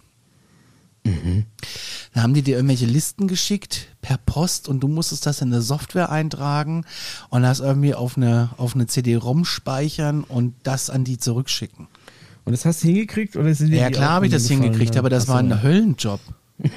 Da 2.13 2.23
haben 2.23 2.33
die 2.33 2.41
dir 2.41 2.55
irgendwelche 2.55 2.87
Listen 2.87 3.27
geschickt 3.27 3.89
per 4.01 4.17
Post 4.17 4.67
und 4.67 4.79
du 4.79 4.87
musstest 4.87 5.27
das 5.27 5.41
in 5.41 5.53
eine 5.53 5.61
Software 5.61 6.09
eintragen 6.09 6.83
und 7.29 7.43
das 7.43 7.59
irgendwie 7.59 7.93
auf 7.93 8.17
eine, 8.17 8.49
auf 8.57 8.73
eine 8.73 8.87
CD-ROM 8.87 9.45
speichern 9.45 10.23
und 10.23 10.55
das 10.63 10.89
an 10.89 11.03
die 11.03 11.19
zurückschicken. 11.19 11.87
Und 12.45 12.51
das 12.51 12.63
hast 12.65 12.83
du 12.83 12.87
hingekriegt 12.87 13.35
oder 13.35 13.53
sind 13.55 13.73
Ja 13.73 13.89
klar 13.89 14.11
habe 14.11 14.27
ich 14.27 14.31
das 14.31 14.47
hingekriegt, 14.47 14.95
aber 14.97 15.09
das 15.09 15.23
Ach 15.23 15.27
so. 15.27 15.33
war 15.33 15.39
ein 15.39 15.63
Höllenjob. 15.63 16.19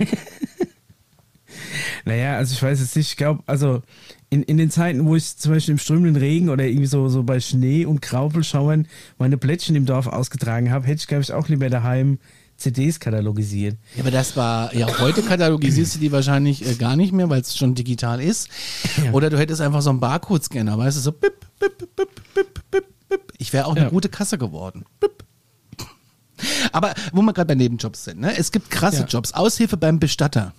Naja, 2.05 2.37
also 2.37 2.53
ich 2.55 2.63
weiß 2.63 2.81
jetzt 2.81 2.97
nicht, 2.97 3.11
ich 3.11 3.17
glaube, 3.17 3.43
also 3.47 3.83
in, 4.31 4.43
in 4.43 4.57
den 4.57 4.71
Zeiten, 4.71 5.05
wo 5.07 5.17
ich 5.17 5.37
zum 5.37 5.53
Beispiel 5.53 5.73
im 5.73 5.79
strömenden 5.79 6.17
Regen 6.17 6.49
oder 6.49 6.65
irgendwie 6.65 6.87
so, 6.87 7.09
so 7.09 7.23
bei 7.23 7.41
Schnee 7.41 7.85
und 7.85 8.01
Graupelschauern 8.03 8.87
meine 9.19 9.37
Plättchen 9.37 9.77
im 9.77 9.85
Dorf 9.87 10.07
ausgetragen 10.07 10.71
habe, 10.71 10.87
hätte 10.87 11.01
ich, 11.01 11.07
glaube 11.07 11.23
ich, 11.23 11.33
auch 11.33 11.49
lieber 11.49 11.69
daheim 11.69 12.19
CDs 12.57 12.99
katalogisiert. 13.01 13.77
Ja, 13.95 14.03
aber 14.03 14.11
das 14.11 14.37
war, 14.37 14.75
ja, 14.75 14.87
heute 15.01 15.23
katalogisierst 15.23 15.97
du 15.97 15.99
die 16.01 16.13
wahrscheinlich 16.13 16.67
äh, 16.67 16.75
gar 16.75 16.97
nicht 16.97 17.13
mehr, 17.13 17.29
weil 17.31 17.41
es 17.41 17.57
schon 17.57 17.75
digital 17.75 18.21
ist. 18.21 18.49
Ja. 19.05 19.13
Oder 19.13 19.29
du 19.31 19.39
hättest 19.39 19.61
einfach 19.61 19.83
so 19.83 19.91
einen 19.91 20.01
Barcode-Scanner, 20.01 20.77
weißt 20.79 20.97
du, 20.97 21.01
so 21.03 21.13
bip, 21.13 21.41
bip, 21.59 21.79
bip, 21.79 21.95
bip, 22.35 22.55
bip, 22.71 22.85
bip. 23.09 23.33
Ich 23.39 23.53
wäre 23.53 23.67
auch 23.67 23.77
eine 23.77 23.87
Ja. 23.87 23.91
gute 23.91 24.09
Kasse 24.09 24.39
geworden. 24.39 24.85
Bip. 25.01 25.25
Aber 26.73 26.95
wo 27.13 27.23
wir 27.23 27.33
gerade 27.33 27.47
bei 27.49 27.55
Nebenjobs 27.55 28.05
sind, 28.05 28.21
ne? 28.21 28.37
Es 28.37 28.53
gibt 28.53 28.71
krasse 28.71 29.01
Ja. 29.01 29.07
Jobs. 29.07 29.33
Aushilfe 29.33 29.77
beim 29.77 29.99
Bestatter. 29.99 30.53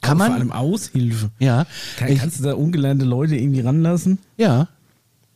Kann 0.00 0.18
man. 0.18 0.28
Vor 0.28 0.36
allem 0.36 0.52
Aushilfe. 0.52 1.30
ja. 1.38 1.66
Kann, 1.98 2.08
ich, 2.12 2.18
kannst 2.18 2.40
du 2.40 2.44
da 2.44 2.54
ungelernte 2.54 3.04
Leute 3.04 3.36
irgendwie 3.36 3.60
ranlassen? 3.60 4.18
ja. 4.36 4.68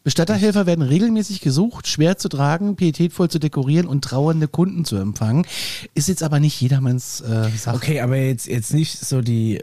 Bestatterhelfer 0.07 0.67
werden 0.67 0.83
regelmäßig 0.83 1.41
gesucht, 1.41 1.89
schwer 1.89 2.19
zu 2.19 2.29
tragen, 2.29 2.77
pietätvoll 2.77 3.31
zu 3.31 3.39
dekorieren 3.39 3.87
und 3.87 4.05
trauernde 4.05 4.49
Kunden 4.49 4.85
zu 4.85 4.97
empfangen. 4.97 5.47
Ist 5.95 6.09
jetzt 6.09 6.23
aber 6.23 6.41
nicht 6.41 6.61
jedermanns 6.61 7.23
äh, 7.23 7.49
Sache. 7.57 7.77
Okay, 7.77 8.01
aber 8.03 8.19
jetzt, 8.19 8.47
jetzt 8.47 8.75
nicht 8.75 8.99
so 8.99 9.23
die 9.23 9.63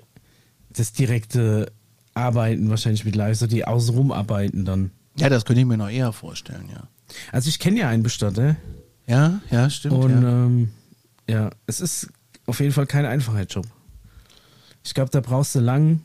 das 0.71 0.93
direkte 0.93 1.71
Arbeiten 2.15 2.71
wahrscheinlich 2.71 3.05
mit 3.05 3.15
live, 3.15 3.38
so 3.38 3.45
die 3.45 3.65
außenrum 3.65 4.11
arbeiten 4.11 4.65
dann. 4.65 4.89
Ja, 5.15 5.29
das 5.29 5.45
könnte 5.45 5.59
ich 5.61 5.67
mir 5.67 5.77
noch 5.77 5.89
eher 5.91 6.11
vorstellen, 6.11 6.69
ja. 6.73 6.88
Also 7.32 7.47
ich 7.47 7.59
kenne 7.59 7.82
ja 7.82 7.89
einen 7.89 8.01
Bestatter 8.01 8.55
Ja, 9.08 9.41
ja, 9.49 9.70
stimmt. 9.70 9.95
und 9.95 10.22
ja. 10.22 10.30
ähm, 10.30 10.70
ja, 11.30 11.49
es 11.68 11.82
ist 11.82 12.10
auf 12.45 12.60
jeden 12.60 12.72
Fall 12.74 12.86
kein 12.86 13.06
einfacher 13.06 13.43
Job. 13.43 13.66
Ich 14.84 14.93
glaube, 14.93 15.12
da 15.12 15.22
brauchst 15.22 15.56
du 15.56 15.60
lang, 15.60 16.02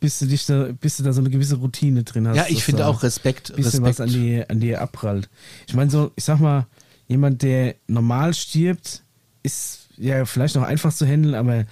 bis 0.00 0.18
du 0.18 0.26
dich 0.26 0.46
da, 0.46 0.68
bis 0.80 0.96
du 0.96 1.02
da 1.02 1.12
so 1.12 1.20
eine 1.20 1.30
gewisse 1.30 1.56
Routine 1.56 2.04
drin 2.04 2.28
hast. 2.28 2.36
ja, 2.36 2.46
ich 2.48 2.64
finde 2.64 2.86
auch 2.86 3.02
Respekt. 3.02 3.50
ein 3.50 3.56
bisschen 3.56 3.84
Respekt. 3.84 3.98
was 3.98 4.14
an 4.14 4.20
dir 4.20 4.50
an 4.50 4.60
dir 4.60 4.80
abprallt. 4.80 5.28
Ich 5.66 5.74
meine 5.74 5.90
so, 5.90 6.12
ich 6.16 6.24
sag 6.24 6.40
mal, 6.40 6.66
jemand, 7.06 7.42
der 7.42 7.76
normal 7.86 8.34
stirbt, 8.34 9.02
ist 9.42 9.88
ja 9.96 10.24
vielleicht 10.24 10.56
noch 10.56 10.62
einfach 10.62 10.92
zu 10.92 11.06
handeln, 11.06 11.34
aber 11.34 11.66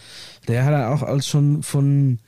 der 0.49 0.65
hat 0.65 0.75
auch 0.75 1.03
als 1.03 1.27
schon 1.27 1.63
von, 1.63 2.19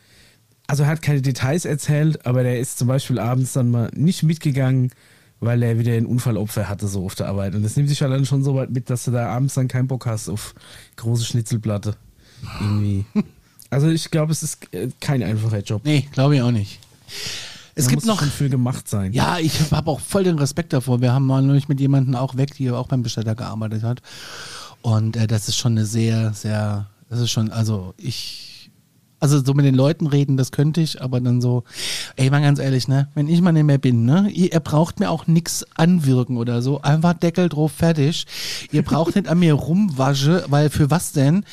also 0.67 0.83
er 0.83 0.89
hat 0.89 1.03
keine 1.03 1.23
Details 1.23 1.65
erzählt, 1.65 2.27
aber 2.27 2.43
der 2.43 2.59
ist 2.59 2.79
zum 2.79 2.89
Beispiel 2.89 3.19
abends 3.19 3.53
dann 3.53 3.71
mal 3.71 3.91
nicht 3.95 4.23
mitgegangen, 4.23 4.91
weil 5.45 5.63
er 5.63 5.79
wieder 5.79 5.93
ein 5.93 6.07
Unfallopfer 6.07 6.69
hatte 6.69 6.89
so 6.89 7.05
auf 7.05 7.15
der 7.15 7.29
Arbeit. 7.29 7.55
Und 7.55 7.63
das 7.63 7.77
nimmt 7.77 7.89
sich 7.89 8.01
halt 8.03 8.13
dann 8.13 8.27
schon 8.27 8.43
so 8.43 8.55
weit 8.55 8.71
mit, 8.71 8.91
dass 8.91 9.05
du 9.05 9.11
da 9.11 9.29
abends 9.29 9.55
dann 9.55 9.69
keinen 9.69 9.87
Bock 9.89 10.07
hast 10.07 10.29
auf 10.29 10.55
große 10.97 11.25
Schnitzelplatte. 11.25 11.97
Irgendwie. 12.61 13.05
Also 13.71 13.89
ich 13.89 14.11
glaube, 14.11 14.33
es 14.33 14.43
ist 14.43 14.73
äh, 14.73 14.89
kein 15.01 15.23
einfacher 15.23 15.61
Job. 15.61 15.83
Nee, 15.85 16.09
glaube 16.13 16.37
ich 16.37 16.43
auch 16.43 16.51
nicht. 16.51 16.79
Es 17.75 17.87
Da 17.87 17.91
gibt 17.91 18.05
noch. 18.07 18.21
schon 18.21 18.31
für 18.31 18.49
gemacht 18.49 18.89
sein. 18.89 19.13
Ja, 19.13 19.39
ich 19.39 19.73
habe 19.73 19.91
auch 19.91 20.01
voll 20.01 20.23
den 20.25 20.39
Respekt 20.39 20.73
davor. 20.73 21.01
Wir 21.01 21.13
haben 21.13 21.27
mal 21.27 21.43
neulich 21.43 21.69
mit 21.69 21.81
jemandem 21.81 22.15
auch 22.15 22.37
weg, 22.37 22.55
die 22.55 22.71
auch 22.71 22.87
beim 22.87 23.03
Bestatter 23.03 23.35
gearbeitet 23.35 23.83
hat. 23.83 24.01
Und 24.83 25.17
äh, 25.17 25.27
das 25.27 25.49
ist 25.49 25.57
schon 25.57 25.73
eine 25.73 25.87
sehr, 25.87 26.33
sehr, 26.35 26.87
das 27.09 27.19
ist 27.21 27.31
schon, 27.31 27.51
also 27.51 27.95
ich, 27.97 28.54
also 29.25 29.43
so 29.43 29.55
mit 29.55 29.65
den 29.65 29.75
Leuten 29.75 30.07
reden, 30.07 30.37
das 30.37 30.53
könnte 30.53 30.83
ich, 30.83 31.01
aber 31.01 31.19
dann 31.19 31.41
so, 31.41 31.65
ey, 32.17 32.29
mal 32.29 32.43
ganz 32.43 32.59
ehrlich, 32.59 32.89
ne, 32.89 33.09
wenn 33.15 33.27
ich 33.27 33.41
mal 33.41 33.53
nicht 33.53 33.65
mehr 33.65 33.79
bin, 33.79 34.05
ne, 34.05 34.29
ihr, 34.31 34.53
ihr 34.53 34.61
braucht 34.61 35.01
mir 35.01 35.11
auch 35.11 35.27
nix 35.27 35.65
anwirken 35.77 36.37
oder 36.37 36.61
so, 36.61 36.83
einfach 36.83 37.15
Deckel 37.15 37.49
drauf, 37.49 37.73
fertig. 37.73 38.27
Ihr 38.71 38.83
braucht 38.83 39.17
nicht 39.17 39.27
an 39.27 39.39
mir 39.39 39.55
rumwasche, 39.55 40.45
weil 40.49 40.69
für 40.69 40.91
was 40.91 41.13
denn? 41.13 41.47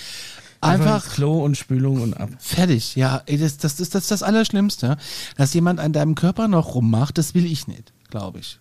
Einfach, 0.59 0.95
Einfach 0.95 1.13
Klo 1.13 1.45
und 1.45 1.55
Spülung 1.55 2.01
und 2.01 2.13
ab. 2.13 2.30
Fertig, 2.39 2.97
ja. 2.97 3.24
Ey, 3.26 3.38
das, 3.38 3.57
das, 3.57 3.80
ist 3.80 3.95
das, 3.95 4.03
ist 4.03 4.11
das 4.11 4.22
Allerschlimmste. 4.22 4.97
Dass 5.38 5.53
jemand 5.53 5.80
an 5.80 5.93
deinem 5.93 6.13
Körper 6.13 6.49
noch 6.49 6.76
rummacht, 6.76 7.17
das 7.17 7.34
will 7.34 7.45
ich 7.45 7.67
nicht, 7.67 7.93
glaube 8.09 8.39
ich. 8.39 8.59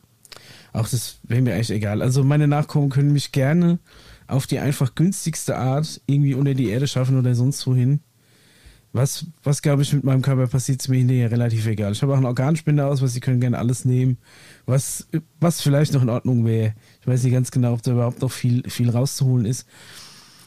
Auch 0.72 0.88
das 0.88 1.16
wäre 1.24 1.42
mir 1.42 1.54
eigentlich 1.54 1.70
egal. 1.70 2.00
Also 2.00 2.22
meine 2.22 2.46
Nachkommen 2.46 2.90
können 2.90 3.12
mich 3.12 3.32
gerne 3.32 3.80
auf 4.28 4.46
die 4.46 4.61
einfach 4.61 4.94
günstigste 4.94 5.58
Art 5.58 6.00
irgendwie 6.06 6.34
unter 6.34 6.54
die 6.54 6.68
Erde 6.68 6.86
schaffen 6.86 7.18
oder 7.18 7.34
sonst 7.34 7.66
wohin. 7.66 8.00
Was, 8.93 9.26
was 9.45 9.62
glaube 9.62 9.82
ich, 9.82 9.93
mit 9.93 10.03
meinem 10.03 10.22
Körper 10.22 10.49
passiert, 10.49 10.80
ist 10.80 10.88
mir 10.88 10.99
hinterher 10.99 11.30
relativ 11.30 11.64
egal. 11.66 11.93
Ich 11.93 12.03
habe 12.03 12.12
auch 12.12 12.16
einen 12.16 12.26
Organspender 12.26 12.88
aus, 12.88 13.03
was 13.03 13.12
sie 13.12 13.20
können 13.20 13.41
gerne 13.41 13.59
alles 13.59 13.84
nehmen. 13.84 14.18
Was, 14.66 15.07
was 15.38 15.61
vielleicht 15.61 15.93
noch 15.93 16.03
in 16.03 16.09
Ordnung 16.09 16.45
wäre. 16.45 16.74
Ich 17.01 17.07
weiß 17.07 17.22
nicht 17.22 17.32
ganz 17.32 17.53
genau, 17.53 17.74
ob 17.74 17.82
da 17.82 17.93
überhaupt 17.93 18.20
noch 18.20 18.32
viel, 18.32 18.68
viel 18.68 18.91
rauszuholen 18.91 19.47
ist. 19.47 19.66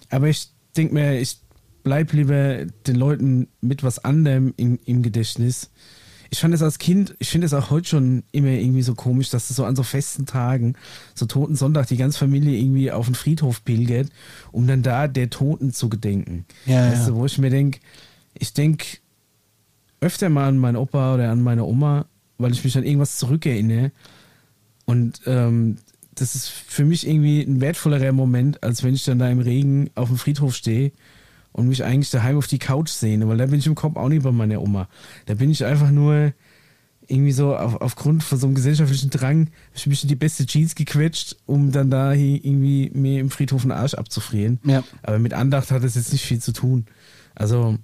Aber 0.10 0.28
ich 0.28 0.50
denke 0.76 0.94
mir, 0.94 1.20
ich 1.20 1.40
bleib 1.84 2.12
lieber 2.14 2.66
den 2.66 2.96
Leuten 2.96 3.48
mit 3.62 3.84
was 3.84 4.04
anderem 4.04 4.54
im, 4.58 4.80
im 4.86 5.04
Gedächtnis. 5.04 5.70
Ich 6.30 6.40
fand 6.40 6.54
es 6.54 6.64
als 6.64 6.80
Kind, 6.80 7.16
ich 7.20 7.30
finde 7.30 7.46
es 7.46 7.54
auch 7.54 7.70
heute 7.70 7.88
schon 7.88 8.24
immer 8.32 8.48
irgendwie 8.48 8.82
so 8.82 8.96
komisch, 8.96 9.30
dass 9.30 9.50
das 9.50 9.58
so 9.58 9.66
an 9.66 9.76
so 9.76 9.84
festen 9.84 10.26
Tagen, 10.26 10.74
so 11.14 11.28
Toten 11.28 11.56
Sonntag, 11.56 11.88
die 11.88 11.98
ganze 11.98 12.18
Familie 12.18 12.58
irgendwie 12.58 12.92
auf 12.92 13.06
den 13.06 13.14
Friedhof 13.14 13.64
pilgert, 13.64 14.10
um 14.52 14.66
dann 14.66 14.82
da 14.82 15.08
der 15.08 15.30
Toten 15.30 15.72
zu 15.74 15.90
gedenken. 15.90 16.46
Ja, 16.66 16.90
weißt 16.90 17.02
ja. 17.04 17.10
Du, 17.10 17.16
wo 17.18 17.26
ich 17.28 17.38
mir 17.38 17.52
denke, 17.52 17.80
ich 18.38 18.54
denke 18.54 18.98
öfter 20.02 20.30
mal 20.30 20.48
an 20.48 20.58
meinen 20.58 20.76
Opa 20.76 21.16
oder 21.16 21.32
an 21.32 21.42
meine 21.42 21.64
Oma, 21.64 22.06
weil 22.38 22.52
ich 22.52 22.64
mich 22.64 22.78
an 22.78 22.84
irgendwas 22.84 23.18
zurückerinnere. 23.18 23.92
Und 24.86 25.22
ähm, 25.26 25.78
das 26.16 26.36
ist 26.36 26.50
für 26.50 26.86
mich 26.86 27.08
irgendwie 27.08 27.42
ein 27.42 27.62
wertvollerer 27.62 28.12
Moment, 28.12 28.64
als 28.64 28.84
wenn 28.84 28.94
ich 28.94 29.06
dann 29.06 29.20
da 29.20 29.30
im 29.30 29.40
Regen 29.40 29.90
auf 29.96 30.10
dem 30.10 30.18
Friedhof 30.18 30.56
stehe 30.56 30.92
und 31.54 31.68
mich 31.68 31.84
eigentlich 31.84 32.10
daheim 32.10 32.38
auf 32.38 32.48
die 32.48 32.60
Couch 32.60 32.90
sehne, 32.90 33.28
weil 33.28 33.38
da 33.38 33.46
bin 33.46 33.60
ich 33.60 33.68
im 33.68 33.76
Kopf 33.76 33.96
auch 33.96 34.10
nicht 34.10 34.24
bei 34.24 34.32
meiner 34.32 34.62
Oma. 34.62 34.90
Da 35.26 35.36
bin 35.36 35.50
ich 35.52 35.66
einfach 35.66 35.92
nur 35.92 36.34
irgendwie 37.08 37.32
so 37.32 37.56
auf, 37.56 37.82
aufgrund 37.82 38.24
von 38.24 38.38
so 38.38 38.48
einem 38.48 38.56
gesellschaftlichen 38.56 39.10
Drang, 39.10 39.50
ich 39.74 39.88
mich 39.88 40.04
in 40.04 40.10
die 40.10 40.16
beste 40.16 40.46
Jeans 40.46 40.76
gequetscht, 40.76 41.36
um 41.46 41.72
dann 41.72 41.90
da 41.90 42.12
hier 42.14 42.44
irgendwie 42.44 42.92
mir 42.94 43.20
im 43.20 43.30
Friedhof 43.30 43.64
den 43.64 43.72
Arsch 43.72 43.94
abzufrieren. 43.94 44.60
Ja. 44.64 44.84
Aber 45.02 45.20
mit 45.20 45.34
Andacht 45.34 45.72
hat 45.72 45.84
das 45.84 45.96
jetzt 45.96 46.12
nicht 46.12 46.26
viel 46.26 46.40
zu 46.40 46.54
tun. 46.54 46.86
Also 47.36 47.78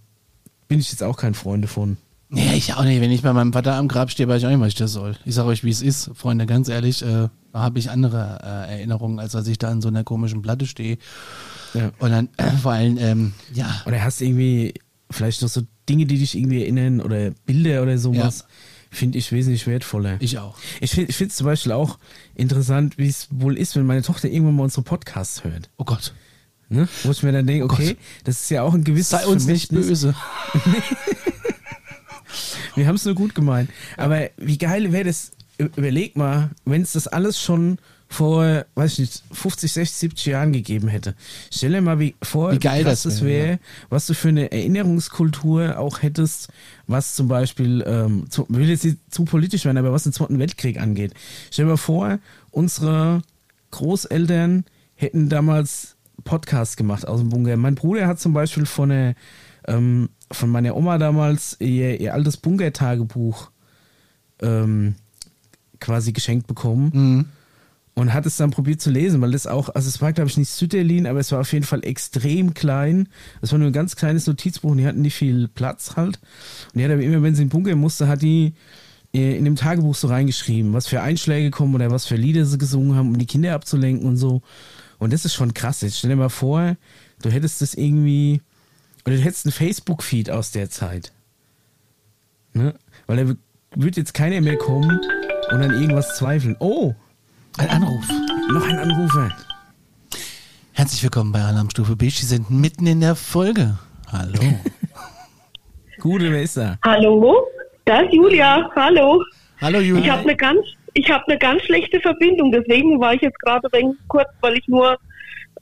bin 0.70 0.80
ich 0.80 0.92
jetzt 0.92 1.04
auch 1.04 1.18
kein 1.18 1.34
Freund 1.34 1.66
davon. 1.66 1.98
Nee, 2.30 2.54
ich 2.56 2.76
auch 2.76 2.84
nicht. 2.84 3.02
Wenn 3.02 3.12
ich 3.12 3.24
bei 3.24 3.34
meinem 3.34 3.52
Vater 3.52 3.74
am 3.74 3.88
Grab 3.88 4.12
stehe, 4.12 4.30
weiß 4.30 4.42
ich 4.42 4.46
auch 4.46 4.52
nicht, 4.52 4.60
was 4.60 4.68
ich 4.70 4.76
das 4.76 4.94
soll. 4.94 5.16
Ich 5.26 5.34
sage 5.34 5.50
euch, 5.50 5.64
wie 5.64 5.72
es 5.72 5.82
ist, 5.82 6.12
Freunde, 6.14 6.46
ganz 6.46 6.70
ehrlich, 6.70 7.02
äh, 7.02 7.28
da 7.52 7.60
habe 7.60 7.80
ich 7.80 7.90
andere 7.90 8.40
äh, 8.44 8.74
Erinnerungen, 8.74 9.20
als 9.20 9.32
dass 9.32 9.48
ich 9.48 9.58
da 9.58 9.70
an 9.70 9.82
so 9.82 9.88
einer 9.88 10.04
komischen 10.04 10.44
Platte 10.44 10.68
stehe. 10.68 11.00
Ja. 11.74 11.92
Und 11.98 12.12
dann 12.12 12.30
äh, 12.38 12.52
vor 12.52 12.74
allem, 12.74 12.98
ähm, 13.00 13.34
ja, 13.54 13.82
Oder 13.88 14.04
hast 14.04 14.22
du 14.22 14.26
irgendwie 14.26 14.76
vielleicht 15.10 15.42
noch 15.42 15.50
so 15.50 15.62
Dinge, 15.90 16.06
die 16.06 16.20
dich 16.20 16.38
irgendwie 16.38 16.62
erinnern 16.62 17.02
oder 17.02 17.32
Bilder 17.48 17.82
oder 17.82 17.98
sowas? 17.98 18.46
Finde 18.92 19.18
ich 19.18 19.32
wesentlich 19.32 19.66
wertvoller. 19.66 20.18
ich 20.20 20.38
auch. 20.38 20.58
Ich 20.82 20.92
finde 20.92 21.12
es 21.12 21.36
zum 21.36 21.46
Beispiel 21.46 21.72
auch 21.72 21.98
interessant, 22.36 22.98
wie 22.98 23.08
es 23.08 23.28
wohl 23.32 23.58
ist, 23.58 23.76
wenn 23.76 23.86
meine 23.86 24.04
Tochter 24.04 24.30
irgendwann 24.30 24.56
mal 24.56 24.64
unsere 24.64 24.84
Podcasts 24.84 25.44
hört. 25.44 25.70
Oh 25.78 25.84
Gott. 25.84 26.14
Ne? 26.70 26.88
Wo 27.04 27.12
ich 27.12 27.24
mir 27.24 27.32
dann 27.32 27.48
denke, 27.48 27.66
okay, 27.66 27.98
das 28.24 28.42
ist 28.42 28.50
ja 28.52 28.62
auch 28.62 28.74
ein 28.74 28.84
gewisses 28.84 29.10
Sei 29.10 29.26
uns 29.26 29.48
nicht 29.48 29.72
böse. 29.72 30.16
Wir 32.76 32.88
haben 32.88 32.96
es 32.96 33.06
nur 33.06 33.16
gut 33.16 33.34
gemeint. 33.34 33.72
Aber 33.98 34.30
wie 34.38 34.58
geil 34.58 34.92
wäre 34.92 35.06
das, 35.06 35.32
überleg 35.58 36.16
mal, 36.16 36.52
wenn 36.66 36.84
es 36.84 36.94
das 36.94 37.08
alles 37.08 37.42
schon 37.42 37.80
vor, 38.08 38.66
weiß 38.76 38.94
ich 38.94 39.00
nicht, 39.00 39.24
50, 39.32 39.72
60, 39.72 39.98
70 39.98 40.26
Jahren 40.26 40.52
gegeben 40.52 40.88
hätte. 40.88 41.14
Stell 41.52 41.72
dir 41.72 41.82
mal 41.82 42.00
wie, 42.00 42.16
vor, 42.24 42.52
Wie 42.52 42.60
geil 42.60 42.84
krass 42.84 43.04
das 43.04 43.24
wäre, 43.24 43.48
wäre, 43.48 43.60
was 43.90 44.08
du 44.08 44.16
für 44.16 44.30
eine 44.30 44.52
Erinnerungskultur 44.52 45.78
auch 45.78 46.02
hättest, 46.02 46.50
was 46.88 47.16
zum 47.16 47.28
Beispiel, 47.28 47.84
ähm, 47.86 48.26
zu, 48.30 48.46
will 48.50 48.68
jetzt 48.68 48.84
nicht 48.84 48.98
zu 49.10 49.26
politisch 49.26 49.66
werden, 49.66 49.78
aber 49.78 49.92
was 49.92 50.04
den 50.04 50.14
Zweiten 50.14 50.40
Weltkrieg 50.40 50.80
angeht. 50.80 51.14
Stell 51.52 51.66
dir 51.66 51.72
mal 51.72 51.78
vor, 51.78 52.18
unsere 52.50 53.22
Großeltern 53.72 54.66
hätten 54.96 55.30
damals 55.30 55.96
Podcasts 56.24 56.76
gemacht 56.78 57.08
aus 57.08 57.20
dem 57.20 57.30
Bunker. 57.30 57.56
Mein 57.58 57.76
Bruder 57.76 58.08
hat 58.08 58.20
zum 58.20 58.34
Beispiel 58.34 58.66
von, 58.66 58.92
einer, 58.92 59.16
ähm, 59.68 60.10
von 60.32 60.50
meiner 60.50 60.76
Oma 60.76 60.98
damals 60.98 61.58
ihr, 61.60 62.00
ihr 62.00 62.14
altes 62.14 62.38
Bunker-Tagebuch 62.38 63.50
ähm, 64.42 64.96
quasi 65.80 66.12
geschenkt 66.12 66.48
bekommen 66.48 66.92
Mhm. 66.94 67.26
und 67.96 68.14
hat 68.14 68.26
es 68.26 68.38
dann 68.38 68.52
probiert 68.52 68.82
zu 68.82 68.90
lesen, 68.90 69.22
weil 69.22 69.32
das 69.32 69.48
auch, 69.48 69.70
also 69.70 69.88
es 69.88 70.02
war 70.02 70.14
glaube 70.14 70.30
ich 70.30 70.38
nicht 70.38 70.50
Sütterlin, 70.50 71.08
aber 71.08 71.20
es 71.20 71.32
war 71.32 71.42
auf 71.42 71.52
jeden 71.54 71.66
Fall 71.66 71.84
extrem 71.84 72.54
klein. 72.54 73.08
Es 73.42 73.52
war 73.52 73.60
nur 73.60 73.68
ein 73.68 73.74
ganz 73.74 73.96
kleines 73.96 74.28
Notizbuch 74.28 74.72
und 74.72 74.78
die 74.78 74.86
hatten 74.88 75.02
nicht 75.02 75.16
viel 75.16 75.48
Platz 75.48 75.96
halt. 75.96 76.20
Und 76.74 76.80
die 76.80 76.86
hat 76.86 76.92
aber 76.92 77.02
immer, 77.02 77.22
wenn 77.22 77.36
sie 77.36 77.44
in 77.44 77.48
den 77.50 77.52
Bunker 77.52 77.76
musste, 77.76 78.08
hat 78.08 78.22
die 78.22 78.54
äh, 79.14 79.38
in 79.38 79.46
dem 79.46 79.56
Tagebuch 79.56 79.96
so 79.96 80.08
reingeschrieben, 80.08 80.72
was 80.74 80.88
für 80.88 81.02
Einschläge 81.02 81.50
kommen 81.52 81.76
oder 81.76 81.92
was 81.92 82.06
für 82.06 82.16
Lieder 82.16 82.46
sie 82.46 82.58
gesungen 82.58 82.96
haben, 82.96 83.08
um 83.10 83.18
die 83.18 83.26
Kinder 83.26 83.54
abzulenken 83.56 84.08
und 84.08 84.18
so. 84.18 84.42
Und 85.00 85.14
das 85.14 85.26
ist 85.26 85.34
schon 85.34 85.54
krass. 85.54 85.82
Jetzt 85.82 85.98
stell 85.98 86.10
dir 86.12 86.16
mal 86.18 86.30
vor, 86.30 86.76
du 87.22 87.30
hättest 87.32 87.62
das 87.62 87.74
irgendwie, 87.74 88.42
oder 89.06 89.16
du 89.16 89.22
hättest 89.22 89.46
einen 89.46 89.54
Facebook-Feed 89.54 90.30
aus 90.30 90.52
der 90.52 90.70
Zeit. 90.70 91.12
Ne? 92.54 92.74
Weil 93.08 93.26
da 93.26 93.34
wird 93.76 93.98
jetzt 93.98 94.14
keiner 94.14 94.42
mehr 94.42 94.58
kommen 94.58 95.00
und 95.52 95.62
an 95.62 95.72
irgendwas 95.72 96.18
zweifeln. 96.18 96.56
Oh, 96.60 96.94
Ein 97.58 97.70
Anruf. 97.70 98.06
noch 98.52 98.68
ein 98.68 98.78
Anrufer. 98.78 99.32
Herzlich 100.74 101.04
willkommen 101.04 101.32
bei 101.32 101.42
Alarmstufe 101.42 101.96
B. 101.96 102.10
Sie 102.10 102.26
sind 102.26 102.50
mitten 102.50 102.88
in 102.88 103.02
der 103.02 103.16
Folge. 103.16 103.78
Hallo. 104.12 104.40
Gute, 106.00 106.32
wer 106.32 106.44
ist 106.44 106.56
da? 106.58 106.78
Hallo, 106.86 107.46
da 107.86 108.00
ist 108.02 108.14
Julia. 108.14 108.70
Hallo. 108.76 109.22
Hallo 109.62 109.80
Ich 109.80 109.88
Julia. 109.90 110.14
habe 110.14 110.24
eine 110.24 110.36
ganz, 110.38 110.60
ich 111.00 111.10
habe 111.12 111.24
eine 111.28 111.38
ganz 111.38 111.62
schlechte 111.64 112.00
Verbindung. 112.02 112.52
Deswegen 112.52 113.00
war 113.00 113.14
ich 113.14 113.22
jetzt 113.22 113.40
gerade 113.40 113.68
kurz, 114.08 114.28
weil 114.42 114.58
ich 114.58 114.68
nur 114.68 114.98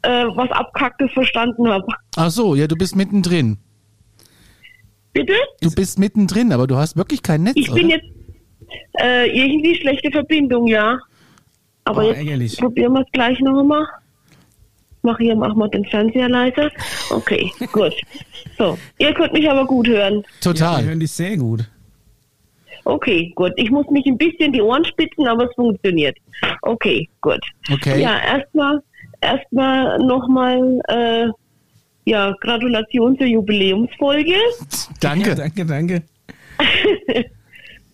äh, 0.04 0.26
was 0.36 0.50
abkacktes 0.52 1.12
verstanden 1.12 1.68
habe. 1.70 1.86
Ach 2.16 2.30
so, 2.32 2.56
ja, 2.56 2.68
du 2.68 2.76
bist 2.76 2.96
mittendrin. 2.96 3.58
Bitte? 5.14 5.34
Du 5.62 5.72
bist 5.74 5.98
mittendrin, 6.00 6.52
aber 6.52 6.68
du 6.68 6.76
hast 6.76 6.96
wirklich 6.98 7.24
kein 7.24 7.44
Netz, 7.44 7.56
Ich 7.56 7.70
oder? 7.72 7.80
bin 7.82 7.90
jetzt 7.90 8.06
äh, 9.02 9.28
irgendwie 9.30 9.76
schlechte 9.76 10.12
Verbindung, 10.12 10.68
ja. 10.68 11.00
Aber 11.86 12.04
Oh, 12.04 12.08
jetzt 12.10 12.18
ärgerlich. 12.18 12.58
probieren 12.58 12.94
wir 12.94 13.02
es 13.02 13.12
gleich 13.12 13.40
noch 13.40 13.60
einmal. 13.60 13.86
Mach 15.04 15.18
hier, 15.20 15.36
mach 15.36 15.56
mal 15.56 15.70
den 15.70 15.86
Fernseher 15.86 16.28
leiser. 16.30 16.70
Okay, 17.12 17.50
gut. 17.72 17.94
So, 18.58 18.78
ihr 18.98 19.14
könnt 19.14 19.34
mich 19.34 19.50
aber 19.50 19.66
gut 19.66 19.88
hören. 19.88 20.16
Ja, 20.16 20.52
Total. 20.52 20.82
wir 20.84 20.90
hören 20.90 21.00
dich 21.00 21.12
sehr 21.12 21.38
gut. 21.38 21.70
Okay, 22.88 23.34
gut. 23.36 23.52
Ich 23.58 23.70
muss 23.70 23.86
mich 23.90 24.06
ein 24.06 24.18
bisschen 24.18 24.54
die 24.54 24.62
Ohren 24.62 24.86
spitzen, 24.86 25.28
aber 25.28 25.50
es 25.50 25.56
funktioniert. 25.56 26.18
Okay, 26.62 27.10
gut. 27.22 27.40
Okay. 27.72 28.02
Ja, 28.02 28.18
erstmal 28.20 28.82
erstmal 29.20 29.98
nochmal 30.00 30.80
äh, 30.88 31.28
ja, 32.10 32.34
Gratulation 32.40 33.18
zur 33.18 33.28
Jubiläumsfolge. 33.28 34.36
Danke. 35.02 35.30
Ja, 35.30 35.36
danke, 35.36 35.66
danke. 35.66 36.04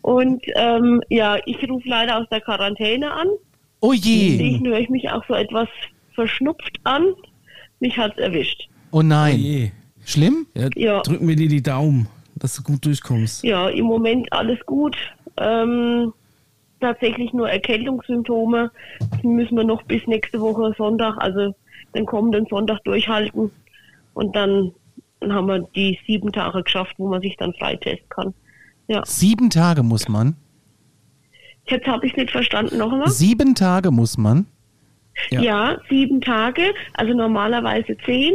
Und 0.03 0.43
ähm, 0.55 1.01
ja, 1.09 1.37
ich 1.45 1.57
rufe 1.69 1.87
leider 1.89 2.17
aus 2.19 2.27
der 2.29 2.41
Quarantäne 2.41 3.11
an. 3.11 3.27
Oh 3.79 3.93
je. 3.93 4.31
Deswegen 4.37 4.67
höre 4.67 4.79
ich 4.79 4.89
mich 4.89 5.09
auch 5.09 5.23
so 5.27 5.33
etwas 5.33 5.67
verschnupft 6.13 6.77
an. 6.83 7.05
Mich 7.79 7.97
hat's 7.97 8.17
erwischt. 8.17 8.67
Oh 8.91 8.97
Oh 8.99 9.01
nein. 9.01 9.39
je. 9.39 9.71
Schlimm? 10.05 10.45
Ja, 10.53 10.69
Ja. 10.75 11.01
Drücken 11.01 11.27
wir 11.27 11.35
dir 11.35 11.47
die 11.47 11.63
Daumen, 11.63 12.07
dass 12.43 12.55
du 12.55 12.61
gut 12.61 12.85
durchkommst. 12.85 13.43
Ja, 13.45 13.69
im 13.69 13.85
Moment 13.85 14.31
alles 14.33 14.59
gut. 14.65 14.97
Ähm, 15.37 16.13
tatsächlich 16.81 17.31
nur 17.31 17.49
Erkältungssymptome. 17.49 18.69
Die 19.23 19.27
müssen 19.27 19.55
wir 19.55 19.63
noch 19.63 19.81
bis 19.83 20.05
nächste 20.07 20.41
Woche 20.41 20.73
Sonntag, 20.77 21.15
also 21.19 21.55
den 21.95 22.05
kommenden 22.05 22.45
Sonntag 22.49 22.83
durchhalten. 22.83 23.49
Und 24.13 24.35
dann 24.35 24.73
haben 25.21 25.47
wir 25.47 25.59
die 25.73 25.97
sieben 26.05 26.33
Tage 26.33 26.63
geschafft, 26.63 26.95
wo 26.97 27.07
man 27.07 27.21
sich 27.21 27.37
dann 27.37 27.53
freitesten 27.53 28.09
kann. 28.09 28.33
Ja. 28.87 29.03
Sieben 29.05 29.49
Tage 29.49 29.81
muss 29.81 30.09
man. 30.09 30.35
Jetzt 31.67 31.87
habe 31.87 32.05
ich 32.05 32.15
nicht 32.17 32.31
verstanden 32.31 32.77
noch 32.77 32.91
einmal. 32.91 33.09
Sieben 33.09 33.55
Tage 33.55 33.89
muss 33.89 34.17
man. 34.17 34.47
Ja. 35.29 35.41
Ja. 35.41 35.77
sieben 35.87 36.19
Tage, 36.19 36.73
also 36.95 37.13
normalerweise 37.13 37.95
zehn. 38.05 38.33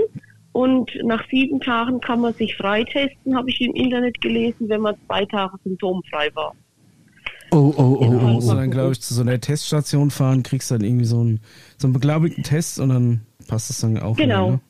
Und 0.58 0.90
nach 1.04 1.22
sieben 1.30 1.60
Tagen 1.60 2.00
kann 2.00 2.20
man 2.20 2.34
sich 2.34 2.56
freitesten, 2.56 3.36
habe 3.36 3.48
ich 3.48 3.60
im 3.60 3.74
Internet 3.76 4.20
gelesen, 4.20 4.68
wenn 4.68 4.80
man 4.80 4.96
zwei 5.06 5.24
Tage 5.24 5.56
symptomfrei 5.62 6.34
war. 6.34 6.52
Oh, 7.52 7.72
oh, 7.76 7.98
oh, 8.00 8.04
Du 8.04 8.18
oh, 8.18 8.20
musst 8.32 8.50
oh. 8.50 8.54
dann, 8.54 8.68
glaube 8.72 8.90
ich, 8.90 9.00
zu 9.00 9.14
so 9.14 9.20
einer 9.22 9.40
Teststation 9.40 10.10
fahren, 10.10 10.42
kriegst 10.42 10.72
dann 10.72 10.80
irgendwie 10.82 11.04
so 11.04 11.20
einen, 11.20 11.38
so 11.76 11.86
einen 11.86 11.92
beglaubigten 11.94 12.42
Test 12.42 12.80
und 12.80 12.88
dann 12.88 13.20
passt 13.46 13.70
das 13.70 13.82
dann 13.82 13.98
auch. 13.98 14.16
Genau. 14.16 14.46
Wieder, 14.46 14.50
ne? 14.50 14.60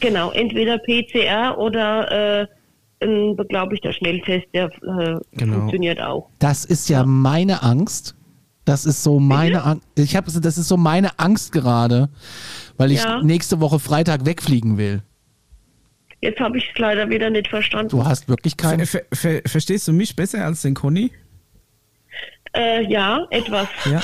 Genau, 0.00 0.32
entweder 0.32 0.78
PCR 0.78 1.56
oder 1.56 2.40
äh, 2.40 2.46
ein 3.06 3.36
beglaubigter 3.36 3.92
Schnelltest, 3.92 4.48
der 4.52 4.64
äh, 4.64 5.20
Genau. 5.34 5.58
funktioniert 5.58 6.00
auch. 6.00 6.30
Das 6.40 6.64
ist 6.64 6.88
ja 6.88 7.06
meine 7.06 7.62
Angst. 7.62 8.16
Das 8.64 8.86
ist 8.86 9.04
so 9.04 9.20
meine 9.20 9.62
Angst. 9.62 9.86
Ich 9.94 10.16
habe, 10.16 10.32
das 10.32 10.58
ist 10.58 10.66
so 10.66 10.76
meine 10.76 11.16
Angst 11.20 11.52
gerade, 11.52 12.08
weil 12.76 12.90
ich 12.90 13.04
Ja. 13.04 13.22
nächste 13.22 13.60
Woche 13.60 13.78
Freitag 13.78 14.26
wegfliegen 14.26 14.78
will. 14.78 15.04
Jetzt 16.22 16.38
habe 16.38 16.56
ich 16.56 16.70
es 16.72 16.78
leider 16.78 17.10
wieder 17.10 17.30
nicht 17.30 17.48
verstanden. 17.48 17.90
Du 17.90 18.04
hast 18.06 18.28
wirklich 18.28 18.56
keine. 18.56 18.86
Ver, 18.86 19.02
ver, 19.12 19.40
ver, 19.40 19.42
verstehst 19.44 19.88
du 19.88 19.92
mich 19.92 20.14
besser 20.14 20.44
als 20.44 20.62
den 20.62 20.74
Conny? 20.74 21.10
Äh, 22.54 22.84
ja, 22.84 23.26
etwas. 23.30 23.66
Ja. 23.90 24.00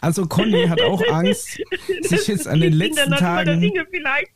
Also 0.00 0.26
Conny 0.26 0.68
hat 0.68 0.80
auch 0.82 1.02
Angst, 1.10 1.58
sich 2.02 2.28
jetzt 2.28 2.46
an 2.46 2.60
den 2.60 2.72
letzten 2.72 3.10
Tagen. 3.12 3.60
Dinge 3.60 3.84
vielleicht. 3.90 4.30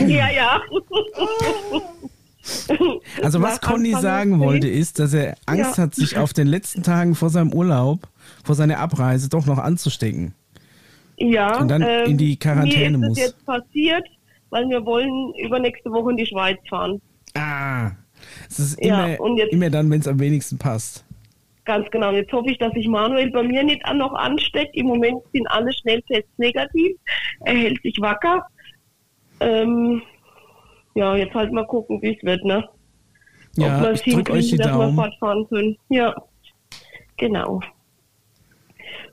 ja, 0.08 0.30
ja. 0.30 0.62
Also 3.22 3.40
was 3.40 3.60
Conny 3.60 3.92
sagen 3.92 4.40
wollte, 4.40 4.68
ist, 4.68 4.98
dass 4.98 5.12
er 5.14 5.36
Angst 5.46 5.76
Ja. 5.78 5.84
hat, 5.84 5.94
sich 5.94 6.16
auf 6.16 6.32
den 6.32 6.46
letzten 6.46 6.82
Tagen 6.82 7.14
vor 7.14 7.30
seinem 7.30 7.52
Urlaub, 7.52 8.08
vor 8.42 8.54
seiner 8.54 8.78
Abreise 8.78 9.28
doch 9.28 9.46
noch 9.46 9.58
anzustecken. 9.58 10.34
Ja, 11.18 11.60
Und 11.60 11.68
dann 11.68 11.82
in 11.82 12.18
die 12.18 12.36
Quarantäne 12.38 12.98
mir 12.98 13.04
ist 13.06 13.08
muss. 13.10 13.18
es 13.18 13.24
jetzt 13.26 13.46
passiert, 13.46 14.04
weil 14.50 14.68
wir 14.68 14.84
wollen 14.84 15.32
übernächste 15.34 15.90
Woche 15.90 16.10
in 16.10 16.16
die 16.16 16.26
Schweiz 16.26 16.58
fahren. 16.68 17.00
Ah, 17.34 17.92
es 18.48 18.58
ist 18.58 18.84
Ja, 18.84 19.06
immer, 19.06 19.20
und 19.20 19.36
jetzt- 19.36 19.52
immer 19.52 19.70
dann, 19.70 19.90
wenn 19.90 20.00
es 20.00 20.08
am 20.08 20.18
wenigsten 20.18 20.58
passt. 20.58 21.04
Ganz 21.64 21.88
genau. 21.92 22.10
Jetzt 22.10 22.32
hoffe 22.32 22.50
ich, 22.50 22.58
dass 22.58 22.72
sich 22.72 22.88
Manuel 22.88 23.30
bei 23.30 23.44
mir 23.44 23.62
nicht 23.62 23.84
an- 23.86 23.98
noch 23.98 24.14
ansteckt. 24.14 24.74
Im 24.74 24.86
Moment 24.86 25.22
sind 25.32 25.46
alle 25.48 25.72
Schnelltests 25.72 26.30
negativ. 26.36 26.96
Er 27.44 27.54
hält 27.54 27.80
sich 27.82 27.96
wacker. 28.00 28.44
Ähm, 29.38 30.02
ja, 30.94 31.14
jetzt 31.16 31.34
halt 31.34 31.52
mal 31.52 31.66
gucken, 31.66 32.02
wie 32.02 32.16
es 32.16 32.22
wird, 32.24 32.44
ne? 32.44 32.68
Ja, 33.56 33.76
Ob 33.76 33.82
wir 33.82 33.90
es 33.90 34.02
hinkriegen, 34.02 34.58
dass 34.58 34.66
wir 34.72 34.78
Daumen. 34.78 34.94
fortfahren 34.96 35.46
können. 35.48 35.76
Ja, 35.88 36.14
genau. 37.16 37.60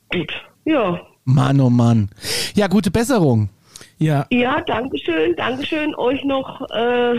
Gut. 0.10 0.32
Ja. 0.66 1.00
Mann, 1.26 1.60
oh 1.62 1.70
Mann. 1.70 2.10
Ja, 2.56 2.68
gute 2.68 2.92
Besserung. 2.92 3.50
Ja, 3.98 4.26
Ja, 4.30 4.62
Dankeschön. 4.62 5.36
Dankeschön. 5.36 5.94
Euch 5.96 6.24
noch 6.24 6.62
äh, 6.72 7.16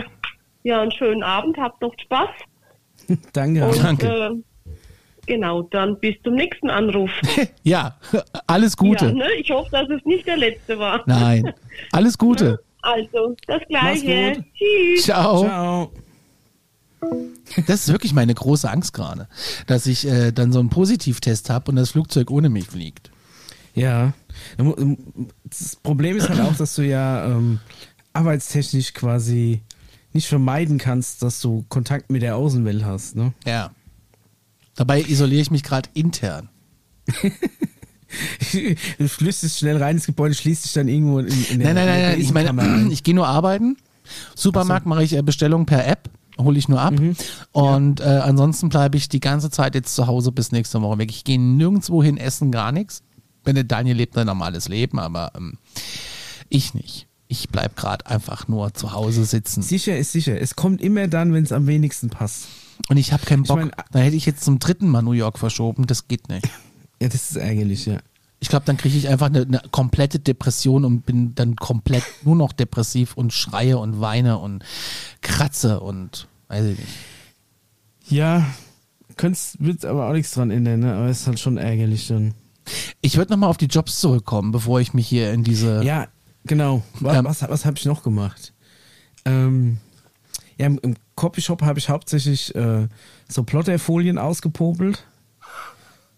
ja, 0.63 0.81
einen 0.81 0.91
schönen 0.91 1.23
Abend. 1.23 1.57
Habt 1.57 1.81
noch 1.81 1.93
Spaß. 2.01 2.29
danke. 3.33 3.65
Und, 3.65 3.83
Danke. 3.83 4.07
Äh, 4.07 4.71
genau, 5.25 5.63
dann 5.63 5.99
bis 5.99 6.15
zum 6.23 6.35
nächsten 6.35 6.69
Anruf. 6.69 7.11
Ja, 7.63 7.95
alles 8.47 8.75
Gute. 8.75 9.05
Ja, 9.05 9.11
ne? 9.13 9.33
Ich 9.39 9.51
hoffe, 9.51 9.69
dass 9.71 9.89
es 9.89 10.03
nicht 10.05 10.25
der 10.27 10.37
letzte 10.37 10.79
war. 10.79 11.03
Nein, 11.05 11.53
alles 11.91 12.17
Gute. 12.17 12.59
Also, 12.83 13.35
das 13.45 13.61
Gleiche. 13.69 14.43
Tschüss. 14.57 15.03
Ciao. 15.03 15.43
Ciao. 15.43 15.91
Das 17.67 17.81
ist 17.81 17.87
wirklich 17.89 18.13
meine 18.13 18.33
große 18.33 18.69
Angst 18.69 18.93
gerade, 18.93 19.27
dass 19.67 19.85
ich 19.85 20.07
äh, 20.07 20.31
dann 20.31 20.51
so 20.51 20.59
einen 20.59 20.69
Positivtest 20.69 21.49
habe 21.49 21.71
und 21.71 21.75
das 21.75 21.91
Flugzeug 21.91 22.31
ohne 22.31 22.49
mich 22.49 22.67
fliegt. 22.67 23.11
Ja. 23.73 24.13
Das 25.49 25.75
Problem 25.77 26.17
ist 26.17 26.29
halt 26.29 26.39
auch, 26.39 26.55
dass 26.55 26.75
du 26.75 26.83
ja 26.83 27.25
ähm, 27.25 27.59
arbeitstechnisch 28.13 28.93
quasi 28.93 29.61
nicht 30.13 30.27
vermeiden 30.27 30.77
kannst, 30.77 31.21
dass 31.21 31.41
du 31.41 31.65
Kontakt 31.69 32.11
mit 32.11 32.21
der 32.21 32.35
Außenwelt 32.35 32.83
hast. 32.83 33.15
Ne? 33.15 33.33
Ja. 33.45 33.71
Dabei 34.75 35.01
isoliere 35.01 35.41
ich 35.41 35.51
mich 35.51 35.63
gerade 35.63 35.89
intern. 35.93 36.49
du 38.97 39.07
flüstest 39.07 39.59
schnell 39.59 39.77
rein 39.77 39.97
ins 39.97 40.05
Gebäude, 40.05 40.33
schließt 40.33 40.65
dich 40.65 40.73
dann 40.73 40.87
irgendwo 40.87 41.19
in, 41.19 41.27
in 41.27 41.59
Nein, 41.59 41.75
nein, 41.75 41.87
nein, 41.87 42.01
nein. 42.01 42.21
Ich 42.21 42.33
meine, 42.33 42.49
ein. 42.49 42.91
ich 42.91 43.03
gehe 43.03 43.15
nur 43.15 43.27
arbeiten. 43.27 43.77
Supermarkt 44.35 44.85
mache 44.85 45.03
ich 45.03 45.13
äh, 45.13 45.21
Bestellungen 45.21 45.65
per 45.65 45.87
App, 45.87 46.09
hole 46.43 46.57
ich 46.59 46.67
nur 46.69 46.81
ab. 46.81 46.99
Mhm. 46.99 47.15
Und 47.51 47.99
äh, 47.99 48.03
ansonsten 48.03 48.69
bleibe 48.69 48.97
ich 48.97 49.09
die 49.09 49.19
ganze 49.19 49.49
Zeit 49.49 49.75
jetzt 49.75 49.95
zu 49.95 50.07
Hause 50.07 50.31
bis 50.31 50.51
nächste 50.51 50.81
Woche 50.81 50.97
weg. 50.99 51.09
Ich 51.11 51.23
gehe 51.23 51.39
nirgendwo 51.39 52.01
hin 52.03 52.17
essen, 52.17 52.51
gar 52.51 52.71
nichts. 52.71 53.03
Wenn 53.43 53.55
der 53.55 53.63
Daniel 53.63 53.95
lebt 53.97 54.17
ein 54.17 54.27
normales 54.27 54.67
Leben, 54.69 54.99
aber 54.99 55.31
ähm, 55.35 55.57
ich 56.49 56.73
nicht. 56.73 57.07
Ich 57.27 57.49
bleib 57.49 57.75
gerade 57.77 58.05
einfach 58.07 58.47
nur 58.47 58.73
zu 58.73 58.91
Hause 58.91 59.23
sitzen. 59.25 59.61
Sicher 59.61 59.97
ist 59.97 60.11
sicher. 60.11 60.39
Es 60.39 60.55
kommt 60.55 60.81
immer 60.81 61.07
dann, 61.07 61.33
wenn 61.33 61.43
es 61.43 61.51
am 61.53 61.65
wenigsten 61.65 62.09
passt. 62.09 62.47
Und 62.89 62.97
ich 62.97 63.13
habe 63.13 63.25
keinen 63.25 63.43
Ich 63.43 63.47
Bock. 63.47 63.57
mein, 63.57 63.71
da 63.91 63.99
hätte 63.99 64.17
ich 64.17 64.25
jetzt 64.25 64.43
zum 64.43 64.59
dritten 64.59 64.87
Mal 64.89 65.01
New 65.01 65.13
York 65.13 65.39
verschoben. 65.39 65.87
Das 65.87 66.07
geht 66.07 66.27
nicht. 66.29 66.45
Ja, 67.01 67.07
das 67.07 67.31
ist 67.31 67.37
ärgerlich, 67.37 67.85
ja. 67.85 67.99
Ich 68.41 68.49
glaube, 68.49 68.65
dann 68.65 68.75
kriege 68.75 68.97
ich 68.97 69.07
einfach 69.07 69.27
eine, 69.27 69.41
eine 69.43 69.61
komplette 69.71 70.19
Depression 70.19 70.83
und 70.83 71.05
bin 71.05 71.33
dann 71.35 71.55
komplett 71.55 72.03
nur 72.23 72.35
noch 72.35 72.51
depressiv 72.51 73.15
und 73.15 73.33
schreie 73.33 73.77
und 73.77 74.01
weine 74.01 74.39
und 74.39 74.63
kratze 75.21 75.79
und 75.79 76.27
weiß 76.51 76.65
ich 76.65 76.79
nicht. 76.79 76.91
Ja, 78.07 78.45
könntest, 79.15 79.63
wird 79.63 79.85
aber 79.85 80.07
auch 80.07 80.13
nichts 80.13 80.31
dran 80.31 80.51
ändern, 80.51 80.81
ne? 80.81 80.93
aber 80.93 81.05
es 81.07 81.21
ist 81.21 81.27
halt 81.27 81.39
schon 81.39 81.57
ärgerlich 81.57 82.07
dann. 82.07 82.33
Ich 83.01 83.17
würde 83.17 83.31
nochmal 83.31 83.49
auf 83.49 83.57
die 83.57 83.65
Jobs 83.65 83.99
zurückkommen, 83.99 84.51
bevor 84.51 84.79
ich 84.81 84.93
mich 84.93 85.07
hier 85.07 85.31
in 85.31 85.43
diese. 85.43 85.83
Ja, 85.83 86.07
genau. 86.45 86.83
Was, 86.99 87.17
Ähm. 87.17 87.25
was, 87.25 87.41
was 87.41 87.65
habe 87.65 87.77
ich 87.77 87.85
noch 87.85 88.03
gemacht? 88.03 88.53
Ähm, 89.25 89.77
ja, 90.57 90.65
im, 90.67 90.79
im 90.81 90.95
Copyshop 91.15 91.61
habe 91.61 91.79
ich 91.79 91.89
hauptsächlich 91.89 92.53
äh, 92.53 92.87
so 93.29 93.43
Plotterfolien 93.43 94.17
ausgepopelt. 94.17 95.05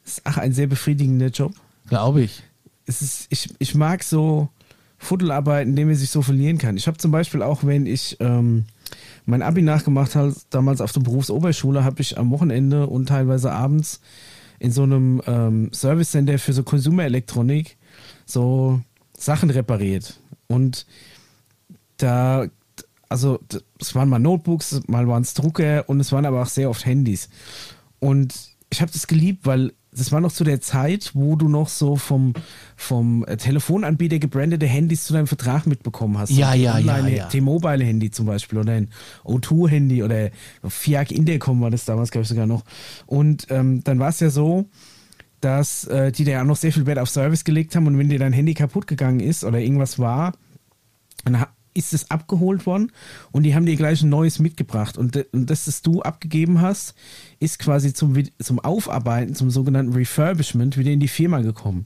Ist 0.05 0.21
ach, 0.23 0.37
ein 0.37 0.53
sehr 0.53 0.67
befriedigender 0.67 1.27
Job. 1.27 1.53
Glaube 1.87 2.23
ich. 2.23 2.43
Es 2.85 3.01
ist, 3.01 3.27
ich, 3.29 3.49
ich 3.59 3.75
mag 3.75 4.03
so 4.03 4.49
Fuddelarbeit, 4.97 5.67
in 5.67 5.75
dem 5.75 5.87
man 5.89 5.95
sich 5.95 6.09
so 6.09 6.21
verlieren 6.21 6.57
kann. 6.57 6.75
Ich 6.75 6.87
habe 6.87 6.97
zum 6.97 7.11
Beispiel 7.11 7.41
auch, 7.41 7.63
wenn 7.63 7.85
ich 7.85 8.17
ähm, 8.19 8.65
mein 9.25 9.41
Abi 9.41 9.61
nachgemacht 9.61 10.15
habe, 10.15 10.35
damals 10.49 10.81
auf 10.81 10.91
der 10.91 11.01
Berufsoberschule, 11.01 11.83
habe 11.83 12.01
ich 12.01 12.17
am 12.17 12.31
Wochenende 12.31 12.87
und 12.87 13.07
teilweise 13.07 13.51
abends 13.51 14.01
in 14.59 14.71
so 14.71 14.83
einem 14.83 15.21
ähm, 15.27 15.71
Service 15.73 16.11
Center 16.11 16.39
für 16.39 16.53
so 16.53 16.63
Konsumerelektronik 16.63 17.77
so 18.25 18.81
Sachen 19.17 19.49
repariert. 19.49 20.19
Und 20.47 20.85
da, 21.97 22.47
also 23.09 23.39
es 23.79 23.95
waren 23.95 24.09
mal 24.09 24.19
Notebooks, 24.19 24.81
mal 24.87 25.07
waren 25.07 25.23
es 25.23 25.33
Drucker 25.33 25.87
und 25.87 25.99
es 25.99 26.11
waren 26.11 26.25
aber 26.25 26.41
auch 26.41 26.47
sehr 26.47 26.69
oft 26.69 26.85
Handys. 26.85 27.29
Und 27.99 28.33
ich 28.69 28.81
habe 28.81 28.91
das 28.91 29.07
geliebt, 29.07 29.45
weil 29.45 29.73
das 29.95 30.11
war 30.11 30.21
noch 30.21 30.31
zu 30.31 30.43
der 30.43 30.61
Zeit, 30.61 31.11
wo 31.13 31.35
du 31.35 31.47
noch 31.47 31.67
so 31.67 31.95
vom, 31.95 32.33
vom 32.75 33.25
äh, 33.25 33.37
Telefonanbieter 33.37 34.19
gebrandete 34.19 34.65
Handys 34.65 35.05
zu 35.05 35.13
deinem 35.13 35.27
Vertrag 35.27 35.67
mitbekommen 35.67 36.17
hast. 36.17 36.31
Ja, 36.31 36.53
ja, 36.53 36.77
ja, 36.77 37.07
ja. 37.07 37.27
T-Mobile-Handy 37.27 38.11
zum 38.11 38.25
Beispiel 38.25 38.59
oder 38.59 38.73
ein 38.73 38.89
O2-Handy 39.23 40.03
oder 40.03 40.29
Fiat 40.67 41.11
Intercom 41.11 41.61
war 41.61 41.71
das 41.71 41.85
damals, 41.85 42.11
glaube 42.11 42.23
ich, 42.23 42.29
sogar 42.29 42.47
noch. 42.47 42.63
Und 43.05 43.47
ähm, 43.49 43.83
dann 43.83 43.99
war 43.99 44.09
es 44.09 44.19
ja 44.19 44.29
so, 44.29 44.65
dass 45.41 45.85
äh, 45.85 46.11
die 46.11 46.23
da 46.23 46.31
ja 46.31 46.41
auch 46.41 46.45
noch 46.45 46.55
sehr 46.55 46.71
viel 46.71 46.85
Wert 46.85 46.99
auf 46.99 47.09
Service 47.09 47.43
gelegt 47.43 47.75
haben 47.75 47.87
und 47.87 47.97
wenn 47.97 48.09
dir 48.09 48.19
dein 48.19 48.33
Handy 48.33 48.53
kaputt 48.53 48.87
gegangen 48.87 49.19
ist 49.19 49.43
oder 49.43 49.59
irgendwas 49.59 49.99
war, 49.99 50.33
dann 51.25 51.45
ist 51.73 51.93
es 51.93 52.11
abgeholt 52.11 52.65
worden 52.65 52.91
und 53.31 53.43
die 53.43 53.55
haben 53.55 53.65
dir 53.65 53.75
gleich 53.75 54.01
ein 54.01 54.09
neues 54.09 54.39
mitgebracht. 54.39 54.97
Und, 54.97 55.25
und 55.31 55.49
das, 55.49 55.65
das 55.65 55.81
du 55.81 56.01
abgegeben 56.01 56.61
hast, 56.61 56.95
ist 57.39 57.59
quasi 57.59 57.93
zum, 57.93 58.15
zum 58.39 58.59
Aufarbeiten, 58.59 59.35
zum 59.35 59.49
sogenannten 59.49 59.93
Refurbishment 59.93 60.77
wieder 60.77 60.91
in 60.91 60.99
die 60.99 61.07
Firma 61.07 61.41
gekommen. 61.41 61.85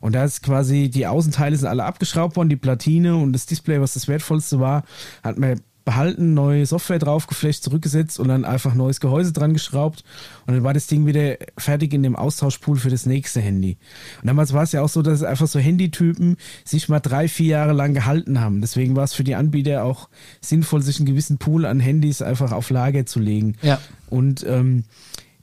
Und 0.00 0.14
da 0.14 0.24
ist 0.24 0.42
quasi, 0.42 0.88
die 0.88 1.06
Außenteile 1.06 1.56
sind 1.56 1.68
alle 1.68 1.84
abgeschraubt 1.84 2.36
worden, 2.36 2.48
die 2.48 2.56
Platine 2.56 3.16
und 3.16 3.32
das 3.32 3.46
Display, 3.46 3.80
was 3.80 3.94
das 3.94 4.08
wertvollste 4.08 4.60
war, 4.60 4.84
hat 5.22 5.38
man 5.38 5.60
behalten, 5.86 6.34
neue 6.34 6.66
Software 6.66 6.98
draufgeflecht, 6.98 7.62
zurückgesetzt 7.62 8.18
und 8.18 8.26
dann 8.28 8.44
einfach 8.44 8.74
neues 8.74 9.00
Gehäuse 9.00 9.32
dran 9.32 9.54
geschraubt 9.54 10.02
und 10.46 10.52
dann 10.52 10.64
war 10.64 10.74
das 10.74 10.88
Ding 10.88 11.06
wieder 11.06 11.36
fertig 11.56 11.94
in 11.94 12.02
dem 12.02 12.16
Austauschpool 12.16 12.76
für 12.76 12.90
das 12.90 13.06
nächste 13.06 13.40
Handy. 13.40 13.78
Und 14.20 14.26
damals 14.26 14.52
war 14.52 14.64
es 14.64 14.72
ja 14.72 14.82
auch 14.82 14.88
so, 14.88 15.00
dass 15.00 15.22
einfach 15.22 15.46
so 15.46 15.60
Handytypen 15.60 16.36
sich 16.64 16.88
mal 16.88 16.98
drei, 16.98 17.28
vier 17.28 17.46
Jahre 17.46 17.72
lang 17.72 17.94
gehalten 17.94 18.40
haben. 18.40 18.60
Deswegen 18.60 18.96
war 18.96 19.04
es 19.04 19.14
für 19.14 19.22
die 19.22 19.36
Anbieter 19.36 19.84
auch 19.84 20.08
sinnvoll, 20.40 20.82
sich 20.82 20.98
einen 20.98 21.06
gewissen 21.06 21.38
Pool 21.38 21.64
an 21.64 21.78
Handys 21.78 22.20
einfach 22.20 22.50
auf 22.50 22.68
Lager 22.70 23.06
zu 23.06 23.20
legen. 23.20 23.54
Ja. 23.62 23.80
Und 24.10 24.44
ähm, 24.44 24.84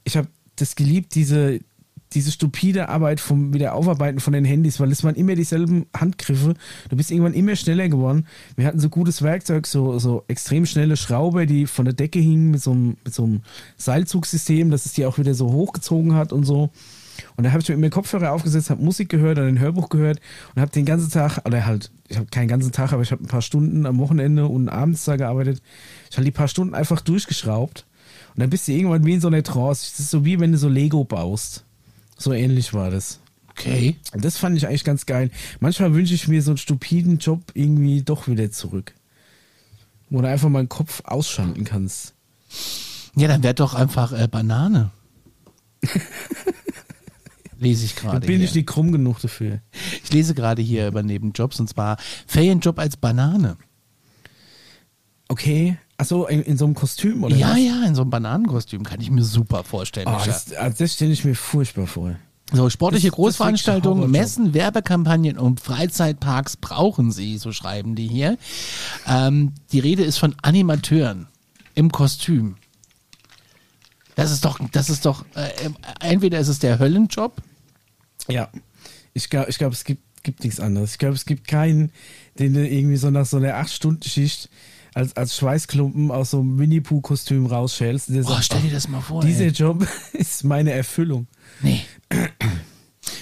ich 0.04 0.18
habe 0.18 0.28
das 0.56 0.76
geliebt, 0.76 1.14
diese, 1.14 1.60
diese 2.14 2.30
stupide 2.30 2.88
Arbeit 2.88 3.20
vom 3.20 3.52
Wiederaufarbeiten 3.52 4.20
von 4.20 4.32
den 4.32 4.44
Handys, 4.44 4.80
weil 4.80 4.90
es 4.92 5.04
waren 5.04 5.14
immer 5.14 5.34
dieselben 5.34 5.86
Handgriffe. 5.96 6.54
Du 6.88 6.96
bist 6.96 7.10
irgendwann 7.10 7.34
immer 7.34 7.56
schneller 7.56 7.88
geworden. 7.88 8.26
Wir 8.56 8.66
hatten 8.66 8.80
so 8.80 8.88
gutes 8.88 9.22
Werkzeug, 9.22 9.66
so, 9.66 9.98
so 9.98 10.24
extrem 10.28 10.66
schnelle 10.66 10.96
Schrauber, 10.96 11.46
die 11.46 11.66
von 11.66 11.84
der 11.84 11.94
Decke 11.94 12.18
hingen 12.18 12.50
mit 12.50 12.62
so 12.62 12.72
einem, 12.72 12.96
mit 13.04 13.14
so 13.14 13.24
einem 13.24 13.42
Seilzugsystem, 13.76 14.70
dass 14.70 14.86
es 14.86 14.92
die 14.92 15.06
auch 15.06 15.18
wieder 15.18 15.34
so 15.34 15.52
hochgezogen 15.52 16.14
hat 16.14 16.32
und 16.32 16.44
so. 16.44 16.70
Und 17.36 17.44
da 17.44 17.50
habe 17.50 17.62
ich 17.62 17.68
mir 17.68 17.74
immer 17.74 17.90
Kopfhörer 17.90 18.32
aufgesetzt, 18.32 18.70
habe 18.70 18.82
Musik 18.82 19.08
gehört 19.08 19.38
oder 19.38 19.46
ein 19.46 19.58
Hörbuch 19.58 19.88
gehört 19.88 20.20
und 20.54 20.62
habe 20.62 20.70
den 20.72 20.84
ganzen 20.84 21.10
Tag, 21.10 21.38
oder 21.44 21.66
halt, 21.66 21.90
ich 22.08 22.16
habe 22.16 22.26
keinen 22.26 22.48
ganzen 22.48 22.72
Tag, 22.72 22.92
aber 22.92 23.02
ich 23.02 23.12
habe 23.12 23.22
ein 23.22 23.28
paar 23.28 23.42
Stunden 23.42 23.86
am 23.86 23.98
Wochenende 23.98 24.46
und 24.46 24.68
abends 24.68 25.04
da 25.04 25.16
gearbeitet. 25.16 25.62
Ich 26.10 26.16
habe 26.16 26.24
die 26.24 26.30
paar 26.30 26.48
Stunden 26.48 26.74
einfach 26.74 27.00
durchgeschraubt. 27.00 27.86
Und 28.34 28.40
dann 28.40 28.50
bist 28.50 28.66
du 28.66 28.72
irgendwann 28.72 29.04
wie 29.04 29.14
in 29.14 29.20
so 29.20 29.28
einer 29.28 29.42
Trance. 29.42 29.90
Das 29.90 30.00
ist 30.00 30.10
so 30.10 30.24
wie 30.24 30.40
wenn 30.40 30.52
du 30.52 30.58
so 30.58 30.68
Lego 30.68 31.04
baust. 31.04 31.64
So 32.16 32.32
ähnlich 32.32 32.72
war 32.74 32.90
das. 32.90 33.20
Okay. 33.50 33.96
Und 34.12 34.24
das 34.24 34.36
fand 34.38 34.56
ich 34.56 34.66
eigentlich 34.66 34.84
ganz 34.84 35.06
geil. 35.06 35.30
Manchmal 35.60 35.94
wünsche 35.94 36.14
ich 36.14 36.26
mir 36.28 36.42
so 36.42 36.50
einen 36.50 36.58
stupiden 36.58 37.18
Job 37.18 37.40
irgendwie 37.54 38.02
doch 38.02 38.26
wieder 38.26 38.50
zurück. 38.50 38.94
Wo 40.10 40.20
du 40.20 40.28
einfach 40.28 40.48
mal 40.48 40.62
den 40.62 40.68
Kopf 40.68 41.02
ausschalten 41.04 41.64
kannst. 41.64 42.14
Ja, 43.16 43.28
dann 43.28 43.42
wäre 43.42 43.54
doch 43.54 43.74
einfach 43.74 44.12
äh, 44.12 44.28
Banane. 44.28 44.90
lese 47.58 47.84
ich 47.84 47.94
Da 47.94 48.02
gerade 48.02 48.26
bin 48.26 48.36
hier. 48.36 48.44
ich 48.44 48.54
nicht 48.54 48.66
krumm 48.66 48.92
genug 48.92 49.20
dafür. 49.20 49.60
Ich 50.02 50.12
lese 50.12 50.34
gerade 50.34 50.62
hier 50.62 50.86
über 50.88 51.02
Nebenjobs 51.02 51.58
und 51.60 51.68
zwar 51.68 51.96
Ferienjob 52.26 52.78
als 52.78 52.96
Banane. 52.96 53.56
Okay. 55.28 55.78
Achso, 55.96 56.26
in, 56.26 56.42
in 56.42 56.56
so 56.58 56.64
einem 56.64 56.74
Kostüm 56.74 57.22
oder 57.22 57.36
ja, 57.36 57.50
was? 57.52 57.58
ja, 57.60 57.84
in 57.86 57.94
so 57.94 58.02
einem 58.02 58.10
Bananenkostüm 58.10 58.82
kann 58.82 59.00
ich 59.00 59.10
mir 59.10 59.22
super 59.22 59.62
vorstellen. 59.62 60.08
Oh, 60.08 60.20
das, 60.24 60.52
also 60.52 60.76
das 60.78 60.92
stelle 60.94 61.12
ich 61.12 61.24
mir 61.24 61.34
furchtbar 61.36 61.86
vor. 61.86 62.16
So, 62.52 62.68
sportliche 62.68 63.06
Das- 63.08 63.12
das 63.12 63.16
Großveranstaltungen, 63.16 63.98
Horrorjob. 63.98 64.10
Messen, 64.12 64.54
Werbekampagnen 64.54 65.38
und 65.38 65.60
Freizeitparks 65.60 66.56
brauchen 66.56 67.10
sie, 67.12 67.38
so 67.38 67.52
schreiben 67.52 67.94
die 67.94 68.08
hier. 68.08 68.38
Ähm, 69.06 69.52
die 69.72 69.78
Rede 69.78 70.02
ist 70.04 70.18
von 70.18 70.34
Animateuren 70.42 71.28
im 71.74 71.90
Kostüm. 71.92 72.56
Das 74.16 74.30
ist 74.30 74.44
doch, 74.44 74.58
das 74.72 74.90
ist 74.90 75.06
doch, 75.06 75.24
äh, 75.34 75.48
entweder 76.00 76.38
ist 76.38 76.48
es 76.48 76.58
der 76.58 76.78
Höllenjob, 76.78 77.36
Ja. 78.28 78.48
Ich 79.16 79.30
glaube, 79.30 79.48
ich 79.48 79.58
glaub, 79.58 79.72
es 79.72 79.84
gibt, 79.84 80.02
gibt 80.24 80.42
nichts 80.42 80.58
anderes. 80.58 80.92
Ich 80.92 80.98
glaube, 80.98 81.14
es 81.14 81.24
gibt 81.24 81.46
keinen, 81.46 81.92
den 82.38 82.56
irgendwie 82.56 82.96
so 82.96 83.10
nach 83.10 83.26
so 83.26 83.36
einer 83.36 83.54
8-Stunden-Schicht 83.62 84.48
als, 84.94 85.16
als 85.16 85.36
Schweißklumpen 85.36 86.10
aus 86.10 86.30
so 86.30 86.40
einem 86.40 86.58
Winnie-Pooh-Kostüm 86.58 87.46
rausschälst. 87.46 88.12
Boah, 88.12 88.22
sagt, 88.22 88.44
stell 88.44 88.60
dir 88.60 88.68
"Ach, 88.68 88.72
das 88.74 88.88
mal 88.88 89.00
vor, 89.00 89.22
Dieser 89.22 89.44
ey." 89.44 89.50
Job 89.50 89.86
ist 90.12 90.44
meine 90.44 90.72
Erfüllung. 90.72 91.26
nee. 91.60 91.82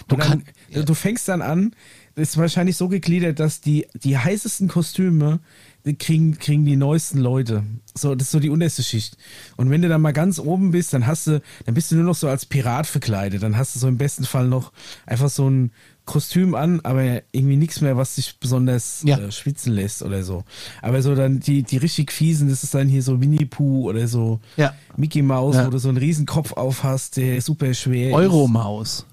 Du 0.09 0.17
dann, 0.17 0.45
kannst, 0.71 0.89
du 0.89 0.95
fängst 0.95 1.29
dann 1.29 1.43
an, 1.43 1.75
das 2.15 2.31
ist 2.31 2.37
wahrscheinlich 2.37 2.77
so 2.77 2.89
gegliedert, 2.89 3.41
dass 3.41 3.61
die, 3.61 3.87
die 3.95 4.19
heißesten 4.19 4.69
Kostüme 4.69 5.41
die 5.85 5.97
kriegen, 5.97 6.39
kriegen 6.39 6.65
die 6.65 6.77
neuesten 6.77 7.19
Leute. 7.19 7.65
So, 7.95 8.15
das 8.15 8.29
ist 8.29 8.33
so 8.33 8.39
die 8.39 8.51
unterste 8.51 8.83
Schicht. 8.83 9.17
Und 9.57 9.71
wenn 9.71 9.83
du 9.83 9.89
dann 9.89 10.01
mal 10.03 10.13
ganz 10.13 10.39
oben 10.39 10.71
bist, 10.71 10.93
dann 10.93 11.07
hast 11.07 11.27
du, 11.27 11.41
dann 11.65 11.75
bist 11.75 11.91
du 11.91 11.97
nur 11.97 12.05
noch 12.05 12.15
so 12.15 12.29
als 12.29 12.47
Pirat 12.47 12.87
verkleidet. 12.87 13.43
Dann 13.43 13.57
hast 13.57 13.75
du 13.75 13.81
so 13.81 13.89
im 13.89 13.99
besten 13.99 14.25
Fall 14.25 14.47
noch 14.47 14.73
einfach 15.07 15.31
so 15.31 15.49
ein 15.49 15.73
Kostüm 16.05 16.55
an, 16.55 16.81
aber 16.83 17.23
irgendwie 17.33 17.57
nichts 17.57 17.81
mehr, 17.81 17.97
was 17.97 18.17
dich 18.17 18.39
besonders 18.41 19.03
Ja. 19.05 19.19
äh, 19.19 19.31
schwitzen 19.31 19.73
lässt 19.73 20.03
oder 20.03 20.23
so. 20.25 20.45
Aber 20.83 21.01
so 21.03 21.15
dann 21.15 21.39
die, 21.41 21.63
die 21.63 21.77
richtig 21.77 22.11
fiesen, 22.13 22.49
das 22.49 22.65
ist 22.65 22.75
dann 22.75 22.89
hier 22.89 23.03
so 23.03 23.21
Winnie 23.21 23.47
Pooh 23.47 23.89
oder 23.89 24.09
so 24.09 24.41
Ja. 24.57 24.75
Mickey 24.97 25.23
Mouse, 25.23 25.57
Ja. 25.57 25.67
wo 25.67 25.71
du 25.71 25.79
so 25.79 25.89
einen 25.89 25.99
riesen 25.99 26.27
Kopf 26.27 26.53
auf 26.55 26.83
hast, 26.83 27.17
der 27.19 27.41
super 27.41 27.73
schwer 27.75 28.09
ist. 28.11 28.15
Euromaus 28.15 29.07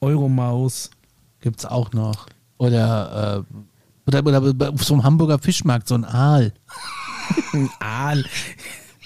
Euromaus. 0.00 0.90
gibt's 1.40 1.64
auch 1.64 1.92
noch. 1.92 2.26
Oder 2.58 3.44
äh, 3.48 3.54
Oder, 4.06 4.26
oder 4.26 4.70
auf 4.72 4.84
so 4.84 4.94
einem 4.94 5.02
Hamburger 5.04 5.38
Fischmarkt, 5.38 5.88
so 5.88 5.94
ein 5.94 6.04
Aal. 6.04 6.52
Ein 7.54 7.70
Aal. 7.80 8.24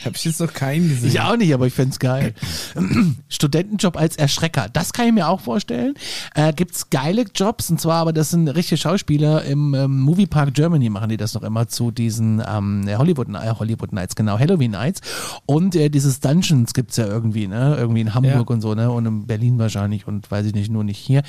Hab 0.04 0.16
ich 0.16 0.24
jetzt 0.24 0.40
noch 0.40 0.52
keinen 0.52 0.88
gesehen. 0.88 1.08
Ich 1.08 1.20
auch 1.20 1.36
nicht, 1.36 1.52
aber 1.52 1.66
ich 1.66 1.74
find's 1.74 1.98
geil. 1.98 2.34
Studentenjob 3.28 3.96
als 3.96 4.16
Erschrecker, 4.16 4.68
das 4.72 4.92
kann 4.92 5.06
ich 5.06 5.12
mir 5.12 5.28
auch 5.28 5.40
vorstellen. 5.40 5.94
Äh, 6.34 6.52
gibt's 6.52 6.90
geile 6.90 7.24
Jobs 7.34 7.70
und 7.70 7.80
zwar, 7.80 7.96
aber 7.96 8.12
das 8.12 8.30
sind 8.30 8.48
richtige 8.48 8.76
Schauspieler 8.78 9.44
im 9.44 9.74
ähm, 9.74 10.00
Moviepark 10.00 10.54
Germany 10.54 10.88
machen 10.88 11.08
die 11.08 11.16
das 11.16 11.34
noch 11.34 11.42
immer 11.42 11.68
zu 11.68 11.90
diesen 11.90 12.42
ähm, 12.46 12.84
Hollywood, 12.96 13.28
äh, 13.30 13.50
Hollywood 13.58 13.92
Nights, 13.92 14.14
genau, 14.16 14.38
Halloween 14.38 14.70
Nights. 14.72 15.00
Und 15.46 15.74
äh, 15.74 15.88
dieses 15.88 16.20
Dungeons 16.20 16.74
gibt's 16.74 16.96
ja 16.96 17.06
irgendwie, 17.06 17.46
ne? 17.48 17.76
Irgendwie 17.78 18.00
in 18.00 18.14
Hamburg 18.14 18.48
Ja. 18.50 18.54
und 18.54 18.60
so, 18.60 18.74
ne? 18.74 18.90
Und 18.90 19.06
in 19.06 19.26
Berlin 19.26 19.58
wahrscheinlich 19.58 20.06
und 20.06 20.30
weiß 20.30 20.46
ich 20.46 20.54
nicht, 20.54 20.70
nur 20.70 20.84
nicht 20.84 20.98
hier. 20.98 21.22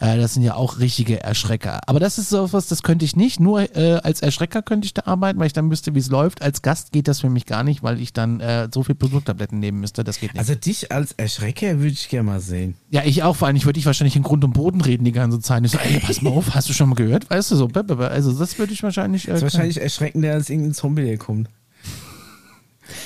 Äh, 0.00 0.16
das 0.16 0.34
sind 0.34 0.42
ja 0.42 0.54
auch 0.54 0.78
richtige 0.78 1.22
Erschrecker. 1.22 1.80
Aber 1.86 2.00
das 2.00 2.18
ist 2.18 2.30
so 2.30 2.52
was, 2.52 2.66
das 2.68 2.82
könnte 2.82 3.04
ich 3.04 3.16
nicht. 3.16 3.40
Nur 3.40 3.76
äh, 3.76 4.00
als 4.02 4.22
Erschrecker 4.22 4.62
könnte 4.62 4.86
ich 4.86 4.94
da 4.94 5.02
arbeiten, 5.06 5.38
weil 5.38 5.46
ich 5.46 5.52
dann 5.52 5.70
wüsste, 5.70 5.94
wie 5.94 5.98
es 5.98 6.08
läuft. 6.08 6.42
Als 6.42 6.62
Gast 6.62 6.92
geht 6.92 7.08
das 7.08 7.20
für 7.20 7.30
mich 7.30 7.46
gar 7.46 7.64
nicht, 7.64 7.82
weil 7.82 8.00
ich 8.00 8.12
dann 8.14 8.40
äh, 8.40 8.68
so 8.72 8.82
viel 8.82 8.94
Produkttabletten 8.94 9.58
nehmen 9.58 9.80
müsste. 9.80 10.04
Das 10.04 10.18
geht 10.18 10.32
nicht. 10.32 10.38
Also 10.40 10.54
dich 10.54 10.90
als 10.90 11.12
Erschrecker 11.12 11.78
würde 11.78 11.92
ich 11.92 12.08
gerne 12.08 12.24
mal 12.24 12.40
sehen. 12.40 12.74
Ja, 12.90 13.02
ich 13.04 13.22
auch, 13.22 13.36
vor 13.36 13.46
allem, 13.48 13.56
ich 13.56 13.64
würde 13.66 13.78
dich 13.78 13.86
wahrscheinlich 13.86 14.16
in 14.16 14.22
Grund 14.22 14.44
und 14.44 14.52
Boden 14.52 14.80
reden 14.80 15.04
die 15.04 15.12
ganze 15.12 15.40
Zeit. 15.40 15.64
Ich 15.64 15.72
so, 15.72 15.78
ey, 15.78 16.00
pass 16.00 16.22
mal 16.22 16.30
auf, 16.30 16.54
hast 16.54 16.68
du 16.68 16.72
schon 16.72 16.88
mal 16.88 16.94
gehört? 16.94 17.28
Weißt 17.30 17.50
du 17.50 17.56
so, 17.56 17.68
also 17.68 18.32
das 18.32 18.58
würde 18.58 18.72
ich 18.72 18.82
wahrscheinlich. 18.82 19.28
Äh, 19.28 19.32
Das 19.32 19.38
ist 19.38 19.42
wahrscheinlich 19.42 19.80
erschreckender 19.80 20.32
als 20.32 20.50
irgendein 20.50 20.74
Zombie, 20.74 21.04
der 21.04 21.18
kommt. 21.18 21.48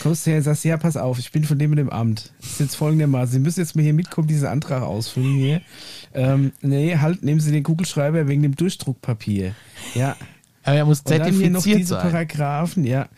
Kommst 0.03 0.27
du 0.27 0.31
her 0.31 0.39
und 0.39 0.45
sagst, 0.45 0.65
ja, 0.65 0.77
pass 0.77 0.97
auf, 0.97 1.19
ich 1.19 1.31
bin 1.33 1.45
von 1.45 1.59
dem 1.59 1.71
und 1.71 1.77
dem 1.77 1.91
Amt. 1.91 2.33
Das 2.41 2.51
ist 2.53 2.61
jetzt 2.61 2.75
folgendermaßen, 2.77 3.33
Sie 3.33 3.39
müssen 3.39 3.61
jetzt 3.61 3.77
mal 3.77 3.83
hier 3.83 3.95
mitkommen, 3.95 4.27
diesen 4.29 4.49
Antrag 4.49 4.83
ausfüllen 4.83 5.37
hier. 5.37 5.61
Ähm, 6.15 6.53
nee, 6.63 6.97
halt, 6.97 7.23
nehmen 7.23 7.41
Sie 7.41 7.53
den 7.53 7.63
Kugelschreiber 7.63 8.27
wegen 8.29 8.43
dem 8.43 8.57
Durchdruckpapier. 8.57 9.55
Ja. 9.95 10.17
aber 10.65 10.77
er 10.77 10.85
muss 10.85 11.01
Und 11.01 11.11
dann 11.11 11.33
hier 11.33 11.51
noch 11.51 11.61
zertifiziert 11.63 11.79
diese 11.79 11.95
sein. 11.95 12.11
Paragraphen, 12.11 12.85
ja. 12.85 13.09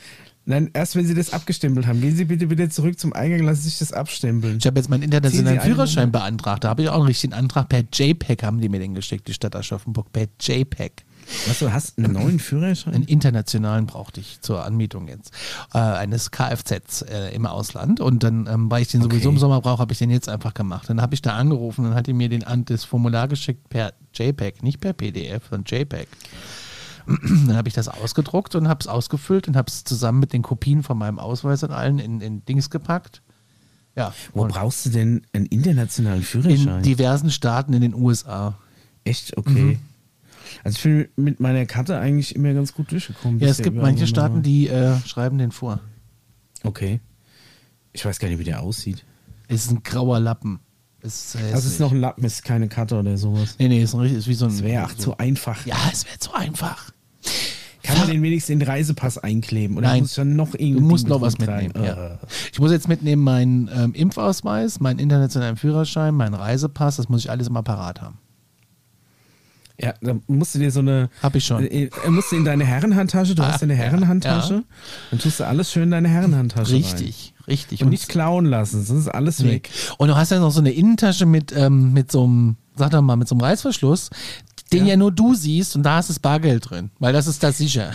Nein, 0.51 0.71
erst 0.75 0.97
wenn 0.97 1.07
Sie 1.07 1.15
das 1.15 1.33
abgestempelt 1.33 1.87
haben, 1.87 2.01
gehen 2.01 2.17
Sie 2.17 2.25
bitte 2.25 2.51
wieder 2.51 2.69
zurück 2.69 2.99
zum 2.99 3.13
Eingang, 3.13 3.41
lassen 3.45 3.63
Sie 3.63 3.69
sich 3.69 3.79
das 3.79 3.93
abstempeln. 3.93 4.59
Ich 4.59 4.67
habe 4.67 4.79
jetzt 4.79 4.89
meinen 4.91 5.05
internationalen 5.05 5.61
Führerschein 5.61 6.07
Nummer. 6.09 6.19
beantragt. 6.25 6.65
Da 6.65 6.69
habe 6.71 6.83
ich 6.83 6.89
auch 6.89 6.97
einen 6.97 7.07
richtigen 7.07 7.33
Antrag 7.33 7.69
per 7.69 7.85
JPEG, 7.93 8.43
haben 8.43 8.61
die 8.61 8.69
mir 8.69 8.81
den 8.81 8.95
geschickt, 8.95 9.29
die 9.29 9.33
Stadt 9.35 9.55
Aschaffenburg, 9.55 10.13
per 10.13 10.27
JPEG. 10.41 11.05
Was, 11.47 11.61
du 11.61 11.73
hast 11.73 11.97
einen 11.99 12.13
neuen 12.13 12.41
Führerschein? 12.41 12.95
Einen 12.95 13.05
internationalen 13.05 13.87
brauchte 13.87 14.19
ich 14.19 14.41
zur 14.41 14.65
Anmietung 14.65 15.07
jetzt. 15.07 15.33
Äh, 15.73 15.79
eines 15.79 16.33
Kfz 16.33 17.03
äh, 17.03 17.33
im 17.35 17.47
Ausland. 17.47 18.01
Und 18.01 18.25
dann, 18.25 18.49
ähm, 18.49 18.69
weil 18.71 18.83
ich 18.83 18.89
den 18.89 19.03
sowieso 19.03 19.29
Okay. 19.29 19.35
im 19.37 19.39
Sommer 19.39 19.61
brauche, 19.61 19.79
habe 19.79 19.93
ich 19.93 19.99
den 20.01 20.11
jetzt 20.11 20.29
einfach 20.29 20.55
gemacht. 20.55 20.89
Dann 20.89 21.01
habe 21.01 21.15
ich 21.15 21.23
da 21.23 21.37
angerufen 21.37 21.87
und 21.87 21.95
hat 21.95 22.09
die 22.09 22.13
mir 22.13 22.29
den, 22.29 22.45
das 22.65 22.83
Formular 22.85 23.29
geschickt 23.29 23.69
per 23.69 23.93
JPEG, 24.15 24.65
nicht 24.65 24.81
per 24.81 24.93
PDF, 24.95 25.45
sondern 25.49 25.65
JPEG. 25.67 26.09
Dann 27.47 27.57
habe 27.57 27.69
ich 27.69 27.75
das 27.75 27.89
ausgedruckt 27.89 28.55
und 28.55 28.69
habe 28.69 28.81
es 28.81 28.87
ausgefüllt 28.87 29.49
und 29.49 29.57
habe 29.57 29.69
es 29.69 29.85
zusammen 29.85 30.21
mit 30.21 30.33
den 30.33 30.43
Kopien 30.43 30.83
von 30.83 30.99
meinem 30.99 31.19
Ausweis 31.19 31.63
und 31.63 31.71
allen 31.73 31.99
in, 31.99 32.21
in 32.21 32.45
Dings 32.45 32.71
gepackt. 32.71 33.23
Ja, 33.97 34.15
Wo 34.33 34.47
brauchst 34.47 34.87
du 34.87 34.91
denn 34.91 35.27
einen 35.33 35.47
internationalen 35.47 36.23
Führerschein? 36.23 36.79
in 36.79 36.83
diversen 36.83 37.31
Staaten 37.31 37.73
in 37.73 37.81
den 37.81 37.95
USA. 37.95 38.57
Echt? 39.05 39.37
Okay. 39.37 39.51
Mhm. 39.51 39.79
Also 40.65 40.77
ich 40.77 40.83
bin 40.83 41.25
mit 41.25 41.41
meiner 41.41 41.67
Karte 41.67 41.99
eigentlich 41.99 42.35
immer 42.35 42.53
ganz 42.55 42.73
gut 42.75 42.91
durchgekommen. 42.93 43.41
Ja, 43.41 43.49
es 43.49 43.59
gibt 43.59 43.77
manche 43.77 44.07
Staaten, 44.07 44.43
die 44.43 44.69
äh, 44.69 44.99
schreiben 45.07 45.39
den 45.39 45.53
vor. 45.53 45.81
Okay. 46.63 47.01
Ich 47.93 48.05
weiß 48.05 48.19
gar 48.19 48.29
nicht, 48.29 48.39
wie 48.39 48.45
der 48.45 48.63
aussieht. 48.63 49.05
Es 49.49 49.65
ist 49.65 49.71
ein 49.71 49.83
grauer 49.83 50.21
Lappen. 50.21 50.61
Es 51.03 51.35
ist, 51.35 51.43
es 51.43 51.65
ist 51.65 51.81
noch 51.81 51.93
ein 51.93 52.01
Lappen, 52.01 52.25
ist 52.25 52.45
keine 52.45 52.69
Karte 52.69 52.99
oder 52.99 53.17
sowas. 53.17 53.57
Nee, 53.59 53.69
nee, 53.69 53.83
es 53.83 53.91
ist, 53.91 53.95
ein, 53.95 54.17
ist 54.17 54.29
wie 54.29 54.35
so 54.35 54.47
ein. 54.47 54.51
Das 54.51 54.63
wäre 54.63 54.85
auch 54.85 54.91
so, 54.91 54.97
zu 54.97 55.19
einfach. 55.19 55.65
Ja, 55.67 55.77
es 55.93 56.05
wäre 56.05 56.19
zu 56.19 56.33
einfach. 56.35 56.93
Kann 57.83 57.99
man 57.99 58.09
den 58.09 58.23
wenigstens 58.23 58.53
in 58.53 58.61
den 58.61 58.69
Reisepass 58.69 59.19
einkleben? 59.19 59.77
Oder 59.79 59.89
Nein. 59.89 60.01
muss 60.03 60.11
ich 60.11 60.17
dann 60.17 60.37
noch 60.37 60.55
irgendwie. 60.55 60.81
Du 60.81 60.81
musst 60.81 61.09
noch 61.09 61.21
was 61.21 61.39
mitnehmen. 61.39 61.73
Ja. 61.83 62.19
Ich 62.53 62.59
muss 62.59 62.71
jetzt 62.71 62.89
mitnehmen 62.89 63.23
meinen 63.23 63.71
ähm, 63.75 63.95
Impfausweis, 63.95 64.81
meinen 64.81 64.99
internationalen 64.99 65.57
Führerschein, 65.57 66.15
meinen 66.15 66.35
Reisepass. 66.35 66.97
Das 66.97 67.09
muss 67.09 67.25
ich 67.25 67.31
alles 67.31 67.49
immer 67.49 67.63
parat 67.63 68.03
haben. 68.03 68.19
Ja, 69.83 69.95
dann 70.01 70.23
musst 70.27 70.55
du 70.55 70.59
dir 70.59 70.71
so 70.71 70.81
eine. 70.81 71.09
Hab 71.23 71.35
ich 71.35 71.45
schon. 71.45 71.65
Äh, 71.67 71.85
äh, 71.85 72.11
musst 72.11 72.33
du 72.33 72.37
in 72.37 72.45
deine 72.45 72.65
Herrenhandtasche, 72.65 73.35
du 73.35 73.43
Ah, 73.43 73.53
hast 73.53 73.63
eine 73.63 73.73
ja, 73.77 73.81
Herrenhandtasche, 73.81 74.55
ja. 74.55 74.63
dann 75.11 75.19
tust 75.21 75.41
du 75.41 75.47
alles 75.47 75.73
schön 75.73 75.85
in 75.85 75.91
deine 75.93 76.09
Herrenhandtasche 76.09 76.73
rein. 76.75 76.83
Richtig, 76.83 77.35
richtig. 77.47 77.83
Und 77.83 77.89
nicht 77.91 78.09
klauen 78.09 78.45
lassen, 78.47 78.85
sonst 78.85 79.03
ist 79.03 79.09
alles 79.09 79.39
nee. 79.41 79.53
weg. 79.53 79.71
Und 79.99 80.09
du 80.09 80.17
hast 80.17 80.31
ja 80.31 80.39
noch 80.39 80.51
so 80.51 80.61
eine 80.61 80.73
Innentasche 80.73 81.25
mit, 81.27 81.53
ähm, 81.57 81.93
mit 81.93 82.13
so 82.13 82.25
einem, 82.25 82.57
sag 82.77 82.91
doch 82.91 83.01
mal, 83.03 83.17
mit 83.17 83.29
so 83.29 83.35
einem 83.35 83.41
Reißverschluss, 83.43 84.11
den 84.73 84.85
ja. 84.85 84.91
Ja. 84.91 84.97
nur 84.97 85.13
du 85.13 85.35
siehst 85.35 85.75
und 85.77 85.83
da 85.83 85.99
ist 85.99 86.11
das 86.11 86.19
Bargeld 86.19 86.71
drin, 86.71 86.91
weil 86.99 87.13
das 87.13 87.27
ist 87.27 87.43
das 87.43 87.59
sicher. 87.59 87.93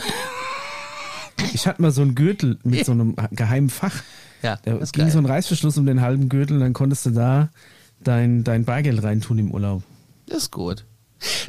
Ich 1.53 1.67
hatte 1.67 1.81
mal 1.81 1.91
so 1.91 2.01
einen 2.01 2.15
Gürtel 2.15 2.57
mit 2.63 2.85
so 2.85 2.91
einem 2.93 3.15
geheimen 3.31 3.69
Fach. 3.69 3.93
Ja, 4.41 4.57
Da 4.63 4.71
ging 4.77 4.89
geil. 4.93 5.11
so 5.11 5.17
ein 5.19 5.25
Reißverschluss 5.25 5.77
um 5.77 5.85
den 5.85 6.01
halben 6.01 6.29
Gürtel 6.29 6.55
und 6.55 6.61
dann 6.61 6.73
konntest 6.73 7.05
du 7.05 7.09
da 7.11 7.49
dein, 8.03 8.43
dein 8.43 8.63
Bargeld 8.65 9.03
reintun 9.03 9.37
im 9.39 9.51
Urlaub. 9.51 9.83
Das 10.27 10.37
ist 10.43 10.51
gut. 10.51 10.85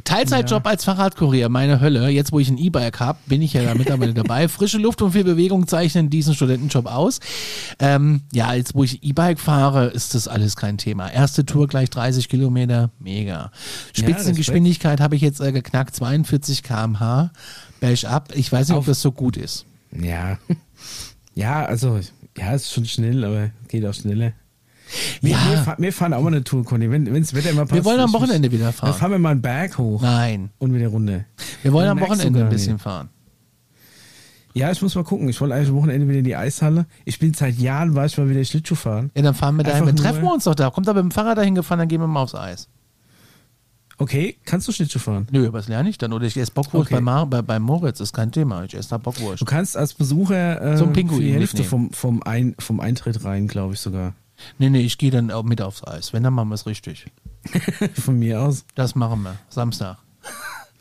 Teilzeitjob 0.03 0.65
als 0.65 0.85
Fahrradkurier, 0.85 1.49
meine 1.49 1.79
Hölle. 1.79 2.09
Jetzt, 2.09 2.31
wo 2.31 2.39
ich 2.39 2.49
ein 2.49 2.57
E-Bike 2.57 2.99
habe, 2.99 3.19
bin 3.25 3.41
ich 3.41 3.53
ja 3.53 3.63
da 3.63 3.75
mittlerweile 3.75 4.13
dabei. 4.15 4.47
Frische 4.47 4.77
Luft 4.77 5.01
und 5.01 5.11
viel 5.11 5.23
Bewegung 5.23 5.67
zeichnen 5.67 6.09
diesen 6.09 6.33
Studentenjob 6.33 6.85
aus. 6.85 7.19
Ähm, 7.79 8.21
ja, 8.33 8.53
jetzt, 8.53 8.73
wo 8.75 8.83
ich 8.83 9.03
E-Bike 9.03 9.39
fahre, 9.39 9.87
ist 9.87 10.15
das 10.15 10.27
alles 10.27 10.55
kein 10.55 10.77
Thema. 10.77 11.09
Erste 11.11 11.45
Tour 11.45 11.67
gleich 11.67 11.89
30 11.89 12.29
Kilometer, 12.29 12.89
mega. 12.99 13.51
Spitzengeschwindigkeit 13.93 14.99
habe 15.01 15.15
ich 15.15 15.21
jetzt 15.21 15.41
äh, 15.41 15.51
geknackt, 15.51 15.95
42 15.95 16.63
km/h. 16.63 17.31
Bergab. 17.79 18.33
Ich 18.35 18.51
weiß 18.51 18.69
nicht, 18.69 18.75
ob 18.75 18.79
Auf- 18.81 18.85
das 18.87 19.01
so 19.01 19.11
gut 19.11 19.37
ist. 19.37 19.65
Ja. 19.91 20.37
Ja, 21.35 21.65
also, 21.67 21.99
ja, 22.35 22.53
ist 22.55 22.73
schon 22.73 22.85
schnell, 22.85 23.23
aber 23.23 23.51
geht 23.67 23.85
auch 23.85 23.93
schneller. 23.93 24.31
Wir, 25.21 25.31
Ja. 25.31 25.37
wir, 25.51 25.57
fahr- 25.59 25.75
wir 25.79 25.93
fahren 25.93 26.13
auch 26.13 26.21
mal 26.21 26.27
eine 26.27 26.43
Tour, 26.43 26.63
Conny, 26.63 26.89
wenn 26.89 27.05
das 27.05 27.33
Wetter 27.33 27.49
immer 27.51 27.63
passt. 27.63 27.73
Wir 27.75 27.85
wollen 27.85 27.99
am 27.99 28.13
Wochenende 28.13 28.51
wieder 28.51 28.65
Dann 28.65 28.73
fahren. 28.73 28.93
fahren 28.93 29.11
wir 29.11 29.19
mal 29.19 29.31
einen 29.31 29.41
Berg 29.41 29.77
hoch 29.77 30.01
Nein. 30.01 30.49
und 30.59 30.73
wieder 30.73 30.87
runter. 30.87 31.25
Wir 31.63 31.73
wollen 31.73 31.89
am 31.89 31.99
Wochenende 31.99 32.41
ein 32.43 32.49
bisschen 32.49 32.79
fahren. 32.79 33.09
Ja, 34.53 34.71
ich 34.71 34.81
muss 34.81 34.95
mal 34.95 35.03
gucken. 35.03 35.29
Ich 35.29 35.39
wollte 35.39 35.53
eigentlich 35.53 35.69
am 35.69 35.75
Wochenende 35.75 36.07
wieder 36.07 36.17
in 36.19 36.23
die 36.25 36.35
Eishalle. 36.35 36.87
Ich 37.05 37.19
bin 37.19 37.33
seit 37.33 37.57
Jahren, 37.57 37.93
war 37.93 38.05
ich 38.05 38.17
mal 38.17 38.27
wieder 38.29 38.43
Schlittschuh 38.43 38.73
fahren. 38.75 39.11
Ja, 39.15 39.21
dann 39.21 39.35
fahren 39.35 39.55
wir 39.57 39.63
dahin. 39.63 39.83
Einfach 39.83 39.95
Wir 39.95 40.01
treffen 40.03 40.21
nur- 40.21 40.33
uns 40.33 40.45
doch 40.45 40.55
da. 40.55 40.69
Kommt 40.71 40.87
da 40.87 40.93
mit 40.93 41.03
dem 41.03 41.11
Fahrrad 41.11 41.37
dahin 41.37 41.53
gefahren, 41.53 41.79
dann 41.79 41.87
gehen 41.87 42.01
wir 42.01 42.07
mal 42.07 42.23
aufs 42.23 42.33
Eis. 42.33 42.67
Okay, 43.99 44.37
kannst 44.45 44.67
du 44.67 44.71
Schlittschuh 44.71 44.99
fahren? 44.99 45.27
Nö, 45.31 45.49
was 45.53 45.67
lerne 45.67 45.89
ich 45.89 45.97
dann? 45.97 46.13
Oder 46.13 46.25
ich 46.27 46.37
esse 46.37 46.51
Bockwurst 46.51 46.87
Okay. 46.87 46.95
bei, 46.95 47.01
Mar 47.01 47.25
bei, 47.25 47.41
bei 47.41 47.59
Moritz, 47.59 47.99
ist 47.99 48.13
kein 48.13 48.31
Thema. 48.31 48.63
Ich 48.63 48.75
esse 48.75 48.89
da 48.89 48.97
Bockwurst. 48.99 49.41
Du 49.41 49.45
kannst 49.45 49.75
als 49.75 49.93
Besucher 49.95 50.61
äh, 50.61 50.77
So 50.77 50.85
Pinguin 50.87 51.17
für 51.17 51.23
die 51.23 51.33
Hälfte 51.33 51.57
mitnehmen. 51.63 51.89
vom, 51.91 52.19
vom, 52.19 52.23
Ein, 52.23 52.55
vom 52.59 52.79
Eintritt 52.79 53.23
rein, 53.25 53.47
glaube 53.47 53.73
ich 53.73 53.79
sogar. 53.79 54.13
Nee, 54.57 54.69
nee, 54.69 54.81
ich 54.81 54.97
gehe 54.97 55.11
dann 55.11 55.31
auch 55.31 55.43
mit 55.43 55.61
aufs 55.61 55.83
Eis. 55.83 56.13
Wenn, 56.13 56.23
dann 56.23 56.33
machen 56.33 56.49
wir 56.49 56.55
es 56.55 56.65
richtig. 56.65 57.05
Von 57.93 58.19
mir 58.19 58.41
aus. 58.41 58.65
Das 58.75 58.95
machen 58.95 59.23
wir. 59.23 59.37
Samstag. 59.49 59.97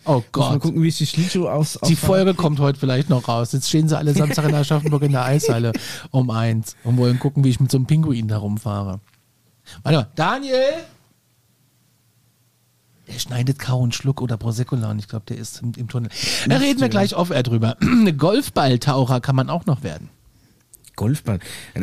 Oh 0.08 0.22
Muss 0.22 0.22
mal 0.36 0.52
Gott. 0.52 0.62
gucken, 0.62 0.82
wie 0.84 0.86
ich 0.86 0.98
die 0.98 1.06
Schlittschuh 1.06 1.48
aus. 1.48 1.80
Die. 1.88 1.96
Folge 1.96 2.34
kommt 2.34 2.60
heute 2.60 2.78
vielleicht 2.78 3.10
noch 3.10 3.26
raus. 3.26 3.50
Jetzt 3.50 3.68
stehen 3.68 3.88
sie 3.88 3.98
alle 3.98 4.14
Samstag 4.14 4.48
in 4.48 4.54
Aschaffenburg 4.54 5.02
in 5.02 5.10
der 5.10 5.24
Eishalle 5.24 5.72
um 6.12 6.30
eins 6.30 6.76
und 6.84 6.96
wollen 6.96 7.18
gucken, 7.18 7.42
wie 7.42 7.48
ich 7.48 7.58
mit 7.58 7.72
so 7.72 7.76
einem 7.76 7.86
Pinguin 7.86 8.28
da 8.28 8.38
rumfahre. 8.38 9.00
Warte 9.82 9.98
mal. 9.98 10.08
Daniel! 10.14 10.74
Der 13.08 13.18
schneidet 13.18 13.58
Kau 13.58 13.80
und 13.80 13.96
Schluck 13.96 14.22
oder 14.22 14.36
Prosecco 14.36 14.76
und 14.76 14.98
ich 15.00 15.08
glaube, 15.08 15.26
der 15.26 15.38
ist 15.38 15.60
im, 15.62 15.72
im 15.76 15.88
Tunnel. 15.88 16.10
Da 16.48 16.56
reden 16.58 16.80
wir 16.80 16.88
gleich 16.88 17.16
off-air 17.16 17.42
drüber. 17.42 17.76
Golfballtaucher 18.16 19.20
kann 19.20 19.34
man 19.34 19.50
auch 19.50 19.66
noch 19.66 19.82
werden. 19.82 20.08
Golfball. 20.96 21.38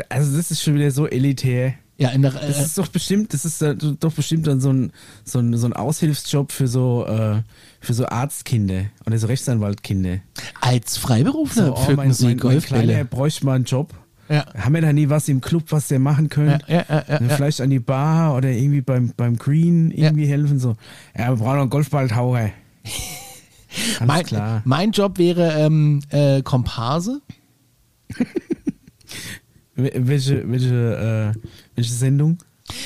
Also, 0.10 0.36
das 0.36 0.52
ist 0.52 0.62
schon 0.64 0.76
wieder 0.76 0.92
so 0.92 1.08
elitär. 1.08 1.76
Ja, 1.98 2.10
in 2.10 2.24
der, 2.24 2.32
Das 2.32 2.58
äh, 2.58 2.64
ist 2.64 2.78
doch 2.78 2.88
bestimmt, 2.88 3.34
das 3.34 3.46
ist 3.46 3.62
äh, 3.62 3.76
doch 3.76 4.12
bestimmt 4.12 4.48
dann 4.48 4.60
so 4.60 4.72
ein, 4.74 4.92
so 5.24 5.40
ein, 5.40 5.56
so 5.56 5.68
ein 5.68 5.74
Aushilfsjob 5.74 6.52
für 6.52 6.68
so, 6.68 7.06
äh, 7.06 7.42
für 7.80 7.94
so 7.94 8.08
Arztkinder 8.08 8.86
oder 9.06 9.18
so 9.20 9.28
Rechtsanwaltkinder. 9.28 10.18
als 10.60 10.98
Freiberufler 10.98 11.68
So, 11.68 11.76
oh, 11.76 11.92
mein, 11.96 12.12
sie 12.12 12.26
mein, 12.26 12.32
mein 12.32 12.40
Golfbälle. 12.40 13.06
bräuchte 13.06 13.46
mal 13.46 13.54
einen 13.54 13.66
Job. 13.66 13.94
Ja. 14.28 14.46
Haben 14.58 14.74
wir 14.74 14.82
da 14.82 14.92
nie 14.92 15.10
was 15.10 15.30
im 15.30 15.40
Club, 15.42 15.66
was 15.70 15.90
der 15.90 16.00
machen 16.00 16.30
können? 16.30 16.60
Ja, 16.68 16.84
ja. 16.90 17.20
Vielleicht 17.30 17.62
an 17.62 17.70
die 17.70 17.80
Bar 17.80 18.36
oder 18.36 18.50
irgendwie 18.50 18.82
beim, 18.82 19.14
beim 19.16 19.38
Green 19.38 19.92
irgendwie 19.92 20.26
helfen. 20.26 20.60
So. 20.60 20.76
Ja, 21.16 21.30
wir 21.30 21.36
brauchen 21.36 21.56
noch 21.56 21.62
einen 21.62 21.70
Golfballtaucher. 21.70 22.50
Mein, 24.06 24.24
klar. 24.26 24.62
mein 24.66 24.92
Job 24.92 25.18
wäre 25.18 25.54
ähm, 25.54 26.02
äh, 26.10 26.42
Komparse. 26.44 27.22
Wel- 29.76 29.92
Welche, 30.08 30.50
welche, 30.52 31.34
äh, 31.36 31.40
welche 31.76 31.94
Sendung? 31.94 32.38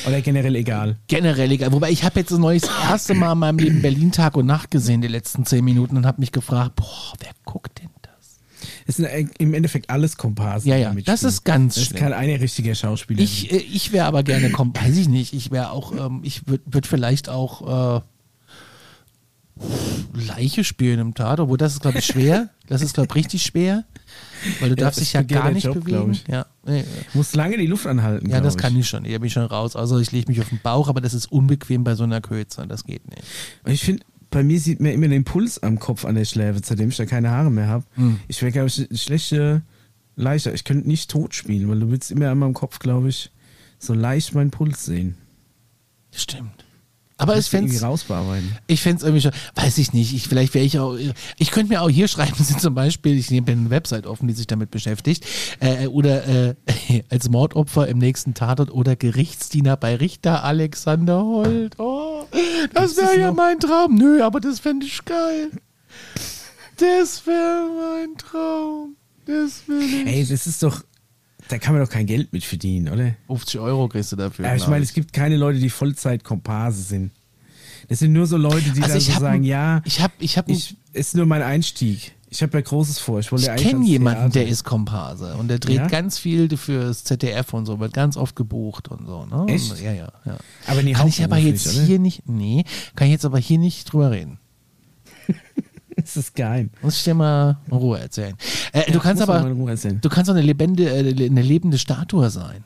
Oder 0.07 0.21
generell 0.21 0.55
egal? 0.55 0.97
Generell 1.07 1.51
egal. 1.51 1.71
Wobei 1.71 1.91
ich 1.91 2.03
habe 2.03 2.19
jetzt 2.19 2.31
das 2.31 2.39
neues 2.39 2.63
erste 2.89 3.13
Mal 3.13 3.33
in 3.33 3.37
meinem 3.39 3.59
Leben 3.59 3.81
Berlin 3.81 4.11
Tag 4.11 4.35
und 4.35 4.45
Nacht 4.47 4.71
gesehen, 4.71 5.01
die 5.01 5.07
letzten 5.07 5.45
zehn 5.45 5.63
Minuten, 5.63 5.97
und 5.97 6.05
habe 6.05 6.19
mich 6.19 6.31
gefragt, 6.31 6.75
boah, 6.75 7.13
wer 7.19 7.29
guckt 7.45 7.79
denn 7.79 7.89
das? 8.01 8.39
Es 8.87 8.95
sind 8.97 9.07
im 9.37 9.53
Endeffekt 9.53 9.89
alles 9.89 10.17
Komparsen. 10.17 10.69
Ja, 10.71 10.77
ja, 10.77 10.93
das 11.05 11.23
ist 11.23 11.43
ganz 11.43 11.75
Das 11.75 11.83
ist 11.83 11.89
schlimm. 11.89 11.99
kein 12.01 12.13
einer 12.13 12.39
richtiger 12.41 12.73
Schauspieler. 12.73 13.21
Ich, 13.21 13.51
äh, 13.51 13.57
ich 13.57 13.91
wäre 13.91 14.05
aber 14.07 14.23
gerne, 14.23 14.49
kom 14.49 14.73
weiß 14.75 14.97
ich 14.97 15.09
nicht, 15.09 15.33
ich 15.33 15.51
wäre 15.51 15.71
auch, 15.71 15.91
ähm, 15.91 16.21
ich 16.23 16.47
würde 16.47 16.63
würd 16.65 16.87
vielleicht 16.87 17.29
auch, 17.29 17.97
äh, 17.97 18.01
Leiche 20.13 20.63
spielen 20.63 20.99
im 20.99 21.13
Tatort, 21.13 21.41
obwohl 21.41 21.57
das 21.57 21.73
ist, 21.73 21.81
glaube 21.81 21.99
ich, 21.99 22.05
schwer. 22.05 22.49
Das 22.67 22.81
ist, 22.81 22.95
glaube 22.95 23.07
ich, 23.11 23.15
richtig 23.15 23.43
schwer. 23.43 23.85
Weil 24.59 24.69
du 24.69 24.75
Ja, 24.75 24.85
darfst 24.85 25.01
dich 25.01 25.13
ja 25.13 25.23
gar 25.23 25.51
nicht 25.51 25.65
Job, 25.65 25.83
bewegen. 25.83 26.11
ich. 26.11 26.25
Ja, 26.27 26.45
nee, 26.65 26.83
Muss 27.13 27.33
lange 27.35 27.57
die 27.57 27.65
Luft 27.67 27.87
anhalten. 27.87 28.29
ja 28.29 28.39
das 28.39 28.55
ich. 28.55 28.61
kann 28.61 28.77
ich 28.77 28.87
schon. 28.87 29.03
Ich 29.05 29.19
bin 29.19 29.29
schon 29.29 29.45
raus. 29.45 29.75
Also 29.75 29.99
ich 29.99 30.11
lege 30.11 30.29
mich 30.31 30.39
auf 30.39 30.49
den 30.49 30.59
Bauch, 30.61 30.87
aber 30.89 31.01
das 31.01 31.13
ist 31.13 31.31
unbequem 31.31 31.83
bei 31.83 31.95
so 31.95 32.03
einer 32.03 32.21
Kürze. 32.21 32.65
Das 32.67 32.83
geht 32.83 33.07
nicht. 33.09 33.23
Ich 33.65 33.83
finde, 33.83 34.03
bei 34.29 34.43
mir 34.43 34.59
sieht 34.59 34.79
man 34.79 34.91
immer 34.91 35.07
den 35.07 35.23
Puls 35.23 35.61
am 35.63 35.79
Kopf 35.79 36.05
an 36.05 36.15
der 36.15 36.25
Schläfe, 36.25 36.59
seitdem 36.63 36.89
ich 36.89 36.97
da 36.97 37.05
keine 37.05 37.31
Haare 37.31 37.49
mehr 37.49 37.67
habe. 37.67 37.83
Hm. 37.95 38.19
Ich 38.27 38.41
wäre, 38.41 38.51
glaube 38.51 38.67
ich, 38.67 38.87
schlechte 39.01 39.63
Leichter. 40.15 40.53
Ich 40.53 40.63
könnte 40.65 40.87
nicht 40.87 41.09
tot 41.09 41.33
spielen, 41.33 41.67
weil 41.69 41.79
du 41.79 41.89
willst 41.89 42.11
immer 42.11 42.29
an 42.29 42.37
meinem 42.39 42.53
Kopf, 42.53 42.79
glaube 42.79 43.09
ich, 43.09 43.31
so 43.79 43.93
leicht 43.93 44.35
meinen 44.35 44.51
Puls 44.51 44.85
sehen. 44.85 45.15
Stimmt. 46.13 46.65
Aber 47.17 47.35
ich 47.37 47.45
du 47.45 47.51
fände 47.51 47.71
irgendwie 47.71 47.83
rausbearbeiten. 47.83 48.57
Ich 48.67 48.81
fände 48.81 48.97
es 48.97 49.03
irgendwie 49.03 49.21
schon, 49.21 49.31
weiß 49.55 49.77
ich 49.79 49.91
nicht, 49.93 50.13
ich, 50.13 50.27
vielleicht 50.27 50.53
wäre 50.53 50.65
ich 50.65 50.79
auch, 50.79 50.97
ich 51.37 51.51
könnte 51.51 51.73
mir 51.73 51.81
auch 51.81 51.89
hier 51.89 52.07
schreiben, 52.07 52.43
sind 52.43 52.61
zum 52.61 52.75
Beispiel, 52.75 53.17
ich 53.17 53.31
nehme 53.31 53.47
eine 53.51 53.69
Website 53.69 54.05
offen, 54.05 54.27
die 54.27 54.33
sich 54.33 54.47
damit 54.47 54.69
beschäftigt, 54.69 55.25
äh, 55.59 55.87
oder 55.87 56.27
äh, 56.27 56.55
als 57.09 57.29
Mordopfer 57.29 57.87
im 57.87 57.97
nächsten 57.97 58.33
Tatort 58.33 58.71
oder 58.71 58.95
Gerichtsdiener 58.95 59.77
bei 59.77 59.95
Richter 59.95 60.43
Alexander 60.43 61.23
Holt. 61.23 61.79
Oh, 61.79 62.25
das 62.73 62.97
wäre 62.97 63.19
ja 63.19 63.27
noch? 63.29 63.35
mein 63.35 63.59
Traum. 63.59 63.95
Nö, 63.95 64.21
aber 64.21 64.39
das 64.39 64.59
fände 64.59 64.85
ich 64.85 65.03
geil. 65.03 65.49
Das 66.77 67.25
wäre 67.25 67.67
mein 67.79 68.17
Traum. 68.17 68.95
Das 69.25 69.67
will 69.67 69.81
ich. 69.81 70.07
Ey, 70.07 70.25
das 70.25 70.45
ist 70.45 70.61
doch, 70.61 70.83
da 71.49 71.57
kann 71.57 71.73
man 71.73 71.83
doch 71.83 71.89
kein 71.91 72.05
Geld 72.05 72.33
mit 72.33 72.43
verdienen, 72.43 72.91
oder? 72.93 73.15
50 73.27 73.59
Euro 73.59 73.87
kriegst 73.87 74.11
du 74.11 74.15
dafür. 74.15 74.45
Ja, 74.45 74.53
ich 74.53 74.59
glaub 74.59 74.71
meine, 74.71 74.83
es 74.83 74.93
gibt 74.93 75.13
keine 75.13 75.37
Leute, 75.37 75.59
die 75.59 75.69
Vollzeit-Komparse 75.69 76.81
sind. 76.81 77.11
Das 77.89 77.99
sind 77.99 78.13
nur 78.13 78.25
so 78.25 78.37
Leute, 78.37 78.69
die 78.71 78.81
Also 78.81 78.93
dann 78.93 79.01
so 79.01 79.13
hab 79.13 79.21
sagen, 79.21 79.43
ja, 79.43 79.81
Ich 79.85 80.01
habe, 80.01 80.13
ich 80.19 80.37
habe, 80.37 80.51
ich, 80.51 80.75
ist 80.93 81.15
nur 81.15 81.25
mein 81.25 81.41
Einstieg. 81.41 82.13
Ich 82.29 82.43
habe 82.43 82.57
ja 82.57 82.61
Großes 82.61 82.99
vor. 82.99 83.19
Ich 83.19 83.31
Ich 83.31 83.55
kenne 83.55 83.85
jemanden, 83.85 84.31
der 84.31 84.47
ist 84.47 84.65
Komparse 84.65 85.35
und 85.35 85.47
der 85.47 85.59
dreht 85.59 85.77
Ja? 85.77 85.87
ganz 85.87 86.19
viel 86.19 86.55
fürs 86.57 87.05
ZDF 87.05 87.53
und 87.53 87.65
so, 87.65 87.79
wird 87.79 87.93
ganz 87.93 88.17
oft 88.17 88.35
gebucht 88.35 88.89
und 88.89 89.05
so. 89.05 89.25
Ne? 89.25 89.45
Echt? 89.53 89.79
Ja, 89.81 89.93
ja, 89.93 90.11
ja. 90.25 90.37
Aber 90.67 90.83
nie 90.83 90.91
Kann 90.91 91.07
ich 91.07 91.23
aber 91.23 91.37
jetzt 91.37 91.67
oder? 91.67 91.85
hier 91.85 91.99
nicht, 91.99 92.27
nee, 92.27 92.65
kann 92.95 93.07
ich 93.07 93.13
jetzt 93.13 93.25
aber 93.25 93.39
hier 93.39 93.57
nicht 93.59 93.91
drüber 93.91 94.11
reden. 94.11 94.39
Das 96.01 96.15
ist 96.15 96.35
geheim. 96.35 96.69
Muss 96.81 96.97
ich 96.97 97.03
dir 97.03 97.15
mal 97.15 97.57
in 97.67 97.73
Ruhe 97.73 97.99
erzählen. 97.99 98.35
Äh, 98.71 98.91
du 98.91 98.99
kannst 98.99 99.21
aber, 99.21 99.43
erzählen. 99.67 99.99
du 99.99 100.09
kannst 100.09 100.29
auch 100.29 100.35
eine 100.35 100.43
lebende, 100.43 100.89
äh, 100.89 101.25
eine 101.25 101.41
lebende 101.41 101.77
Statue 101.77 102.29
sein. 102.29 102.63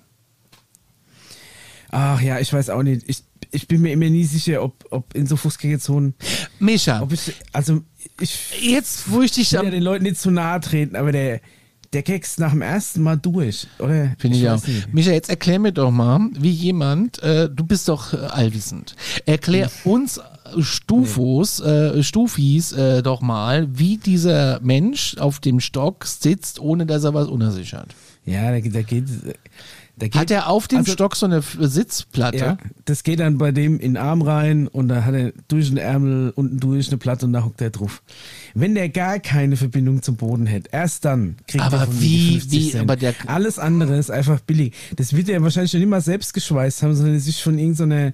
Ach 1.90 2.22
ja, 2.22 2.40
ich 2.40 2.52
weiß 2.52 2.70
auch 2.70 2.84
nicht. 2.84 3.08
Ich, 3.08 3.24
ich 3.52 3.68
bin 3.68 3.82
mir 3.82 3.91
immer 3.91 4.10
nie 4.10 4.24
sicher, 4.24 4.64
ob, 4.64 4.86
ob 4.91 5.14
in 5.16 5.28
so 5.28 5.36
Fußgängerzonen, 5.36 6.14
Mischa, 6.60 7.02
ob 7.02 7.12
ich, 7.12 7.34
also 7.52 7.82
ich 8.20 8.38
jetzt, 8.62 9.12
wo 9.12 9.22
ich 9.22 9.32
dich 9.32 9.52
will 9.53 9.64
ja 9.64 9.70
den 9.70 9.84
Leuten 9.84 10.03
nicht 10.03 10.20
zu 10.20 10.32
nahe 10.32 10.60
treten, 10.60 10.95
aber 10.95 11.12
der, 11.12 11.41
der 11.93 12.03
Keks 12.03 12.38
nach 12.38 12.51
dem 12.51 12.61
ersten 12.61 13.01
Mal 13.01 13.18
durch, 13.18 13.68
oder? 13.80 14.13
Finde 14.18 14.38
ich, 14.38 14.47
auch. 14.47 14.53
weiß 14.53 14.68
nicht. 14.68 14.93
Micha, 14.93 15.11
jetzt 15.11 15.30
erklär 15.30 15.59
mir 15.59 15.72
doch 15.72 15.91
mal, 15.91 16.30
wie 16.39 16.51
jemand, 16.51 17.22
äh, 17.22 17.49
du 17.49 17.65
bist 17.65 17.89
doch 17.89 18.13
äh, 18.13 18.18
allwissend, 18.18 18.95
erklär 19.26 19.69
uns 19.84 20.18
äh, 20.18 20.61
Stufos, 20.61 21.59
äh, 21.59 22.01
Stufis 22.01 22.72
äh, 22.72 23.01
doch 23.03 23.22
mal, 23.22 23.68
wie 23.72 23.97
dieser 23.97 24.59
Mensch 24.61 25.18
auf 25.18 25.39
dem 25.39 25.59
Stock 25.59 26.05
sitzt, 26.05 26.59
ohne 26.59 26.85
dass 26.85 27.03
er 27.03 27.13
was 27.13 27.27
unter 27.27 27.51
sich 27.51 27.73
hat. 27.73 27.89
Ja, 28.26 28.51
da, 28.51 28.59
da 28.59 28.81
geht, 28.84 29.05
geht. 30.10 30.19
Hat 30.22 30.32
er 30.32 30.49
auf 30.49 30.68
dem 30.68 30.80
also- 30.80 30.91
Stock 30.91 31.15
so 31.15 31.26
eine 31.26 31.41
Sitzplatte? 31.41 32.38
Ja, 32.38 32.57
das 32.86 33.03
geht 33.03 33.19
dann 33.19 33.38
bei 33.38 33.52
dem 33.52 33.76
in 33.80 33.94
den 33.94 33.98
Arm 33.98 34.22
rein 34.22 34.68
und 34.68 34.88
da 34.88 35.03
hat 35.06 35.14
er 35.14 35.34
durch 35.48 35.69
den 35.69 35.78
Ärmel 35.78 36.32
unten 36.36 36.60
durch 36.60 36.88
eine 36.90 36.98
Platte 36.98 37.26
und 37.26 37.34
da 37.34 37.44
hockt 37.44 37.61
er 37.61 37.69
drauf. 37.69 38.02
Wenn 38.53 38.76
der 38.76 38.90
gar 38.90 39.19
keine 39.19 39.57
Verbindung 39.57 40.02
zum 40.02 40.15
Boden 40.18 40.45
hätte, 40.45 40.69
erst 40.72 41.06
dann 41.06 41.38
kriegt 41.48 41.64
Aber 41.64 41.78
er 41.78 41.86
von 41.88 42.02
wie- 42.02 42.07
die 42.07 42.32
50 42.40 42.52
wie- 42.60 42.72
Cent. 42.72 42.82
aber 42.84 42.95
der- 42.95 43.15
Alles 43.28 43.60
andere 43.60 43.98
ist 43.98 44.11
einfach 44.11 44.40
billig. 44.41 44.73
Das 44.95 45.14
wird 45.15 45.30
er 45.30 45.41
wahrscheinlich 45.44 45.73
nicht 45.73 45.88
mal 45.88 46.02
selbst 46.02 46.34
geschweißt 46.34 46.84
haben, 46.84 46.95
sondern 46.95 47.19
sich 47.19 47.41
von 47.44 47.57
irgendeiner 47.57 48.14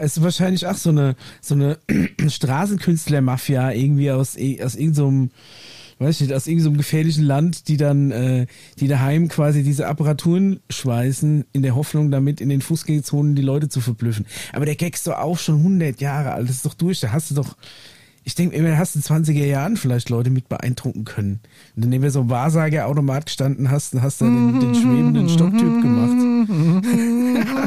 es 0.00 0.18
ist 0.18 0.22
wahrscheinlich 0.22 0.66
auch 0.66 0.74
so 0.76 0.90
eine 0.90 1.16
so 1.40 1.54
eine 1.54 1.78
Straßenkünstler-Mafia 2.28 3.72
irgendwie 3.72 4.10
aus 4.10 4.36
aus 4.62 4.74
irgendeinem 4.74 5.30
weiß 5.98 6.16
ich 6.16 6.28
nicht, 6.28 6.36
aus 6.36 6.46
irgendeinem 6.46 6.76
gefährlichen 6.76 7.24
Land, 7.24 7.68
die 7.68 7.76
dann, 7.76 8.10
äh, 8.10 8.46
die 8.78 8.88
daheim 8.88 9.28
quasi 9.28 9.62
diese 9.62 9.86
Apparaturen 9.86 10.60
schweißen, 10.70 11.44
in 11.52 11.62
der 11.62 11.74
Hoffnung, 11.74 12.10
damit 12.10 12.40
in 12.40 12.48
den 12.48 12.60
Fußgängerzonen 12.60 13.34
die 13.34 13.42
Leute 13.42 13.68
zu 13.68 13.80
verblüffen. 13.80 14.26
Aber 14.52 14.64
der 14.64 14.76
Gag 14.76 14.94
ist 14.94 15.06
doch 15.06 15.18
auch 15.18 15.38
schon 15.38 15.58
100 15.58 16.00
Jahre 16.00 16.32
alt, 16.32 16.48
das 16.48 16.56
ist 16.56 16.66
doch 16.66 16.74
durch, 16.74 17.00
da 17.00 17.12
hast 17.12 17.30
du 17.30 17.34
doch, 17.34 17.56
ich 18.24 18.34
denke 18.34 18.56
immer, 18.56 18.70
da 18.70 18.76
hast 18.76 18.94
du 18.94 18.98
in 18.98 19.24
20er 19.24 19.44
Jahren 19.44 19.76
vielleicht 19.76 20.10
Leute 20.10 20.30
mit 20.30 20.48
beeindrucken 20.48 21.04
können. 21.04 21.40
Und 21.74 21.84
dann 21.84 21.90
neben 21.90 22.08
so 22.10 22.20
einem 22.20 22.30
Wahrsageautomat 22.30 23.26
gestanden 23.26 23.70
hast, 23.70 23.94
dann 23.94 24.02
hast 24.02 24.20
du 24.20 24.26
den, 24.26 24.60
den 24.60 24.74
schwebenden 24.74 25.28
Stocktyp 25.28 25.82
gemacht. 25.82 26.28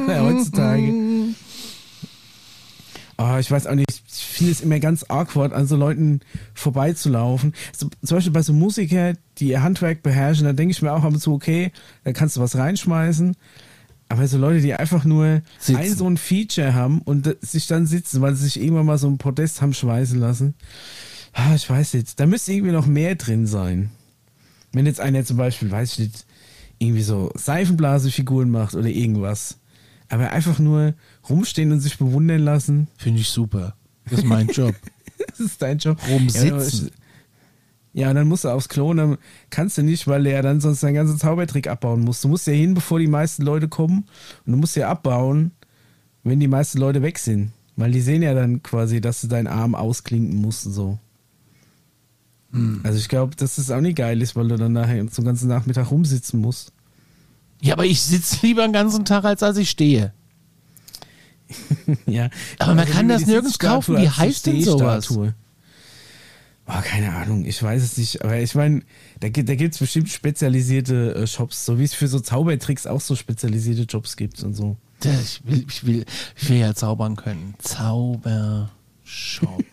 heutzutage. 0.21 1.10
Oh, 3.23 3.37
ich 3.37 3.51
weiß 3.51 3.67
auch 3.67 3.75
nicht, 3.75 3.87
ich 4.07 4.23
finde 4.23 4.51
es 4.51 4.61
immer 4.61 4.79
ganz 4.79 5.05
awkward, 5.07 5.53
an 5.53 5.67
so 5.67 5.75
Leuten 5.75 6.21
vorbeizulaufen. 6.55 7.53
So, 7.77 7.87
zum 8.03 8.17
Beispiel 8.17 8.33
bei 8.33 8.41
so 8.41 8.51
Musikern, 8.51 9.15
die 9.37 9.49
ihr 9.49 9.61
Handwerk 9.61 10.01
beherrschen, 10.01 10.45
da 10.45 10.53
denke 10.53 10.71
ich 10.71 10.81
mir 10.81 10.91
auch 10.91 11.03
ab 11.03 11.13
und 11.13 11.19
zu, 11.19 11.33
okay, 11.33 11.71
da 12.03 12.13
kannst 12.13 12.37
du 12.37 12.41
was 12.41 12.55
reinschmeißen. 12.55 13.35
Aber 14.09 14.27
so 14.27 14.39
Leute, 14.39 14.61
die 14.61 14.73
einfach 14.73 15.05
nur 15.05 15.43
Sitzen. 15.59 15.81
ein 15.81 15.95
so 15.95 16.09
ein 16.09 16.17
Feature 16.17 16.73
haben 16.73 17.01
und 17.01 17.37
sich 17.41 17.67
dann 17.67 17.85
sitzen, 17.85 18.21
weil 18.21 18.33
sie 18.33 18.45
sich 18.45 18.59
irgendwann 18.59 18.87
mal 18.87 18.97
so 18.97 19.07
ein 19.07 19.19
Podest 19.19 19.61
haben 19.61 19.73
schweißen 19.73 20.19
lassen. 20.19 20.55
Ah, 21.33 21.53
ich 21.55 21.69
weiß 21.69 21.93
jetzt, 21.93 22.19
da 22.19 22.25
müsste 22.25 22.53
irgendwie 22.53 22.73
noch 22.73 22.87
mehr 22.87 23.15
drin 23.15 23.45
sein. 23.45 23.91
Wenn 24.73 24.87
jetzt 24.87 24.99
einer 24.99 25.23
zum 25.23 25.37
Beispiel, 25.37 25.69
weiß 25.69 25.93
ich 25.93 25.99
nicht, 25.99 26.25
irgendwie 26.79 27.03
so 27.03 27.31
Seifenblasefiguren 27.35 28.49
macht 28.49 28.73
oder 28.73 28.87
irgendwas. 28.87 29.59
Aber 30.09 30.31
einfach 30.31 30.57
nur 30.59 30.95
rumstehen 31.29 31.71
und 31.71 31.79
sich 31.79 31.97
bewundern 31.97 32.41
lassen, 32.41 32.87
Finde 32.97 33.21
ich 33.21 33.29
super. 33.29 33.75
Das 34.05 34.19
ist 34.19 34.25
mein 34.25 34.47
Job. 34.47 34.75
das 35.27 35.39
ist 35.39 35.61
dein 35.61 35.77
Job. 35.77 35.97
Rumsitzen. 36.09 36.91
Ja, 37.93 38.09
und 38.09 38.15
dann 38.15 38.27
musst 38.27 38.45
du 38.45 38.49
aufs 38.49 38.69
Klo 38.69 38.91
und 38.91 38.97
dann 38.97 39.17
kannst 39.49 39.77
du 39.77 39.83
nicht, 39.83 40.07
weil 40.07 40.23
der 40.23 40.33
ja 40.33 40.41
dann 40.41 40.61
sonst 40.61 40.81
deinen 40.81 40.93
ganzen 40.93 41.17
Zaubertrick 41.17 41.67
abbauen 41.67 42.01
muss. 42.01 42.21
Du 42.21 42.29
musst 42.29 42.47
ja 42.47 42.53
hin, 42.53 42.73
bevor 42.73 42.99
die 42.99 43.07
meisten 43.07 43.43
Leute 43.43 43.67
kommen 43.67 44.05
und 44.45 44.53
du 44.53 44.57
musst 44.57 44.75
ja 44.75 44.89
abbauen, 44.89 45.51
wenn 46.23 46.39
die 46.39 46.47
meisten 46.47 46.77
Leute 46.77 47.01
weg 47.01 47.19
sind. 47.19 47.51
Weil 47.75 47.91
die 47.91 48.01
sehen 48.01 48.21
ja 48.21 48.33
dann 48.33 48.63
quasi, 48.63 49.01
dass 49.01 49.21
du 49.21 49.27
deinen 49.27 49.47
Arm 49.47 49.75
ausklinken 49.75 50.39
musst 50.39 50.65
und 50.67 50.73
so. 50.73 50.99
Also 52.83 52.97
ich 52.97 53.07
glaube, 53.07 53.35
dass 53.35 53.55
das 53.55 53.71
auch 53.71 53.79
nicht 53.79 53.97
geil 53.97 54.21
ist, 54.21 54.35
weil 54.35 54.49
du 54.49 54.57
dann 54.57 54.73
nachher 54.73 55.01
den 55.01 55.25
ganzen 55.25 55.47
Nachmittag 55.47 55.89
rumsitzen 55.89 56.41
musst. 56.41 56.73
ja, 57.61 57.73
aber 57.73 57.85
ich 57.85 58.01
sitze 58.01 58.45
lieber 58.45 58.63
den 58.63 58.73
ganzen 58.73 59.05
Tag, 59.05 59.23
als 59.23 59.41
als 59.41 59.57
ich 59.57 59.69
stehe. 59.69 60.13
ja. 62.05 62.29
Aber 62.59 62.75
man 62.75 62.79
Also 62.85 62.93
kann 62.93 63.07
das 63.07 63.25
nirgends 63.25 63.59
kaufen. 63.59 63.97
Wie 63.97 64.09
heißt 64.09 64.45
denn 64.45 64.63
sowas? 64.63 65.09
Oh, 66.67 66.81
keine 66.83 67.11
Ahnung, 67.13 67.43
ich 67.45 67.61
weiß 67.61 67.81
es 67.83 67.97
nicht. 67.97 68.23
Aber 68.23 68.37
ich 68.39 68.55
meine, 68.55 68.81
da, 69.19 69.29
gibt- 69.29 69.49
da 69.49 69.55
gibt 69.55 69.73
es 69.73 69.79
bestimmt 69.79 70.09
spezialisierte 70.09 71.15
äh, 71.15 71.27
Shops, 71.27 71.65
so 71.65 71.79
wie 71.79 71.83
es 71.83 71.93
für 71.93 72.07
so 72.07 72.19
Zaubertricks 72.19 72.87
auch 72.87 73.01
so 73.01 73.15
spezialisierte 73.15 73.81
Jobs 73.83 74.15
gibt 74.15 74.41
und 74.43 74.53
so. 74.53 74.77
Ich 75.03 75.41
will, 75.43 75.65
ich 75.67 75.83
will, 75.85 76.05
ich 76.39 76.49
will 76.49 76.57
ja 76.57 76.75
zaubern 76.75 77.15
können. 77.15 77.55
Zaubershop. 77.59 78.69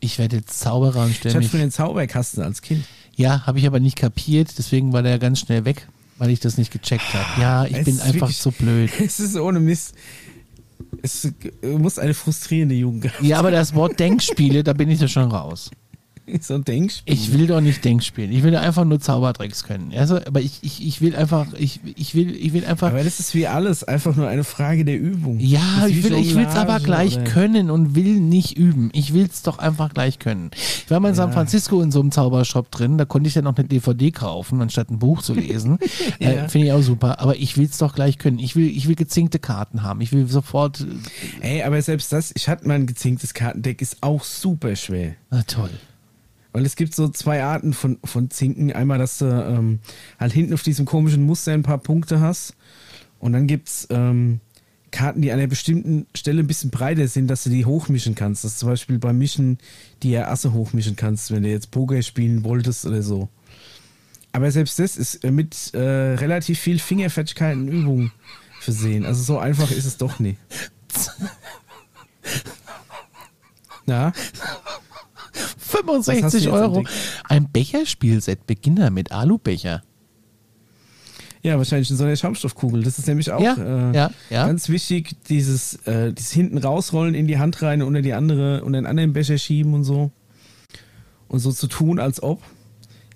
Ich 0.00 0.16
werde 0.20 0.36
jetzt 0.36 0.60
Zauberer 0.60 1.02
und 1.02 1.10
Ich 1.10 1.16
stelle 1.16 1.34
hatte 1.34 1.42
mich. 1.42 1.50
früher 1.50 1.62
einen 1.62 1.72
Zauberkasten 1.72 2.40
als 2.44 2.62
Kind. 2.62 2.84
Ja, 3.16 3.44
habe 3.48 3.58
ich 3.58 3.66
aber 3.66 3.80
nicht 3.80 3.96
kapiert, 3.98 4.56
deswegen 4.56 4.92
war 4.92 5.02
der 5.02 5.18
ganz 5.18 5.40
schnell 5.40 5.64
weg, 5.64 5.88
weil 6.18 6.30
ich 6.30 6.38
das 6.38 6.56
nicht 6.56 6.70
gecheckt 6.72 7.12
habe. 7.14 7.40
Ja, 7.40 7.64
ich 7.64 7.74
Es 7.78 7.84
bin 7.84 7.98
einfach 8.00 8.14
wirklich- 8.28 8.38
zu 8.38 8.52
blöd. 8.52 8.92
Es 9.00 9.18
ist 9.18 9.34
ohne 9.34 9.58
Mist. 9.58 9.94
Es 11.02 11.24
äh, 11.24 11.66
muss 11.66 11.98
eine 11.98 12.14
frustrierende 12.14 12.74
Jugend 12.74 13.02
gehabt 13.02 13.22
Ja, 13.22 13.38
aber 13.38 13.50
das 13.50 13.74
Wort 13.74 13.98
Denkspiele, 13.98 14.62
da 14.64 14.72
bin 14.72 14.90
ich 14.90 15.00
ja 15.00 15.08
schon 15.08 15.30
raus. 15.30 15.70
so 16.40 16.54
ein 16.54 16.64
Denkspiel. 16.64 17.12
Ich 17.14 17.32
will 17.32 17.46
doch 17.46 17.60
nicht 17.60 17.84
Denkspielen. 17.84 18.32
Ich 18.32 18.42
will 18.42 18.54
einfach 18.56 18.84
nur 18.84 19.00
Zaubertricks 19.00 19.64
können. 19.64 19.92
Also, 19.96 20.16
aber 20.16 20.40
ich, 20.40 20.58
ich, 20.62 20.86
ich 20.86 21.00
will 21.00 21.14
einfach, 21.16 21.46
ich, 21.58 21.80
ich 21.96 22.14
will, 22.14 22.34
ich 22.34 22.52
will 22.52 22.64
einfach. 22.64 22.88
aber 22.90 23.04
das 23.04 23.20
ist 23.20 23.34
wie 23.34 23.46
alles, 23.46 23.84
einfach 23.84 24.14
nur 24.16 24.28
eine 24.28 24.44
Frage 24.44 24.84
der 24.84 24.98
Übung. 24.98 25.38
Ja, 25.40 25.86
ich 25.86 26.02
will, 26.04 26.12
ich 26.14 26.32
Jonglage 26.32 26.58
aber 26.58 26.80
gleich 26.80 27.16
oder- 27.16 27.24
können 27.24 27.70
und 27.70 27.94
will 27.94 28.20
nicht 28.20 28.56
üben. 28.56 28.90
Ich 28.92 29.14
will's 29.14 29.42
doch 29.42 29.58
einfach 29.58 29.92
gleich 29.94 30.18
können. 30.18 30.50
Ich 30.84 30.90
war 30.90 31.00
mal 31.00 31.10
in 31.10 31.14
San 31.14 31.28
Ja. 31.30 31.34
Francisco 31.34 31.80
in 31.82 31.90
so 31.90 32.00
einem 32.00 32.10
Zaubershop 32.12 32.70
drin, 32.70 32.98
da 32.98 33.04
konnte 33.04 33.28
ich 33.28 33.34
dann 33.34 33.44
noch 33.44 33.56
eine 33.56 33.66
DVD 33.68 34.10
kaufen, 34.10 34.60
anstatt 34.62 34.90
ein 34.90 34.98
Buch 34.98 35.22
zu 35.22 35.34
lesen. 35.34 35.78
Ja. 36.20 36.30
äh, 36.30 36.48
Finde 36.48 36.68
ich 36.68 36.72
auch 36.72 36.82
super. 36.82 37.20
Aber 37.20 37.36
ich 37.36 37.56
will's 37.56 37.78
doch 37.78 37.94
gleich 37.94 38.18
können. 38.18 38.38
Ich 38.38 38.56
will, 38.56 38.66
ich 38.68 38.88
will 38.88 38.94
gezinkte 38.94 39.38
Karten 39.38 39.82
haben. 39.82 40.00
Ich 40.00 40.12
will 40.12 40.26
sofort. 40.26 40.84
Ey, 41.40 41.62
aber 41.62 41.80
selbst 41.82 42.12
das, 42.12 42.32
ich 42.34 42.48
hatte 42.48 42.66
mal 42.66 42.74
ein 42.74 42.86
gezinktes 42.86 43.34
Kartendeck, 43.34 43.80
ist 43.82 43.98
auch 44.00 44.24
super 44.24 44.74
schwer. 44.76 45.14
Na 45.30 45.42
toll. 45.42 45.70
Weil 46.58 46.66
es 46.66 46.74
gibt 46.74 46.92
so 46.92 47.06
zwei 47.06 47.44
Arten 47.44 47.72
von, 47.72 48.00
von 48.02 48.30
Zinken. 48.30 48.72
Einmal, 48.72 48.98
dass 48.98 49.18
du 49.18 49.26
ähm, 49.26 49.78
halt 50.18 50.32
hinten 50.32 50.54
auf 50.54 50.64
diesem 50.64 50.86
komischen 50.86 51.22
Muster 51.24 51.52
ein 51.52 51.62
paar 51.62 51.78
Punkte 51.78 52.18
hast. 52.18 52.56
Und 53.20 53.32
dann 53.32 53.46
gibt's 53.46 53.86
ähm, 53.90 54.40
Karten, 54.90 55.22
die 55.22 55.30
an 55.30 55.38
einer 55.38 55.46
bestimmten 55.46 56.08
Stelle 56.16 56.42
ein 56.42 56.48
bisschen 56.48 56.70
breiter 56.70 57.06
sind, 57.06 57.28
dass 57.28 57.44
du 57.44 57.50
die 57.50 57.64
hochmischen 57.64 58.16
kannst. 58.16 58.42
Das 58.42 58.54
ist 58.54 58.58
zum 58.58 58.70
Beispiel 58.70 58.98
beim 58.98 59.18
Mischen 59.18 59.58
die 60.02 60.10
ja 60.10 60.26
Asse 60.26 60.52
hochmischen 60.52 60.96
kannst, 60.96 61.30
wenn 61.30 61.44
du 61.44 61.48
jetzt 61.48 61.70
Poker 61.70 62.02
spielen 62.02 62.42
wolltest 62.42 62.86
oder 62.86 63.02
so. 63.02 63.28
Aber 64.32 64.50
selbst 64.50 64.80
das 64.80 64.96
ist 64.96 65.22
äh, 65.22 65.30
mit 65.30 65.72
äh, 65.74 65.78
relativ 65.78 66.58
viel 66.58 66.80
Fingerfertigkeit 66.80 67.54
und 67.54 67.68
Übung 67.68 68.10
versehen. 68.58 69.06
Also 69.06 69.22
so 69.22 69.38
einfach 69.38 69.70
ist 69.70 69.86
es 69.86 69.96
doch 69.96 70.18
nicht. 70.18 70.40
Ja. 73.86 74.12
65 75.58 76.48
Euro. 76.48 76.84
Ein 77.24 77.50
Becherspielset, 77.52 78.46
Beginner 78.46 78.90
mit 78.90 79.12
Alubecher. 79.12 79.82
Ja, 81.42 81.56
wahrscheinlich 81.56 81.90
in 81.90 81.96
so 81.96 82.04
einer 82.04 82.16
Schaumstoffkugel. 82.16 82.82
Das 82.82 82.98
ist 82.98 83.06
nämlich 83.06 83.30
auch 83.30 83.40
Ja, 83.40 83.54
äh, 83.54 83.94
ja, 83.94 84.10
ja. 84.28 84.46
ganz 84.46 84.68
wichtig, 84.68 85.16
dieses, 85.28 85.74
äh, 85.86 86.12
dieses 86.12 86.32
hinten 86.32 86.58
rausrollen 86.58 87.14
in 87.14 87.26
die 87.26 87.38
Hand 87.38 87.62
rein 87.62 87.80
und 87.80 87.88
unter 87.88 88.02
die 88.02 88.12
andere, 88.12 88.64
unter 88.64 88.80
den 88.80 88.86
anderen 88.86 89.12
Becher 89.12 89.38
schieben 89.38 89.74
und 89.74 89.84
so. 89.84 90.10
Und 91.28 91.38
so 91.38 91.52
zu 91.52 91.66
tun, 91.68 92.00
als 92.00 92.22
ob. 92.22 92.42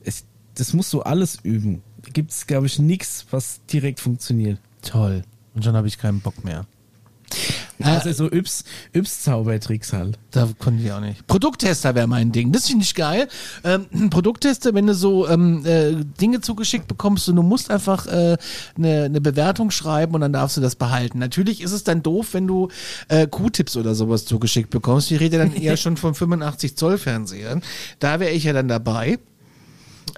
Es, 0.05 0.25
das 0.55 0.73
musst 0.73 0.93
du 0.93 1.03
alles 1.03 1.39
üben. 1.43 1.83
Da 2.03 2.11
gibt 2.11 2.31
es, 2.31 2.47
glaube 2.47 2.67
ich, 2.67 2.79
nichts, 2.79 3.27
was 3.31 3.61
direkt 3.73 4.01
funktioniert. 4.01 4.59
Toll. 4.83 5.23
Und 5.55 5.65
schon 5.65 5.75
habe 5.77 5.89
ich 5.89 5.99
keinen 5.99 6.21
Bock 6.21 6.45
mehr. 6.45 6.67
Also 7.83 8.13
so 8.13 8.31
Yps, 8.31 8.65
Yps-Zaubertricks 8.95 9.93
halt. 9.93 10.19
Da 10.31 10.49
konnte 10.59 10.83
ich 10.83 10.93
auch 10.93 11.01
nicht. 11.01 11.27
Produkttester 11.27 11.95
wäre 11.95 12.07
mein 12.07 12.33
Ding. 12.33 12.53
Das 12.53 12.69
finde 12.69 12.85
ich 12.85 12.95
geil. 12.95 13.29
Ähm, 13.65 13.87
Produkttester, 14.11 14.75
wenn 14.75 14.87
du 14.87 14.95
so 14.95 15.29
ähm, 15.29 15.65
äh, 15.67 16.05
Dinge 16.21 16.41
zugeschickt 16.41 16.87
bekommst 16.89 17.29
und 17.29 17.37
du 17.37 17.43
musst 17.43 17.71
einfach 17.71 18.07
äh, 18.07 18.37
eine, 18.77 19.05
eine 19.05 19.21
Bewertung 19.21 19.71
schreiben 19.71 20.15
und 20.15 20.21
dann 20.21 20.33
darfst 20.33 20.57
du 20.57 20.61
das 20.61 20.77
behalten. 20.77 21.19
Natürlich 21.19 21.61
ist 21.61 21.73
es 21.73 21.85
dann 21.85 22.03
doof, 22.03 22.35
wenn 22.35 22.47
du 22.47 22.69
äh, 23.09 23.27
Q-Tips 23.27 23.77
oder 23.77 23.95
sowas 23.95 24.25
zugeschickt 24.25 24.71
bekommst. 24.71 25.11
Ich 25.11 25.21
rede 25.21 25.39
dann 25.39 25.55
eher 25.55 25.77
schon 25.83 25.97
von 25.97 26.15
85 26.15 26.77
Zoll 26.77 26.99
Fernsehern. 26.99 27.63
Da 27.99 28.21
wäre 28.21 28.33
ich 28.33 28.45
ja 28.45 28.53
dann 28.53 28.69
dabei. 28.69 29.19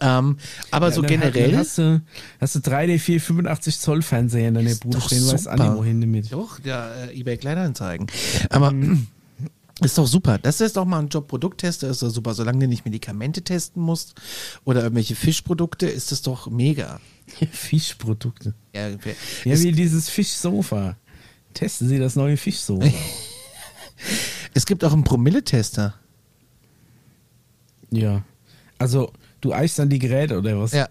Ähm, 0.01 0.39
aber 0.71 0.91
so 0.93 1.03
Ja, 1.03 1.09
halt- 1.09 1.35
generell. 1.35 1.57
Hast 1.57 1.79
du, 1.79 2.03
hast 2.41 2.55
du 2.57 2.59
3D, 2.61 2.99
4, 2.99 3.21
85 3.21 3.79
Zoll 3.79 4.03
Fernseher 4.03 4.49
in 4.49 4.55
deiner 4.55 4.75
Bude 4.77 5.01
stehen, 5.01 5.27
weißt 5.27 5.45
super. 5.45 5.61
Animo 5.61 5.85
hin 5.85 6.01
damit. 6.01 6.33
Doch, 6.33 6.59
ja, 6.65 6.93
äh, 6.95 7.19
eBay 7.19 7.37
Kleinanzeigen. 7.37 8.07
Aber 8.51 8.73
ist 9.81 9.97
doch 9.99 10.07
super. 10.07 10.39
Das 10.39 10.61
ist 10.61 10.77
doch 10.77 10.85
mal 10.85 10.99
ein 11.01 11.09
Job 11.09 11.29
Produkttester, 11.29 11.89
ist 11.89 12.03
doch 12.03 12.11
super. 12.11 12.35
Solange 12.35 12.61
du 12.61 12.69
nicht 12.69 12.85
Medikamente 12.85 13.43
testen 13.43 13.83
musst 13.83 14.15
oder 14.65 14.83
irgendwelche 14.83 15.15
Fischprodukte, 15.17 15.87
ist 15.87 16.11
das 16.13 16.23
doch 16.23 16.49
mega. 16.51 17.01
Fischprodukte. 17.53 18.55
Ja, 18.75 18.89
Ja, 18.91 18.99
wie 19.45 19.73
dieses 19.73 20.09
Fischsofa. 20.09 20.97
Testen 21.55 21.89
Sie 21.89 21.99
das 21.99 22.17
neue 22.17 22.37
Fischsofa. 22.37 22.87
es 24.55 24.67
gibt 24.67 24.85
auch 24.85 24.93
einen 24.93 25.05
Promilletester. 25.05 25.95
ja. 27.91 28.23
Also, 28.77 29.13
du 29.45 29.53
eichst 29.53 29.79
dann 29.79 29.89
die 29.89 29.99
Geräte 29.99 30.39
oder 30.39 30.59
was? 30.59 30.73
Ja. 30.73 30.89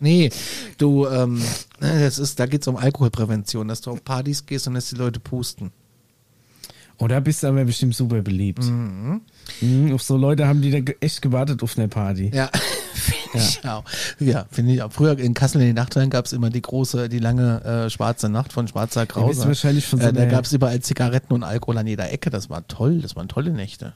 Nee, 0.00 0.30
du, 0.78 1.06
ähm, 1.06 1.40
das 1.78 2.18
ist, 2.18 2.40
da 2.40 2.46
geht 2.46 2.62
es 2.62 2.68
um 2.68 2.76
Alkoholprävention, 2.76 3.68
dass 3.68 3.82
du 3.82 3.92
auf 3.92 4.02
Partys 4.02 4.44
gehst 4.46 4.66
und 4.66 4.74
dass 4.74 4.90
die 4.90 4.96
Leute 4.96 5.20
pusten. 5.20 5.70
Oh, 6.98 7.06
da 7.06 7.20
bist 7.20 7.42
du 7.42 7.48
aber 7.48 7.64
bestimmt 7.64 7.94
super 7.94 8.20
beliebt. 8.22 8.64
Mhm. 8.64 9.92
auf 9.92 10.02
so 10.02 10.16
Leute 10.16 10.46
haben 10.46 10.60
die 10.60 10.70
da 10.70 10.92
echt 11.00 11.22
gewartet 11.22 11.62
auf 11.62 11.78
eine 11.78 11.88
Party. 11.88 12.30
Ja, 12.34 12.50
finde 12.94 13.38
ich 13.38 13.64
auch. 13.64 13.84
Ja, 14.20 14.46
finde 14.50 14.72
ich 14.74 14.82
auch. 14.82 14.92
Früher 14.92 15.18
in 15.18 15.34
Kassel 15.34 15.60
in 15.60 15.68
den 15.68 15.76
Nachthallen 15.76 16.10
gab 16.10 16.26
es 16.26 16.32
immer 16.32 16.50
die 16.50 16.62
große, 16.62 17.08
die 17.08 17.18
lange 17.18 17.64
äh, 17.64 17.90
schwarze 17.90 18.28
Nacht 18.28 18.52
von 18.52 18.68
Schwarzer 18.68 19.06
Krause. 19.06 19.46
wahrscheinlich 19.46 19.86
von 19.86 20.00
so 20.00 20.08
äh, 20.08 20.12
da 20.12 20.26
gab 20.26 20.44
es 20.44 20.52
überall 20.52 20.80
Zigaretten 20.80 21.32
und 21.32 21.44
Alkohol 21.44 21.78
an 21.78 21.86
jeder 21.86 22.10
Ecke. 22.12 22.30
Das 22.30 22.50
war 22.50 22.66
toll. 22.68 23.00
Das 23.00 23.16
waren 23.16 23.28
tolle 23.28 23.50
Nächte. 23.50 23.94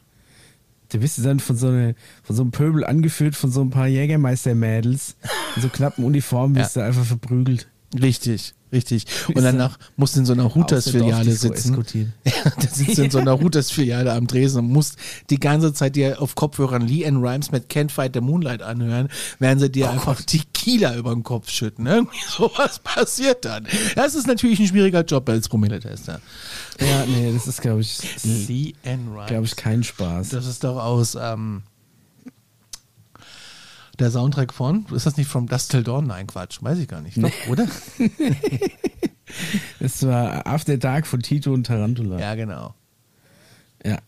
Da 0.90 0.98
bist 0.98 1.18
du 1.18 1.22
dann 1.22 1.40
von 1.40 1.56
so, 1.56 1.68
eine, 1.68 1.94
von 2.22 2.36
so 2.36 2.42
einem 2.42 2.50
Pöbel 2.52 2.84
angeführt, 2.84 3.34
von 3.34 3.50
so 3.50 3.60
ein 3.60 3.70
paar 3.70 3.88
Jägermeister-Mädels. 3.88 5.16
In 5.56 5.62
so 5.62 5.68
knappen 5.68 6.04
Uniformen 6.04 6.54
bist 6.54 6.76
du 6.76 6.80
einfach 6.80 7.04
verprügelt. 7.04 7.68
Richtig, 8.00 8.54
richtig. 8.72 9.06
Und 9.28 9.42
danach 9.42 9.78
musst 9.96 10.16
du 10.16 10.20
in 10.20 10.26
so 10.26 10.32
einer 10.32 10.54
Hooters-Filiale 10.54 11.32
sitzen. 11.32 11.74
Ja, 12.24 12.32
da 12.44 12.68
sitzt 12.68 12.98
du 12.98 13.04
in 13.04 13.10
so 13.10 13.18
einer 13.18 13.40
Hooters-Filiale 13.40 14.12
am 14.12 14.26
Dresen 14.26 14.64
und 14.64 14.72
musst 14.72 14.96
die 15.30 15.38
ganze 15.38 15.72
Zeit 15.72 15.96
dir 15.96 16.20
auf 16.20 16.34
Kopfhörern 16.34 16.82
Lee 16.82 17.06
Ann 17.06 17.16
Rhymes 17.16 17.52
mit 17.52 17.70
Can't 17.70 17.90
Fight 17.90 18.14
the 18.14 18.20
Moonlight 18.20 18.62
anhören, 18.62 19.08
während 19.38 19.60
sie 19.60 19.66
Oh 19.66 19.70
dir 19.70 19.90
einfach 19.90 20.20
die 20.22 20.42
Kieler 20.52 20.96
über 20.96 21.14
den 21.14 21.22
Kopf 21.22 21.48
schütten. 21.48 21.86
Irgendwie 21.86 22.18
sowas 22.28 22.80
passiert 22.80 23.44
dann. 23.44 23.66
Das 23.94 24.14
ist 24.14 24.26
natürlich 24.26 24.58
ein 24.58 24.66
schwieriger 24.66 25.04
Job 25.04 25.28
als 25.28 25.48
Promilletester. 25.48 26.20
Ja, 26.80 27.06
nee, 27.06 27.32
das 27.32 27.46
ist, 27.46 27.62
glaube 27.62 27.80
ich, 27.80 28.24
Lee 28.24 28.74
glaube 29.26 29.44
ich, 29.44 29.56
kein 29.56 29.82
Spaß. 29.82 30.28
Das 30.30 30.46
ist 30.46 30.62
doch 30.62 30.76
aus 30.82 31.16
ähm, 31.18 31.62
der 33.98 34.10
Soundtrack 34.10 34.52
von, 34.52 34.86
ist 34.92 35.06
das 35.06 35.16
nicht 35.16 35.28
From 35.28 35.46
Dust 35.46 35.70
Till 35.70 35.82
Dawn? 35.82 36.06
Nein, 36.06 36.26
Quatsch, 36.26 36.58
weiß 36.60 36.78
ich 36.78 36.88
gar 36.88 37.00
nicht. 37.00 37.16
Doch, 37.22 37.30
oder? 37.48 37.66
Das 39.80 40.06
war 40.06 40.46
After 40.46 40.76
Dark 40.78 41.06
von 41.06 41.20
Tito 41.20 41.52
und 41.52 41.64
Tarantula. 41.64 42.18
ja, 42.18 42.34
genau. 42.34 42.74
ja. 43.84 43.98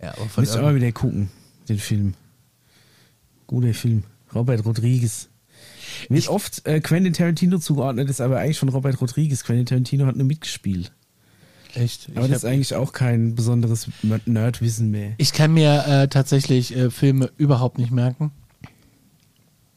Ja, 0.00 0.12
aber 0.12 0.28
von 0.28 0.42
Müsst 0.42 0.54
ihr 0.54 0.62
mal 0.62 0.74
wieder 0.74 0.92
gucken, 0.92 1.30
den 1.68 1.78
Film. 1.78 2.14
Guter 3.46 3.74
Film. 3.74 4.04
Robert 4.34 4.64
Rodriguez. 4.64 5.28
Wird 6.08 6.28
oft 6.28 6.64
äh, 6.66 6.80
Quentin 6.80 7.12
Tarantino 7.12 7.58
zugeordnet, 7.58 8.08
ist 8.08 8.20
aber 8.20 8.38
eigentlich 8.38 8.58
von 8.58 8.68
Robert 8.68 9.00
Rodriguez. 9.00 9.42
Quentin 9.42 9.66
Tarantino 9.66 10.06
hat 10.06 10.16
nur 10.16 10.26
mitgespielt. 10.26 10.92
Echt. 11.76 12.08
Aber 12.14 12.26
Ich, 12.26 12.32
das 12.32 12.44
ist 12.44 12.48
eigentlich 12.48 12.74
auch 12.74 12.92
kein 12.92 13.34
besonderes 13.34 13.88
Nerdwissen 14.26 14.90
mehr. 14.90 15.12
ich 15.18 15.32
kann 15.32 15.52
mir 15.52 15.84
äh, 15.86 16.08
tatsächlich 16.08 16.74
äh, 16.76 16.90
Filme 16.90 17.30
überhaupt 17.36 17.78
nicht 17.78 17.90
merken. 17.90 18.32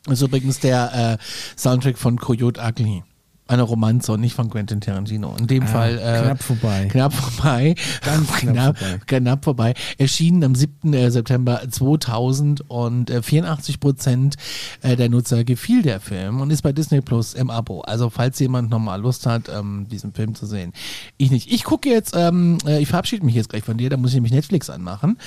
Das 0.05 0.13
ist 0.13 0.21
übrigens 0.27 0.59
der 0.59 1.19
äh, 1.19 1.23
Soundtrack 1.59 1.97
von 1.97 2.17
Coyote 2.17 2.59
Ugly. 2.61 3.03
Eine 3.47 3.63
Romanze 3.63 4.13
und 4.13 4.21
nicht 4.21 4.33
von 4.33 4.49
Quentin 4.49 4.79
Tarantino. 4.79 5.35
In 5.37 5.45
dem 5.47 5.63
Ah, 5.63 5.67
Fall 5.67 5.97
äh, 5.97 6.21
knapp 6.23 6.41
vorbei. 6.41 6.87
Knapp 6.89 7.13
vorbei. 7.13 7.75
Ganz 8.01 8.31
knapp 8.37 8.77
vorbei. 8.77 8.99
Knapp 9.07 9.43
vorbei. 9.43 9.73
Erschienen 9.97 10.43
am 10.45 10.55
7. 10.55 10.93
äh, 10.93 11.11
September 11.11 11.61
2000 11.69 12.69
und 12.69 13.09
äh, 13.09 13.21
84 13.21 13.81
Prozent 13.81 14.35
äh, 14.83 14.95
der 14.95 15.09
Nutzer 15.09 15.43
gefiel 15.43 15.81
der 15.81 15.99
Film 15.99 16.39
und 16.39 16.49
ist 16.49 16.61
bei 16.61 16.71
Disney 16.71 17.01
Plus 17.01 17.33
im 17.33 17.49
Abo. 17.49 17.81
Also 17.81 18.09
falls 18.09 18.39
jemand 18.39 18.69
nochmal 18.69 19.01
Lust 19.01 19.25
hat, 19.25 19.49
ähm, 19.53 19.85
diesen 19.91 20.13
Film 20.13 20.33
zu 20.33 20.45
sehen. 20.45 20.71
Ich 21.17 21.29
nicht. 21.29 21.51
Ich 21.51 21.65
gucke 21.65 21.89
jetzt, 21.89 22.15
ähm, 22.15 22.57
äh, 22.65 22.81
ich 22.81 22.87
verabschiede 22.87 23.25
mich 23.25 23.35
jetzt 23.35 23.49
gleich 23.49 23.63
von 23.65 23.75
dir, 23.77 23.89
da 23.89 23.97
muss 23.97 24.11
ich 24.11 24.15
nämlich 24.15 24.31
Netflix 24.31 24.69
anmachen 24.69 25.17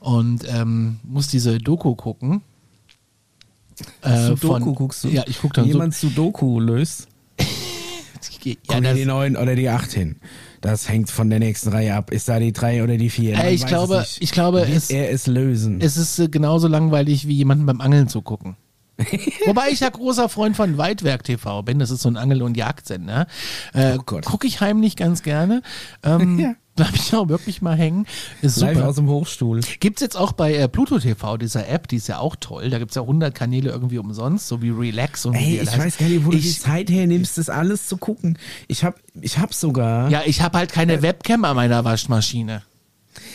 und 0.00 0.44
ähm, 0.48 1.00
muss 1.02 1.28
diese 1.28 1.56
Doku 1.56 1.94
gucken. 1.94 2.42
Äh, 4.02 4.26
Sudoku 4.26 4.46
von- 4.64 4.74
guckst 4.74 5.04
du? 5.04 5.08
Ja, 5.08 5.24
ich 5.26 5.40
gucke 5.40 5.54
dann 5.54 5.64
jemand 5.64 5.94
Sudoku 5.94 6.60
löst. 6.60 7.06
Ja, 8.42 8.54
Kommen 8.68 8.82
das, 8.84 8.94
die 8.96 9.04
9 9.04 9.36
oder 9.36 9.54
die 9.54 9.68
8 9.68 9.92
hin? 9.92 10.16
Das 10.60 10.88
hängt 10.88 11.10
von 11.10 11.30
der 11.30 11.38
nächsten 11.38 11.70
Reihe 11.70 11.94
ab. 11.94 12.10
Ist 12.10 12.28
da 12.28 12.38
die 12.38 12.52
3 12.52 12.82
oder 12.82 12.96
die 12.96 13.08
4? 13.10 13.38
Äh, 13.38 13.54
ich 13.54 13.66
glaube- 13.66 14.04
ich 14.18 14.30
glaube, 14.32 14.58
Wird 14.66 14.76
es- 14.76 14.90
er 14.90 15.10
es 15.10 15.26
lösen. 15.26 15.80
es 15.80 15.96
ist 15.96 16.18
äh, 16.18 16.28
genauso 16.28 16.68
langweilig 16.68 17.26
wie 17.26 17.34
jemanden 17.34 17.64
beim 17.66 17.80
Angeln 17.80 18.08
zu 18.08 18.20
gucken. 18.22 18.56
Wobei 19.46 19.70
ich 19.70 19.80
ja 19.80 19.88
großer 19.88 20.28
Freund 20.28 20.56
von 20.56 20.76
Weitwerk 20.76 21.24
TV 21.24 21.62
bin, 21.62 21.78
das 21.78 21.90
ist 21.90 22.02
so 22.02 22.10
ein 22.10 22.18
Angel- 22.18 22.42
und 22.42 22.56
Jagdsender. 22.58 23.26
Äh, 23.72 23.96
Oh 23.98 24.02
Gott. 24.04 24.26
Gucke 24.26 24.46
ich 24.46 24.60
heimlich 24.60 24.96
ganz 24.96 25.22
gerne. 25.22 25.62
Ähm, 26.02 26.38
Ja. 26.38 26.54
Bleib 26.76 26.94
ich 26.94 27.12
auch 27.14 27.28
wirklich 27.28 27.60
mal 27.62 27.76
hängen. 27.76 28.06
Ist 28.42 28.58
Live 28.58 28.76
super. 28.76 28.88
aus 28.88 28.94
dem 28.96 29.08
Hochstuhl. 29.08 29.60
Gibt's 29.80 30.00
jetzt 30.00 30.16
auch 30.16 30.32
bei 30.32 30.54
äh, 30.54 30.68
Pluto 30.68 30.98
TV, 30.98 31.36
dieser 31.36 31.68
App, 31.68 31.88
die 31.88 31.96
ist 31.96 32.06
ja 32.08 32.18
auch 32.18 32.36
toll. 32.38 32.70
Da 32.70 32.78
gibt's 32.78 32.94
ja 32.94 33.02
100 33.02 33.34
Kanäle 33.34 33.70
irgendwie 33.70 33.98
umsonst, 33.98 34.46
so 34.48 34.62
wie 34.62 34.70
Relax 34.70 35.26
und 35.26 35.34
wie 35.34 35.58
Ey, 35.58 35.60
ich 35.62 35.76
weiß 35.78 35.98
gar 35.98 36.06
nicht, 36.08 36.24
wo 36.24 36.30
du 36.30 36.38
die 36.38 36.48
ich, 36.48 36.60
Zeit 36.60 36.88
hernimmst, 36.88 37.36
das 37.38 37.50
alles 37.50 37.86
zu 37.86 37.96
gucken. 37.96 38.38
Ich 38.68 38.84
hab, 38.84 38.98
ich 39.20 39.38
hab 39.38 39.52
sogar. 39.52 40.10
Ja, 40.10 40.22
ich 40.24 40.40
habe 40.42 40.56
halt 40.58 40.70
Äh. 40.70 40.74
keine 40.74 41.02
Webcam 41.02 41.44
an 41.44 41.56
meiner 41.56 41.84
Waschmaschine. 41.84 42.62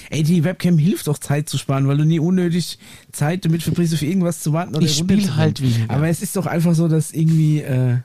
Ey, 0.09 0.23
die 0.23 0.43
Webcam 0.43 0.77
hilft 0.77 1.07
doch 1.07 1.17
Zeit 1.19 1.49
zu 1.49 1.57
sparen, 1.57 1.87
weil 1.87 1.97
du 1.97 2.05
nie 2.05 2.19
unnötig 2.19 2.79
Zeit 3.11 3.43
damit 3.43 3.61
verbringst, 3.63 3.93
auf 3.93 4.01
irgendwas 4.01 4.41
zu 4.41 4.53
warten 4.53 4.75
oder 4.75 4.85
Ich 4.85 4.93
spiel 4.95 5.17
runterzukommen. 5.17 5.37
halt 5.39 5.61
weniger. 5.61 5.93
Aber 5.93 6.07
es 6.07 6.21
ist 6.21 6.35
doch 6.35 6.45
einfach 6.45 6.73
so, 6.73 6.87
dass 6.87 7.11
irgendwie. 7.11 7.61
Äh, 7.61 7.97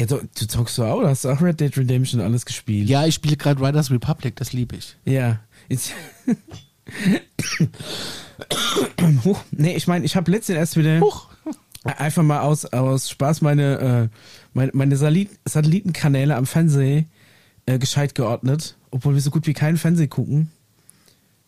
ja, 0.00 0.06
du, 0.06 0.16
du 0.16 0.46
zockst 0.46 0.76
so 0.76 0.86
auch, 0.86 1.04
hast 1.04 1.26
du 1.26 1.28
auch 1.28 1.42
Red 1.42 1.60
Dead 1.60 1.76
Redemption 1.76 2.22
alles 2.22 2.46
gespielt. 2.46 2.88
Ja, 2.88 3.04
ich 3.04 3.14
spiele 3.14 3.36
gerade 3.36 3.62
Riders 3.62 3.90
Republic, 3.90 4.34
das 4.36 4.54
liebe 4.54 4.76
ich. 4.76 4.96
Ja. 5.04 5.40
Jetzt, 5.68 5.92
Huch. 9.24 9.42
Nee, 9.50 9.76
ich 9.76 9.86
meine, 9.86 10.06
ich 10.06 10.16
habe 10.16 10.30
letztens 10.30 10.56
erst 10.56 10.78
wieder 10.78 11.00
Huch. 11.00 11.28
einfach 11.84 12.22
mal 12.22 12.40
aus, 12.40 12.64
aus 12.64 13.10
Spaß 13.10 13.42
meine, 13.42 13.78
äh, 13.78 14.08
meine, 14.54 14.70
meine 14.72 14.96
Satellitenkanäle 14.96 16.34
am 16.34 16.46
Fernsehen 16.46 17.10
äh, 17.66 17.78
gescheit 17.78 18.14
geordnet, 18.14 18.76
obwohl 18.90 19.12
wir 19.12 19.20
so 19.20 19.30
gut 19.30 19.46
wie 19.46 19.52
keinen 19.52 19.76
Fernsehen 19.76 20.08
gucken. 20.08 20.50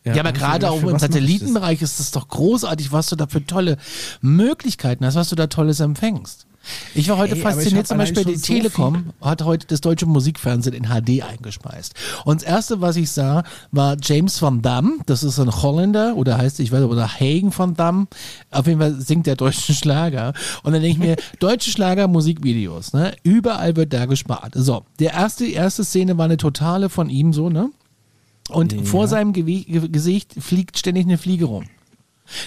Ja, 0.04 0.12
aber 0.12 0.28
hab 0.28 0.34
ich 0.34 0.40
gerade 0.42 0.68
auch 0.68 0.82
im 0.82 0.88
ich 0.88 0.92
das? 0.92 1.00
Satellitenbereich 1.00 1.80
ist 1.80 2.00
es 2.00 2.10
doch 2.10 2.28
großartig, 2.28 2.92
was 2.92 3.06
du 3.06 3.16
da 3.16 3.26
für 3.26 3.46
tolle 3.46 3.78
Möglichkeiten 4.20 5.06
hast, 5.06 5.14
was 5.14 5.30
du 5.30 5.36
da 5.36 5.46
Tolles 5.46 5.80
empfängst. 5.80 6.46
Ich 6.94 7.08
war 7.08 7.18
heute 7.18 7.34
Ey, 7.34 7.40
fasziniert, 7.40 7.86
zum 7.86 7.98
Beispiel 7.98 8.24
die 8.24 8.32
schon 8.32 8.40
so 8.40 8.46
Telekom 8.46 9.12
hat 9.20 9.42
heute 9.42 9.66
das 9.66 9.80
deutsche 9.80 10.06
Musikfernsehen 10.06 10.74
in 10.74 10.84
HD 10.84 11.22
eingespeist. 11.22 11.94
Und 12.24 12.42
das 12.42 12.48
erste, 12.48 12.80
was 12.80 12.96
ich 12.96 13.10
sah, 13.10 13.44
war 13.70 13.96
James 14.00 14.40
van 14.40 14.62
Damme. 14.62 14.98
Das 15.06 15.22
ist 15.22 15.38
ein 15.38 15.50
Holländer 15.50 16.14
oder 16.16 16.38
heißt, 16.38 16.60
ich 16.60 16.72
weiß 16.72 16.80
nicht, 16.80 16.90
oder 16.90 17.08
Hagen 17.08 17.56
van 17.56 17.74
Damme. 17.74 18.06
Auf 18.50 18.66
jeden 18.66 18.80
Fall 18.80 19.00
singt 19.00 19.26
der 19.26 19.36
deutschen 19.36 19.74
Schlager. 19.82 20.32
Und 20.62 20.72
dann 20.72 20.82
denke 20.82 20.98
ich 20.98 20.98
mir, 20.98 21.16
deutsche 21.40 21.70
Schlager, 21.70 22.08
Musikvideos, 22.08 22.92
ne? 22.92 23.14
Überall 23.22 23.76
wird 23.76 23.92
da 23.92 24.06
gespart. 24.06 24.52
So, 24.54 24.84
der 24.98 25.12
erste, 25.12 25.44
die 25.44 25.54
erste 25.54 25.84
Szene 25.84 26.18
war 26.18 26.26
eine 26.26 26.36
totale 26.36 26.88
von 26.88 27.08
ihm 27.10 27.32
so, 27.32 27.48
ne? 27.48 27.70
Und 28.48 28.86
vor 28.86 29.08
seinem 29.08 29.32
Gewi 29.32 29.64
Ge 29.64 29.88
Gesicht 29.88 30.34
fliegt 30.38 30.78
ständig 30.78 31.06
eine 31.06 31.16
Fliege 31.18 31.46
rum. 31.46 31.64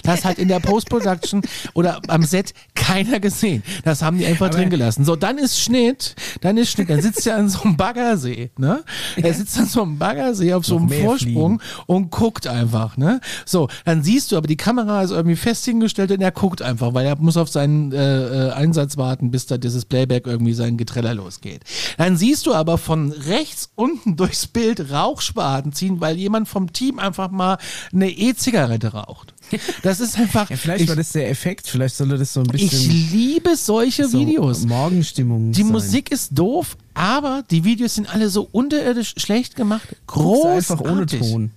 Das 0.03 0.25
hat 0.25 0.37
in 0.37 0.47
der 0.47 0.59
Post-Production 0.59 1.41
oder 1.73 2.01
am 2.07 2.23
Set 2.23 2.53
keiner 2.73 3.19
gesehen. 3.19 3.63
Das 3.83 4.01
haben 4.01 4.17
die 4.17 4.25
einfach 4.25 4.49
drin 4.49 4.69
gelassen. 4.69 5.05
So, 5.05 5.15
dann 5.15 5.37
ist 5.37 5.59
Schnitt, 5.59 6.15
dann 6.41 6.57
ist 6.57 6.71
Schnitt, 6.71 6.89
dann 6.89 7.01
sitzt 7.01 7.25
er 7.27 7.37
an 7.37 7.49
so 7.49 7.61
einem 7.63 7.77
Baggersee, 7.77 8.51
ne? 8.57 8.83
Er 9.15 9.33
sitzt 9.33 9.57
an 9.57 9.65
so 9.65 9.81
einem 9.81 9.97
Baggersee 9.97 10.53
auf 10.53 10.65
so 10.65 10.77
einem 10.77 10.89
Vorsprung 10.89 11.61
und 11.85 12.11
guckt 12.11 12.47
einfach, 12.47 12.97
ne? 12.97 13.21
So, 13.45 13.67
dann 13.85 14.03
siehst 14.03 14.31
du 14.31 14.37
aber, 14.37 14.47
die 14.47 14.57
Kamera 14.57 15.03
ist 15.03 15.11
irgendwie 15.11 15.35
fest 15.35 15.65
hingestellt 15.65 16.11
und 16.11 16.21
er 16.21 16.31
guckt 16.31 16.61
einfach, 16.61 16.93
weil 16.93 17.05
er 17.05 17.15
muss 17.17 17.37
auf 17.37 17.49
seinen 17.49 17.91
äh, 17.91 18.47
äh, 18.47 18.51
Einsatz 18.51 18.97
warten, 18.97 19.31
bis 19.31 19.45
da 19.45 19.57
dieses 19.57 19.85
Playback 19.85 20.27
irgendwie 20.27 20.53
sein 20.53 20.77
Getreller 20.77 21.13
losgeht. 21.13 21.61
Dann 21.97 22.17
siehst 22.17 22.45
du 22.45 22.53
aber 22.53 22.77
von 22.77 23.11
rechts 23.11 23.69
unten 23.75 24.15
durchs 24.15 24.47
Bild 24.47 24.91
Rauchschwaden 24.91 25.73
ziehen, 25.73 26.01
weil 26.01 26.17
jemand 26.17 26.47
vom 26.47 26.73
Team 26.73 26.99
einfach 26.99 27.31
mal 27.31 27.57
eine 27.93 28.09
E-Zigarette 28.09 28.93
raucht. 28.93 29.34
Das 29.83 29.99
ist 29.99 30.17
einfach. 30.17 30.49
Ja, 30.49 30.57
vielleicht 30.57 30.81
ich, 30.83 30.89
war 30.89 30.95
das 30.95 31.11
der 31.11 31.29
Effekt, 31.29 31.67
vielleicht 31.67 31.95
sollte 31.95 32.17
das 32.17 32.33
so 32.33 32.41
ein 32.41 32.47
ich 32.53 32.69
bisschen 32.69 32.91
liebe 33.11 33.55
solche 33.55 34.07
so 34.07 34.19
Videos. 34.19 34.65
Morgenstimmung 34.65 35.51
Die 35.51 35.63
sein. 35.63 35.71
Musik 35.71 36.11
ist 36.11 36.37
doof, 36.37 36.77
aber 36.93 37.43
die 37.49 37.63
Videos 37.63 37.95
sind 37.95 38.13
alle 38.13 38.29
so 38.29 38.47
unterirdisch 38.51 39.13
schlecht 39.17 39.55
gemacht. 39.55 39.95
Großartig. 40.07 40.69
einfach 40.71 40.81
ohne 40.81 41.05
Ton. 41.05 41.51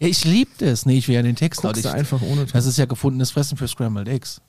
Ja, 0.00 0.08
ich 0.08 0.24
liebe 0.24 0.50
das. 0.58 0.86
Nee, 0.86 0.98
ich 0.98 1.08
will 1.08 1.14
ja 1.14 1.22
den 1.22 1.36
Text 1.36 1.62
Guckst 1.62 1.84
nicht. 1.84 1.92
einfach 1.94 2.22
ohne 2.22 2.42
Ton. 2.42 2.50
Das 2.52 2.66
ist 2.66 2.78
ja 2.78 2.84
gefundenes 2.86 3.30
Fressen 3.30 3.56
für 3.56 3.68
Scrambled 3.68 4.08
Eggs. 4.08 4.40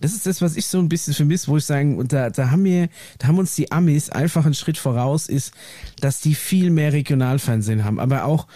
Das 0.00 0.12
ist 0.12 0.26
das, 0.26 0.40
was 0.40 0.56
ich 0.56 0.66
so 0.66 0.78
ein 0.78 0.88
bisschen 0.88 1.12
vermisse, 1.12 1.48
wo 1.48 1.56
ich 1.56 1.64
sagen, 1.64 1.98
und 1.98 2.12
da, 2.12 2.30
da 2.30 2.50
haben 2.50 2.64
wir, 2.64 2.88
da 3.18 3.26
haben 3.28 3.38
uns 3.38 3.54
die 3.56 3.72
Amis 3.72 4.10
einfach 4.10 4.44
einen 4.44 4.54
Schritt 4.54 4.78
voraus, 4.78 5.28
ist, 5.28 5.52
dass 6.00 6.20
die 6.20 6.34
viel 6.34 6.70
mehr 6.70 6.92
Regionalfernsehen 6.92 7.84
haben, 7.84 7.98
aber 7.98 8.24
auch 8.26 8.46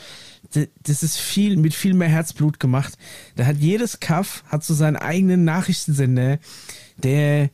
das 0.83 1.03
ist 1.03 1.17
viel 1.19 1.57
mit 1.57 1.75
viel 1.75 1.95
mehr 1.95 2.09
Herzblut 2.09 2.61
gemacht. 2.61 2.95
Da 3.37 3.47
hat 3.47 3.57
jedes 3.59 4.01
Kaff 4.01 4.45
hat 4.49 4.65
so 4.65 4.75
seinen 4.75 4.97
eigenen 4.97 5.45
Nachrichtensender, 5.45 6.39
der 6.97 7.51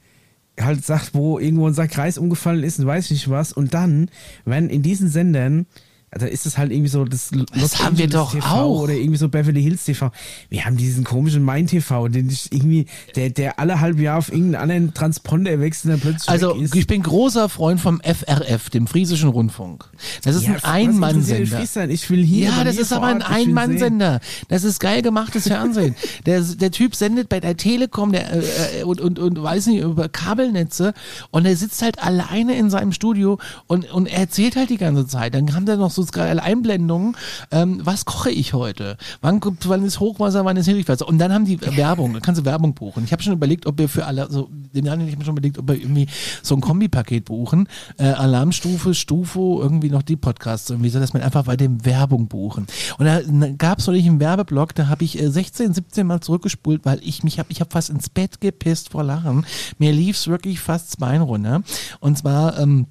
halt 0.59 0.85
sagt, 0.85 1.15
wo 1.15 1.39
irgendwo 1.39 1.67
unser 1.67 1.89
Kreis 1.89 2.19
umgefallen 2.19 2.65
ist 2.65 2.79
und 2.79 2.87
weiß 2.87 3.11
nicht 3.11 3.29
was. 3.29 3.53
Und 3.53 3.75
dann, 3.75 4.11
wenn 4.45 4.71
in 4.71 4.83
diesen 4.83 5.09
Sendern, 5.09 5.67
da 6.11 6.27
ist 6.27 6.47
es 6.47 6.57
halt 6.57 6.71
irgendwie 6.73 6.89
so 6.89 7.05
das, 7.05 7.31
Los 7.33 7.83
haben 7.83 7.99
wir 7.99 8.07
doch 8.09 8.33
TV 8.33 8.47
auch. 8.47 8.81
oder 8.83 8.95
irgendwie 8.95 9.19
so 9.19 9.29
Beverly 9.29 9.63
Hills 9.63 9.85
TV. 9.85 10.11
Wir 10.49 10.65
haben 10.65 10.77
diesen 10.77 11.05
komischen 11.05 11.43
Mein 11.43 11.67
TV, 11.67 12.09
den 12.09 12.31
ich 12.31 12.51
irgendwie, 12.53 12.87
der, 13.17 13.31
der 13.31 13.59
alle 13.59 13.81
halb 13.81 13.99
Jahr 13.99 14.19
auf 14.19 14.31
irgendeinen 14.31 14.63
anderen 14.63 14.95
Transponder 14.95 15.61
wechselt 15.61 15.87
und 15.87 15.91
dann 15.91 16.01
plötzlich 16.13 16.29
Also, 16.29 16.55
ist. 16.55 16.75
ich 16.75 16.87
bin 16.87 17.03
großer 17.03 17.49
Freund 17.49 17.81
vom 17.81 18.01
FRF, 18.01 18.71
dem 18.71 18.87
Friesischen 18.87 19.29
Rundfunk. 19.29 19.85
Das 20.23 20.37
ist 20.37 20.45
Ja, 20.47 20.55
ein 20.55 20.65
Einmannsender. 20.65 21.89
Ich 21.91 22.09
will 22.09 22.25
hier. 22.25 22.49
Ja, 22.51 22.65
das 22.65 22.77
ist 22.79 22.93
aber 22.93 23.07
ein. 23.07 23.23
Einmannsender. 23.23 24.21
Das 24.49 24.65
ist 24.65 24.79
geil 24.81 25.03
gemachtes 25.03 25.49
Fernsehen. 25.49 25.95
Der, 26.27 26.41
der 26.41 26.71
Typ 26.71 26.95
sendet 26.95 27.29
bei 27.29 27.41
der 27.41 27.57
Telekom 27.57 28.13
der, 28.13 28.33
äh, 28.35 28.83
und, 28.85 29.01
und, 29.01 29.19
und 29.19 29.43
weiß 29.43 29.67
nicht, 29.67 29.83
über 29.83 30.09
Kabelnetze 30.09 30.95
und 31.31 31.45
er 31.47 31.57
sitzt 31.57 31.83
halt 31.83 32.03
alleine 32.03 32.57
in 32.57 32.71
seinem 32.71 32.93
Studio 32.93 33.39
und, 33.67 33.91
und 33.93 34.07
er 34.07 34.21
erzählt 34.21 34.57
halt 34.57 34.71
die 34.71 34.77
ganze 34.77 35.07
Zeit. 35.07 35.35
Dann 35.35 35.55
haben 35.55 35.67
da 35.67 35.77
noch 35.77 35.91
so 35.97 36.05
geile 36.13 36.43
Einblendungen. 36.43 37.17
Ähm, 37.51 37.81
was 37.85 38.05
koche 38.05 38.31
ich 38.31 38.53
heute? 38.53 38.97
Wann, 39.21 39.41
kommt- 39.41 39.69
wann 39.69 39.85
ist 39.85 39.99
Hochwasser, 40.01 40.45
wann 40.45 40.57
ist 40.57 40.67
Niedrigwasser? 40.67 41.09
Und 41.09 41.19
dann 41.19 41.33
haben 41.33 41.45
die 41.45 41.61
Werbung, 41.61 42.13
da 42.15 42.21
kannst 42.21 42.41
du 42.41 42.45
Werbung 42.45 42.75
buchen. 42.75 43.05
Ich 43.05 43.13
habe 43.13 43.23
schon 43.23 43.33
überlegt, 43.33 43.67
ob 43.67 43.79
wir 43.79 43.89
für 43.89 44.05
alle, 44.07 44.31
so, 44.31 44.49
den 44.75 44.85
Jahren, 44.87 45.01
ich 45.07 45.15
habe 45.15 45.25
schon 45.25 45.35
überlegt, 45.35 45.59
ob 45.59 45.69
wir 45.69 45.77
irgendwie 45.77 46.07
so 46.43 46.55
ein 46.55 46.61
Kombipaket 46.61 47.25
buchen. 47.25 47.69
Äh, 47.99 48.05
Alarmstufe, 48.09 48.95
Stufo, 48.95 49.61
irgendwie 49.63 49.91
noch 49.91 50.03
die 50.03 50.17
Podcasts, 50.17 50.71
irgendwie 50.71 50.91
so, 50.91 51.01
dass 51.01 51.13
man 51.13 51.23
einfach 51.23 51.45
bei 51.45 51.57
dem 51.57 51.85
Werbung 51.85 52.29
buchen. 52.29 52.67
Und 52.99 53.07
da 53.07 53.21
gab 53.59 53.79
es 53.79 53.87
neulich 53.87 54.07
einen 54.07 54.21
Werbeblock, 54.21 54.75
da 54.75 54.89
habe 54.89 55.05
ich 55.05 55.19
äh, 55.21 55.31
16, 55.31 55.75
17 55.75 56.07
Mal 56.07 56.21
zurückgespult, 56.21 56.85
weil 56.85 57.01
ich 57.03 57.23
mich 57.25 57.39
habe, 57.39 57.51
ich 57.53 57.61
habe 57.61 57.71
fast 57.71 57.91
ins 57.91 58.09
Bett 58.09 58.41
gepisst 58.41 58.91
vor 58.91 59.05
Lachen. 59.05 59.47
Mir 59.79 59.93
lief's 59.93 60.27
wirklich 60.29 60.61
fast 60.61 60.89
das 60.89 60.97
Bein 60.97 61.21
runter. 61.21 61.63
Und 62.01 62.19
zwar, 62.19 62.59
ähm, 62.59 62.87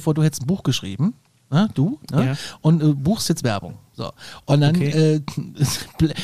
vor, 0.00 0.12
du 0.14 0.22
hättest 0.22 0.42
ein 0.42 0.46
Buch 0.46 0.62
geschrieben. 0.64 1.14
Ne, 1.50 1.68
du, 1.74 1.98
ne? 2.12 2.26
Ja. 2.26 2.34
Und 2.60 2.82
äh, 2.82 2.92
buchst 2.92 3.28
jetzt 3.30 3.42
Werbung. 3.42 3.74
So. 3.94 4.12
Und 4.44 4.60
dann, 4.60 4.76
Okay. 4.76 4.90
äh, 4.90 5.20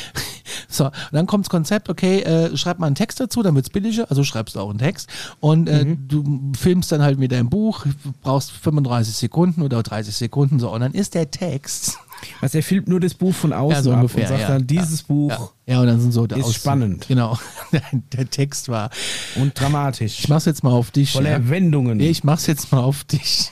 so, 0.69 0.85
und 0.85 0.93
dann 1.11 1.25
kommt 1.25 1.45
das 1.45 1.49
Konzept, 1.49 1.89
okay, 1.89 2.21
äh, 2.21 2.55
schreib 2.55 2.79
mal 2.79 2.87
einen 2.87 2.95
Text 2.95 3.19
dazu, 3.19 3.41
dann 3.43 3.55
wird's 3.55 3.69
billiger, 3.69 4.09
also 4.09 4.23
schreibst 4.23 4.55
du 4.55 4.59
auch 4.59 4.69
einen 4.69 4.79
Text. 4.79 5.09
Und 5.39 5.67
äh, 5.67 5.83
Mhm. 5.85 6.07
du 6.07 6.51
filmst 6.57 6.91
dann 6.91 7.01
halt 7.01 7.17
mit 7.19 7.31
deinem 7.31 7.49
Buch, 7.49 7.85
brauchst 8.21 8.51
35 8.51 9.15
Sekunden 9.15 9.61
oder 9.61 9.81
30 9.83 10.15
Sekunden, 10.15 10.59
so. 10.59 10.71
Und 10.71 10.81
dann 10.81 10.93
ist 10.93 11.15
der 11.15 11.29
Text. 11.31 11.97
Also 12.41 12.57
er 12.59 12.63
filmt 12.63 12.87
nur 12.87 13.01
das 13.01 13.13
Buch 13.13 13.33
von 13.35 13.51
außen 13.51 13.75
Ja, 13.75 13.83
so 13.83 13.91
ungefähr, 13.91 14.23
und 14.23 14.29
sagt 14.29 14.41
ja. 14.41 14.47
dann, 14.47 14.65
dieses 14.65 15.03
Buch 15.03 15.29
Ja, 15.67 15.73
ja, 15.75 15.81
und 15.81 15.87
dann 15.87 15.99
sind 15.99 16.13
so 16.13 16.25
Ist 16.25 16.53
spannend. 16.55 17.05
Genau. 17.09 17.37
Der, 18.13 18.29
Text 18.29 18.69
war. 18.69 18.89
und 19.35 19.59
dramatisch. 19.59 20.19
Ich 20.19 20.29
mach's 20.29 20.45
jetzt 20.45 20.63
mal 20.63 20.71
auf 20.71 20.91
dich. 20.91 21.11
Voller 21.11 21.31
ja. 21.31 21.49
Wendungen. 21.49 21.99
Ich 21.99 22.23
mach's 22.23 22.47
jetzt 22.47 22.71
mal 22.71 22.79
auf 22.79 23.03
dich. 23.03 23.51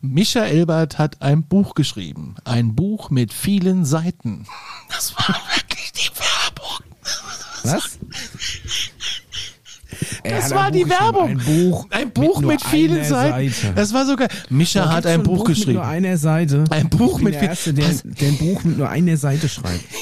Mischa 0.00 0.44
Elbert 0.44 0.98
hat 0.98 1.22
ein 1.22 1.44
Buch 1.44 1.74
geschrieben. 1.74 2.36
Ein 2.44 2.74
Buch 2.74 3.10
mit 3.10 3.32
vielen 3.32 3.84
Seiten. 3.84 4.46
Das 4.88 5.14
war 5.16 5.40
wirklich 5.54 5.92
die 5.92 6.10
Werbung. 6.18 6.84
Was? 7.62 7.98
Das 10.22 10.50
war 10.52 10.70
die 10.70 10.84
Buch 10.84 10.90
Werbung. 10.90 11.28
Ein 11.30 11.38
Buch, 11.38 11.86
Ein 11.90 12.10
Buch 12.10 12.40
mit, 12.40 12.60
nur 12.60 12.70
vielen 12.70 13.04
Seiten. 13.04 13.50
Seite. 13.52 13.72
Das 13.74 13.92
war 13.92 14.06
sogar. 14.06 14.28
Mischa 14.48 14.84
Da 14.84 14.92
hat 14.92 15.06
ein 15.06 15.22
Buch, 15.22 15.46
Mit 15.46 15.56
geschrieben. 15.56 15.72
nur 15.74 15.86
einer 15.86 16.16
Seite. 16.16 16.64
Ein 16.70 16.88
Buch 16.88 17.20
mit 17.20 17.34
der 17.34 17.40
viel- 17.40 17.48
Erste, 17.50 17.74
der, 17.74 17.88
der 18.02 18.28
ein 18.28 18.38
Buch 18.38 18.64
mit 18.64 18.78
nur 18.78 18.88
einer 18.88 19.16
Seite 19.16 19.48
schreibt. 19.48 19.84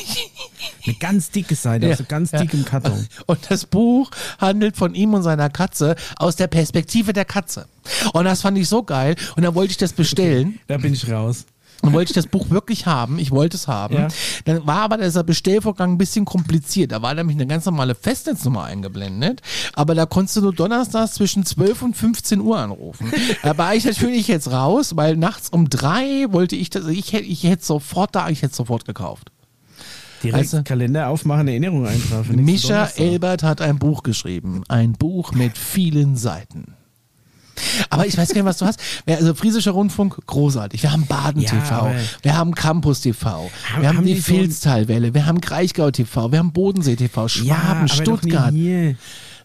Eine 0.85 0.95
ganz 0.97 1.31
dicke 1.31 1.55
Seite, 1.55 1.87
Ja, 1.87 1.93
also 1.93 2.05
ganz 2.09 2.33
ja. 2.33 2.41
dick 2.41 2.55
im 2.55 2.65
Karton. 2.65 3.07
Und 3.27 3.39
das 3.49 3.67
Buch 3.67 4.11
handelt 4.41 4.77
von 4.77 4.95
ihm 4.97 5.15
und 5.15 5.23
seiner 5.23 5.49
Katze 5.49 5.95
aus 6.17 6.35
der 6.35 6.49
Perspektive 6.49 7.13
der 7.13 7.25
Katze. 7.25 7.67
Und 8.13 8.25
das 8.25 8.43
fand 8.43 8.59
ich 8.59 8.69
so 8.69 8.83
geil. 8.83 9.15
Und 9.37 9.45
dann 9.45 9.55
wollte 9.55 9.71
ich 9.73 9.77
das 9.77 9.93
bestellen. 9.93 10.59
Da 10.67 10.79
bin 10.79 10.93
ich 10.93 11.09
raus. 11.11 11.47
Dann 11.83 11.93
wollte 11.93 12.11
ich 12.11 12.15
das 12.15 12.29
Buch 12.29 12.49
wirklich 12.51 12.87
haben. 12.87 13.19
Ich 13.19 13.33
wollte 13.33 13.57
es 13.57 13.67
haben. 13.67 13.95
Ja. 13.95 14.09
Dann 14.45 14.67
war 14.67 14.83
aber 14.83 14.99
dieser 14.99 15.25
Bestellvorgang 15.25 15.93
ein 15.93 15.99
bisschen 15.99 16.25
kompliziert. 16.25 16.93
Da 16.93 17.03
war 17.03 17.13
nämlich 17.13 17.37
eine 17.37 17.47
ganz 17.47 17.67
normale 17.67 17.97
Festnetznummer 17.97 18.65
eingeblendet. 18.65 19.43
Aber 19.75 19.97
da 19.97 20.07
konntest 20.07 20.37
du 20.37 20.43
nur 20.43 20.55
donnerstags 20.55 21.15
zwischen 21.15 21.45
12 21.45 21.83
und 21.83 21.97
15 21.97 22.41
Uhr 22.41 22.57
anrufen. 22.57 23.13
da 23.43 23.59
war 23.59 23.75
ich 23.75 23.85
natürlich 23.85 24.29
jetzt 24.29 24.51
raus, 24.51 24.97
weil 24.97 25.17
nachts 25.17 25.49
um 25.49 25.69
drei 25.69 26.27
wollte 26.31 26.55
ich 26.55 26.71
das, 26.71 26.87
ich 26.87 27.13
hätte, 27.13 27.25
ich 27.25 27.43
hätte 27.43 27.65
sofort 27.65 28.15
da, 28.15 28.29
ich 28.29 28.43
hätte 28.43 28.55
sofort 28.55 28.85
gekauft. 28.85 29.33
Direkt 30.23 30.53
du? 30.53 30.63
Kalender 30.63 31.09
aufmachen, 31.09 31.49
Erinnerung 31.49 31.87
eintragen. 31.87 32.45
Mischa. 32.45 32.87
Elbert 32.97 33.43
hat 33.43 33.61
ein 33.61 33.81
Buch 33.81 34.05
geschrieben. 34.05 34.63
Ein 34.69 34.93
Buch 34.93 35.33
mit 35.33 35.59
vielen 35.59 36.17
Seiten. 36.17 36.77
Aber 37.91 38.07
ich 38.07 38.17
weiß 38.17 38.29
gar 38.29 38.35
nicht, 38.37 38.45
was 38.45 38.59
du 38.59 38.67
hast. 38.67 38.81
Also 39.07 39.35
Friesischer 39.35 39.73
Rundfunk, 39.73 40.19
großartig. 40.27 40.83
Wir 40.83 40.93
haben 40.93 41.07
Baden 41.07 41.43
Ja, 41.43 41.93
wir 42.23 42.37
haben 42.37 42.55
Campus 42.55 43.01
TV, 43.01 43.29
Haben- 43.29 43.51
wir 43.83 43.89
haben, 43.89 43.97
haben 43.99 44.07
die 44.07 44.15
die 44.15 44.21
Filztalwelle, 44.21 45.15
wir 45.15 45.27
haben 45.27 45.41
Kraichgau 45.41 45.91
TV, 45.91 46.31
wir 46.33 46.39
haben 46.39 46.53
Bodensee 46.53 46.97
TV, 46.97 47.29
Schwaben, 47.29 47.47
ja, 47.47 47.89
Stuttgart, 47.89 48.53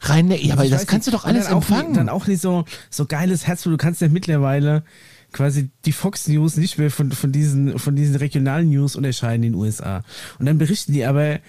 rhein 0.02 0.32
ja, 0.32 0.54
aber 0.54 0.68
das 0.70 0.86
kannst 0.88 1.08
du 1.08 1.12
nicht. 1.12 1.20
doch 1.20 1.26
alles 1.26 1.46
dann 1.46 1.54
empfangen. 1.58 1.90
Nie- 1.92 1.96
dann 1.96 2.10
auch 2.10 2.28
nicht 2.28 2.42
so, 2.42 2.66
so 2.90 3.06
geiles 3.06 3.48
Herzblut. 3.48 3.74
Du 3.74 3.78
kannst 3.78 4.02
ja 4.02 4.10
mittlerweile 4.10 4.84
quasi 5.32 5.70
die 5.86 5.92
Fox 5.92 6.28
News 6.28 6.56
nicht 6.58 6.78
mehr 6.78 6.90
von, 6.92 7.12
von, 7.12 7.32
diesen, 7.32 7.78
von 7.80 7.96
diesen 7.96 8.16
regionalen 8.16 8.70
News 8.70 8.96
unterscheiden 8.96 9.44
in 9.44 9.54
den 9.54 9.60
USA. 9.62 10.04
Und 10.40 10.46
dann 10.46 10.58
berichten 10.58 10.94
die 10.94 11.06
aber 11.06 11.40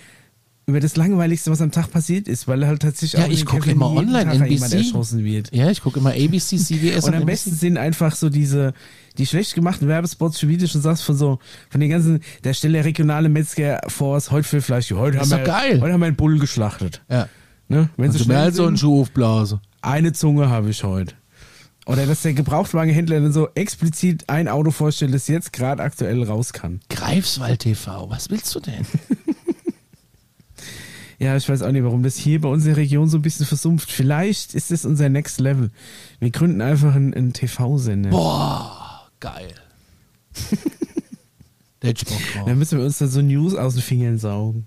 über 0.69 0.81
das 0.81 0.97
Langweiligste, 0.97 1.51
was 1.51 1.61
am 1.63 1.73
Tag 1.73 1.91
passiert 1.91 2.29
ist, 2.29 2.47
weil 2.47 2.67
halt 2.67 2.83
tatsächlich 2.83 3.19
Ja, 3.21 3.27
auch 3.27 3.31
ich 3.31 3.45
gucke 3.47 3.71
immer 3.71 3.91
online, 3.91 4.25
Tag 4.39 4.51
NBC. 4.51 4.73
erschossen 4.75 5.25
wird. 5.25 5.55
ja, 5.55 5.71
ich 5.71 5.81
gucke 5.83 5.99
immer 5.99 6.11
ABC, 6.11 6.59
CBS 6.59 7.05
Und 7.07 7.15
am 7.15 7.23
NBC. 7.23 7.27
besten 7.27 7.55
sind 7.55 7.79
einfach 7.79 8.15
so 8.15 8.29
diese, 8.29 8.75
die 9.17 9.27
schlecht 9.27 9.55
gemachten 9.55 9.89
Werbespots, 9.89 10.47
wie 10.47 10.57
du 10.59 10.69
schon 10.69 10.83
sagst, 10.83 11.03
von 11.05 11.17
so, 11.17 11.39
von 11.71 11.81
den 11.81 11.91
ganzen, 11.91 12.21
der 12.45 12.53
Stelle 12.55 12.85
regionale 12.85 13.29
Metzger 13.29 13.81
vor 13.89 14.21
heute 14.31 14.47
für 14.47 14.61
Fleisch. 14.63 14.91
Heute 14.93 15.17
ist 15.19 15.33
haben 15.33 15.39
wir, 15.41 15.45
geil. 15.45 15.81
heute 15.81 15.93
haben 15.95 16.01
wir 16.01 16.07
einen 16.07 16.17
Bull 16.17 16.39
geschlachtet. 16.39 17.03
Ja. 17.11 17.29
Ne? 17.69 17.89
Wenn 17.97 18.13
sie 18.13 18.19
Also 18.19 18.29
mehr 18.29 18.37
schnell 18.37 18.47
als 18.47 18.57
so 18.57 18.63
ein 18.65 18.69
sind, 18.69 18.79
Schuhblase. 18.81 19.61
eine 19.83 20.13
Zunge 20.13 20.49
habe 20.51 20.71
ich 20.71 20.85
heute. 20.85 21.15
Oder 21.87 22.05
dass 22.05 22.21
der 22.21 22.35
Gebrauchtwagenhändler 22.35 23.19
dann 23.21 23.33
so 23.33 23.49
explizit 23.55 24.29
ein 24.29 24.47
Auto 24.49 24.71
vorstellt, 24.71 25.15
das 25.15 25.27
jetzt 25.29 25.55
gerade 25.55 25.83
aktuell 25.83 26.23
raus 26.23 26.53
kann. 26.53 26.81
Greifswald 26.91 27.61
TV, 27.61 28.11
was 28.11 28.29
willst 28.29 28.55
du 28.55 28.61
denn? 28.61 28.85
Ja, 31.19 31.37
ich 31.37 31.49
weiß 31.49 31.63
auch 31.63 31.73
nicht, 31.73 31.83
warum 31.83 32.03
das 32.05 32.17
hier 32.17 32.41
bei 32.41 32.49
uns 32.49 32.65
in 32.65 32.71
der 32.71 32.77
Region 32.77 33.09
so 33.09 33.19
ein 33.19 33.23
bisschen 33.23 33.47
versumpft. 33.47 33.91
Vielleicht 33.91 34.55
ist 34.55 34.71
das 34.71 34.85
unser 34.85 35.09
Next 35.09 35.41
Level. 35.41 35.71
Wir 36.21 36.31
gründen 36.31 36.61
einfach 36.61 36.95
einen, 36.95 37.13
einen 37.13 37.33
TV-Sender. 37.33 38.11
Boah, 38.11 39.09
geil. 39.19 39.55
Dann 41.81 42.59
müssen 42.59 42.79
wir 42.79 42.85
uns 42.85 42.99
da 42.99 43.09
so 43.09 43.21
News 43.21 43.55
aus 43.55 43.75
den 43.75 43.83
Fingern 43.83 44.19
saugen. 44.19 44.67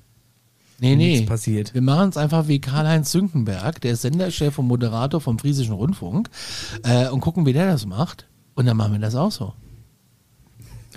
Nee, 0.80 0.96
nee. 0.96 1.22
passiert. 1.22 1.74
Wir 1.76 1.82
machen 1.82 2.10
es 2.10 2.18
einfach 2.18 2.48
wie 2.48 2.60
Karl-Heinz 2.60 3.12
Sünkenberg, 3.12 3.80
der 3.82 3.96
Senderchef 3.96 4.58
und 4.58 4.68
Moderator 4.68 5.22
vom 5.22 5.38
Friesischen 5.38 5.74
Rundfunk, 5.74 6.30
äh, 6.84 7.08
und 7.10 7.22
gucken, 7.22 7.46
wie 7.46 7.54
der 7.54 7.68
das 7.68 7.86
macht. 7.86 8.28
Und 8.56 8.66
dann 8.66 8.78
machen 8.78 8.94
wir 8.94 9.00
das 9.00 9.14
auch 9.14 9.32
so. 9.32 9.54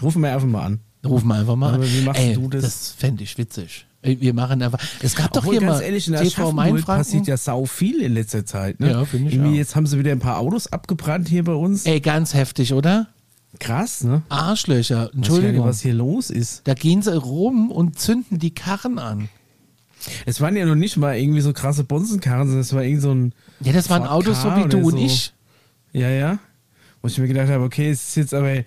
Rufen 0.00 0.22
wir 0.22 0.32
einfach 0.32 0.48
mal 0.48 0.64
an. 0.64 0.80
Rufen 1.04 1.28
wir 1.28 1.34
einfach 1.34 1.56
mal 1.56 1.74
Aber 1.74 1.84
an. 1.84 1.92
wie 1.92 2.00
machst 2.00 2.20
Ey, 2.20 2.34
du 2.34 2.48
das? 2.48 2.62
Das 2.62 2.90
fände 2.92 3.22
ich 3.22 3.36
witzig. 3.36 3.86
Wir 4.04 4.34
machen 4.34 4.62
einfach. 4.62 4.78
Es 5.02 5.14
gab 5.14 5.32
doch 5.32 5.44
hier 5.44 5.62
mal 5.62 5.80
ehrlich, 5.80 6.06
in 6.08 6.12
TV 6.14 6.26
Aschaffenburg 6.26 6.54
Mainfranken. 6.54 7.04
passiert 7.04 7.26
ja 7.26 7.36
sau 7.36 7.64
viel 7.64 8.00
in 8.02 8.12
letzter 8.14 8.44
Zeit. 8.44 8.78
Ne? 8.78 8.90
Ja, 8.90 9.04
finde 9.04 9.28
ich 9.28 9.34
Irgendwie 9.34 9.54
auch. 9.54 9.58
Jetzt 9.58 9.76
haben 9.76 9.86
sie 9.86 9.98
wieder 9.98 10.12
ein 10.12 10.18
paar 10.18 10.38
Autos 10.38 10.70
abgebrannt 10.72 11.28
hier 11.28 11.44
bei 11.44 11.54
uns. 11.54 11.86
Ey, 11.86 12.00
ganz 12.00 12.34
heftig, 12.34 12.74
oder? 12.74 13.08
Krass, 13.60 14.04
ne? 14.04 14.22
Arschlöcher. 14.28 14.94
Gar 14.96 15.04
nicht, 15.06 15.14
Entschuldigung. 15.14 15.66
was 15.66 15.80
hier 15.80 15.94
los 15.94 16.30
ist. 16.30 16.62
Da 16.64 16.74
gehen 16.74 17.02
sie 17.02 17.16
rum 17.16 17.70
und 17.70 17.98
zünden 17.98 18.38
die 18.38 18.52
Karren 18.52 18.98
an. 18.98 19.28
Es 20.26 20.40
waren 20.40 20.56
ja 20.56 20.66
noch 20.66 20.74
nicht 20.74 20.96
mal 20.96 21.16
irgendwie 21.16 21.40
so 21.40 21.52
krasse 21.52 21.84
Bonzenkarren, 21.84 22.46
sondern 22.46 22.60
es 22.60 22.72
war 22.74 22.82
irgend 22.82 23.02
so 23.02 23.12
ein. 23.12 23.32
Ja, 23.60 23.72
das 23.72 23.88
waren 23.88 24.02
Ford 24.02 24.12
Autos 24.12 24.42
so 24.42 24.54
wie 24.56 24.68
du 24.68 24.78
und 24.78 24.98
so. 24.98 24.98
ich. 24.98 25.32
Ja, 25.92 26.10
ja. 26.10 26.38
Wo 27.00 27.08
ich 27.08 27.16
mir 27.18 27.28
gedacht 27.28 27.48
habe, 27.48 27.64
okay, 27.64 27.90
es 27.90 28.08
ist 28.08 28.16
jetzt 28.16 28.34
aber 28.34 28.64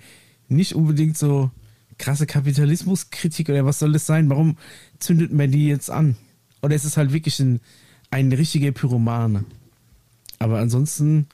nicht 0.47 0.73
unbedingt 0.73 1.17
so 1.17 1.51
krasse 1.97 2.25
Kapitalismuskritik 2.25 3.49
oder 3.49 3.65
was 3.65 3.79
soll 3.79 3.93
das 3.93 4.05
sein? 4.05 4.29
Warum 4.29 4.57
zündet 4.99 5.33
man 5.33 5.51
die 5.51 5.67
jetzt 5.67 5.89
an? 5.89 6.15
Oder 6.61 6.75
ist 6.75 6.85
es 6.85 6.97
halt 6.97 7.13
wirklich 7.13 7.39
ein, 7.39 7.59
ein 8.11 8.31
richtiger 8.31 8.71
Pyromane? 8.71 9.45
Aber 10.39 10.59
ansonsten, 10.59 11.27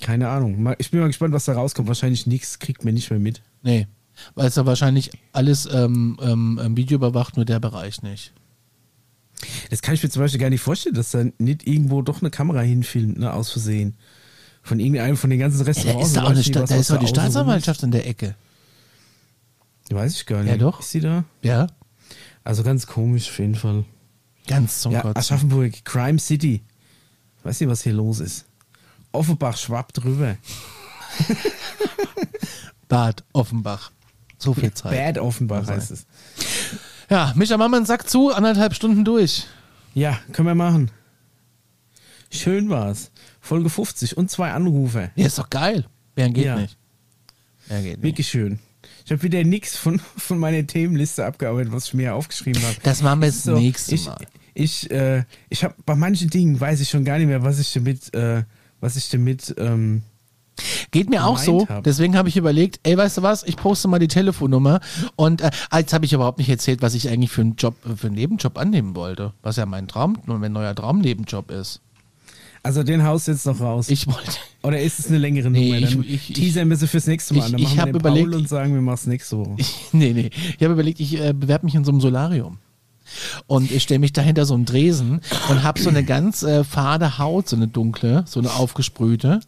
keine 0.00 0.28
Ahnung. 0.28 0.74
Ich 0.78 0.90
bin 0.90 1.00
mal 1.00 1.06
gespannt, 1.06 1.32
was 1.34 1.44
da 1.44 1.52
rauskommt. 1.52 1.88
Wahrscheinlich 1.88 2.26
nichts, 2.26 2.58
kriegt 2.58 2.84
man 2.84 2.94
nicht 2.94 3.10
mehr 3.10 3.20
mit. 3.20 3.42
Nee. 3.62 3.86
Weil 4.34 4.48
es 4.48 4.56
ja 4.56 4.66
wahrscheinlich 4.66 5.10
alles 5.32 5.68
ähm, 5.72 6.18
ähm, 6.22 6.60
ähm, 6.62 6.76
Video 6.76 6.96
überwacht, 6.96 7.36
nur 7.36 7.44
der 7.44 7.60
Bereich 7.60 8.02
nicht. 8.02 8.32
Das 9.70 9.82
kann 9.82 9.94
ich 9.94 10.02
mir 10.02 10.10
zum 10.10 10.22
Beispiel 10.22 10.40
gar 10.40 10.50
nicht 10.50 10.60
vorstellen, 10.60 10.94
dass 10.94 11.10
da 11.10 11.24
nicht 11.38 11.66
irgendwo 11.66 12.02
doch 12.02 12.20
eine 12.20 12.30
Kamera 12.30 12.60
hinfilmt, 12.60 13.18
ne, 13.18 13.32
aus 13.32 13.50
Versehen. 13.50 13.96
Von 14.62 14.78
irgendeinem 14.78 15.16
von 15.16 15.30
den 15.30 15.40
ganzen 15.40 15.58
Ja, 15.58 15.64
da 15.64 15.70
Restaurants. 15.70 16.06
ist 16.06 16.16
da 16.16 16.22
auch 16.22 16.30
eine 16.30 16.44
Sta 16.44 16.64
da 16.64 16.76
ist 16.76 16.90
die 17.00 17.06
Staatsanwaltschaft 17.08 17.82
in 17.82 17.90
der 17.90 18.06
Ecke. 18.06 18.36
Weiß 19.90 20.14
ich 20.14 20.26
gar 20.26 20.42
nicht. 20.42 20.50
Ja, 20.50 20.56
doch. 20.56 20.80
Ist 20.80 20.90
sie 20.90 21.00
da? 21.00 21.24
Ja. 21.42 21.66
Also 22.44 22.62
ganz 22.62 22.86
komisch 22.86 23.28
auf 23.28 23.38
jeden 23.38 23.54
Fall. 23.54 23.84
Ganz 24.46 24.80
zum 24.80 24.92
ja, 24.92 25.00
Kotzen. 25.02 25.16
Aschaffenburg, 25.16 25.84
Crime 25.84 26.18
City. 26.18 26.62
Weiß 27.42 27.60
nicht, 27.60 27.68
was 27.68 27.82
hier 27.82 27.92
los 27.92 28.20
ist. 28.20 28.46
Offenbach 29.12 29.56
schwappt 29.56 30.02
drüber. 30.02 30.36
Bad 32.88 33.24
Offenbach. 33.32 33.92
So 34.38 34.54
viel 34.54 34.72
Zeit. 34.74 34.92
Bad 34.92 35.18
Offenbach 35.22 35.66
Kann 35.66 35.76
heißt 35.76 35.90
es. 35.92 36.06
Ja, 37.10 37.32
Micha 37.36 37.56
Mammen 37.56 37.84
sagt 37.84 38.08
zu, 38.10 38.32
anderthalb 38.32 38.74
Stunden 38.74 39.04
durch. 39.04 39.46
Ja, 39.94 40.18
können 40.32 40.48
wir 40.48 40.54
machen. 40.54 40.90
Schön 42.30 42.70
war's. 42.70 43.10
Folge 43.40 43.68
50 43.68 44.16
und 44.16 44.30
zwei 44.30 44.52
Anrufe. 44.52 45.10
Ja, 45.14 45.26
ist 45.26 45.38
doch 45.38 45.50
geil. 45.50 45.86
Mehr 46.16 46.30
geht 46.30 46.44
Ja. 46.46 46.56
nicht. 46.56 46.76
Mehr 47.68 47.82
geht 47.82 47.90
nicht. 47.98 48.02
Wirklich 48.02 48.28
schön. 48.28 48.58
Ich 49.04 49.12
habe 49.12 49.22
wieder 49.22 49.42
nichts 49.44 49.76
von, 49.76 50.00
von 50.16 50.38
meiner 50.38 50.66
Themenliste 50.66 51.24
abgearbeitet, 51.24 51.72
was 51.72 51.86
ich 51.86 51.94
mir 51.94 52.14
aufgeschrieben 52.14 52.62
habe. 52.62 52.76
Das 52.82 53.02
machen 53.02 53.20
wir 53.22 53.28
das 53.28 53.44
So, 53.44 53.56
nächste 53.58 53.94
ich, 53.94 54.06
Mal. 54.06 54.26
Ich, 54.54 54.90
äh, 54.90 55.24
ich 55.48 55.64
habe 55.64 55.74
bei 55.86 55.94
manchen 55.94 56.28
Dingen 56.30 56.60
weiß 56.60 56.80
ich 56.80 56.90
schon 56.90 57.04
gar 57.04 57.18
nicht 57.18 57.26
mehr, 57.26 57.42
was 57.42 57.58
ich 57.58 57.72
damit, 57.72 58.12
äh, 58.14 58.44
was 58.80 58.96
ich 58.96 59.08
damit, 59.10 59.54
ähm, 59.58 60.02
Geht 60.90 61.08
mir 61.08 61.24
auch 61.24 61.38
so. 61.38 61.66
hab. 61.68 61.84
Deswegen 61.84 62.16
habe 62.16 62.28
ich 62.28 62.36
überlegt, 62.36 62.80
ey, 62.82 62.96
weißt 62.96 63.18
du 63.18 63.22
was, 63.22 63.42
ich 63.42 63.56
poste 63.56 63.88
mal 63.88 63.98
die 63.98 64.08
Telefonnummer. 64.08 64.80
Und 65.16 65.40
äh, 65.40 65.50
jetzt 65.74 65.92
habe 65.92 66.04
ich 66.04 66.12
überhaupt 66.12 66.38
nicht 66.38 66.50
erzählt, 66.50 66.82
was 66.82 66.94
ich 66.94 67.08
eigentlich 67.08 67.30
für 67.30 67.40
einen 67.40 67.56
Job, 67.56 67.74
für 67.96 68.08
einen 68.08 68.16
Nebenjob 68.16 68.58
annehmen 68.58 68.94
wollte. 68.94 69.32
Was 69.42 69.56
ja 69.56 69.66
mein 69.66 69.88
Traum, 69.88 70.18
mein 70.26 70.52
neuer 70.52 70.74
Traumnebenjob 70.74 71.50
ist. 71.50 71.80
Also 72.62 72.82
den 72.82 73.04
Haus 73.04 73.26
jetzt 73.26 73.46
noch 73.46 73.60
raus. 73.60 73.88
Ich 73.88 74.06
wollte. 74.06 74.32
Oder 74.62 74.80
ist 74.80 74.98
es 75.00 75.08
eine 75.08 75.18
längere 75.18 75.50
Nee, 75.50 75.72
Nummer? 75.72 75.86
Dann 75.90 76.02
ich- 76.04 76.30
ich- 76.30 76.36
teasern 76.36 76.70
wir 76.70 76.76
sie 76.76 76.86
fürs 76.86 77.06
nächste 77.06 77.34
Mal 77.34 77.40
ich- 77.40 77.44
an. 77.46 77.52
Dann 77.52 77.62
machen 77.62 77.76
wir 77.78 77.84
den 77.86 77.96
überlegt- 77.96 78.30
Paul 78.30 78.40
und 78.40 78.48
sagen, 78.48 78.74
wir 78.74 78.80
machen 78.82 78.94
es 78.94 79.06
nächste 79.06 79.38
Woche. 79.38 79.54
Ich, 79.56 79.74
nee, 79.92 80.12
nee. 80.12 80.30
Ich 80.56 80.62
habe 80.62 80.74
überlegt, 80.74 81.00
ich 81.00 81.20
äh, 81.20 81.32
bewerbe 81.32 81.66
mich 81.66 81.74
in 81.74 81.84
so 81.84 81.90
einem 81.90 82.00
Solarium. 82.00 82.58
Und 83.46 83.70
ich 83.70 83.82
stelle 83.82 83.98
mich 83.98 84.12
dahinter 84.14 84.46
so 84.46 84.54
einen 84.54 84.64
Dresen 84.64 85.20
und 85.50 85.62
habe 85.64 85.78
so 85.80 85.90
eine 85.90 86.02
ganz 86.02 86.42
äh, 86.44 86.64
fade 86.64 87.18
Haut, 87.18 87.46
so 87.48 87.56
eine 87.56 87.68
dunkle, 87.68 88.24
so 88.26 88.40
eine 88.40 88.50
aufgesprühte. 88.54 89.40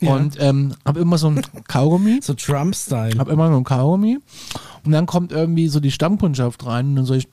Ja. 0.00 0.14
Und 0.14 0.36
ähm, 0.40 0.74
habe 0.86 1.00
immer 1.00 1.18
so 1.18 1.28
ein 1.28 1.42
Kaugummi. 1.68 2.20
So 2.22 2.32
Trump-Style. 2.34 3.18
Hab 3.18 3.28
immer 3.28 3.48
so 3.50 3.56
ein 3.56 3.64
Kaugummi. 3.64 4.18
Und 4.84 4.92
dann 4.92 5.04
kommt 5.06 5.30
irgendwie 5.32 5.68
so 5.68 5.78
die 5.80 5.90
Stammkundschaft 5.90 6.64
rein 6.64 6.88
und 6.88 6.96
dann 6.96 7.04
sag 7.04 7.16
ich, 7.16 7.28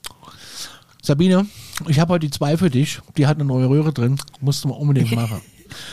Sabine, 1.02 1.46
ich 1.88 1.98
habe 1.98 2.12
heute 2.14 2.26
die 2.26 2.30
zwei 2.30 2.56
für 2.56 2.70
dich. 2.70 3.00
Die 3.16 3.26
hat 3.26 3.36
eine 3.36 3.44
neue 3.44 3.68
Röhre 3.68 3.92
drin. 3.92 4.16
Musst 4.40 4.64
du 4.64 4.68
mal 4.68 4.74
unbedingt 4.74 5.12
machen. 5.16 5.40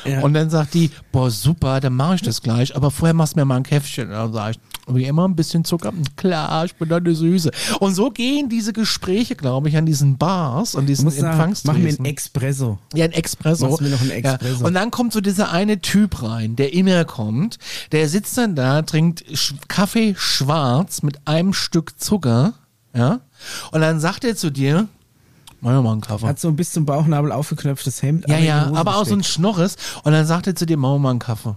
Ja. 0.06 0.22
Und 0.22 0.34
dann 0.34 0.50
sagt 0.50 0.74
die, 0.74 0.90
boah, 1.12 1.30
super, 1.30 1.80
dann 1.80 1.94
mache 1.94 2.16
ich 2.16 2.22
das 2.22 2.42
gleich. 2.42 2.76
Aber 2.76 2.92
vorher 2.92 3.14
machst 3.14 3.36
du 3.36 3.40
mir 3.40 3.46
mal 3.46 3.58
ein 3.58 3.64
Käffchen. 3.64 4.08
Und 4.08 4.14
dann 4.14 4.34
sage 4.34 4.52
ich, 4.52 4.96
wie 4.96 5.06
immer 5.06 5.28
ein 5.28 5.36
bisschen 5.36 5.64
Zucker. 5.66 5.94
Klar, 6.16 6.66
ich 6.66 6.76
bin 6.76 6.90
da 6.90 6.98
eine 6.98 7.14
Süße. 7.14 7.52
Und 7.80 7.94
so 7.94 8.10
gehen 8.10 8.50
diese 8.50 8.74
Gespräche, 8.74 9.36
glaube 9.36 9.70
ich, 9.70 9.78
an 9.78 9.86
diesen 9.86 10.18
Bars, 10.18 10.76
an 10.76 10.86
diesen 10.86 11.06
muss 11.06 11.18
sagen, 11.18 11.28
mach 11.28 11.38
mir 11.38 11.44
Empfangstresen. 11.44 12.00
einen 12.00 12.06
Expresso. 12.06 12.80
Ja, 12.94 13.06
ein 13.06 13.12
Espresso. 13.12 13.68
Machst 13.70 13.82
mir 13.82 13.90
noch 13.90 14.02
einen 14.02 14.12
Espresso. 14.12 14.62
Ja. 14.62 14.68
Und 14.68 14.74
dann 14.74 14.92
kommt 14.92 15.14
so 15.14 15.22
dieser 15.22 15.52
eine 15.52 15.80
Typ 15.82 16.24
rein, 16.24 16.56
der 16.56 16.74
immer 16.74 17.06
kommt. 17.06 17.60
Der 17.92 18.08
sitzt 18.10 18.38
dann 18.38 18.56
da, 18.56 18.82
trinkt 18.82 19.26
Kaffee 19.68 20.16
schwarz 20.18 21.04
mit 21.04 21.28
einem 21.28 21.54
Stück 21.54 22.00
Zucker. 22.00 22.54
Ja. 22.96 23.20
Und 23.72 23.82
dann 23.82 24.00
sagt 24.00 24.24
er 24.24 24.36
zu 24.36 24.50
dir, 24.50 24.88
mach 25.62 25.82
mal 25.82 25.92
einen 25.92 26.02
Kaffee. 26.02 26.28
Hat 26.28 26.40
so 26.40 26.48
ein 26.48 26.56
bis 26.56 26.72
zum 26.72 26.86
Bauchnabel 26.86 27.32
aufgeknöpftes 27.32 28.02
Hemd. 28.02 28.28
Ja, 28.28 28.38
ja, 28.38 28.72
aber 28.74 28.98
auch 28.98 29.06
so 29.06 29.14
ein. 29.14 29.24
Schnorres. 29.24 29.76
Und 30.04 30.14
dann 30.14 30.26
sagt 30.26 30.48
er 30.48 30.56
zu 30.56 30.66
dir, 30.66 30.78
mach 30.78 30.98
mal 30.98 31.12
einen 31.12 31.20
Kaffee. 31.20 31.56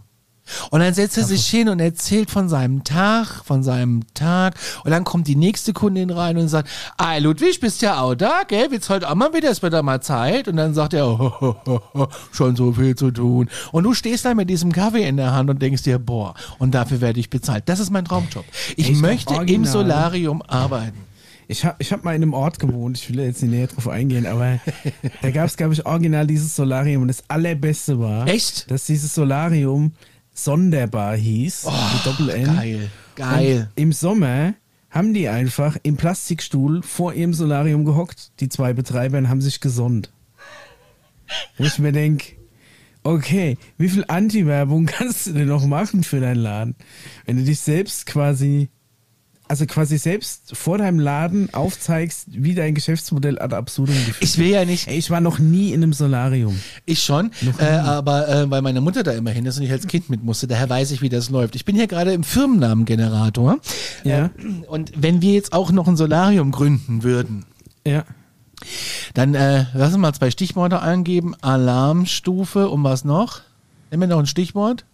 Und 0.70 0.80
dann 0.80 0.94
setzt 0.94 1.16
er 1.16 1.24
sich 1.24 1.46
hin 1.46 1.68
und 1.68 1.80
erzählt 1.80 2.30
von 2.30 2.48
seinem 2.48 2.84
Tag, 2.84 3.44
von 3.44 3.62
seinem 3.62 4.02
Tag. 4.14 4.54
Und 4.84 4.90
dann 4.90 5.04
kommt 5.04 5.26
die 5.26 5.36
nächste 5.36 5.72
Kundin 5.72 6.10
rein 6.10 6.36
und 6.38 6.48
sagt, 6.48 6.68
ah, 6.96 7.16
Ludwig, 7.18 7.60
bist 7.60 7.82
ja 7.82 8.00
auch 8.00 8.14
da, 8.14 8.42
gell? 8.46 8.70
Wird's 8.70 8.88
heute 8.88 9.08
auch 9.10 9.14
mal 9.14 9.32
wieder, 9.32 9.50
ist 9.50 9.62
wieder 9.62 9.82
mal 9.82 10.00
Zeit. 10.00 10.48
Und 10.48 10.56
dann 10.56 10.74
sagt 10.74 10.94
er, 10.94 11.06
oh, 11.08 11.32
oh, 11.40 11.54
oh, 11.66 11.80
oh, 11.94 12.06
schon 12.32 12.56
so 12.56 12.72
viel 12.72 12.94
zu 12.94 13.10
tun. 13.10 13.48
Und 13.72 13.84
du 13.84 13.94
stehst 13.94 14.24
da 14.24 14.34
mit 14.34 14.50
diesem 14.50 14.72
Kaffee 14.72 15.06
in 15.06 15.16
der 15.16 15.32
Hand 15.32 15.50
und 15.50 15.60
denkst 15.62 15.82
dir, 15.82 15.98
boah, 15.98 16.34
und 16.58 16.74
dafür 16.74 17.00
werde 17.00 17.20
ich 17.20 17.30
bezahlt. 17.30 17.68
Das 17.68 17.80
ist 17.80 17.90
mein 17.90 18.04
Traumjob. 18.04 18.44
Ich 18.76 18.90
Echt, 18.90 19.00
möchte 19.00 19.34
im. 19.34 19.64
Solarium 19.70 20.42
arbeiten. 20.42 21.09
Ich 21.50 21.64
habe 21.64 21.74
ich 21.80 21.92
hab 21.92 22.04
mal 22.04 22.14
in 22.14 22.22
einem 22.22 22.32
Ort 22.32 22.60
gewohnt, 22.60 22.96
ich 22.96 23.08
will 23.08 23.16
da 23.16 23.22
jetzt 23.24 23.42
nicht 23.42 23.50
näher 23.50 23.66
drauf 23.66 23.88
eingehen, 23.88 24.24
aber 24.24 24.60
da 25.20 25.30
gab 25.32 25.46
es, 25.46 25.56
glaube 25.56 25.74
ich, 25.74 25.84
original 25.84 26.24
dieses 26.24 26.54
Solarium 26.54 27.02
und 27.02 27.08
das 27.08 27.24
allerbeste 27.28 27.98
war, 27.98 28.28
Echt? 28.28 28.70
dass 28.70 28.84
dieses 28.84 29.12
Solarium 29.12 29.92
Sonderbar 30.32 31.16
hieß, 31.16 31.66
mit 31.66 32.06
Doppel-N. 32.06 32.56
Geil, 32.56 32.90
geil. 33.16 33.68
Und 33.68 33.82
Im 33.82 33.92
Sommer 33.92 34.54
haben 34.90 35.12
die 35.12 35.28
einfach 35.28 35.76
im 35.82 35.96
Plastikstuhl 35.96 36.84
vor 36.84 37.14
ihrem 37.14 37.34
Solarium 37.34 37.84
gehockt, 37.84 38.30
die 38.38 38.48
zwei 38.48 38.72
Betreiber, 38.72 39.18
und 39.18 39.28
haben 39.28 39.40
sich 39.40 39.60
gesonnt. 39.60 40.12
Wo 41.58 41.64
ich 41.64 41.80
mir 41.80 41.90
denke, 41.92 42.36
okay, 43.02 43.58
wie 43.76 43.88
viel 43.88 44.04
Anti-Werbung 44.06 44.86
kannst 44.86 45.26
du 45.26 45.32
denn 45.32 45.48
noch 45.48 45.66
machen 45.66 46.04
für 46.04 46.20
deinen 46.20 46.40
Laden? 46.42 46.76
Wenn 47.26 47.38
du 47.38 47.42
dich 47.42 47.58
selbst 47.58 48.06
quasi, 48.06 48.70
also 49.50 49.66
quasi 49.66 49.98
selbst 49.98 50.56
vor 50.56 50.78
deinem 50.78 50.98
Laden 51.00 51.52
aufzeigst, 51.52 52.26
wie 52.30 52.54
dein 52.54 52.74
Geschäftsmodell 52.74 53.38
ad 53.38 53.54
absurdum 53.54 53.94
geführt 53.96 54.18
Ich 54.20 54.38
will 54.38 54.46
ja 54.48 54.64
nicht 54.64 54.86
Ey, 54.88 54.96
ich 54.96 55.10
war 55.10 55.20
noch 55.20 55.38
nie 55.38 55.72
in 55.72 55.82
einem 55.82 55.92
Solarium. 55.92 56.58
Ich 56.86 57.02
schon, 57.02 57.32
äh, 57.58 57.64
aber 57.64 58.28
äh, 58.28 58.50
weil 58.50 58.62
meine 58.62 58.80
Mutter 58.80 59.02
da 59.02 59.10
immerhin 59.12 59.44
ist 59.46 59.58
und 59.58 59.64
ich 59.64 59.72
als 59.72 59.86
Kind 59.86 60.08
mit 60.08 60.22
musste, 60.22 60.46
daher 60.46 60.70
weiß 60.70 60.92
ich, 60.92 61.02
wie 61.02 61.08
das 61.08 61.30
läuft. 61.30 61.56
Ich 61.56 61.64
bin 61.64 61.74
hier 61.76 61.88
gerade 61.88 62.12
im 62.12 62.22
Firmennamengenerator. 62.24 63.58
Ja. 64.04 64.26
Äh, 64.26 64.30
und 64.68 64.92
wenn 64.96 65.20
wir 65.20 65.34
jetzt 65.34 65.52
auch 65.52 65.72
noch 65.72 65.88
ein 65.88 65.96
Solarium 65.96 66.52
gründen 66.52 67.02
würden, 67.02 67.44
Ja. 67.86 68.04
dann 69.14 69.34
äh, 69.34 69.66
lass 69.74 69.88
uns 69.92 69.98
mal 69.98 70.12
zwei 70.12 70.30
Stichworte 70.30 70.80
eingeben. 70.80 71.34
Alarmstufe 71.40 72.68
und 72.68 72.84
was 72.84 73.04
noch? 73.04 73.40
Nimm 73.90 74.00
mir 74.00 74.06
noch 74.06 74.20
ein 74.20 74.26
Stichwort. 74.26 74.84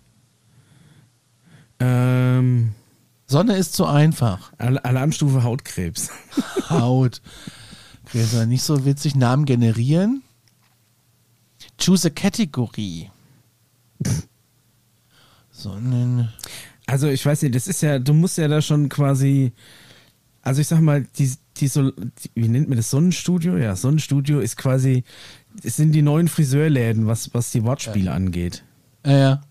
Ähm, 1.79 2.73
Sonne 3.27 3.57
ist 3.57 3.75
zu 3.75 3.87
einfach. 3.87 4.53
Al 4.59 4.79
Alarmstufe 4.79 5.43
Hautkrebs. 5.43 6.11
Haut. 6.71 7.21
Okay, 8.05 8.23
ist 8.23 8.35
ja 8.35 8.47
nicht 8.47 8.63
so 8.63 8.85
witzig. 8.85 9.17
Namen 9.17 9.45
generieren. 9.45 10.23
Choose 11.79 12.09
a 12.09 12.11
Category. 12.11 13.11
Sonnen. 15.51 16.29
Also 16.87 17.09
ich 17.09 17.25
weiß 17.27 17.43
nicht, 17.43 17.55
das 17.55 17.67
ist 17.67 17.83
ja, 17.83 17.99
du 17.99 18.15
musst 18.15 18.39
ja 18.39 18.47
da 18.47 18.63
schon 18.63 18.89
quasi, 18.89 19.53
also 20.43 20.61
ich 20.61 20.69
sag 20.69 20.81
mal, 20.81 21.05
die, 21.19 21.33
die, 21.57 21.67
Sol 21.67 21.93
die, 21.97 22.31
wie 22.35 22.49
nennt 22.49 22.69
man 22.69 22.77
das, 22.77 22.91
Sonnenstudio? 22.91 23.57
Ja, 23.57 23.75
Sonnenstudio 23.75 24.39
ist 24.39 24.57
quasi, 24.57 25.03
es 25.65 25.77
sind 25.77 25.93
die 25.93 26.03
neuen 26.03 26.29
Friseurläden, 26.29 27.09
was, 27.09 27.35
was 27.35 27.51
die 27.51 27.65
Wortspiele 27.65 28.13
angeht. 28.13 28.63
Ja, 29.05 29.19
ja. 29.19 29.43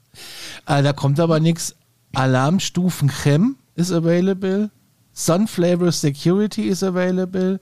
Äh, 0.66 0.82
da 0.82 0.94
kommt 0.94 1.20
aber 1.20 1.42
nichts. 1.42 1.76
Alarmstufen 2.14 3.10
Chem 3.10 3.58
ist 3.76 3.92
available. 3.92 4.72
Sunflavor 5.14 5.92
Security 5.92 6.68
is 6.68 6.84
available. 6.84 7.60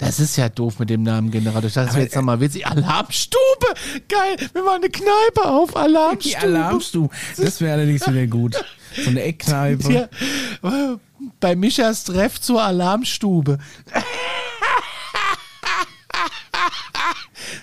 Das 0.00 0.18
ist 0.18 0.36
ja 0.36 0.48
doof 0.48 0.78
mit 0.78 0.88
dem 0.88 1.02
Namen-Generator. 1.02 1.64
Ich 1.64 1.74
dachte, 1.74 1.88
das 1.88 1.94
wäre 1.94 2.04
jetzt 2.04 2.16
nochmal 2.16 2.40
witzig. 2.40 2.66
Alarmstube! 2.66 3.66
Geil! 4.08 4.48
Wir 4.54 4.62
machen 4.62 4.82
eine 4.82 4.88
Kneipe 4.88 5.44
auf. 5.44 5.76
Alarmstube. 5.76 6.36
Die 6.36 6.36
Alarmstube. 6.36 7.14
Das 7.36 7.60
wäre 7.60 7.74
allerdings 7.74 8.06
wieder 8.06 8.26
gut. 8.26 8.56
So 8.96 9.10
eine 9.10 9.22
Eckkneipe. 9.22 10.08
Ja, 10.62 10.98
bei 11.38 11.54
Mischas 11.54 12.04
Treff 12.04 12.40
zur 12.40 12.62
Alarmstube. 12.62 13.58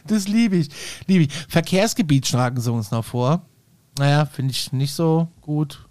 Das 0.06 0.28
liebe 0.28 0.58
ich. 0.58 0.70
Liebe 1.08 1.24
ich. 1.24 1.34
Verkehrsgebiet 1.50 2.28
schlagen 2.28 2.62
sie 2.62 2.72
uns 2.72 2.92
noch 2.92 3.04
vor. 3.04 3.48
Naja, 3.98 4.26
finde 4.26 4.52
ich 4.52 4.72
nicht 4.72 4.94
so 4.94 5.28
gut. 5.42 5.87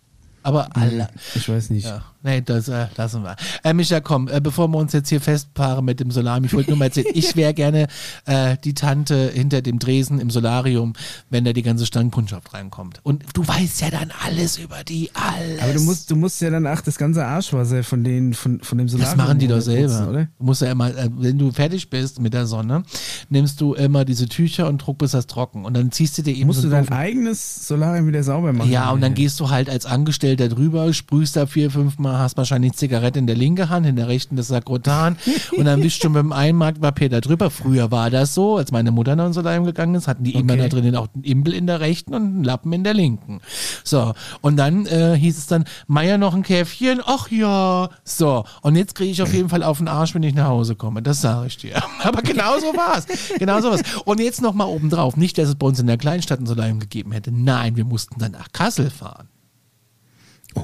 Aber 0.47 0.68
alle. 0.77 1.09
Ich 1.35 1.48
weiß 1.48 1.70
nicht. 1.70 1.86
Ja, 1.86 2.05
nee, 2.22 2.40
das 2.40 2.68
äh, 2.68 2.86
lassen 2.97 3.22
wir. 3.22 3.36
Äh, 3.64 3.72
Micha, 3.72 4.01
komm, 4.01 4.28
äh, 4.28 4.40
bevor 4.40 4.68
wir 4.68 4.78
uns 4.78 4.93
jetzt 4.93 5.09
hier 5.09 5.20
festpaaren 5.20 5.84
mit 5.84 6.01
dem 6.01 6.10
Solarium, 6.10 6.44
ich 6.44 6.55
wollte 6.55 6.70
nur 6.70 6.78
mal 6.78 6.86
erzählen, 6.86 7.06
ich 7.14 7.36
wäre 7.36 7.55
gerne 7.55 7.88
äh, 8.26 8.56
die 8.62 8.74
Tante 8.74 9.30
hinter 9.32 9.62
dem 9.62 9.78
Dresen 9.78 10.20
im 10.20 10.30
Solarium, 10.30 10.94
wenn 11.30 11.44
da 11.44 11.52
die 11.52 11.62
ganze 11.62 11.86
Stangenkundschaft 11.86 12.55
reinkommt. 12.55 13.01
Und 13.02 13.24
du 13.34 13.47
weißt 13.47 13.80
ja 13.82 13.90
dann 13.90 14.12
alles 14.24 14.59
über 14.59 14.84
die, 14.84 15.10
alles. 15.14 15.62
Aber 15.62 15.72
du 15.72 15.80
musst, 15.80 16.10
du 16.10 16.16
musst 16.16 16.40
ja 16.40 16.51
dann 16.51 16.66
auch 16.66 16.80
das 16.80 16.98
ganze 16.98 17.24
Arschwasser 17.24 17.82
von, 17.82 18.05
den, 18.05 18.34
von, 18.34 18.60
von 18.60 18.78
dem 18.78 18.88
Solarium. 18.88 19.18
Das 19.18 19.26
machen 19.26 19.38
die 19.38 19.48
doch 19.48 19.60
selber. 19.60 19.88
putzen, 19.88 20.09
oder? 20.09 20.28
Du 20.38 20.44
musst 20.44 20.62
ja 20.62 20.70
immer, 20.70 20.88
äh, 20.97 21.09
wenn 21.16 21.38
du 21.38 21.52
fertig 21.52 21.90
bist 21.90 22.20
mit 22.20 22.34
der 22.34 22.47
Sonne, 22.47 22.82
nimmst 23.28 23.60
du 23.60 23.74
immer 23.74 24.05
diese 24.05 24.28
Tücher 24.28 24.68
und 24.68 24.78
druck 24.78 24.98
bis 24.98 25.12
das 25.12 25.26
trocken. 25.26 25.64
Und 25.64 25.74
dann 25.74 25.93
ziehst 25.93 26.18
du 26.18 26.22
dir 26.22 26.34
eben 26.34 26.47
Musst 26.47 26.62
so 26.62 26.68
du 26.68 26.74
dein 26.74 26.88
eigenes 26.90 27.66
Solarium 27.66 28.06
wieder 28.06 28.22
sauber 28.22 28.52
machen? 28.52 28.70
Ja, 28.70 28.90
und 28.90 29.01
dann 29.01 29.14
gehst 29.14 29.40
du 29.40 29.51
halt 29.51 29.68
als 29.68 29.86
Angestellter 29.86 30.48
drüber, 30.48 30.93
sprühst 30.93 31.36
da 31.36 31.47
vier, 31.47 31.70
fünf 31.70 31.98
Mal, 31.98 32.05
hast 32.12 32.36
wahrscheinlich 32.36 32.72
Zigarette 32.74 33.18
in 33.18 33.26
der 33.26 33.36
linken 33.36 33.68
Hand, 33.68 33.86
in 33.86 33.96
der 33.96 34.08
rechten 34.08 34.36
das 34.36 34.48
Sakrotan 34.48 35.16
und 35.56 35.64
dann 35.64 35.82
wischst 35.82 36.02
du 36.04 36.08
mit 36.10 36.20
dem 36.20 36.32
einen 36.32 36.58
Marktpapier 36.58 37.08
da 37.08 37.20
drüber. 37.20 37.50
Früher 37.50 37.90
war 37.90 38.10
das 38.10 38.34
so, 38.34 38.56
als 38.56 38.72
meine 38.72 38.90
Mutter 38.90 39.16
noch 39.16 39.26
in 39.26 39.32
Solarium 39.32 39.64
gegangen 39.64 39.94
ist, 39.94 40.08
hatten 40.08 40.24
die 40.24 40.34
immer 40.34 40.54
Okay. 40.54 40.62
da 40.62 40.68
drinnen 40.68 40.96
auch 40.96 41.08
einen 41.14 41.24
Imbel 41.24 41.54
in 41.54 41.66
der 41.66 41.80
rechten 41.80 42.14
und 42.14 42.22
einen 42.22 42.44
Lappen 42.44 42.72
in 42.72 42.84
der 42.84 42.94
linken. 42.94 43.40
So, 43.84 44.14
und 44.40 44.56
dann 44.56 44.86
äh, 44.86 45.16
hieß 45.16 45.38
es 45.38 45.46
dann, 45.46 45.64
Meier 45.86 46.18
noch 46.18 46.34
ein 46.34 46.42
Käffchen? 46.42 47.00
Ach 47.04 47.30
ja. 47.30 47.90
So, 48.04 48.44
und 48.62 48.76
jetzt 48.76 48.94
kriege 48.94 49.10
ich 49.10 49.22
auf 49.22 49.32
jeden 49.34 49.48
Fall 49.48 49.62
auf 49.62 49.78
den 49.78 49.88
Arsch, 49.88 50.14
wenn 50.14 50.22
ich 50.22 50.34
nach 50.34 50.48
Hause 50.48 50.76
komme. 50.76 51.02
Das 51.02 51.20
sage 51.20 51.48
ich 51.48 51.56
dir. 51.56 51.82
Aber 52.02 52.22
genau 52.22 52.58
so 52.58 52.66
war's. 52.76 53.06
Genau 53.38 53.60
so 53.60 53.70
war's. 53.70 53.82
Und 54.04 54.20
jetzt 54.20 54.40
noch 54.42 54.54
mal 54.54 54.64
obendrauf. 54.66 55.16
Nicht, 55.16 55.38
dass 55.38 55.48
es 55.48 55.54
bei 55.56 55.66
uns 55.66 55.78
in 55.80 55.86
der 55.86 55.98
Kleinstadt 55.98 56.40
ein 56.40 56.46
Solarium 56.46 56.78
gegeben 56.80 57.12
hätte. 57.12 57.32
Nein, 57.32 57.76
wir 57.76 57.84
mussten 57.84 58.18
dann 58.18 58.32
nach 58.32 58.52
Kassel 58.52 58.90
fahren. 58.90 59.28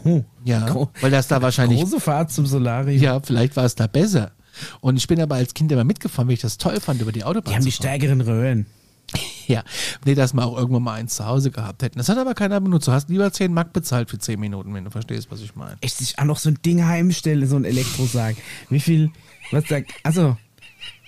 Oh, 0.04 0.24
Ja, 0.44 0.66
Gro- 0.66 0.90
weil 1.00 1.10
das 1.10 1.28
da 1.28 1.40
wahrscheinlich, 1.42 1.80
große 1.80 2.00
Fahrt 2.00 2.30
zum 2.32 2.46
Solarium. 2.46 3.00
ja, 3.00 3.20
vielleicht 3.20 3.56
war 3.56 3.64
es 3.64 3.74
da 3.74 3.86
besser. 3.86 4.32
Und 4.80 4.96
ich 4.96 5.06
bin 5.06 5.20
aber 5.20 5.36
als 5.36 5.54
Kind 5.54 5.70
immer 5.72 5.84
mitgefahren, 5.84 6.28
weil 6.28 6.34
ich 6.34 6.40
das 6.40 6.58
toll 6.58 6.78
fand, 6.80 7.00
über 7.00 7.12
die 7.12 7.24
Autobahn 7.24 7.50
Die 7.52 7.56
haben 7.56 7.64
die 7.64 7.72
stärkeren 7.72 8.20
Röhren. 8.20 8.66
Ja, 9.46 9.62
nee, 10.06 10.14
dass 10.14 10.32
wir 10.32 10.44
auch 10.46 10.56
irgendwann 10.56 10.84
mal 10.84 10.94
eins 10.94 11.16
zu 11.16 11.26
Hause 11.26 11.50
gehabt 11.50 11.82
hätten. 11.82 11.98
Das 11.98 12.08
hat 12.08 12.16
aber 12.16 12.32
keiner 12.34 12.60
benutzt. 12.60 12.88
Du 12.88 12.92
hast 12.92 13.10
lieber 13.10 13.30
10 13.30 13.52
Mark 13.52 13.72
bezahlt 13.74 14.08
für 14.08 14.18
10 14.18 14.40
Minuten, 14.40 14.72
wenn 14.72 14.84
du 14.84 14.90
verstehst, 14.90 15.26
was 15.30 15.40
ich 15.42 15.54
meine. 15.54 15.76
Echt, 15.82 15.98
sich 15.98 16.18
auch 16.18 16.24
noch 16.24 16.38
so 16.38 16.48
ein 16.48 16.58
Ding 16.64 16.84
heimstellen, 16.86 17.46
so 17.46 17.56
ein 17.56 17.64
Elektrosarg. 17.64 18.36
Wie 18.70 18.80
viel, 18.80 19.10
was 19.50 19.68
sagt, 19.68 19.92
also, 20.02 20.36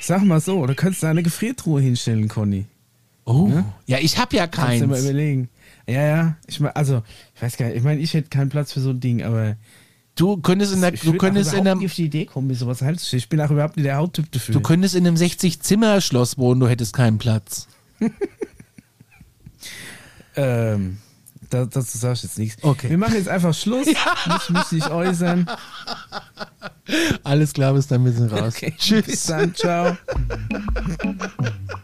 sag 0.01 0.23
mal 0.24 0.40
so, 0.40 0.66
du 0.66 0.74
könntest 0.74 1.02
da 1.02 1.09
eine 1.11 1.23
Gefriertruhe 1.23 1.81
hinstellen, 1.81 2.28
Conny. 2.28 2.66
Oh, 3.24 3.51
ja, 3.86 3.97
ich 3.98 4.19
habe 4.19 4.36
ja 4.36 4.47
Kannst 4.48 4.82
du 4.82 4.86
mal 4.86 4.94
keins. 4.97 5.05
überlegen. 5.06 5.48
Ja, 5.86 6.02
ja, 6.02 6.36
ich 6.47 6.61
meine, 6.61 6.74
also, 6.77 7.02
ich 7.35 7.43
weiß 7.43 7.56
gar 7.56 7.66
nicht, 7.66 7.77
ich 7.77 7.82
meine, 7.82 8.01
ich 8.01 8.15
hätte 8.15 8.28
keinen 8.28 8.48
Platz 8.48 8.73
für 8.73 8.81
so 8.81 8.90
ein 8.90 9.01
Ding, 9.01 9.23
aber 9.23 9.56
Du 10.16 10.36
könntest 10.36 10.73
in 10.73 10.81
der, 10.81 10.94
ich 10.94 11.01
du 11.01 11.15
könntest 11.15 11.52
in 11.52 11.66
einem, 11.66 11.81
nicht 11.81 11.90
auf 11.90 11.97
die 11.97 12.05
Idee 12.05 12.24
kommen, 12.24 12.47
mir 12.47 12.55
sowas 12.55 12.82
heimzustellen. 12.82 13.19
Ich 13.19 13.28
bin 13.28 13.40
auch 13.40 13.51
überhaupt 13.51 13.77
nicht 13.77 13.86
der 13.86 13.97
Hauttyp 13.97 14.31
dafür. 14.31 14.52
du 14.52 14.61
könntest 14.61 14.94
in 14.94 15.06
einem 15.06 15.16
60-Zimmer-Schloss 15.16 16.39
wohnen, 16.39 16.61
du 16.61 16.69
hättest 16.69 16.94
keinen 16.94 17.19
Platz. 17.19 17.66
ähm, 20.36 20.98
da, 21.51 21.65
dazu 21.65 21.98
sag 21.98 22.15
ich 22.15 22.23
jetzt 22.23 22.39
nichts. 22.39 22.62
Okay. 22.62 22.90
Wir 22.90 22.98
machen 22.98 23.15
jetzt 23.15 23.28
einfach 23.28 23.55
Schluss. 23.55 23.89
Ich 24.27 24.51
muss 24.51 24.73
mich 24.73 24.89
äußern. 24.89 25.51
Alles 27.24 27.52
klar, 27.52 27.74
bis 27.74 27.89
dann, 27.89 28.05
wir 28.05 28.12
sind 28.12 28.31
raus. 28.31 28.55
Okay, 28.56 28.73
Tschüss. 28.78 29.06
Bis 29.06 29.27
dann, 29.27 29.55
ciao. 29.55 29.97